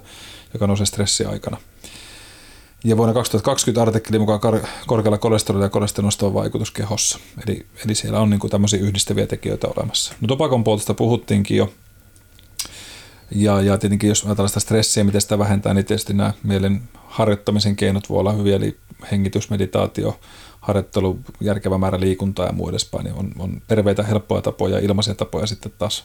joka 0.54 0.66
nousee 0.66 0.86
stressiaikana. 0.86 1.56
Ja 2.84 2.96
vuonna 2.96 3.14
2020 3.14 3.82
artikkeli 3.82 4.18
mukaan 4.18 4.40
kor- 4.40 4.66
korkealla 4.86 5.18
kolesterolilla 5.18 5.66
ja 5.66 5.70
kolesterolista 5.70 6.26
on 6.26 6.34
vaikutus 6.34 6.70
kehossa. 6.70 7.18
Eli, 7.46 7.66
eli 7.84 7.94
siellä 7.94 8.20
on 8.20 8.30
niin 8.30 8.50
tämmöisiä 8.50 8.80
yhdistäviä 8.80 9.26
tekijöitä 9.26 9.68
olemassa. 9.76 10.14
No 10.20 10.28
tupakon 10.28 10.64
poltosta 10.64 10.94
puhuttiinkin 10.94 11.56
jo. 11.56 11.72
Ja, 13.30 13.60
ja 13.60 13.78
tietenkin 13.78 14.08
jos 14.08 14.24
ajatellaan 14.24 14.48
sitä 14.48 14.60
stressiä, 14.60 15.04
miten 15.04 15.20
sitä 15.20 15.38
vähentää, 15.38 15.74
niin 15.74 15.84
tietysti 15.84 16.12
nämä 16.14 16.32
mielen 16.42 16.82
harjoittamisen 17.06 17.76
keinot 17.76 18.08
voi 18.08 18.18
olla 18.18 18.32
hyviä, 18.32 18.56
eli 18.56 18.76
hengitys, 19.10 19.50
meditaatio, 19.50 20.20
harjoittelu, 20.60 21.18
järkevä 21.40 21.78
määrä 21.78 22.00
liikuntaa 22.00 22.46
ja 22.46 22.52
muu 22.52 22.68
edespäin, 22.68 23.04
niin 23.04 23.14
on, 23.14 23.32
on 23.38 23.62
terveitä, 23.68 24.02
helppoja 24.02 24.42
tapoja, 24.42 24.78
ilmaisia 24.78 25.14
tapoja 25.14 25.46
sitten 25.46 25.72
taas 25.78 26.04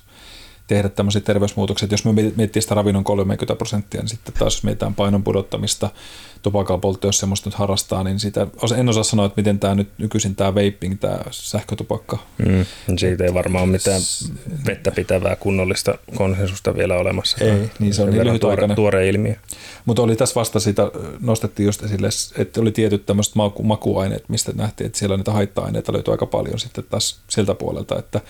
tehdä 0.67 0.89
tämmöisiä 0.89 1.21
terveysmuutoksia. 1.21 1.87
Jos 1.91 2.05
me 2.05 2.11
miettii 2.35 2.61
sitä 2.61 2.75
ravinnon 2.75 3.03
30 3.03 3.55
prosenttia, 3.55 4.01
niin 4.01 4.09
sitten 4.09 4.33
taas 4.33 4.55
jos 4.55 4.63
mietitään 4.63 4.95
painon 4.95 5.23
pudottamista, 5.23 5.89
tupakalla 6.41 6.97
jos 7.03 7.17
semmoista 7.17 7.49
nyt 7.49 7.55
harrastaa, 7.55 8.03
niin 8.03 8.19
sitä, 8.19 8.47
en 8.77 8.89
osaa 8.89 9.03
sanoa, 9.03 9.25
että 9.25 9.41
miten 9.41 9.59
tämä 9.59 9.75
nyt 9.75 9.89
nykyisin 9.97 10.35
tämä 10.35 10.55
vaping, 10.55 10.99
tämä 10.99 11.19
sähkötupakka. 11.31 12.17
Mm, 12.37 12.65
siitä 12.97 13.23
ei 13.23 13.33
varmaan 13.33 13.63
ole 13.63 13.71
mitään 13.71 14.01
vettä 14.65 14.91
pitävää 14.91 15.35
kunnollista 15.35 15.97
konsensusta 16.15 16.75
vielä 16.75 16.95
olemassa. 16.97 17.37
Ei, 17.45 17.71
niin 17.79 17.93
se 17.93 18.01
on 18.01 18.09
niin 18.11 18.39
tuore, 18.39 18.75
tuore 18.75 19.09
ilmiö. 19.09 19.35
Mutta 19.85 20.01
oli 20.01 20.15
tässä 20.15 20.35
vasta 20.35 20.59
sitä, 20.59 20.91
nostettiin 21.19 21.65
just 21.65 21.83
esille, 21.83 22.09
että 22.37 22.61
oli 22.61 22.71
tietyt 22.71 23.05
tämmöiset 23.05 23.35
maku, 23.35 23.63
makuaineet, 23.63 24.29
mistä 24.29 24.51
nähtiin, 24.55 24.85
että 24.85 24.99
siellä 24.99 25.17
niitä 25.17 25.31
haitta-aineita 25.31 25.93
löytyy 25.93 26.11
aika 26.11 26.25
paljon 26.25 26.59
sitten 26.59 26.83
taas 26.89 27.19
siltä 27.29 27.55
puolelta, 27.55 27.99
että 27.99 28.21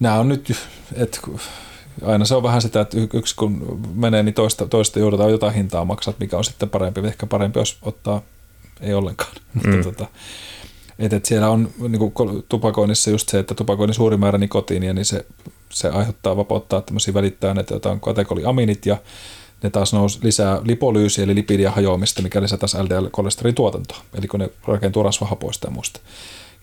nämä 0.00 0.18
on 0.18 0.28
nyt, 0.28 0.52
että 0.94 1.20
aina 2.02 2.24
se 2.24 2.34
on 2.34 2.42
vähän 2.42 2.62
sitä, 2.62 2.80
että 2.80 2.96
yksi 3.14 3.36
kun 3.36 3.80
menee, 3.94 4.22
niin 4.22 4.34
toista, 4.34 4.66
toista 4.66 4.98
joudutaan 4.98 5.30
jotain 5.30 5.54
hintaa 5.54 5.84
maksaa, 5.84 6.14
mikä 6.20 6.36
on 6.36 6.44
sitten 6.44 6.70
parempi. 6.70 7.00
Ehkä 7.00 7.26
parempi, 7.26 7.58
jos 7.58 7.78
ottaa 7.82 8.22
ei 8.80 8.94
ollenkaan. 8.94 9.32
Mm. 9.54 9.70
Mutta 9.70 9.92
tota, 9.92 10.06
et, 10.98 11.12
et 11.12 11.24
siellä 11.24 11.50
on 11.50 11.70
niin 11.88 12.12
kuin 12.12 12.44
tupakoinnissa 12.48 13.10
just 13.10 13.28
se, 13.28 13.38
että 13.38 13.54
tupakoinnin 13.54 13.94
suuri 13.94 14.16
määrä 14.16 14.38
nikotiinia, 14.38 14.92
niin 14.92 15.04
se, 15.04 15.26
se 15.70 15.88
aiheuttaa, 15.88 16.36
vapauttaa 16.36 16.80
tämmöisiä 16.80 17.14
välittäjäaineita, 17.14 17.74
joita 17.74 17.90
on 17.90 18.00
kategoliaminit 18.00 18.86
ja 18.86 18.96
ne 19.62 19.70
taas 19.70 19.92
nousi 19.92 20.18
lisää 20.22 20.60
lipolyysiä 20.64 21.24
eli 21.24 21.34
lipidia 21.34 21.70
hajoamista, 21.70 22.22
mikä 22.22 22.42
lisää 22.42 22.58
taas 22.58 22.74
LDL-kolesterin 22.74 23.54
tuotantoa, 23.54 23.98
eli 24.14 24.28
kun 24.28 24.40
ne 24.40 24.50
rakentuu 24.64 25.02
rasvahapoista 25.02 25.66
ja 25.66 25.70
muusta. 25.70 26.00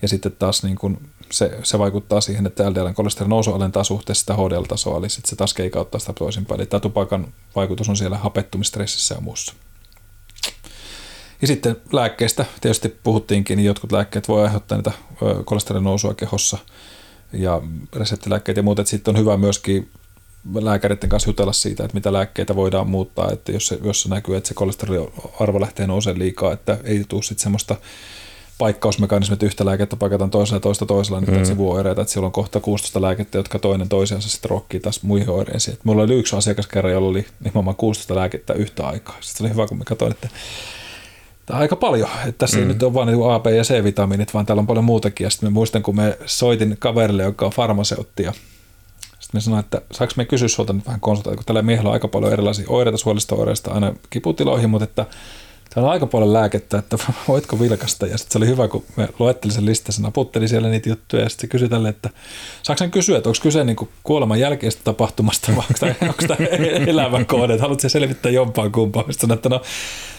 Ja 0.02 0.08
sitten 0.08 0.32
taas 0.38 0.62
niin 0.64 0.76
kun 0.76 0.98
se, 1.32 1.58
se, 1.62 1.78
vaikuttaa 1.78 2.20
siihen, 2.20 2.46
että 2.46 2.70
LDLn 2.70 2.94
kolesterin 2.94 3.30
nousu 3.30 3.52
alentaa 3.52 3.84
suhteessa 3.84 4.20
sitä 4.20 4.34
HDL-tasoa, 4.34 4.98
eli 4.98 5.10
sitten 5.10 5.30
se 5.30 5.36
taas 5.36 5.54
keikauttaa 5.54 5.98
sitä 5.98 6.12
toisinpäin. 6.12 6.60
Eli 6.60 6.66
tämä 6.66 6.80
tupakan 6.80 7.34
vaikutus 7.56 7.88
on 7.88 7.96
siellä 7.96 8.18
hapettumistressissä 8.18 9.14
ja 9.14 9.20
muussa. 9.20 9.54
Ja 11.42 11.46
sitten 11.48 11.76
lääkkeistä, 11.92 12.44
tietysti 12.60 12.98
puhuttiinkin, 13.02 13.56
niin 13.56 13.66
jotkut 13.66 13.92
lääkkeet 13.92 14.28
voi 14.28 14.42
aiheuttaa 14.42 14.78
niitä 14.78 14.92
kolesterin 15.44 15.84
nousua 15.84 16.14
kehossa 16.14 16.58
ja 17.32 17.60
reseptilääkkeet 17.96 18.56
ja 18.56 18.62
muut. 18.62 18.86
Sitten 18.86 19.14
on 19.14 19.20
hyvä 19.20 19.36
myöskin 19.36 19.90
lääkäreiden 20.54 21.08
kanssa 21.08 21.28
jutella 21.28 21.52
siitä, 21.52 21.84
että 21.84 21.94
mitä 21.94 22.12
lääkkeitä 22.12 22.56
voidaan 22.56 22.90
muuttaa, 22.90 23.30
että 23.30 23.52
jos 23.52 23.66
se, 23.66 23.78
jos 23.84 24.02
se 24.02 24.08
näkyy, 24.08 24.36
että 24.36 24.48
se 24.48 24.54
kolesteroliarvo 24.54 25.60
lähtee 25.60 25.86
nousemaan 25.86 26.18
liikaa, 26.18 26.52
että 26.52 26.78
ei 26.84 27.04
tule 27.08 27.22
sitten 27.22 27.42
semmoista 27.42 27.76
paikkausmekanismit, 28.62 29.42
yhtä 29.42 29.64
lääkettä 29.64 29.96
paikataan 29.96 30.30
toisella 30.30 30.56
ja 30.56 30.60
toista 30.60 30.86
toisella, 30.86 31.20
niin 31.20 31.38
mm. 31.38 31.44
sivuoireita, 31.44 32.00
että 32.00 32.12
siellä 32.12 32.26
on 32.26 32.32
kohta 32.32 32.60
16 32.60 33.02
lääkettä, 33.02 33.38
jotka 33.38 33.58
toinen 33.58 33.88
toisiansa 33.88 34.28
sitten 34.28 34.50
rokkii 34.50 34.80
taas 34.80 35.02
muihin 35.02 35.30
oireisiin. 35.30 35.74
Et 35.74 35.84
mulla 35.84 36.02
oli 36.02 36.14
yksi 36.14 36.36
asiakas 36.36 36.66
kerran, 36.66 36.92
jolla 36.92 37.08
oli 37.08 37.26
nimenomaan 37.44 37.76
16 37.76 38.14
lääkettä 38.14 38.52
yhtä 38.52 38.86
aikaa. 38.86 39.16
Sitten 39.20 39.38
se 39.38 39.44
oli 39.44 39.52
hyvä, 39.52 39.66
kun 39.66 39.78
mä 39.78 39.84
katsoin, 39.84 40.12
että 40.12 40.28
tämä 41.46 41.56
on 41.56 41.62
aika 41.62 41.76
paljon. 41.76 42.08
Että 42.18 42.38
tässä 42.38 42.56
mm. 42.56 42.62
ei 42.62 42.68
nyt 42.68 42.82
ole 42.82 42.94
vain 42.94 43.06
niin 43.06 43.32
A, 43.32 43.38
B 43.38 43.46
ja 43.46 43.62
C-vitamiinit, 43.62 44.34
vaan 44.34 44.46
täällä 44.46 44.60
on 44.60 44.66
paljon 44.66 44.84
muutakin. 44.84 45.24
Ja 45.24 45.30
sitten 45.30 45.48
mä 45.48 45.54
muistan, 45.54 45.82
kun 45.82 45.96
me 45.96 46.18
soitin 46.26 46.76
kaverille, 46.78 47.22
joka 47.22 47.46
on 47.46 47.52
farmaseutti, 47.52 48.22
ja 48.22 48.32
sitten 49.10 49.30
mä 49.32 49.40
sanoin, 49.40 49.64
että 49.64 49.82
saanko 49.92 50.14
me 50.16 50.24
kysyä 50.24 50.48
sulta 50.48 50.72
nyt 50.72 50.86
vähän 50.86 51.00
konsultoida, 51.00 51.36
kun 51.36 51.46
tällä 51.46 51.62
miehellä 51.62 51.88
on 51.88 51.94
aika 51.94 52.08
paljon 52.08 52.32
erilaisia 52.32 52.66
oireita, 52.68 52.98
suolista 52.98 53.34
oireista 53.34 53.70
aina 53.70 53.94
kiputiloihin, 54.10 54.70
mutta 54.70 54.84
että 54.84 55.06
Täällä 55.74 55.88
on 55.88 55.92
aika 55.92 56.06
paljon 56.06 56.32
lääkettä, 56.32 56.78
että 56.78 56.98
voitko 57.28 57.60
vilkasta. 57.60 58.06
Ja 58.06 58.18
sitten 58.18 58.32
se 58.32 58.38
oli 58.38 58.46
hyvä, 58.46 58.68
kun 58.68 58.84
me 58.96 59.08
luettelin 59.18 59.54
sen 59.54 59.66
listasen, 59.66 60.02
naputteli 60.02 60.48
siellä 60.48 60.68
niitä 60.68 60.88
juttuja 60.88 61.22
ja 61.22 61.28
sitten 61.28 61.48
se 61.48 61.50
kysyi 61.50 61.68
tälle, 61.68 61.88
että 61.88 62.10
saako 62.62 62.88
kysyä, 62.90 63.16
että 63.18 63.28
onko 63.28 63.38
kyse 63.42 63.64
niin 63.64 63.76
kuoleman 64.02 64.40
jälkeistä 64.40 64.80
tapahtumasta 64.84 65.52
vai 65.56 65.94
onko 66.02 66.22
tämä, 66.28 66.48
elämän 66.86 67.26
kohde, 67.26 67.52
että 67.52 67.62
haluatko 67.62 67.88
selvittää 67.88 68.32
jompaan 68.32 68.72
kumpaan. 68.72 69.04
Sitten 69.04 69.20
sanoin, 69.20 69.38
että 69.38 69.48
no 69.48 69.62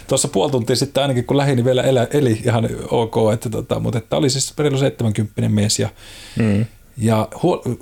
tuossa 0.08 0.28
puoli 0.28 0.52
tuntia 0.52 0.76
sitten 0.76 1.02
ainakin 1.02 1.26
kun 1.26 1.38
lähin, 1.38 1.56
niin 1.56 1.66
vielä 1.66 1.82
elä, 1.84 2.08
eli 2.12 2.42
ihan 2.46 2.70
ok, 2.90 3.16
että 3.34 3.50
tota, 3.50 3.80
mutta 3.80 3.98
että 3.98 4.18
oli 4.18 4.30
siis 4.30 4.54
perillä 4.56 4.78
70 4.78 5.50
mies 5.50 5.80
ja 5.80 5.90
mm. 6.40 6.66
Ja 6.98 7.28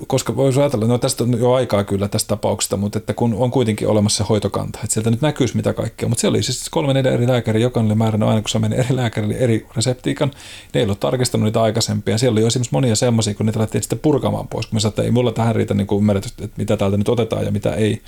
koska 0.07 0.35
voisi 0.35 0.59
ajatella, 0.59 0.87
no 0.87 0.97
tästä 0.97 1.23
on 1.23 1.39
jo 1.39 1.53
aikaa 1.53 1.83
kyllä 1.83 2.07
tästä 2.07 2.27
tapauksesta, 2.27 2.77
mutta 2.77 2.97
että 2.97 3.13
kun 3.13 3.33
on 3.33 3.51
kuitenkin 3.51 3.87
olemassa 3.87 4.17
se 4.17 4.27
hoitokanta, 4.29 4.79
että 4.83 4.93
sieltä 4.93 5.11
nyt 5.11 5.21
näkyisi 5.21 5.55
mitä 5.55 5.73
kaikkea, 5.73 6.09
mutta 6.09 6.21
siellä 6.21 6.35
oli 6.35 6.43
siis 6.43 6.69
kolme 6.69 6.93
neljä 6.93 7.11
eri 7.11 7.27
lääkäriä, 7.27 7.61
jokainen 7.61 7.97
määrännyt 7.97 8.29
aina 8.29 8.41
kun 8.41 8.49
se 8.49 8.59
meni 8.59 8.75
eri 8.75 8.95
lääkärille 8.95 9.33
eri 9.33 9.67
reseptiikan, 9.75 10.31
ne 10.73 10.79
ei 10.79 10.83
ollut 10.83 10.99
tarkistanut 10.99 11.45
niitä 11.45 11.61
aikaisempia. 11.61 12.17
Siellä 12.17 12.33
oli 12.33 12.41
jo 12.41 12.47
esimerkiksi 12.47 12.73
monia 12.73 12.95
semmoisia, 12.95 13.33
kun 13.33 13.45
niitä 13.45 13.59
lähtiin 13.59 13.81
sitten 13.81 13.99
purkamaan 13.99 14.47
pois, 14.47 14.65
kun 14.65 14.75
me 14.75 14.79
sanoin, 14.79 14.91
että 14.91 15.03
ei 15.03 15.11
mulla 15.11 15.31
tähän 15.31 15.55
riitä 15.55 15.73
niin 15.73 15.87
ymmärretys, 15.97 16.31
että 16.31 16.57
mitä 16.57 16.77
täältä 16.77 16.97
nyt 16.97 17.09
otetaan 17.09 17.45
ja 17.45 17.51
mitä 17.51 17.73
ei. 17.73 18.01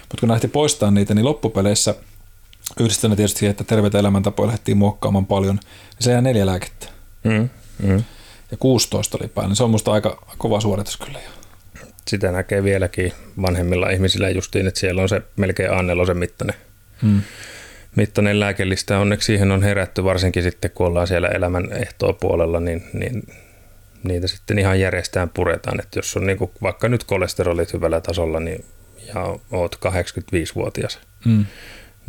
Mutta 0.00 0.20
kun 0.20 0.28
lähti 0.28 0.48
poistaa 0.48 0.90
niitä, 0.90 1.14
niin 1.14 1.24
loppupeleissä 1.24 1.94
yhdistänä 2.80 3.16
tietysti 3.16 3.38
siihen, 3.38 3.50
että 3.50 3.64
terveitä 3.64 3.98
elämäntapoja 3.98 4.46
lähdettiin 4.46 4.76
muokkaamaan 4.76 5.26
paljon, 5.26 5.54
niin 5.54 6.00
se 6.00 6.10
jää 6.10 6.20
neljä 6.20 6.46
lääkettä. 6.46 6.86
Mm, 7.24 7.48
mm. 7.82 8.02
Ja 8.52 8.56
16 8.58 9.18
oli 9.20 9.28
päällä, 9.28 9.48
niin 9.48 9.56
se 9.56 9.64
on 9.64 9.70
musta 9.70 9.92
aika 9.92 10.26
kova 10.38 10.60
suoritus 10.60 10.96
kyllä. 10.96 11.18
Sitä 12.08 12.32
näkee 12.32 12.64
vieläkin 12.64 13.12
vanhemmilla 13.42 13.90
ihmisillä 13.90 14.30
justiin, 14.30 14.66
että 14.66 14.80
siellä 14.80 15.02
on 15.02 15.08
se 15.08 15.22
melkein 15.36 15.70
A4 15.70 16.14
mittainen, 16.14 16.56
hmm. 17.02 17.20
mittainen 17.96 18.40
lääkelistä. 18.40 18.98
Onneksi 18.98 19.26
siihen 19.26 19.52
on 19.52 19.62
herätty, 19.62 20.04
varsinkin 20.04 20.42
sitten 20.42 20.70
kun 20.70 20.86
ollaan 20.86 21.06
siellä 21.06 21.28
elämän 21.28 21.68
puolella, 22.20 22.60
niin, 22.60 22.84
niin 22.92 23.22
niitä 24.02 24.26
sitten 24.26 24.58
ihan 24.58 24.80
järjestään 24.80 25.28
puretaan. 25.28 25.80
Että 25.80 25.98
jos 25.98 26.16
on 26.16 26.26
niin 26.26 26.38
kuin, 26.38 26.50
vaikka 26.62 26.88
nyt 26.88 27.04
kolesterolit 27.04 27.72
hyvällä 27.72 28.00
tasolla 28.00 28.40
niin, 28.40 28.64
ja 29.14 29.38
oot 29.50 29.76
85-vuotias, 29.86 30.98
hmm. 31.24 31.46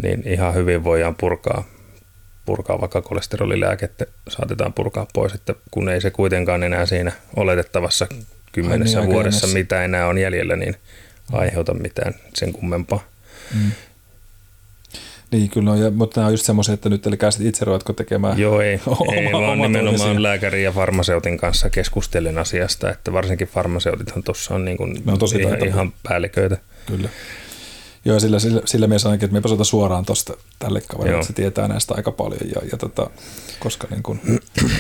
niin 0.02 0.24
ihan 0.28 0.54
hyvin 0.54 0.84
voidaan 0.84 1.16
purkaa, 1.16 1.64
purkaa 2.46 2.82
vaikka 2.82 3.02
kolesterolilääkettä, 3.02 4.06
saatetaan 4.28 4.74
purkaa 4.74 5.08
pois, 5.14 5.34
että 5.34 5.56
kun 5.72 5.90
ei 5.90 6.02
se 6.02 6.12
kuitenkaan 6.12 6.64
enää 6.64 6.86
siinä 6.86 7.12
oletettavassa 7.36 8.08
kymmenessä 8.52 9.00
niin, 9.00 9.10
vuodessa, 9.10 9.48
mitä 9.48 9.84
enää 9.84 10.08
on 10.08 10.18
jäljellä, 10.18 10.56
niin 10.56 10.76
aiheuta 11.32 11.74
mitään 11.74 12.14
sen 12.34 12.54
kummempaa. 12.54 13.04
Mm. 13.56 13.72
Niin, 15.32 15.50
kyllä 15.50 15.76
ja, 15.76 15.92
mutta 15.92 16.20
nämä 16.20 16.28
on 16.28 16.34
just 16.34 16.46
semmoisia, 16.46 16.74
että 16.74 16.90
nyt 16.90 17.08
eli 17.08 17.18
itse 17.40 17.66
ruvetko 17.66 17.94
tekemään 17.94 18.40
Joo, 18.40 18.62
ei, 18.62 18.80
oma, 18.88 19.14
ei 19.14 19.32
vaan 19.34 19.44
oma 19.44 19.68
nimenomaan 19.68 20.24
lääkärin 20.24 20.64
ja 20.64 20.72
farmaseutin 20.72 21.38
kanssa 21.38 21.70
keskustelen 21.70 22.38
asiasta, 22.38 22.90
että 22.90 23.14
varsinkin 23.14 23.48
farmaseutithan 23.48 24.24
tuossa 24.24 24.56
on, 24.56 24.66
niin 24.66 24.78
kuin 24.78 25.04
on 25.08 25.20
tosi 25.20 25.38
ihan, 25.38 25.66
ihan 25.66 25.94
päälliköitä. 26.04 26.58
Kyllä. 26.86 27.10
Joo, 28.06 28.20
sillä, 28.20 28.40
sillä, 28.40 28.62
sillä 28.66 28.88
mies 28.88 29.06
ainakin, 29.06 29.26
että 29.26 29.50
me 29.50 29.58
ei 29.60 29.66
suoraan 29.66 30.06
tuosta 30.06 30.34
tälle 30.60 30.82
kaverille, 30.82 31.16
että 31.16 31.28
se 31.28 31.34
tietää 31.34 31.68
näistä 31.68 31.94
aika 31.98 32.12
paljon, 32.12 32.50
ja, 32.56 32.62
ja 32.72 32.78
tota, 32.78 33.10
koska 33.60 33.88
niin 33.90 34.04
kun, 34.04 34.20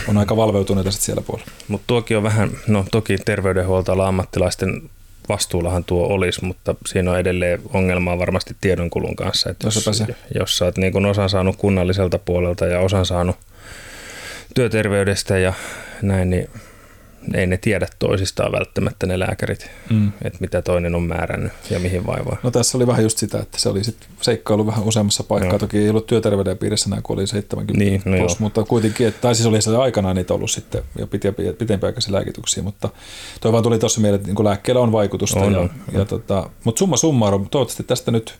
on 0.08 0.18
aika 0.18 0.38
valveutuneita 0.38 0.91
sitten 0.91 1.06
siellä 1.06 1.22
puolella. 1.22 1.52
Mutta 1.68 1.88
tuokin 1.88 2.18
on 2.18 2.24
vähän, 2.24 2.52
no 2.68 2.86
toki 2.91 3.18
terveydenhuoltoalan 3.18 4.08
ammattilaisten 4.08 4.90
vastuullahan 5.30 5.84
tuo 5.84 6.08
olisi, 6.08 6.45
mutta 6.45 6.76
siinä 6.86 7.12
on 7.12 7.20
edelleen 7.20 7.62
ongelmaa 7.74 8.20
varmasti 8.20 8.56
tiedonkulun 8.62 9.16
kanssa. 9.16 9.50
Että 9.50 9.68
jos, 9.68 10.04
jos 10.40 10.58
sä 10.58 10.66
oot 10.66 10.78
niin 10.78 11.06
osan 11.06 11.30
saanut 11.30 11.56
kunnalliselta 11.56 12.20
puolelta 12.20 12.66
ja 12.66 12.80
osan 12.80 13.06
saanut 13.06 13.36
työterveydestä 14.56 15.38
ja 15.38 15.54
näin, 16.02 16.30
niin 16.30 16.50
ei 17.34 17.48
ne 17.48 17.58
tiedä 17.58 17.88
toisistaan 18.00 18.52
välttämättä 18.52 19.08
ne 19.08 19.20
lääkärit, 19.20 19.70
mm. 19.90 20.12
että 20.22 20.38
mitä 20.41 20.62
toinen 20.62 20.95
on 20.95 21.04
määrännyt 21.04 21.52
ja 21.70 21.80
mihin 21.80 22.06
vaivaa. 22.06 22.38
No 22.44 22.52
tässä 22.52 22.78
oli 22.78 22.88
vähän 22.88 23.04
just 23.04 23.18
sitä, 23.18 23.40
että 23.40 23.60
se 23.60 23.70
oli 23.70 23.84
sitten 23.84 24.08
seikkailu 24.22 24.68
vähän 24.68 24.84
useammassa 24.84 25.24
paikkaa. 25.24 25.52
No. 25.52 25.60
Toki 25.60 25.78
ei 25.78 25.90
ollut 25.90 26.08
työterveyden 26.08 26.58
piirissä 26.58 26.90
näin, 26.90 27.04
kun 27.04 27.14
oli 27.14 27.28
70 27.28 27.84
niin, 27.84 28.02
no 28.06 28.18
plus, 28.18 28.40
mutta 28.40 28.64
kuitenkin, 28.64 29.08
että, 29.08 29.22
tai 29.22 29.36
siis 29.36 29.48
oli 29.48 29.62
se 29.62 29.78
aikanaan 29.78 30.16
niitä 30.16 30.34
ollut 30.34 30.52
sitten 30.52 30.84
jo 31.00 31.08
pitempiaikaisia 31.58 32.14
lääkityksiä, 32.14 32.64
mutta 32.64 32.90
toi 33.41 33.52
vaan 33.52 33.64
tuli 33.64 33.80
tuossa 33.80 34.02
mieleen, 34.02 34.22
että 34.22 34.34
niin 34.34 34.45
lääkkeellä 34.45 34.82
on 34.82 34.91
vaikutusta. 34.91 35.40
On, 35.40 35.54
ja, 35.54 35.60
on. 35.60 35.70
Ja, 35.91 36.06
tota, 36.06 36.50
mutta 36.64 36.80
summa 36.80 36.98
summarum, 36.98 37.50
toivottavasti 37.50 37.84
tästä 37.84 38.12
nyt 38.12 38.36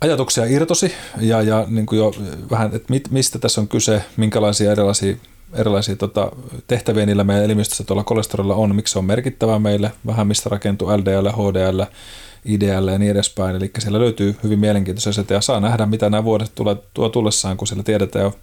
ajatuksia 0.00 0.44
irtosi 0.44 0.92
ja, 1.20 1.42
ja 1.42 1.66
niin 1.68 1.86
kuin 1.86 1.98
jo 1.98 2.12
vähän, 2.50 2.70
että 2.74 2.86
mit, 2.90 3.10
mistä 3.10 3.38
tässä 3.38 3.60
on 3.60 3.68
kyse, 3.68 4.02
minkälaisia 4.16 4.72
erilaisia 4.72 5.16
erilaisia 5.54 5.96
tota, 5.96 6.32
tehtäviä 6.66 7.06
niillä 7.06 7.24
meidän 7.24 7.44
elimistössä 7.44 7.84
tuolla 7.84 8.04
kolesterolilla 8.04 8.54
on, 8.54 8.76
miksi 8.76 8.92
se 8.92 8.98
on 8.98 9.04
merkittävää 9.04 9.58
meille, 9.58 9.92
vähän 10.06 10.26
mistä 10.26 10.50
rakentuu 10.50 10.88
LDL, 10.88 11.28
HDL, 11.28 11.82
IDL 12.44 12.88
ja 12.88 12.98
niin 12.98 13.10
edespäin. 13.10 13.56
Eli 13.56 13.70
siellä 13.78 14.00
löytyy 14.00 14.36
hyvin 14.42 14.58
mielenkiintoisia 14.58 15.12
setejä 15.12 15.36
ja 15.36 15.42
saa 15.42 15.60
nähdä, 15.60 15.86
mitä 15.86 16.10
nämä 16.10 16.24
vuodet 16.24 16.52
tulee, 16.54 16.76
tuo 16.94 17.08
tullessaan, 17.08 17.56
kun 17.56 17.66
siellä 17.66 17.82
tiedetään 17.82 18.24
jo 18.24 18.34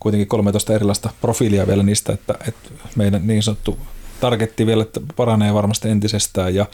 kuitenkin 0.00 0.28
13 0.28 0.74
erilaista 0.74 1.10
profiilia 1.20 1.66
vielä 1.66 1.82
niistä, 1.82 2.12
että, 2.12 2.34
että 2.48 2.70
meidän 2.96 3.26
niin 3.26 3.42
sanottu 3.42 3.78
targetti 4.22 4.66
vielä 4.66 4.82
että 4.82 5.00
paranee 5.16 5.54
varmasti 5.54 5.88
entisestään 5.88 6.54
ja 6.54 6.66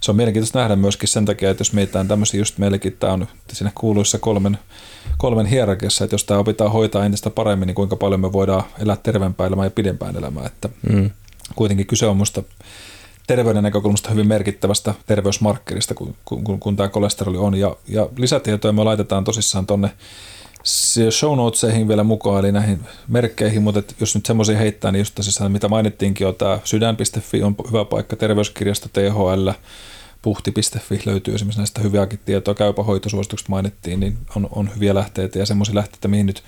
se 0.00 0.10
on 0.10 0.16
mielenkiintoista 0.16 0.58
nähdä 0.58 0.76
myöskin 0.76 1.08
sen 1.08 1.24
takia, 1.24 1.50
että 1.50 1.60
jos 1.60 1.72
mietitään 1.72 2.08
tämmöisiä, 2.08 2.40
just 2.40 2.58
meillekin 2.58 2.96
tämä 3.00 3.12
on 3.12 3.28
siinä 3.52 3.72
kuuluissa 3.74 4.18
kolmen, 4.18 4.58
kolmen 5.18 5.46
hierarkiassa, 5.46 6.04
että 6.04 6.14
jos 6.14 6.24
tämä 6.24 6.40
opitaan 6.40 6.72
hoitaa 6.72 7.04
entistä 7.04 7.30
paremmin, 7.30 7.66
niin 7.66 7.74
kuinka 7.74 7.96
paljon 7.96 8.20
me 8.20 8.32
voidaan 8.32 8.62
elää 8.78 8.96
terveempää 8.96 9.46
elämää 9.46 9.66
ja 9.66 9.70
pidempään 9.70 10.16
elämää, 10.16 10.46
että 10.46 10.68
mm. 10.92 11.10
kuitenkin 11.54 11.86
kyse 11.86 12.06
on 12.06 12.16
musta 12.16 12.42
terveyden 13.26 13.62
näkökulmasta 13.62 14.10
hyvin 14.10 14.28
merkittävästä 14.28 14.94
terveysmarkkerista, 15.06 15.94
kun, 15.94 16.14
kun, 16.24 16.60
kun, 16.60 16.76
tämä 16.76 16.88
kolesteroli 16.88 17.38
on. 17.38 17.54
Ja, 17.54 17.76
ja 17.88 18.08
lisätietoja 18.16 18.72
me 18.72 18.84
laitetaan 18.84 19.24
tosissaan 19.24 19.66
tuonne 19.66 19.90
show 21.10 21.36
notesihin 21.36 21.88
vielä 21.88 22.04
mukaan, 22.04 22.40
eli 22.40 22.52
näihin 22.52 22.80
merkkeihin, 23.08 23.62
mutta 23.62 23.82
jos 24.00 24.14
nyt 24.14 24.26
semmoisia 24.26 24.58
heittää, 24.58 24.92
niin 24.92 24.98
just 24.98 25.14
tosissaan, 25.14 25.52
mitä 25.52 25.68
mainittiinkin, 25.68 26.26
on 26.26 26.34
tämä 26.34 26.58
sydän.fi 26.64 27.42
on 27.42 27.56
hyvä 27.68 27.84
paikka, 27.84 28.16
terveyskirjasto 28.16 28.88
THL, 28.92 29.50
puhti.fi 30.22 31.00
löytyy 31.06 31.34
esimerkiksi 31.34 31.60
näistä 31.60 31.80
hyviäkin 31.80 32.20
tietoa, 32.24 32.54
käypähoitosuositukset 32.54 33.48
mainittiin, 33.48 34.00
niin 34.00 34.18
on, 34.36 34.48
on 34.50 34.70
hyviä 34.74 34.94
lähteitä 34.94 35.38
ja 35.38 35.46
semmoisia 35.46 35.74
lähteitä, 35.74 36.08
mihin 36.08 36.26
nyt 36.26 36.42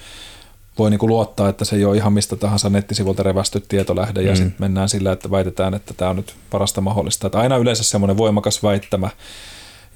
voi 0.78 0.90
niin 0.90 0.98
kuin 0.98 1.10
luottaa, 1.10 1.48
että 1.48 1.64
se 1.64 1.76
ei 1.76 1.84
ole 1.84 1.96
ihan 1.96 2.12
mistä 2.12 2.36
tahansa 2.36 2.70
nettisivulta 2.70 3.22
revästy 3.22 3.60
tietolähde 3.60 4.22
ja 4.22 4.32
mm. 4.32 4.36
sitten 4.36 4.56
mennään 4.58 4.88
sillä, 4.88 5.12
että 5.12 5.30
väitetään, 5.30 5.74
että 5.74 5.94
tämä 5.94 6.10
on 6.10 6.16
nyt 6.16 6.34
parasta 6.50 6.80
mahdollista. 6.80 7.26
Että 7.26 7.40
aina 7.40 7.56
yleensä 7.56 7.84
semmoinen 7.84 8.16
voimakas 8.16 8.62
väittämä 8.62 9.10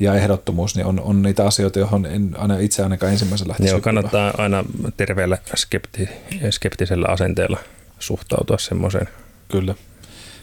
ja 0.00 0.14
ehdottomuus 0.14 0.76
niin 0.76 0.86
on, 0.86 1.00
on 1.00 1.22
niitä 1.22 1.46
asioita, 1.46 1.78
johon 1.78 2.06
en 2.06 2.34
aina 2.38 2.58
itse 2.58 2.82
ainakaan 2.82 3.12
ensimmäisen 3.12 3.48
lähtisi. 3.48 3.68
Joo, 3.68 3.80
kannattaa 3.80 4.34
aina 4.38 4.64
terveellä 4.96 5.38
skepti, 5.56 6.08
skeptisellä 6.50 7.06
asenteella 7.08 7.58
suhtautua 7.98 8.58
semmoiseen. 8.58 9.08
Kyllä, 9.48 9.74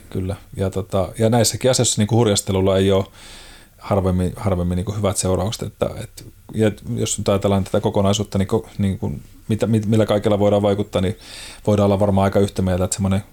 kyllä. 0.10 0.36
Ja, 0.56 0.70
tota, 0.70 1.10
ja 1.20 1.30
näissäkin 1.30 1.72
asioissa 1.72 2.02
niin 2.02 2.08
kuin 2.08 2.18
hurjastelulla 2.18 2.78
ei 2.78 2.92
ole 2.92 3.06
harvemmin, 3.78 4.34
harvemmin 4.36 4.76
niin 4.76 4.98
hyvät 4.98 5.18
seuraukset. 5.18 5.68
Että, 5.68 5.90
et, 6.04 6.26
ja 6.54 6.72
jos 6.96 7.18
nyt 7.18 7.30
ajatellaan 7.30 7.64
tätä 7.64 7.80
kokonaisuutta, 7.80 8.38
niin, 8.38 8.48
niin 8.78 9.00
kuin, 9.00 9.22
mitä, 9.48 9.68
millä 9.68 10.06
kaikella 10.06 10.40
voidaan 10.40 10.62
vaikuttaa, 10.62 11.02
niin 11.02 11.18
voidaan 11.68 11.86
olla 11.86 12.00
varmaan 12.00 12.24
aika 12.24 12.40
yhtä 12.40 12.62
mieltä, 12.62 12.84
että 12.84 12.96
semmoinen 12.96 13.24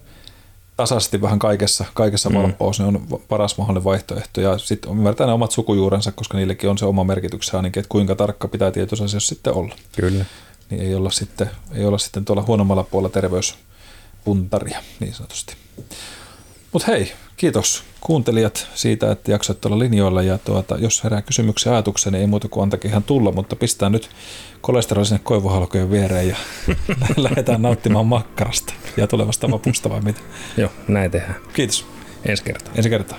tasaisesti 0.77 1.23
vähän 1.23 1.39
kaikessa, 1.39 1.85
kaikessa 1.95 2.31
mm. 2.31 2.37
valppaus 2.37 2.79
niin 2.79 2.97
on 2.97 3.21
paras 3.29 3.59
mahdollinen 3.59 3.85
vaihtoehto. 3.85 4.41
Ja 4.41 4.59
sitten 4.59 4.91
ymmärtää 4.91 5.27
ne 5.27 5.33
omat 5.33 5.51
sukujuurensa, 5.51 6.13
koska 6.13 6.39
niillekin 6.39 6.71
on 6.71 6.79
se 6.79 6.85
oma 6.85 7.05
merkityksensä 7.05 7.57
ainakin, 7.57 7.81
että 7.81 7.89
kuinka 7.89 8.15
tarkka 8.15 8.49
pitää 8.49 8.71
tietyissä 8.71 9.05
asioissa 9.05 9.35
sitten 9.35 9.53
olla. 9.53 9.75
Kyllä. 9.97 10.25
Niin 10.71 10.83
ei 10.83 10.95
olla 10.95 11.11
sitten, 11.11 11.51
ei 11.73 11.85
olla 11.85 11.99
sitten 11.99 12.25
tuolla 12.25 12.43
huonommalla 12.43 12.83
puolella 12.85 13.13
terveyspuntaria 13.13 14.83
niin 15.01 15.15
sanotusti. 15.15 15.55
Mutta 16.73 16.93
hei, 16.93 17.13
kiitos 17.36 17.85
kuuntelijat 18.01 18.69
siitä, 18.74 19.12
että 19.12 19.31
jaksoitte 19.31 19.69
olla 19.69 19.78
linjoilla 19.78 20.23
ja 20.23 20.39
tuota, 20.39 20.77
jos 20.78 21.05
herää 21.05 21.23
kysymyksiä 21.23 21.73
ajatuksia, 21.73 22.12
niin 22.12 22.20
ei 22.20 22.27
muuta 22.27 22.48
kuin 22.48 22.62
antakin 22.62 22.90
ihan 22.90 23.02
tulla, 23.02 23.32
mutta 23.32 23.56
pistää 23.56 23.90
nyt 23.90 24.11
kolesteroli 24.61 25.06
sinne 25.06 25.20
koivuhalkojen 25.24 25.90
viereen 25.90 26.28
ja 26.28 26.36
lähdetään 27.16 27.62
nauttimaan 27.62 28.06
makkarasta 28.06 28.74
ja 28.97 29.06
tulevasta 29.06 29.51
vapusta 29.51 29.90
vai 29.90 30.01
mitä? 30.01 30.20
Joo, 30.56 30.70
näin 30.89 31.11
tehdään. 31.11 31.36
Kiitos. 31.52 31.86
Ensi 32.27 32.44
kertaa. 32.44 32.73
Ensi 32.77 32.90
kertaa. 32.90 33.19